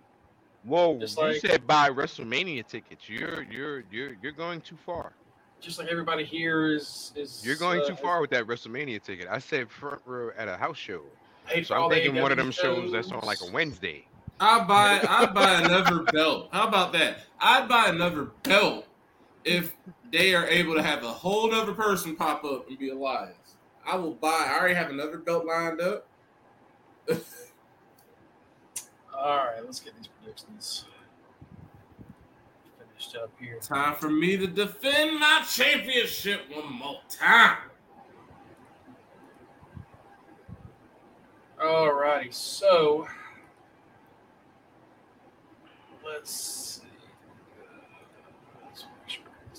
Whoa, 0.65 0.99
Just 1.01 1.17
you 1.19 1.25
like- 1.25 1.41
said 1.41 1.67
buy 1.67 1.89
WrestleMania 1.91 2.67
tickets. 2.67 3.09
You're 3.09 3.43
you're 3.45 3.83
you're 3.91 4.17
you're 4.23 4.33
going 4.33 4.61
too 4.61 4.77
far. 4.77 5.13
Just 5.61 5.79
like 5.79 5.89
everybody 5.89 6.25
here 6.25 6.67
is 6.75 7.13
is. 7.17 7.45
You're 7.45 7.57
going 7.57 7.81
uh, 7.81 7.85
too 7.87 7.97
far 7.97 8.21
with 8.21 8.31
that 8.31 8.45
WrestleMania 8.47 9.03
ticket. 9.03 9.27
I 9.31 9.39
said 9.39 9.71
front 9.71 10.03
row 10.05 10.31
at 10.37 10.49
a 10.49 10.57
house 10.57 10.77
show. 10.77 11.03
So 11.65 11.75
I'm 11.75 11.89
the 11.89 11.97
thinking 11.97 12.21
one 12.23 12.31
of 12.31 12.39
them 12.39 12.51
shows 12.53 12.93
that's 12.93 13.11
on 13.11 13.21
like 13.23 13.39
a. 13.41 13.51
Wednesday. 13.51 14.07
I'd 14.39 14.67
buy 14.69 15.01
I'd 15.09 15.35
buy 15.35 15.61
another 15.63 16.03
belt. 16.13 16.49
How 16.53 16.69
about 16.69 16.93
that? 16.93 17.19
I'd 17.41 17.69
buy 17.69 17.89
another 17.89 18.27
belt 18.45 18.87
if 19.45 19.75
they 20.11 20.35
are 20.35 20.47
able 20.47 20.75
to 20.75 20.83
have 20.83 21.03
a 21.05 21.09
whole 21.09 21.53
other 21.55 21.73
person 21.73 22.17
pop 22.17 22.45
up 22.45 22.69
and 22.69 22.79
be 22.79 22.91
Elias. 22.91 23.35
I 23.85 23.97
will 23.97 24.15
buy. 24.15 24.47
I 24.49 24.59
already 24.59 24.75
have 24.75 24.91
another 24.91 25.19
belt 25.19 25.45
lined 25.45 25.81
up. 25.81 26.07
All 29.17 29.37
right, 29.37 29.65
let's 29.65 29.81
get 29.81 29.97
these 29.97 30.09
predictions 30.09 30.85
finished 32.79 33.17
up 33.17 33.31
here. 33.41 33.59
Time 33.61 33.95
for 33.97 34.09
me 34.09 34.37
to 34.37 34.47
defend 34.47 35.19
my 35.19 35.43
championship 35.49 36.43
one 36.53 36.73
more 36.73 37.01
time. 37.09 37.59
All 41.63 41.93
righty, 41.93 42.31
so 42.33 43.07
let's 46.05 46.31
see. 46.31 46.82
Let's 46.82 46.82
make 46.82 46.82
sure 46.82 46.82
it's- 46.82 46.82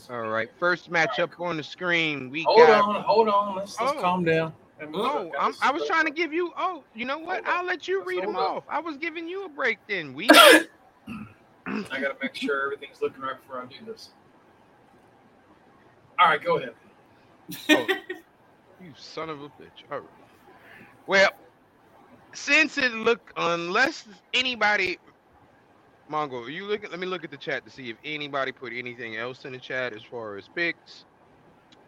All 0.09 0.23
right, 0.23 0.49
first 0.59 0.91
matchup 0.91 1.39
on 1.39 1.57
the 1.57 1.63
screen. 1.63 2.29
We 2.29 2.45
Hold 2.45 2.59
got. 2.59 2.85
on, 2.87 3.03
hold 3.03 3.29
on. 3.29 3.55
Let's, 3.55 3.79
let's 3.81 3.93
Oh. 3.93 4.01
calm 4.01 4.25
down. 4.25 4.53
And 4.79 4.91
make 4.91 5.01
sure 5.01 5.11
Oh, 5.11 5.31
I'm, 5.39 5.55
I 5.61 5.71
was 5.71 5.85
trying 5.85 6.05
to 6.05 6.11
give 6.11 6.33
you. 6.33 6.51
Oh, 6.57 6.85
you 6.93 7.05
know 7.05 7.19
what? 7.19 7.41
I'll 7.45 7.65
let 7.65 7.87
you 7.87 8.03
read 8.05 8.23
them 8.23 8.35
off. 8.35 8.65
I 8.69 8.79
was 8.81 8.97
giving 8.97 9.27
you 9.27 9.45
a 9.45 9.49
break 9.49 9.79
then. 9.87 10.13
We. 10.13 10.29
I 11.91 11.99
gotta 12.01 12.15
make 12.21 12.35
sure 12.35 12.63
everything's 12.65 13.01
looking 13.01 13.21
right 13.21 13.37
before 13.39 13.61
I 13.61 13.65
do 13.65 13.85
this. 13.85 14.09
All 16.19 16.27
right, 16.27 16.43
go 16.43 16.57
ahead. 16.57 16.73
Oh, 17.71 17.91
you 18.79 18.93
son 18.97 19.29
of 19.29 19.41
a 19.41 19.49
bitch. 19.49 19.83
All 19.91 19.99
right. 19.99 20.09
Well, 21.07 21.29
since 22.35 22.77
it 22.77 22.93
looked, 22.93 23.31
unless 23.37 24.07
anybody, 24.33 24.99
Mongo, 26.11 26.51
you 26.51 26.65
look 26.65 26.83
at. 26.83 26.91
Let 26.91 26.99
me 26.99 27.07
look 27.07 27.23
at 27.23 27.31
the 27.31 27.37
chat 27.37 27.65
to 27.65 27.71
see 27.71 27.89
if 27.89 27.97
anybody 28.03 28.51
put 28.51 28.73
anything 28.73 29.17
else 29.17 29.45
in 29.45 29.53
the 29.53 29.59
chat 29.59 29.93
as 29.93 30.03
far 30.03 30.37
as 30.37 30.49
picks. 30.49 31.05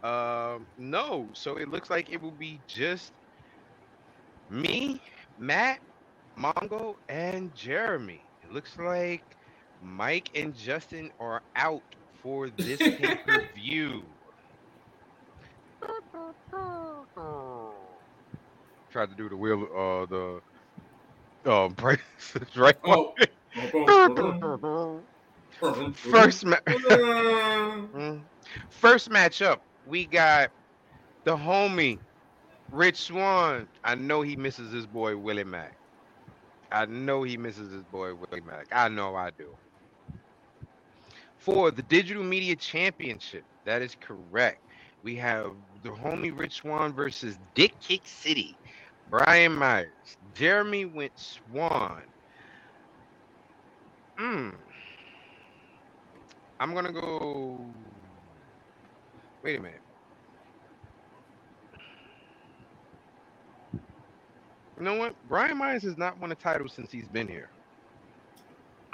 Um, 0.02 0.68
no. 0.78 1.30
So 1.34 1.56
it 1.56 1.68
looks 1.68 1.90
like 1.90 2.10
it 2.10 2.20
will 2.20 2.32
be 2.32 2.62
just 2.66 3.12
me, 4.50 5.02
Matt, 5.38 5.80
Mongo, 6.38 6.96
and 7.08 7.54
Jeremy. 7.54 8.22
It 8.42 8.52
looks 8.52 8.78
like 8.78 9.36
Mike 9.80 10.30
and 10.34 10.54
Justin 10.54 11.10
are 11.20 11.42
out 11.56 11.96
for 12.22 12.50
this 12.50 12.78
pay 12.98 13.16
per 13.26 13.48
view. 13.54 14.04
Tried 18.90 19.10
to 19.10 19.16
do 19.16 19.28
the 19.28 19.36
wheel, 19.36 19.68
uh, 19.76 20.06
the 20.06 21.52
um, 21.52 21.74
price 21.76 21.98
right. 22.56 22.76
Oh. 22.84 23.14
First, 25.94 26.44
ma- 26.46 26.58
Mm. 27.94 28.24
First 28.70 29.10
matchup, 29.10 29.58
we 29.84 30.06
got 30.06 30.50
the 31.24 31.36
homie 31.36 32.00
Rich 32.70 32.98
Swann. 32.98 33.68
I 33.84 33.94
know 33.96 34.22
he 34.22 34.36
misses 34.36 34.72
his 34.72 34.86
boy 34.86 35.16
Willie 35.16 35.44
Mack. 35.44 35.78
I 36.72 36.86
know 36.86 37.22
he 37.24 37.36
misses 37.38 37.72
his 37.72 37.84
boy 37.84 38.14
Willie 38.14 38.42
Mack. 38.42 38.66
I 38.72 38.88
know 38.88 39.14
I 39.16 39.30
do. 39.38 39.58
For 41.38 41.70
the 41.70 41.82
Digital 41.82 42.24
Media 42.24 42.56
Championship, 42.56 43.44
that 43.66 43.82
is 43.82 43.96
correct. 44.00 44.60
We 45.02 45.16
have 45.16 45.52
the 45.82 45.90
homie 45.90 46.36
Rich 46.38 46.56
Swann 46.56 46.94
versus 46.94 47.38
Dick 47.54 47.80
Kick 47.80 48.02
City. 48.06 48.58
Brian 49.08 49.54
Myers. 49.54 49.92
Jeremy 50.34 50.86
went 50.86 51.12
Swann. 51.16 52.04
I'm 56.58 56.74
gonna 56.74 56.92
go. 56.92 57.60
Wait 59.42 59.58
a 59.58 59.62
minute. 59.62 59.80
You 64.78 64.84
know 64.84 64.94
what? 64.94 65.14
Brian 65.28 65.56
Myers 65.56 65.82
has 65.84 65.96
not 65.96 66.18
won 66.18 66.32
a 66.32 66.34
title 66.34 66.68
since 66.68 66.90
he's 66.90 67.08
been 67.08 67.28
here. 67.28 67.48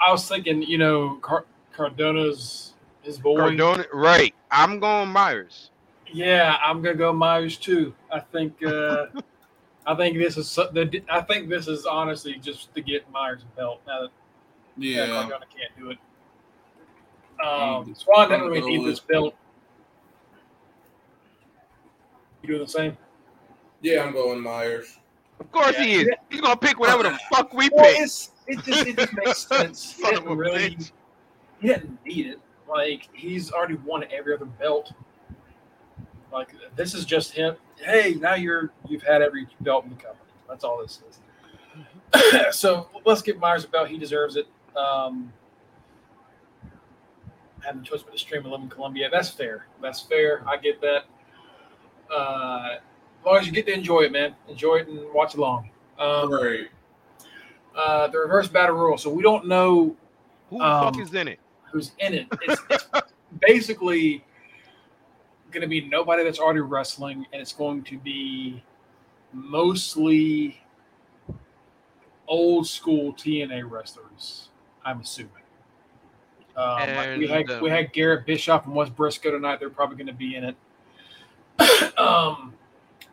I 0.05 0.11
was 0.11 0.27
thinking, 0.27 0.61
you 0.63 0.77
know, 0.77 1.15
Car- 1.21 1.45
Cardona's 1.73 2.73
his 3.01 3.17
boy. 3.17 3.37
Cardona, 3.37 3.85
right? 3.93 4.33
I'm 4.51 4.79
going 4.79 5.09
Myers. 5.09 5.71
Yeah, 6.11 6.57
I'm 6.63 6.81
gonna 6.81 6.95
go 6.95 7.11
Myers 7.13 7.57
too. 7.57 7.93
I 8.11 8.19
think. 8.19 8.63
Uh, 8.63 9.07
I 9.85 9.95
think 9.95 10.17
this 10.17 10.37
is 10.37 10.49
so- 10.49 10.69
the. 10.71 11.01
I 11.09 11.21
think 11.21 11.49
this 11.49 11.67
is 11.67 11.85
honestly 11.85 12.35
just 12.35 12.73
to 12.75 12.81
get 12.81 13.09
Myers 13.11 13.41
a 13.43 13.55
belt. 13.57 13.81
Now 13.87 14.01
that 14.03 14.11
yeah. 14.77 15.05
Yeah. 15.05 15.07
Cardona 15.07 15.45
can't 15.55 15.77
do 15.77 15.91
it. 15.91 15.97
Um, 17.43 17.93
Swann 17.95 18.29
doesn't 18.29 18.47
really 18.47 18.61
need 18.77 18.85
this 18.87 18.99
belt. 18.99 19.35
You 22.41 22.47
doing 22.47 22.61
the 22.61 22.67
same? 22.67 22.97
Yeah, 23.81 24.03
I'm 24.03 24.13
going 24.13 24.39
Myers. 24.39 24.97
Of 25.39 25.51
course 25.51 25.75
Yeah. 25.77 25.83
he 25.83 25.93
is. 25.95 26.09
He's 26.29 26.41
gonna 26.41 26.57
pick 26.57 26.79
whatever 26.79 27.03
the 27.03 27.19
fuck 27.31 27.53
we 27.53 27.69
Well, 27.71 27.85
pick. 27.85 27.97
it 27.97 28.01
just 28.01 28.31
it 28.47 28.95
just 28.97 29.13
makes 29.13 29.37
sense. 29.47 29.93
He 29.93 30.03
didn't 30.03 30.37
really. 30.37 30.75
bitch. 30.75 30.91
He 31.61 31.67
didn't 31.69 32.05
need 32.05 32.27
it. 32.27 32.39
Like 32.67 33.09
he's 33.13 33.51
already 33.51 33.75
won 33.75 34.05
every 34.11 34.33
other 34.35 34.45
belt. 34.45 34.93
Like 36.31 36.49
this 36.75 36.93
is 36.93 37.05
just 37.05 37.31
him. 37.33 37.55
Hey, 37.77 38.15
now 38.19 38.35
you're 38.35 38.71
you've 38.87 39.03
had 39.03 39.21
every 39.21 39.47
belt 39.61 39.83
in 39.85 39.91
the 39.91 39.95
company. 39.97 40.19
That's 40.47 40.63
all 40.63 40.81
this 40.81 41.01
is. 41.09 41.19
so 42.55 42.87
let's 43.05 43.21
give 43.21 43.37
Myers 43.37 43.65
a 43.65 43.67
belt. 43.67 43.89
He 43.89 43.97
deserves 43.97 44.35
it. 44.35 44.47
Um, 44.77 45.31
having 47.65 47.81
a 47.81 47.83
choice 47.85 48.03
but 48.03 48.11
to 48.13 48.17
stream 48.19 48.43
and 48.43 48.51
live 48.51 48.61
in 48.61 48.69
Columbia. 48.69 49.09
That's 49.11 49.29
fair. 49.29 49.67
That's 49.81 50.01
fair. 50.01 50.43
I 50.47 50.57
get 50.57 50.81
that. 50.81 51.03
Uh, 52.13 52.75
as 53.19 53.25
long 53.25 53.37
as 53.37 53.45
you 53.47 53.51
get 53.53 53.65
to 53.67 53.73
enjoy 53.73 54.01
it, 54.01 54.11
man. 54.11 54.35
Enjoy 54.47 54.75
it 54.77 54.87
and 54.87 54.99
watch 55.13 55.35
along. 55.35 55.69
Um, 55.97 56.31
Right. 56.31 56.69
uh, 57.75 58.07
the 58.09 58.17
reverse 58.19 58.47
battle 58.47 58.75
royal. 58.75 58.97
So 58.97 59.09
we 59.09 59.23
don't 59.23 59.47
know 59.47 59.95
Who 60.49 60.59
the 60.59 60.65
um, 60.65 60.93
fuck 60.93 61.01
is 61.01 61.13
in 61.13 61.27
it? 61.27 61.39
who's 61.71 61.91
in 61.99 62.13
it. 62.13 62.27
It's, 62.43 62.61
it's 62.69 62.85
basically 63.41 64.23
going 65.51 65.61
to 65.61 65.67
be 65.67 65.81
nobody 65.87 66.23
that's 66.23 66.39
already 66.39 66.59
wrestling, 66.59 67.25
and 67.31 67.41
it's 67.41 67.53
going 67.53 67.83
to 67.83 67.97
be 67.97 68.61
mostly 69.31 70.59
old 72.27 72.67
school 72.67 73.13
TNA 73.13 73.69
wrestlers. 73.69 74.49
I'm 74.85 74.99
assuming. 75.01 75.42
Um, 76.55 76.95
like 76.95 77.17
we 77.17 77.27
had 77.27 77.49
And, 77.49 77.61
we 77.61 77.69
um, 77.69 77.75
had 77.75 77.93
Garrett 77.93 78.25
Bischoff 78.25 78.65
and 78.65 78.75
Wes 78.75 78.89
Brisco 78.89 79.31
tonight. 79.31 79.59
They're 79.59 79.69
probably 79.69 79.97
going 79.97 80.07
to 80.07 80.13
be 80.13 80.35
in 80.35 80.43
it. 80.43 80.55
um, 81.97 82.53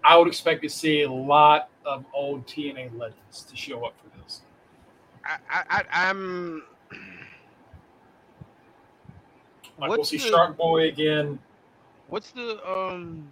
I 0.04 0.16
would 0.16 0.28
expect 0.28 0.62
to 0.62 0.68
see 0.68 1.02
a 1.02 1.10
lot 1.10 1.70
of 1.84 2.04
old 2.12 2.46
TNA 2.46 2.96
legends 2.98 3.44
to 3.44 3.56
show 3.56 3.84
up 3.84 3.94
for 4.02 4.22
this. 4.22 4.42
I, 5.24 5.38
I, 5.48 5.64
I, 5.70 6.08
I'm. 6.08 6.62
Like 9.78 9.88
we'll 9.90 10.04
see 10.04 10.18
the- 10.18 10.28
Shark 10.28 10.58
Boy 10.58 10.88
again. 10.88 11.38
What's 12.08 12.32
the 12.32 12.60
um? 12.70 13.30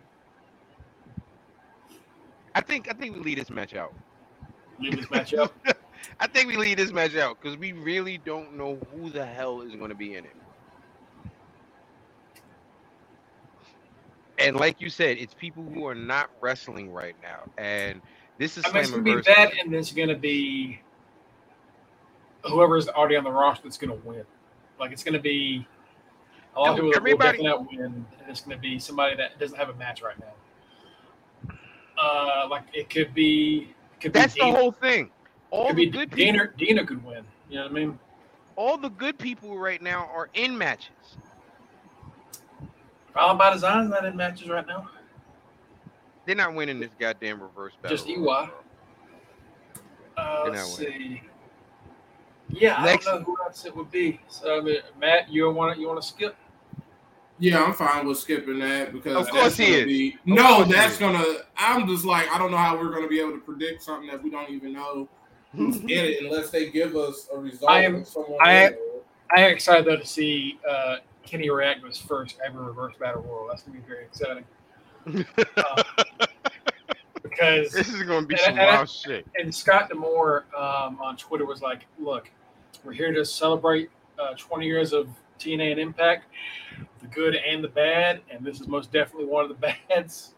I 2.55 2.61
think 2.61 2.89
I 2.89 2.95
think 2.95 3.17
we 3.17 3.23
lead 3.23 3.39
this 3.39 3.51
match 3.51 3.75
out. 3.75 3.93
Leave 4.81 4.97
this 4.97 5.11
match 5.11 5.35
up. 5.35 5.53
I 6.21 6.27
think 6.27 6.49
we 6.49 6.57
leave 6.57 6.77
this 6.77 6.93
match 6.93 7.17
out 7.17 7.39
because 7.41 7.59
we 7.59 7.73
really 7.73 8.19
don't 8.19 8.57
know 8.57 8.81
who 8.93 9.11
the 9.11 9.25
hell 9.25 9.63
is 9.63 9.75
going 9.75 9.91
to 9.91 9.97
be 9.97 10.15
in 10.15 10.25
it. 10.25 10.37
And 14.39 14.57
like 14.57 14.81
you 14.81 14.89
said, 14.89 15.19
it's 15.19 15.35
people 15.35 15.65
who 15.65 15.87
are 15.87 15.95
not 15.95 16.31
wrestling 16.41 16.91
right 16.91 17.17
now, 17.21 17.49
and 17.57 18.01
this 18.39 18.57
is 18.57 18.65
I 18.65 18.73
mean, 18.73 18.83
it's 18.83 18.91
gonna 18.93 19.03
be 19.03 19.17
that, 19.17 19.53
and 19.65 19.75
it's 19.75 19.91
gonna 19.93 20.17
be 20.17 20.81
whoever 22.45 22.77
is 22.77 22.89
already 22.89 23.17
on 23.17 23.25
the 23.25 23.33
roster 23.33 23.65
that's 23.65 23.79
gonna 23.79 23.97
win. 24.05 24.25
Like 24.79 24.93
it's 24.93 25.03
gonna 25.03 25.19
be 25.19 25.67
a 26.57 26.61
lot 26.61 26.71
of 26.71 26.77
people 26.77 26.93
that 26.93 27.03
will 27.03 27.19
definitely 27.19 27.47
not 27.49 27.71
win, 27.71 28.07
and 28.21 28.29
it's 28.29 28.41
gonna 28.41 28.59
be 28.59 28.79
somebody 28.79 29.17
that 29.17 29.41
doesn't 29.41 29.59
have 29.59 29.71
a 29.71 29.75
match 29.75 30.03
right 30.03 30.19
now. 30.21 31.55
Uh, 32.01 32.47
like 32.49 32.63
it 32.73 32.89
could 32.89 33.13
be, 33.13 33.75
it 33.95 34.01
could 34.01 34.13
That's 34.13 34.35
be 34.35 34.41
the 34.41 34.47
whole 34.47 34.71
thing. 34.71 35.11
All 35.51 35.69
the 35.69 35.75
be 35.75 35.87
good 35.87 36.11
people, 36.11 36.33
Dina, 36.33 36.49
Dina 36.57 36.87
could 36.87 37.05
win. 37.05 37.25
You 37.49 37.57
know 37.57 37.63
what 37.65 37.71
I 37.71 37.75
mean? 37.75 37.99
all 38.57 38.77
the 38.77 38.89
good 38.89 39.17
people 39.19 39.57
right 39.57 39.81
now 39.81 40.11
are 40.13 40.29
in 40.35 40.59
matches. 40.59 40.91
Problem 43.13 43.39
by 43.39 43.53
Design's 43.53 43.89
not 43.89 44.05
in 44.05 44.17
matches 44.17 44.49
right 44.49 44.67
now. 44.67 44.91
They're 46.27 46.35
not 46.35 46.55
winning 46.55 46.81
this 46.81 46.91
goddamn 46.99 47.41
reverse 47.41 47.73
battle. 47.81 47.97
Just 47.97 48.09
royal, 48.09 48.47
EY. 48.47 48.51
Uh, 50.17 50.45
let's 50.51 50.77
see. 50.77 51.23
Yeah, 52.51 52.83
Next- 52.85 53.07
I 53.07 53.13
don't 53.13 53.21
know 53.21 53.27
who 53.27 53.37
else 53.45 53.65
it 53.65 53.75
would 53.77 53.91
be. 53.93 54.21
So, 54.29 54.59
I 54.59 54.61
mean, 54.61 54.79
Matt, 55.01 55.31
you 55.31 55.49
want 55.51 55.75
to 55.77 55.81
you 55.81 55.87
want 55.87 56.03
to 56.03 56.07
skip? 56.07 56.35
Yeah, 57.39 57.63
I'm 57.63 57.73
fine 57.75 58.07
with 58.09 58.19
skipping 58.19 58.59
that 58.59 58.93
because 58.93 59.15
Of 59.17 59.31
course 59.31 59.57
that's 59.57 59.57
he 59.57 59.75
is. 59.75 59.85
Be, 59.85 60.15
Of 60.15 60.27
no, 60.27 60.57
course 60.57 60.67
he 60.67 60.73
that's 60.73 60.93
is. 60.95 60.99
gonna. 60.99 61.25
I'm 61.57 61.87
just 61.87 62.05
like 62.05 62.29
I 62.33 62.39
don't 62.39 62.51
know 62.51 62.57
how 62.57 62.77
we're 62.77 62.93
gonna 62.93 63.07
be 63.07 63.21
able 63.21 63.33
to 63.33 63.39
predict 63.39 63.83
something 63.85 64.09
that 64.11 64.21
we 64.23 64.31
don't 64.31 64.51
even 64.51 64.73
know 64.73 65.09
who's 65.55 65.77
in 65.79 65.89
it 65.91 66.23
unless 66.25 66.51
they 66.51 66.71
give 66.71 66.97
us 66.97 67.29
a 67.33 67.39
result. 67.39 67.71
I 67.71 67.83
am- 67.85 68.05
someone 68.05 68.39
I- 68.41 68.75
I 69.35 69.41
am 69.43 69.51
excited 69.53 69.85
though 69.87 69.97
to 69.97 70.07
see 70.07 70.59
uh, 70.69 70.97
Kenny 71.25 71.49
Ragna's 71.51 71.99
first 71.99 72.39
ever 72.47 72.63
reverse 72.63 72.95
battle 72.99 73.23
royal. 73.23 73.49
That's 73.49 73.63
gonna 73.63 73.79
be 73.79 73.85
very 73.87 74.05
exciting. 74.05 74.45
Uh, 75.57 75.83
because 77.23 77.71
This 77.73 77.89
is 77.89 78.03
gonna 78.03 78.27
be 78.27 78.35
And- 78.35 78.41
some 78.43 78.51
and 78.59 78.61
I- 78.61 78.75
wild 78.77 78.89
shit. 78.91 79.27
and 79.39 79.55
Scott 79.55 79.89
D'Amore 79.91 80.45
um, 80.57 80.99
on 81.01 81.17
Twitter 81.17 81.45
was 81.45 81.61
like, 81.63 81.87
"Look, 81.99 82.31
we're 82.85 82.93
here 82.93 83.13
to 83.13 83.25
celebrate 83.25 83.91
uh, 84.19 84.35
20 84.37 84.67
years 84.67 84.93
of 84.93 85.09
TNA 85.39 85.73
and 85.73 85.81
Impact, 85.81 86.25
the 87.01 87.07
good 87.09 87.37
and 87.37 87.63
the 87.63 87.69
bad, 87.69 88.21
and 88.31 88.45
this 88.45 88.61
is 88.61 88.67
most 88.67 88.93
definitely 88.93 89.27
one 89.27 89.45
of 89.45 89.49
the 89.51 89.75
bads. 89.89 90.35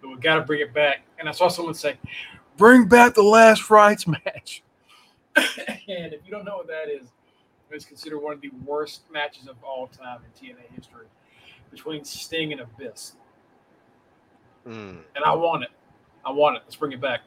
But 0.00 0.08
we 0.10 0.16
got 0.16 0.36
to 0.36 0.42
bring 0.42 0.60
it 0.60 0.74
back." 0.74 1.00
And 1.18 1.28
I 1.28 1.32
saw 1.32 1.48
someone 1.48 1.74
say, 1.74 1.96
"Bring 2.56 2.86
back 2.88 3.14
the 3.14 3.22
last 3.22 3.68
rites 3.70 4.06
match." 4.06 4.62
and 5.36 6.12
if 6.12 6.20
you 6.24 6.30
don't 6.30 6.44
know 6.44 6.56
what 6.56 6.68
that 6.68 6.88
is, 6.88 7.08
it's 7.70 7.84
considered 7.84 8.18
one 8.20 8.32
of 8.32 8.40
the 8.40 8.50
worst 8.64 9.02
matches 9.12 9.48
of 9.48 9.56
all 9.64 9.88
time 9.88 10.20
in 10.24 10.48
TNA 10.48 10.76
history 10.76 11.06
between 11.70 12.04
Sting 12.04 12.52
and 12.52 12.60
Abyss. 12.60 13.14
Mm, 14.66 14.98
And 15.16 15.24
I 15.24 15.34
want 15.34 15.64
it. 15.64 15.70
I 16.24 16.30
want 16.30 16.56
it. 16.56 16.62
Let's 16.64 16.76
bring 16.76 16.92
it 16.92 17.00
back. 17.00 17.20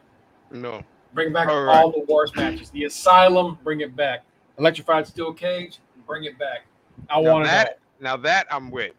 no. 0.51 0.83
Bring 1.13 1.31
back 1.33 1.47
All 1.47 1.67
all, 1.69 1.85
right. 1.91 2.05
the 2.07 2.13
worst 2.13 2.35
matches. 2.35 2.69
The 2.69 2.83
Asylum, 2.83 3.57
bring 3.63 3.79
it 3.81 3.95
back. 3.95 4.23
Electrified 4.59 5.07
Steel 5.07 5.33
Cage, 5.33 5.79
bring 6.05 6.25
it 6.25 6.37
back. 6.37 6.65
I 7.09 7.21
Now 7.21 7.31
want 7.31 7.45
it 7.45 7.47
that- 7.47 7.67
all. 7.67 7.73
Now 7.99 8.17
that 8.17 8.45
I'm 8.51 8.69
with. 8.69 8.93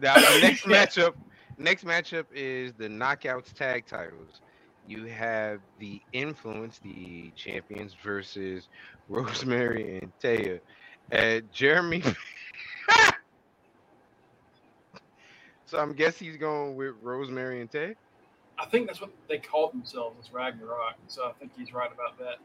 Now 0.00 0.14
the 0.14 0.38
next 0.42 0.64
matchup, 0.64 1.14
next 1.58 1.84
matchup 1.84 2.26
is 2.32 2.72
the 2.74 2.88
Knockouts 2.88 3.52
tag 3.54 3.86
titles. 3.86 4.40
You 4.84 5.06
have 5.06 5.60
the 5.78 6.02
Influence, 6.12 6.78
the 6.80 7.32
champions, 7.36 7.94
versus 8.04 8.68
Rosemary 9.08 9.98
and 10.02 10.12
Taya. 10.22 10.60
Uh, 11.12 11.40
Jeremy. 11.50 12.02
so 15.66 15.78
I'm 15.78 15.94
guessing 15.94 16.28
he's 16.28 16.36
going 16.38 16.76
with 16.76 16.94
Rosemary 17.02 17.60
and 17.60 17.70
Taya. 17.70 17.94
I 18.58 18.66
think 18.66 18.86
that's 18.86 19.00
what 19.00 19.10
they 19.28 19.38
call 19.38 19.70
themselves 19.70 20.16
as 20.26 20.32
Ragnarok. 20.32 20.96
So 21.08 21.24
I 21.26 21.32
think 21.32 21.52
he's 21.56 21.72
right 21.72 21.90
about 21.92 22.18
that. 22.18 22.38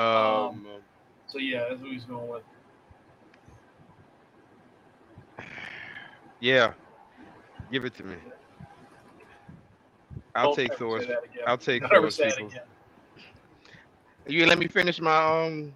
Um, 0.00 0.66
So 1.28 1.38
yeah, 1.38 1.66
that's 1.68 1.80
what 1.80 1.90
he's 1.90 2.04
going 2.04 2.28
with. 2.28 2.42
yeah, 6.40 6.74
give 7.70 7.84
it 7.84 7.94
to 7.96 8.04
me. 8.04 8.16
I'll 10.34 10.46
Don't 10.46 10.56
take 10.56 10.74
Thor's. 10.74 11.04
say. 11.04 11.14
I'll 11.46 11.58
take 11.58 11.82
Don't 11.82 11.90
Thor's 11.90 12.16
people. 12.16 12.50
You 14.26 14.46
let 14.46 14.58
me 14.58 14.66
finish 14.68 15.00
my 15.00 15.16
um 15.46 15.74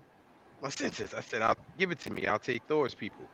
my 0.60 0.70
sentence. 0.70 1.14
I 1.14 1.20
said 1.20 1.43
I'll 1.43 1.56
give 1.78 1.90
it 1.90 2.01
to 2.01 2.10
me. 2.12 2.26
I'll 2.26 2.39
take 2.39 2.62
Thor's 2.68 2.94
people. 2.94 3.28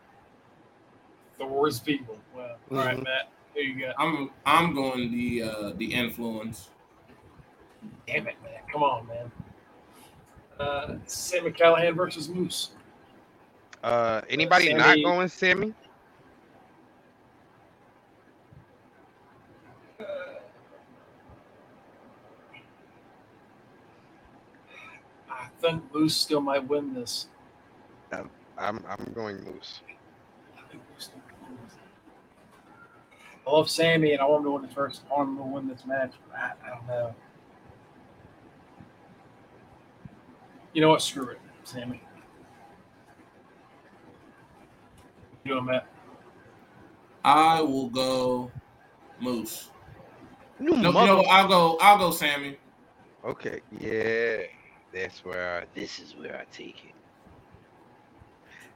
Thor's 1.38 1.80
people. 1.80 2.18
Well, 2.34 2.56
all 2.70 2.76
right, 2.78 2.96
Mhm. 2.98 3.04
Matt. 3.04 3.28
Who 3.54 3.60
you 3.60 3.80
got? 3.86 3.94
I'm 3.98 4.30
I'm 4.44 4.74
going 4.74 5.12
the 5.12 5.42
uh 5.42 5.72
the 5.76 5.94
influence. 5.94 6.70
Damn 8.06 8.26
it, 8.28 8.36
man. 8.42 8.60
Come 8.72 8.82
on, 8.82 9.06
man. 9.06 9.30
Uh, 10.58 10.96
Sami 11.06 11.50
Callihan 11.50 11.94
versus 11.94 12.28
Moose. 12.28 12.70
Uh 13.82 14.20
anybody 14.28 14.72
not 14.74 14.88
Sami- 14.88 15.04
going 15.04 15.28
Sami? 15.28 15.74
Uh, 20.00 20.04
I 25.30 25.48
think 25.64 25.94
Moose 25.94 26.16
still 26.16 26.40
might 26.40 26.66
win 26.68 26.94
this. 26.94 27.28
Um, 28.12 28.30
I'm 28.58 28.84
I'm 28.88 29.12
going 29.14 29.42
Moose. 29.44 29.80
I 30.56 30.60
Moose 30.74 30.82
still 30.98 31.20
might 31.26 31.48
win 31.48 31.58
this. 31.64 31.74
I 33.46 33.50
love 33.50 33.70
Sami, 33.70 34.12
and 34.12 34.20
I 34.20 34.26
want 34.26 34.40
him 34.40 34.44
to 34.44 34.50
win 34.52 34.64
his 34.64 34.74
first. 34.74 35.02
I 35.10 35.14
want 35.18 35.30
him 35.30 35.36
to 35.38 35.42
win 35.42 35.68
this 35.68 35.84
match. 35.86 36.12
I, 36.36 36.52
I 36.64 36.70
don't 36.70 36.86
know. 36.86 37.14
You 40.72 40.80
know 40.82 40.90
what? 40.90 41.02
Screw 41.02 41.28
it, 41.28 41.40
Sami. 41.64 42.02
You 45.44 45.52
doing, 45.52 45.64
Matt? 45.66 45.86
I 47.24 47.62
will 47.62 47.88
go 47.88 48.50
Moose. 49.20 49.70
You 50.60 50.76
No, 50.76 50.90
no, 50.90 51.22
I'll 51.22 51.48
go. 51.48 51.78
I'll 51.80 51.98
go 51.98 52.10
Sami. 52.10 52.58
Okay, 53.24 53.60
yeah. 53.78 54.42
That's 54.94 55.24
where 55.24 55.62
I, 55.62 55.78
this 55.78 55.98
is 55.98 56.14
where 56.14 56.36
I 56.36 56.44
take 56.52 56.84
it. 56.84 56.94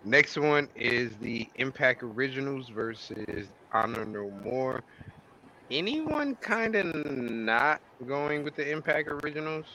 Next 0.04 0.36
one 0.36 0.68
is 0.74 1.16
the 1.20 1.48
Impact 1.56 2.02
Originals 2.02 2.68
versus 2.68 3.48
Honor 3.72 4.04
No 4.04 4.30
More. 4.42 4.82
Anyone 5.70 6.34
kind 6.36 6.74
of 6.74 6.86
not 7.06 7.80
going 8.06 8.42
with 8.42 8.56
the 8.56 8.68
Impact 8.68 9.08
Originals? 9.08 9.66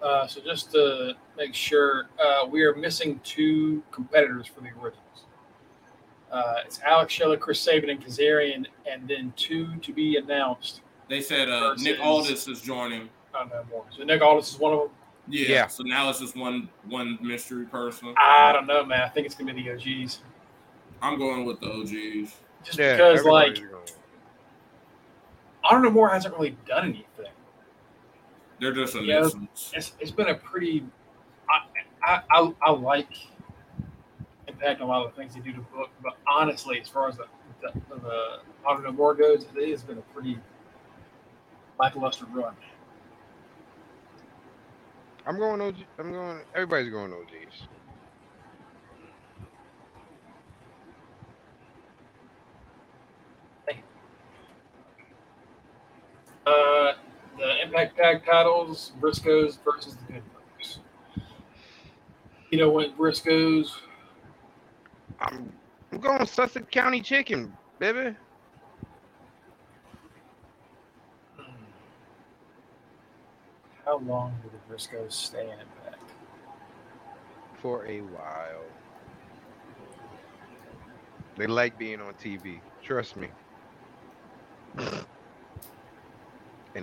Uh, 0.00 0.28
so 0.28 0.40
just 0.40 0.70
to 0.72 1.14
make 1.36 1.54
sure, 1.54 2.08
uh, 2.24 2.46
we 2.48 2.62
are 2.62 2.74
missing 2.76 3.20
two 3.24 3.82
competitors 3.90 4.46
for 4.46 4.60
the 4.60 4.68
originals. 4.68 5.24
Uh, 6.30 6.54
it's 6.64 6.80
Alex 6.82 7.12
Shelley, 7.12 7.36
Chris 7.36 7.60
Sabin, 7.60 7.90
and 7.90 8.04
Kazarian, 8.04 8.66
and 8.88 9.08
then 9.08 9.32
two 9.36 9.76
to 9.78 9.92
be 9.92 10.18
announced. 10.18 10.82
They 11.08 11.20
said 11.20 11.48
uh, 11.48 11.74
Nick 11.78 11.98
Aldis 12.00 12.46
is 12.46 12.60
joining. 12.60 13.08
I 13.34 13.40
don't 13.40 13.48
know 13.48 13.64
more. 13.70 13.84
So 13.96 14.04
Nick 14.04 14.22
Aldis 14.22 14.52
is 14.52 14.58
one 14.58 14.74
of 14.74 14.80
them. 14.80 14.90
Yeah. 15.30 15.48
Yeah. 15.48 15.66
So 15.66 15.82
now 15.82 16.08
it's 16.10 16.20
just 16.20 16.36
one 16.36 16.68
one 16.88 17.18
mystery 17.20 17.66
person. 17.66 18.14
I 18.16 18.52
don't 18.52 18.66
know, 18.66 18.84
man. 18.84 19.02
I 19.02 19.08
think 19.08 19.26
it's 19.26 19.34
gonna 19.34 19.52
be 19.52 19.62
the 19.62 19.72
OGs, 19.72 20.20
I'm 21.02 21.18
going 21.18 21.44
with 21.44 21.60
the 21.60 21.66
OGs. 21.70 22.34
just 22.64 22.78
because 22.78 23.24
like 23.24 23.48
everybody's 23.58 23.60
going. 23.70 23.84
Honor 25.64 25.80
No 25.82 25.90
More 25.90 26.08
hasn't 26.08 26.34
really 26.34 26.56
done 26.66 26.84
anything. 26.84 27.32
They're 28.60 28.72
just 28.72 28.94
a 28.94 29.02
Yeah. 29.02 29.20
nuisance. 29.20 29.72
It's, 29.74 29.92
it's 30.00 30.10
been 30.10 30.28
a 30.28 30.34
pretty. 30.34 30.84
I, 31.48 31.60
I 32.02 32.22
I 32.30 32.52
I 32.62 32.70
like 32.70 33.10
Impact 34.46 34.80
and 34.80 34.82
a 34.82 34.86
lot 34.86 35.04
of 35.06 35.14
the 35.14 35.20
things 35.20 35.34
they 35.34 35.40
do 35.40 35.52
to 35.52 35.60
book, 35.60 35.90
but 36.02 36.16
honestly, 36.26 36.80
as 36.80 36.88
far 36.88 37.08
as 37.08 37.16
the 37.18 37.26
the, 37.60 37.72
the 38.00 38.38
Honor 38.66 38.82
No 38.84 38.92
More 38.92 39.14
goes, 39.14 39.44
it 39.54 39.70
has 39.70 39.82
been 39.82 39.98
a 39.98 40.02
pretty 40.14 40.38
lackluster 41.78 42.24
run. 42.32 42.54
I'm 45.28 45.38
going 45.38 45.60
OG. 45.60 45.74
I'm 45.98 46.10
going. 46.10 46.40
Everybody's 46.54 46.90
going 46.90 47.12
OGs. 47.12 47.68
Uh, 56.46 56.94
the 57.36 57.62
Impact 57.62 57.98
Tag 57.98 58.24
titles: 58.24 58.92
Briscoes 58.98 59.58
versus 59.62 59.96
the 59.96 60.14
Good 60.14 60.22
Brothers. 60.32 60.78
You 62.50 62.56
know 62.56 62.70
what, 62.70 62.96
Briscoes? 62.96 63.80
I'm. 65.20 65.52
I'm 65.92 65.98
going 65.98 66.26
Sussex 66.26 66.66
County 66.70 67.02
Chicken, 67.02 67.52
baby. 67.78 68.16
How 73.88 73.98
long 74.00 74.36
do 74.42 74.50
the 74.50 74.58
Briscoes 74.74 75.12
stay 75.12 75.44
in 75.44 75.52
Impact? 75.52 76.12
for 77.54 77.86
a 77.86 78.00
while. 78.00 78.66
They 81.38 81.46
like 81.46 81.78
being 81.78 81.98
on 82.02 82.12
TV. 82.14 82.60
Trust 82.82 83.16
me. 83.16 83.28
and 84.76 85.06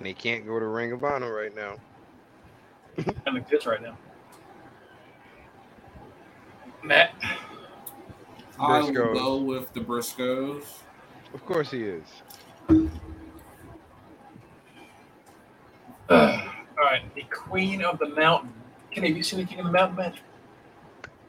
they 0.01 0.13
can't 0.13 0.47
go 0.47 0.59
to 0.59 0.65
Ring 0.65 0.93
of 0.93 1.03
Honor 1.03 1.31
right 1.31 1.55
now. 1.55 1.75
I'm 3.27 3.37
exists 3.37 3.67
right 3.67 3.83
now. 3.83 3.95
Matt, 6.83 7.13
I 8.59 8.79
will 8.79 8.91
Briscoes. 8.91 9.13
go 9.13 9.37
with 9.37 9.71
the 9.73 9.79
Briscoes. 9.79 10.63
Of 11.35 11.45
course 11.45 11.69
he 11.69 11.83
is. 11.83 12.03
all 17.49 17.55
right, 17.55 17.69
the 17.69 17.69
Queen 17.69 17.81
of 17.83 17.99
the 17.99 18.09
Mountain. 18.09 18.53
Can 18.91 19.03
have 19.03 19.15
you 19.17 19.23
seen 19.23 19.39
the 19.39 19.45
King 19.45 19.59
of 19.59 19.65
the 19.65 19.71
Mountain 19.71 19.97
match? 19.97 20.21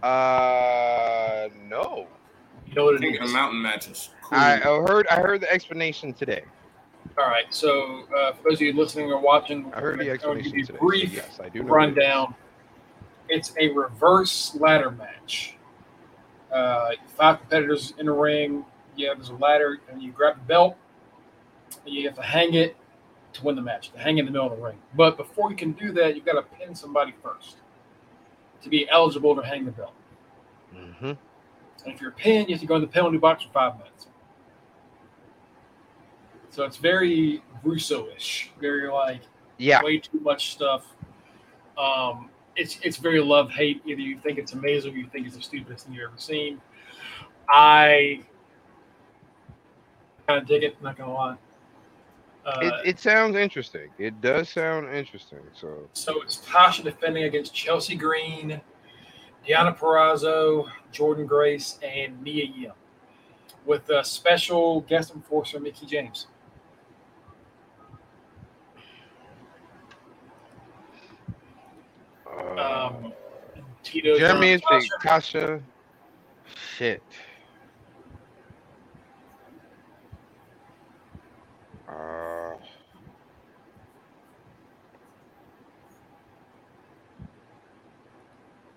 Uh, 0.03 1.49
no. 1.69 2.07
You 2.67 2.75
know 2.75 2.85
what 2.87 2.95
it 2.97 3.01
King 3.01 3.17
of 3.19 3.29
the 3.29 3.33
Mountain 3.35 3.63
matches. 3.63 4.11
Cool. 4.23 4.39
I, 4.39 4.55
I 4.55 4.59
heard. 4.59 5.07
I 5.09 5.17
heard 5.17 5.41
the 5.41 5.53
explanation 5.53 6.13
today. 6.13 6.45
All 7.19 7.27
right, 7.27 7.47
so 7.51 8.03
uh, 8.17 8.33
for 8.35 8.51
those 8.51 8.55
of 8.59 8.63
you 8.63 8.73
listening 8.73 9.11
or 9.11 9.21
watching, 9.21 9.73
I 9.73 9.81
heard 9.81 9.99
the 9.99 10.11
I'm 10.11 10.19
gonna 10.19 10.43
give 10.43 10.53
explanation 10.53 10.59
you 10.59 10.65
today. 10.67 10.79
a 10.79 10.81
so 10.81 10.87
brief 10.87 11.13
yes, 11.15 11.41
I 11.43 11.49
do 11.49 11.63
know. 11.63 11.73
rundown. 11.73 12.35
It's 13.29 13.55
a 13.59 13.69
reverse 13.69 14.55
ladder 14.57 14.91
match. 14.91 15.57
Uh, 16.53 16.91
five 17.17 17.41
competitors 17.41 17.95
in 17.99 18.09
a 18.09 18.13
ring. 18.13 18.65
yeah, 18.97 19.15
there's 19.15 19.31
a 19.31 19.35
ladder, 19.35 19.79
and 19.91 20.03
you 20.03 20.13
grab 20.13 20.37
the 20.37 20.43
belt, 20.43 20.77
and 21.85 21.95
you 21.95 22.07
have 22.07 22.17
to 22.17 22.23
hang 22.23 22.55
it 22.55 22.77
to 23.37 23.45
win 23.45 23.57
the 23.57 23.63
match, 23.63 23.91
to 23.93 23.99
hang 23.99 24.19
in 24.19 24.25
the 24.25 24.31
middle 24.31 24.51
of 24.51 24.57
the 24.57 24.63
ring. 24.63 24.79
But 24.95 25.17
before 25.17 25.51
you 25.51 25.57
can 25.57 25.73
do 25.73 25.93
that, 25.93 26.15
you've 26.17 26.25
got 26.25 26.35
to 26.35 26.43
pin 26.43 26.75
somebody 26.75 27.15
first 27.23 27.57
to 28.63 28.69
be 28.69 28.89
eligible 28.91 29.37
to 29.37 29.43
hang 29.43 29.65
the 29.65 29.71
belt. 29.71 29.95
Mm-hmm. 30.75 31.05
And 31.07 31.19
if 31.85 32.01
you're 32.01 32.11
pinned, 32.11 32.49
you 32.49 32.55
have 32.55 32.61
to 32.61 32.67
go 32.67 32.75
in 32.77 32.81
the 32.81 32.89
penalty 32.89 33.19
box 33.19 33.45
for 33.45 33.51
five 33.53 33.79
minutes. 33.79 34.09
So 36.51 36.65
it's 36.65 36.79
very 36.79 37.43
Russo-ish, 37.63 38.51
very 38.61 38.89
like 38.91 39.21
Yeah. 39.59 39.83
way 39.83 39.99
too 39.99 40.21
much 40.21 40.53
stuff. 40.53 40.87
Um, 41.77 42.31
it's 42.57 42.79
it's 42.83 42.97
very 42.97 43.21
love 43.21 43.51
hate. 43.51 43.83
Either 43.85 44.01
you 44.01 44.19
think 44.19 44.39
it's 44.39 44.55
amazing, 44.55 44.95
or 44.95 44.97
you 44.97 45.09
think 45.09 45.27
it's 45.27 45.37
the 45.37 45.43
stupidest 45.43 45.85
thing 45.85 45.95
you've 45.95 46.09
ever 46.09 46.19
seen. 46.19 46.61
I 47.49 48.23
kind 50.27 50.41
of 50.41 50.49
dig 50.49 50.63
it. 50.63 50.81
Not 50.83 50.97
gonna 50.97 51.13
lie. 51.13 51.37
Uh, 52.47 52.59
It, 52.63 52.75
it 52.91 52.99
sounds 53.01 53.35
interesting. 53.37 53.91
It 53.99 54.21
does 54.21 54.49
sound 54.49 54.95
interesting. 54.95 55.41
So 55.53 55.89
so 55.93 56.23
it's 56.23 56.39
Tasha 56.39 56.85
defending 56.85 57.25
against 57.25 57.53
Chelsea 57.53 57.97
Green, 57.97 58.61
Deonna 59.47 59.77
Purrazzo, 59.77 60.71
Jordan 60.93 61.27
Grace, 61.27 61.79
and 61.83 62.23
Mia 62.23 62.45
Yim, 62.45 62.73
with 63.65 63.91
a 63.91 64.05
special 64.05 64.83
guest 64.83 65.13
enforcer 65.13 65.59
Mickie 65.59 65.87
James. 65.87 66.29
uh, 72.29 72.91
Um, 72.93 73.13
Tito. 73.83 74.17
Jeremy 74.19 74.53
is 74.53 74.61
Tasha-. 74.63 74.89
Tasha. 75.03 75.63
Shit. 76.77 77.03
Uh, 81.89 81.93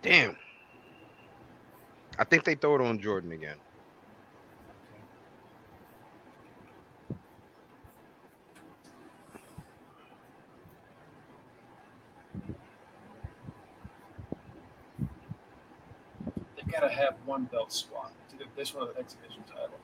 damn. 0.10 0.36
I 2.18 2.24
think 2.24 2.44
they 2.44 2.56
throw 2.56 2.76
it 2.76 2.82
on 2.82 3.00
Jordan 3.00 3.32
again. 3.32 3.58
They 16.56 16.72
gotta 16.72 16.90
have 16.90 17.14
one 17.26 17.46
belt 17.46 17.72
swap. 17.72 18.12
It's 18.26 18.34
either 18.34 18.46
this 18.56 18.74
one 18.74 18.88
or 18.88 18.94
the 18.94 19.00
exhibition 19.00 19.44
title. 19.48 19.78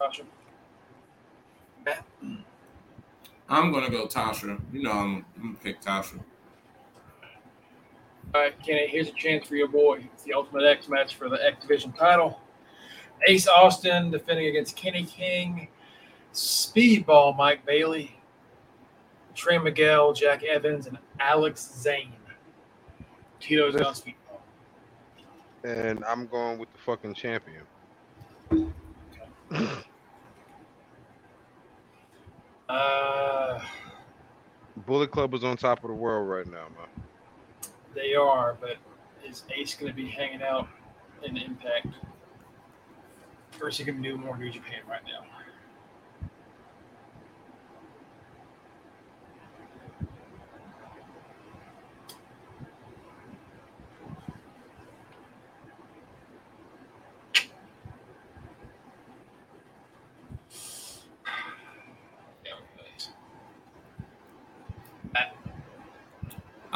Tasha. 0.00 0.22
Matt. 1.84 2.04
I'm 3.48 3.72
gonna 3.72 3.90
go 3.90 4.06
Tasha. 4.06 4.60
You 4.72 4.82
know 4.82 4.92
I'm, 4.92 5.24
I'm 5.36 5.42
gonna 5.42 5.58
pick 5.62 5.80
Tasha. 5.80 6.20
All 8.34 8.42
right, 8.42 8.62
Kenny, 8.62 8.86
here's 8.88 9.08
a 9.08 9.12
chance 9.12 9.46
for 9.46 9.56
your 9.56 9.68
boy. 9.68 10.06
It's 10.12 10.22
the 10.22 10.34
Ultimate 10.34 10.64
X 10.64 10.88
match 10.88 11.16
for 11.16 11.30
the 11.30 11.42
X 11.44 11.62
Division 11.62 11.92
title. 11.92 12.40
Ace 13.26 13.48
Austin 13.48 14.10
defending 14.10 14.48
against 14.48 14.76
Kenny 14.76 15.04
King, 15.04 15.68
Speedball 16.34 17.36
Mike 17.36 17.64
Bailey, 17.64 18.20
Trey 19.34 19.58
Miguel, 19.58 20.12
Jack 20.12 20.44
Evans, 20.44 20.86
and 20.86 20.98
Alex 21.18 21.72
Zayne. 21.80 22.12
Tito's 23.40 23.76
on 23.76 23.94
Speedball. 23.94 24.14
And 25.64 26.04
I'm 26.04 26.26
going 26.26 26.58
with 26.58 26.70
the 26.72 26.78
fucking 26.78 27.14
champion. 27.14 27.62
Uh, 32.68 33.60
Bullet 34.86 35.10
Club 35.10 35.34
is 35.34 35.42
on 35.44 35.56
top 35.56 35.82
of 35.84 35.88
the 35.88 35.94
world 35.94 36.28
right 36.28 36.46
now, 36.46 36.66
man. 36.76 36.88
they 37.94 38.14
are, 38.14 38.56
but 38.60 38.76
is 39.26 39.44
Ace 39.56 39.74
going 39.74 39.90
to 39.90 39.96
be 39.96 40.08
hanging 40.08 40.42
out 40.42 40.68
in 41.22 41.36
Impact? 41.36 41.88
Or 43.60 43.68
is 43.68 43.78
he 43.78 43.84
going 43.84 44.02
to 44.02 44.08
do 44.08 44.16
more 44.16 44.36
New 44.36 44.50
Japan 44.50 44.80
right 44.88 45.00
now? 45.04 45.26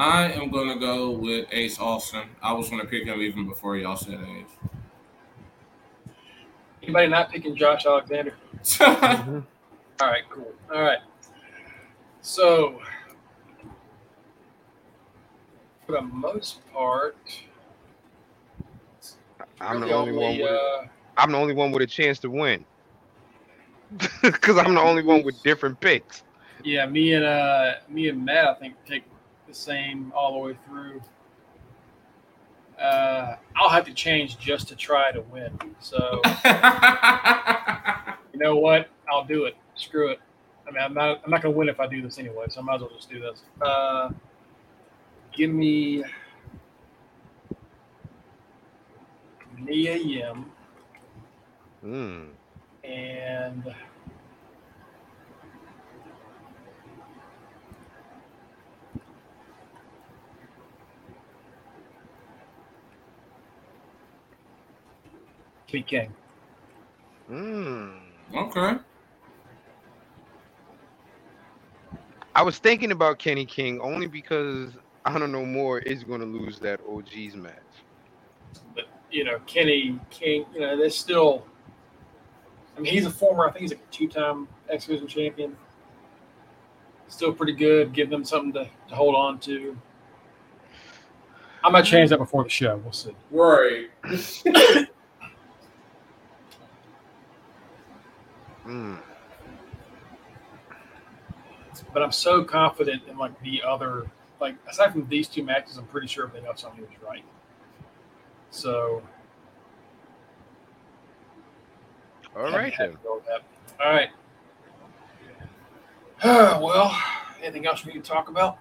I 0.03 0.33
am 0.33 0.51
gonna 0.51 0.81
go 0.81 1.13
with 1.13 1.47
Ace 1.53 1.79
Austin. 1.79 2.25
I 2.43 2.53
was 2.53 2.69
gonna 2.69 2.87
pick 2.87 3.05
him 3.05 3.21
even 3.21 3.49
before 3.49 3.77
y'all 3.77 3.97
said 3.97 4.19
Ace. 4.21 4.71
Anybody 6.83 7.07
not 7.07 7.31
picking 7.31 7.55
Josh 7.55 7.87
Alexander? 7.87 8.35
All 8.81 9.45
right, 10.01 10.25
cool. 10.29 10.53
All 10.75 10.83
right. 10.83 10.99
So, 12.21 12.81
for 15.87 15.93
the 15.93 16.03
most 16.03 16.69
part, 16.73 17.17
I'm 19.61 19.79
the 19.79 19.87
really 19.87 19.93
only 19.93 20.13
one. 20.13 20.39
With, 20.39 20.51
uh, 20.51 20.87
I'm 21.17 21.31
the 21.31 21.39
only 21.39 21.55
one 21.55 21.71
with 21.71 21.83
a 21.83 21.87
chance 21.87 22.19
to 22.21 22.29
win. 22.29 22.65
Because 24.21 24.59
I'm 24.59 24.75
the 24.75 24.81
only 24.81 25.05
one 25.05 25.23
with 25.23 25.41
different 25.45 25.79
picks. 25.79 26.25
yeah, 26.65 26.87
me 26.87 27.13
and 27.13 27.25
uh, 27.25 27.75
me 27.89 28.09
and 28.09 28.25
Matt, 28.25 28.49
I 28.49 28.55
think, 28.55 28.75
take 28.85 29.05
the 29.53 29.59
same 29.59 30.13
all 30.17 30.33
the 30.33 30.39
way 30.39 30.57
through. 30.67 31.03
Uh, 32.81 33.37
I'll 33.57 33.69
have 33.69 33.85
to 33.85 33.93
change 33.93 34.39
just 34.39 34.67
to 34.69 34.77
try 34.77 35.13
to 35.13 35.21
win. 35.21 35.57
So, 35.79 36.21
you 38.33 38.39
know 38.41 38.57
what? 38.57 38.89
I'll 39.11 39.25
do 39.25 39.45
it. 39.45 39.57
Screw 39.75 40.09
it. 40.11 40.21
I 40.67 40.71
mean, 40.71 40.83
I'm 40.83 40.95
not. 40.95 41.21
I'm 41.25 41.31
not 41.31 41.43
gonna 41.43 41.55
win 41.55 41.69
if 41.69 41.81
I 41.81 41.87
do 41.87 42.01
this 42.01 42.19
anyway. 42.19 42.47
So 42.49 42.61
I 42.61 42.65
might 42.65 42.77
as 42.77 42.81
well 42.81 42.91
just 42.95 43.11
do 43.11 43.21
this. 43.21 43.43
Uh, 43.61 44.11
give 45.33 45.51
me 45.51 46.03
Mia 49.59 49.97
Yim 49.97 50.47
Hmm. 51.83 52.25
and 52.85 53.75
Kenny 65.73 65.83
King. 65.83 66.13
Hmm. 67.29 68.37
okay. 68.37 68.79
I 72.35 72.43
was 72.43 72.59
thinking 72.59 72.93
about 72.93 73.19
Kenny 73.19 73.47
King 73.47 73.81
only 73.81 74.07
because 74.07 74.73
I 75.05 75.19
don't 75.19 75.33
know 75.33 75.47
more 75.47 75.79
is 75.79 76.05
going 76.05 76.21
to 76.21 76.27
lose 76.27 76.59
that 76.61 76.81
OG's 76.87 77.37
match. 77.37 77.55
but 78.75 78.85
you 79.11 79.25
know 79.25 79.39
Kenny 79.47 79.99
King, 80.11 80.45
you 80.55 80.61
know, 80.61 80.77
there's 80.77 80.97
still. 80.97 81.47
I 82.77 82.81
mean, 82.81 82.93
he's 82.93 83.07
a 83.07 83.11
former. 83.11 83.47
I 83.47 83.53
think 83.53 83.63
he's 83.63 83.73
a 83.73 83.77
two-time 83.91 84.49
X 84.69 84.87
Division 84.87 85.07
champion. 85.07 85.57
Still 87.09 87.33
pretty 87.33 87.53
good. 87.53 87.93
Give 87.93 88.09
them 88.09 88.25
something 88.25 88.53
to, 88.55 88.69
to 88.89 88.95
hold 88.95 89.15
on 89.15 89.39
to. 89.41 89.77
I 91.63 91.71
might 91.71 91.83
change 91.83 92.11
that 92.11 92.19
before 92.19 92.45
the 92.45 92.51
show. 92.51 92.79
We'll 92.79 92.93
see. 92.93 93.15
Right. 93.31 93.91
But 101.93 102.03
I'm 102.03 102.13
so 102.13 102.43
confident 102.45 103.03
in 103.09 103.19
like 103.19 103.39
the 103.43 103.63
other, 103.63 104.11
like 104.41 104.55
aside 104.69 104.93
from 104.93 105.07
these 105.09 105.29
two 105.29 105.43
matches, 105.43 105.77
I'm 105.77 105.87
pretty 105.87 106.07
sure 106.07 106.27
everything 106.27 106.47
else 106.49 106.65
on 106.65 106.75
here 106.77 106.85
is 106.85 107.03
right. 107.07 107.25
So 108.51 109.03
All 112.37 112.45
I'm 112.45 112.53
right 112.55 112.73
happy 112.73 112.93
then. 112.93 112.93
to 112.93 113.03
go 113.03 113.15
with 113.17 113.27
that. 113.27 113.43
All 113.85 113.93
right. 113.93 114.11
well, 116.63 116.97
anything 117.43 117.67
else 117.67 117.85
we 117.85 117.93
need 117.93 118.05
to 118.05 118.11
talk 118.11 118.29
about? 118.29 118.59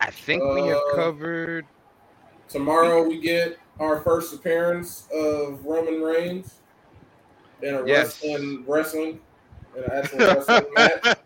I 0.00 0.10
think 0.10 0.42
we 0.54 0.62
have 0.68 0.78
Uh, 0.78 0.94
covered. 0.96 1.66
Tomorrow 2.48 3.02
we 3.08 3.20
get 3.20 3.58
our 3.80 4.00
first 4.00 4.32
appearance 4.34 5.08
of 5.12 5.64
Roman 5.64 6.00
Reigns 6.02 6.60
in 7.62 7.74
a 7.74 7.84
Yes. 7.84 8.22
wrestling 8.22 8.64
wrestling 8.66 9.20
in 9.76 9.84
an 9.84 9.90
actual 9.92 10.18
wrestling 10.18 10.66
match. 10.74 11.16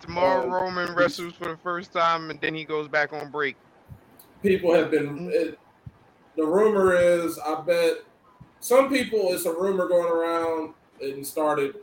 tomorrow 0.00 0.44
Um, 0.44 0.50
Roman 0.50 0.94
wrestles 0.94 1.34
for 1.34 1.48
the 1.48 1.56
first 1.56 1.92
time, 1.92 2.30
and 2.30 2.40
then 2.40 2.54
he 2.54 2.64
goes 2.64 2.88
back 2.88 3.12
on 3.12 3.30
break. 3.30 3.56
people 4.42 4.74
have 4.74 4.90
been. 4.90 5.30
It, 5.32 5.58
the 6.36 6.46
rumor 6.46 6.94
is, 6.94 7.38
I 7.38 7.60
bet 7.60 7.98
some 8.60 8.88
people. 8.88 9.32
It's 9.32 9.46
a 9.46 9.52
rumor 9.52 9.88
going 9.88 10.10
around 10.10 10.74
and 11.02 11.26
started 11.26 11.76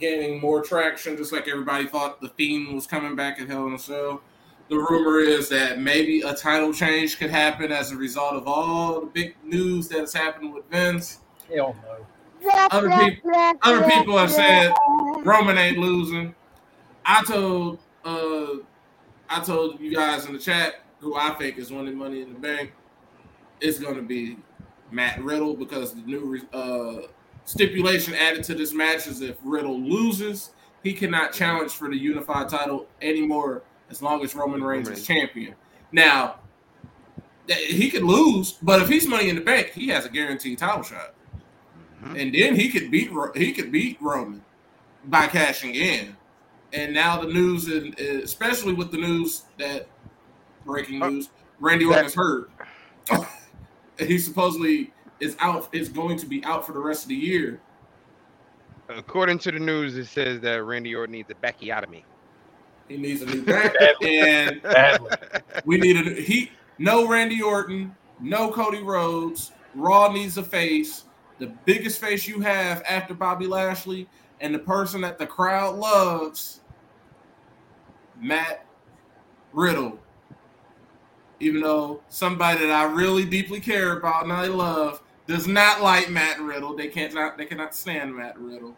gaining 0.00 0.40
more 0.40 0.62
traction, 0.62 1.16
just 1.16 1.32
like 1.32 1.48
everybody 1.48 1.86
thought 1.86 2.20
the 2.20 2.28
Fiend 2.30 2.74
was 2.74 2.86
coming 2.86 3.16
back 3.16 3.40
at 3.40 3.48
Hell 3.48 3.66
in 3.66 3.74
a 3.74 3.78
Cell. 3.78 4.20
The 4.68 4.76
rumor 4.76 5.20
is 5.20 5.48
that 5.50 5.78
maybe 5.78 6.22
a 6.22 6.34
title 6.34 6.72
change 6.72 7.18
could 7.18 7.30
happen 7.30 7.70
as 7.70 7.92
a 7.92 7.96
result 7.96 8.34
of 8.34 8.48
all 8.48 9.00
the 9.00 9.06
big 9.06 9.36
news 9.44 9.88
that 9.88 10.00
has 10.00 10.14
happened 10.14 10.54
with 10.54 10.68
Vince. 10.70 11.20
Hell 11.54 11.76
no. 11.82 12.06
Other 12.70 12.90
people, 12.90 13.32
other 13.62 13.88
people 13.88 14.18
have 14.18 14.30
said 14.30 14.72
Roman 15.22 15.58
ain't 15.58 15.78
losing. 15.78 16.34
I 17.04 17.22
told, 17.24 17.78
uh, 18.04 18.56
I 19.28 19.40
told 19.44 19.80
you 19.80 19.94
guys 19.94 20.26
in 20.26 20.32
the 20.32 20.38
chat 20.38 20.76
who 21.00 21.16
I 21.16 21.30
think 21.34 21.58
is 21.58 21.70
winning 21.70 21.96
Money 21.96 22.22
in 22.22 22.32
the 22.32 22.38
Bank. 22.38 22.72
It's 23.60 23.78
going 23.78 23.96
to 23.96 24.02
be 24.02 24.38
Matt 24.90 25.22
Riddle 25.22 25.54
because 25.54 25.94
the 25.94 26.00
new 26.02 26.40
uh, 26.52 27.06
stipulation 27.44 28.14
added 28.14 28.44
to 28.44 28.54
this 28.54 28.72
match 28.72 29.06
is 29.06 29.20
if 29.20 29.36
Riddle 29.44 29.80
loses, 29.80 30.50
he 30.82 30.92
cannot 30.92 31.32
challenge 31.32 31.72
for 31.72 31.88
the 31.88 31.96
unified 31.96 32.48
title 32.48 32.86
anymore 33.02 33.62
as 33.90 34.02
long 34.02 34.24
as 34.24 34.34
Roman 34.34 34.62
Reigns 34.62 34.88
is 34.88 35.06
champion. 35.06 35.54
Now, 35.92 36.36
he 37.48 37.90
could 37.90 38.02
lose, 38.02 38.52
but 38.62 38.80
if 38.80 38.88
he's 38.88 39.06
Money 39.06 39.28
in 39.28 39.36
the 39.36 39.42
Bank, 39.42 39.72
he 39.74 39.88
has 39.88 40.06
a 40.06 40.08
guaranteed 40.08 40.58
title 40.58 40.82
shot 40.82 41.14
Mhm. 42.02 42.20
and 42.20 42.34
then 42.34 42.56
he 42.56 42.68
could 42.70 42.90
beat 42.90 43.10
he 43.34 43.52
could 43.52 43.70
beat 43.72 43.96
Roman 44.00 44.42
by 45.06 45.26
cashing 45.26 45.74
in. 45.74 46.16
And 46.72 46.92
now 46.92 47.20
the 47.20 47.28
news, 47.28 47.68
and 47.68 47.98
especially 47.98 48.72
with 48.72 48.90
the 48.90 48.98
news 48.98 49.44
that 49.58 49.86
breaking 50.64 51.02
Uh, 51.02 51.10
news, 51.10 51.28
Randy 51.60 51.84
Orton 51.84 52.06
is 52.06 52.14
hurt. 52.14 52.50
he 53.98 54.18
supposedly 54.18 54.92
is 55.20 55.36
out. 55.38 55.68
Is 55.72 55.88
going 55.88 56.18
to 56.18 56.26
be 56.26 56.44
out 56.44 56.66
for 56.66 56.72
the 56.72 56.80
rest 56.80 57.04
of 57.04 57.10
the 57.10 57.14
year. 57.14 57.60
According 58.88 59.38
to 59.40 59.52
the 59.52 59.58
news, 59.58 59.96
it 59.96 60.06
says 60.06 60.40
that 60.40 60.62
Randy 60.64 60.94
Orton 60.94 61.12
needs 61.12 61.30
a 61.30 61.34
backiotomy. 61.34 62.02
He 62.88 62.96
needs 62.98 63.22
a 63.22 63.26
new 63.26 63.42
back, 63.42 63.74
and 64.02 64.60
Badly. 64.62 65.10
we 65.64 65.78
need 65.78 65.96
a 65.96 66.20
he. 66.20 66.50
No 66.78 67.08
Randy 67.08 67.40
Orton, 67.40 67.94
no 68.20 68.50
Cody 68.50 68.82
Rhodes. 68.82 69.52
Raw 69.74 70.12
needs 70.12 70.38
a 70.38 70.42
face. 70.42 71.04
The 71.38 71.46
biggest 71.64 72.00
face 72.00 72.28
you 72.28 72.40
have 72.40 72.82
after 72.88 73.14
Bobby 73.14 73.46
Lashley, 73.46 74.08
and 74.40 74.54
the 74.54 74.58
person 74.58 75.00
that 75.02 75.18
the 75.18 75.26
crowd 75.26 75.76
loves, 75.76 76.60
Matt 78.20 78.66
Riddle. 79.52 79.98
Even 81.40 81.60
though 81.60 82.00
somebody 82.08 82.60
that 82.60 82.70
I 82.70 82.84
really 82.84 83.24
deeply 83.24 83.60
care 83.60 83.98
about 83.98 84.22
and 84.24 84.32
I 84.32 84.46
love 84.46 85.02
does 85.26 85.46
not 85.46 85.82
like 85.82 86.08
Matt 86.08 86.40
Riddle, 86.40 86.76
they 86.76 86.88
can't 86.88 87.12
not 87.14 87.36
they 87.36 87.44
cannot 87.44 87.74
stand 87.74 88.14
Matt 88.14 88.38
Riddle. 88.38 88.76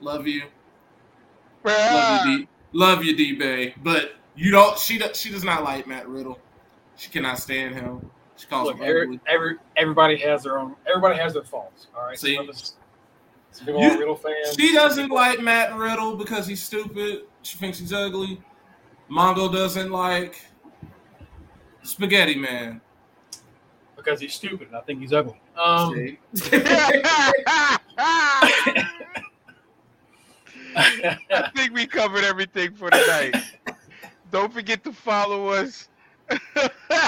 Love 0.00 0.26
you, 0.26 0.44
love 1.64 2.26
you, 2.26 2.38
D. 2.38 2.48
Love 2.72 3.04
you, 3.04 3.16
D. 3.16 3.32
Bay. 3.34 3.74
But 3.82 4.12
you 4.36 4.50
don't. 4.50 4.78
She 4.78 4.98
does. 4.98 5.18
She 5.18 5.30
does 5.30 5.44
not 5.44 5.64
like 5.64 5.86
Matt 5.86 6.08
Riddle. 6.08 6.38
She 6.96 7.10
cannot 7.10 7.38
stand 7.38 7.74
him. 7.74 8.10
She 8.36 8.46
calls 8.46 8.68
Look, 8.68 8.76
him 8.76 8.84
every, 8.84 9.20
every 9.26 9.56
everybody 9.76 10.16
has 10.18 10.44
their 10.44 10.58
own. 10.58 10.76
Everybody 10.88 11.18
has 11.18 11.34
their 11.34 11.42
faults. 11.42 11.88
All 11.96 12.06
right. 12.06 12.18
See? 12.18 12.36
Of 12.36 12.48
us- 13.60 13.66
some 13.66 13.74
You- 13.76 13.90
are 13.90 13.98
Riddle 13.98 14.16
fans. 14.16 14.54
She 14.58 14.72
doesn't 14.72 15.10
like 15.10 15.40
Matt 15.40 15.74
Riddle 15.76 16.16
because 16.16 16.46
he's 16.46 16.62
stupid. 16.62 17.22
She 17.42 17.56
thinks 17.58 17.78
he's 17.78 17.92
ugly. 17.92 18.40
Mongo 19.10 19.52
doesn't 19.52 19.90
like 19.90 20.40
Spaghetti 21.82 22.34
Man. 22.36 22.80
because 23.96 24.20
he's 24.20 24.34
stupid. 24.34 24.68
I 24.74 24.80
think 24.82 25.00
he's 25.00 25.12
ugly. 25.12 25.40
Um, 25.56 26.16
I 30.76 31.48
think 31.56 31.74
we 31.74 31.86
covered 31.86 32.24
everything 32.24 32.74
for 32.74 32.90
tonight. 32.90 33.34
Don't 34.30 34.52
forget 34.52 34.84
to 34.84 34.92
follow 34.92 35.48
us. 35.48 35.88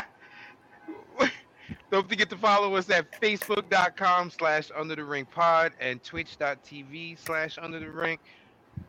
Don't 1.91 2.09
forget 2.09 2.31
to 2.31 2.37
follow 2.37 2.77
us 2.77 2.89
at 2.91 3.21
facebook.com 3.21 4.31
slash 4.31 4.71
under 4.77 4.95
the 4.95 5.05
ring 5.05 5.25
pod 5.27 5.73
and 5.81 6.03
twitch.tv 6.03 7.19
slash 7.19 7.59
under 7.61 7.81
the 7.81 7.91
ring 7.91 8.19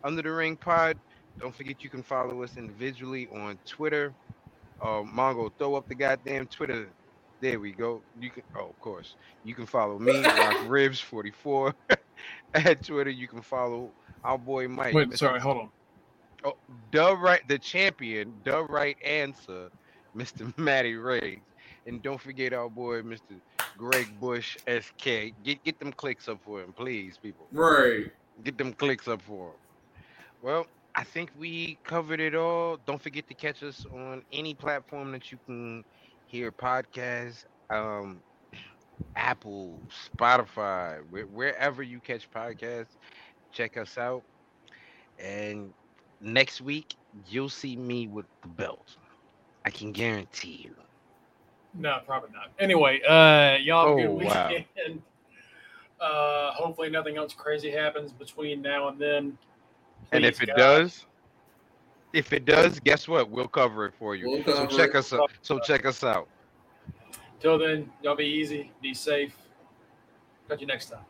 under 0.04 0.22
the 0.22 0.32
ring 0.32 0.56
pod. 0.56 0.98
Don't 1.40 1.56
forget 1.56 1.84
you 1.84 1.90
can 1.90 2.04
follow 2.04 2.44
us 2.44 2.58
individually 2.58 3.28
on 3.34 3.58
Twitter. 3.66 4.14
Uh, 4.82 5.04
Mongo, 5.04 5.52
throw 5.58 5.76
up 5.76 5.88
the 5.88 5.96
goddamn 5.96 6.46
Twitter. 6.48 6.88
There 7.40 7.60
we 7.60 7.72
go. 7.72 8.04
You 8.20 8.30
can 8.30 8.44
oh 8.56 8.70
of 8.70 8.80
course. 8.80 9.16
You 9.44 9.56
can 9.56 9.66
follow 9.66 9.98
me, 9.98 10.20
Rock 10.24 10.58
Ribs 10.68 11.00
44 11.00 11.74
at 12.54 12.84
Twitter. 12.86 13.10
You 13.10 13.28
can 13.28 13.42
follow 13.42 13.90
our 14.24 14.38
boy 14.38 14.68
Mike. 14.68 14.94
wait, 14.94 15.18
sorry, 15.18 15.40
hold 15.40 15.58
on. 15.58 15.70
Oh, 16.44 16.56
the 16.92 17.16
right, 17.18 17.48
the 17.48 17.58
champion, 17.58 18.34
the 18.44 18.64
right 18.64 18.98
answer, 19.04 19.70
Mr. 20.16 20.56
Matty 20.58 20.96
Riggs, 20.96 21.42
and 21.86 22.02
don't 22.02 22.20
forget 22.20 22.54
our 22.54 22.70
boy, 22.70 23.02
Mr. 23.02 23.40
Greg 23.78 24.08
Bush, 24.20 24.58
SK. 24.68 25.34
Get 25.44 25.64
get 25.64 25.80
them 25.80 25.92
clicks 25.92 26.28
up 26.28 26.40
for 26.44 26.62
him, 26.62 26.74
please, 26.74 27.18
people. 27.18 27.48
Right. 27.52 28.12
Get 28.44 28.58
them 28.58 28.74
clicks 28.74 29.08
up 29.08 29.22
for 29.22 29.48
him. 29.48 29.56
Well, 30.42 30.68
I 30.96 31.04
think 31.04 31.32
we 31.38 31.78
covered 31.84 32.20
it 32.20 32.36
all. 32.36 32.78
Don't 32.86 33.02
forget 33.02 33.28
to 33.28 33.34
catch 33.34 33.64
us 33.64 33.86
on 33.94 34.24
any 34.32 34.54
platform 34.54 35.12
that 35.12 35.32
you 35.32 35.40
can 35.46 35.84
hear 36.28 36.52
podcasts. 36.52 37.46
Um, 37.70 38.22
Apple, 39.16 39.80
Spotify, 39.90 41.02
where, 41.10 41.26
wherever 41.26 41.82
you 41.84 42.00
catch 42.00 42.30
podcasts, 42.32 42.98
check 43.52 43.78
us 43.78 43.98
out. 43.98 44.24
And 45.20 45.74
next 46.20 46.62
week, 46.62 46.96
you'll 47.28 47.50
see 47.50 47.76
me 47.76 48.08
with 48.08 48.26
the 48.42 48.48
belt. 48.48 48.98
I 49.66 49.70
can 49.70 49.92
guarantee 49.92 50.62
you. 50.64 50.76
No, 51.74 52.00
probably 52.06 52.30
not. 52.34 52.52
Anyway, 52.60 53.02
uh, 53.08 53.58
y'all 53.62 53.88
have 53.88 53.98
a 53.98 54.02
Oh, 54.02 54.16
good 54.16 54.26
wow. 54.26 54.48
weekend. 54.50 55.02
Uh, 56.00 56.52
hopefully 56.54 56.90
nothing 56.90 57.16
else 57.16 57.32
crazy 57.32 57.70
happens 57.70 58.12
between 58.12 58.60
now 58.60 58.88
and 58.88 58.98
then. 59.00 59.38
And 60.12 60.26
if 60.26 60.42
it 60.42 60.48
God. 60.48 60.58
does, 60.58 61.06
if 62.12 62.34
it 62.34 62.44
does, 62.44 62.80
guess 62.80 63.08
what? 63.08 63.30
We'll 63.30 63.48
cover 63.48 63.86
it 63.86 63.94
for 64.00 64.16
you. 64.16 64.28
We'll 64.28 64.44
so 64.44 64.66
check 64.66 64.90
it. 64.90 64.96
us 64.96 65.14
out. 65.14 65.32
So 65.44 65.60
check 65.60 65.86
us 65.86 66.04
out. 66.04 66.28
Till 67.40 67.60
then, 67.60 67.92
y'all 68.02 68.16
be 68.16 68.26
easy, 68.26 68.72
be 68.82 68.96
safe. 68.96 69.36
Catch 70.50 70.62
you 70.62 70.68
next 70.68 70.90
time. 70.90 71.06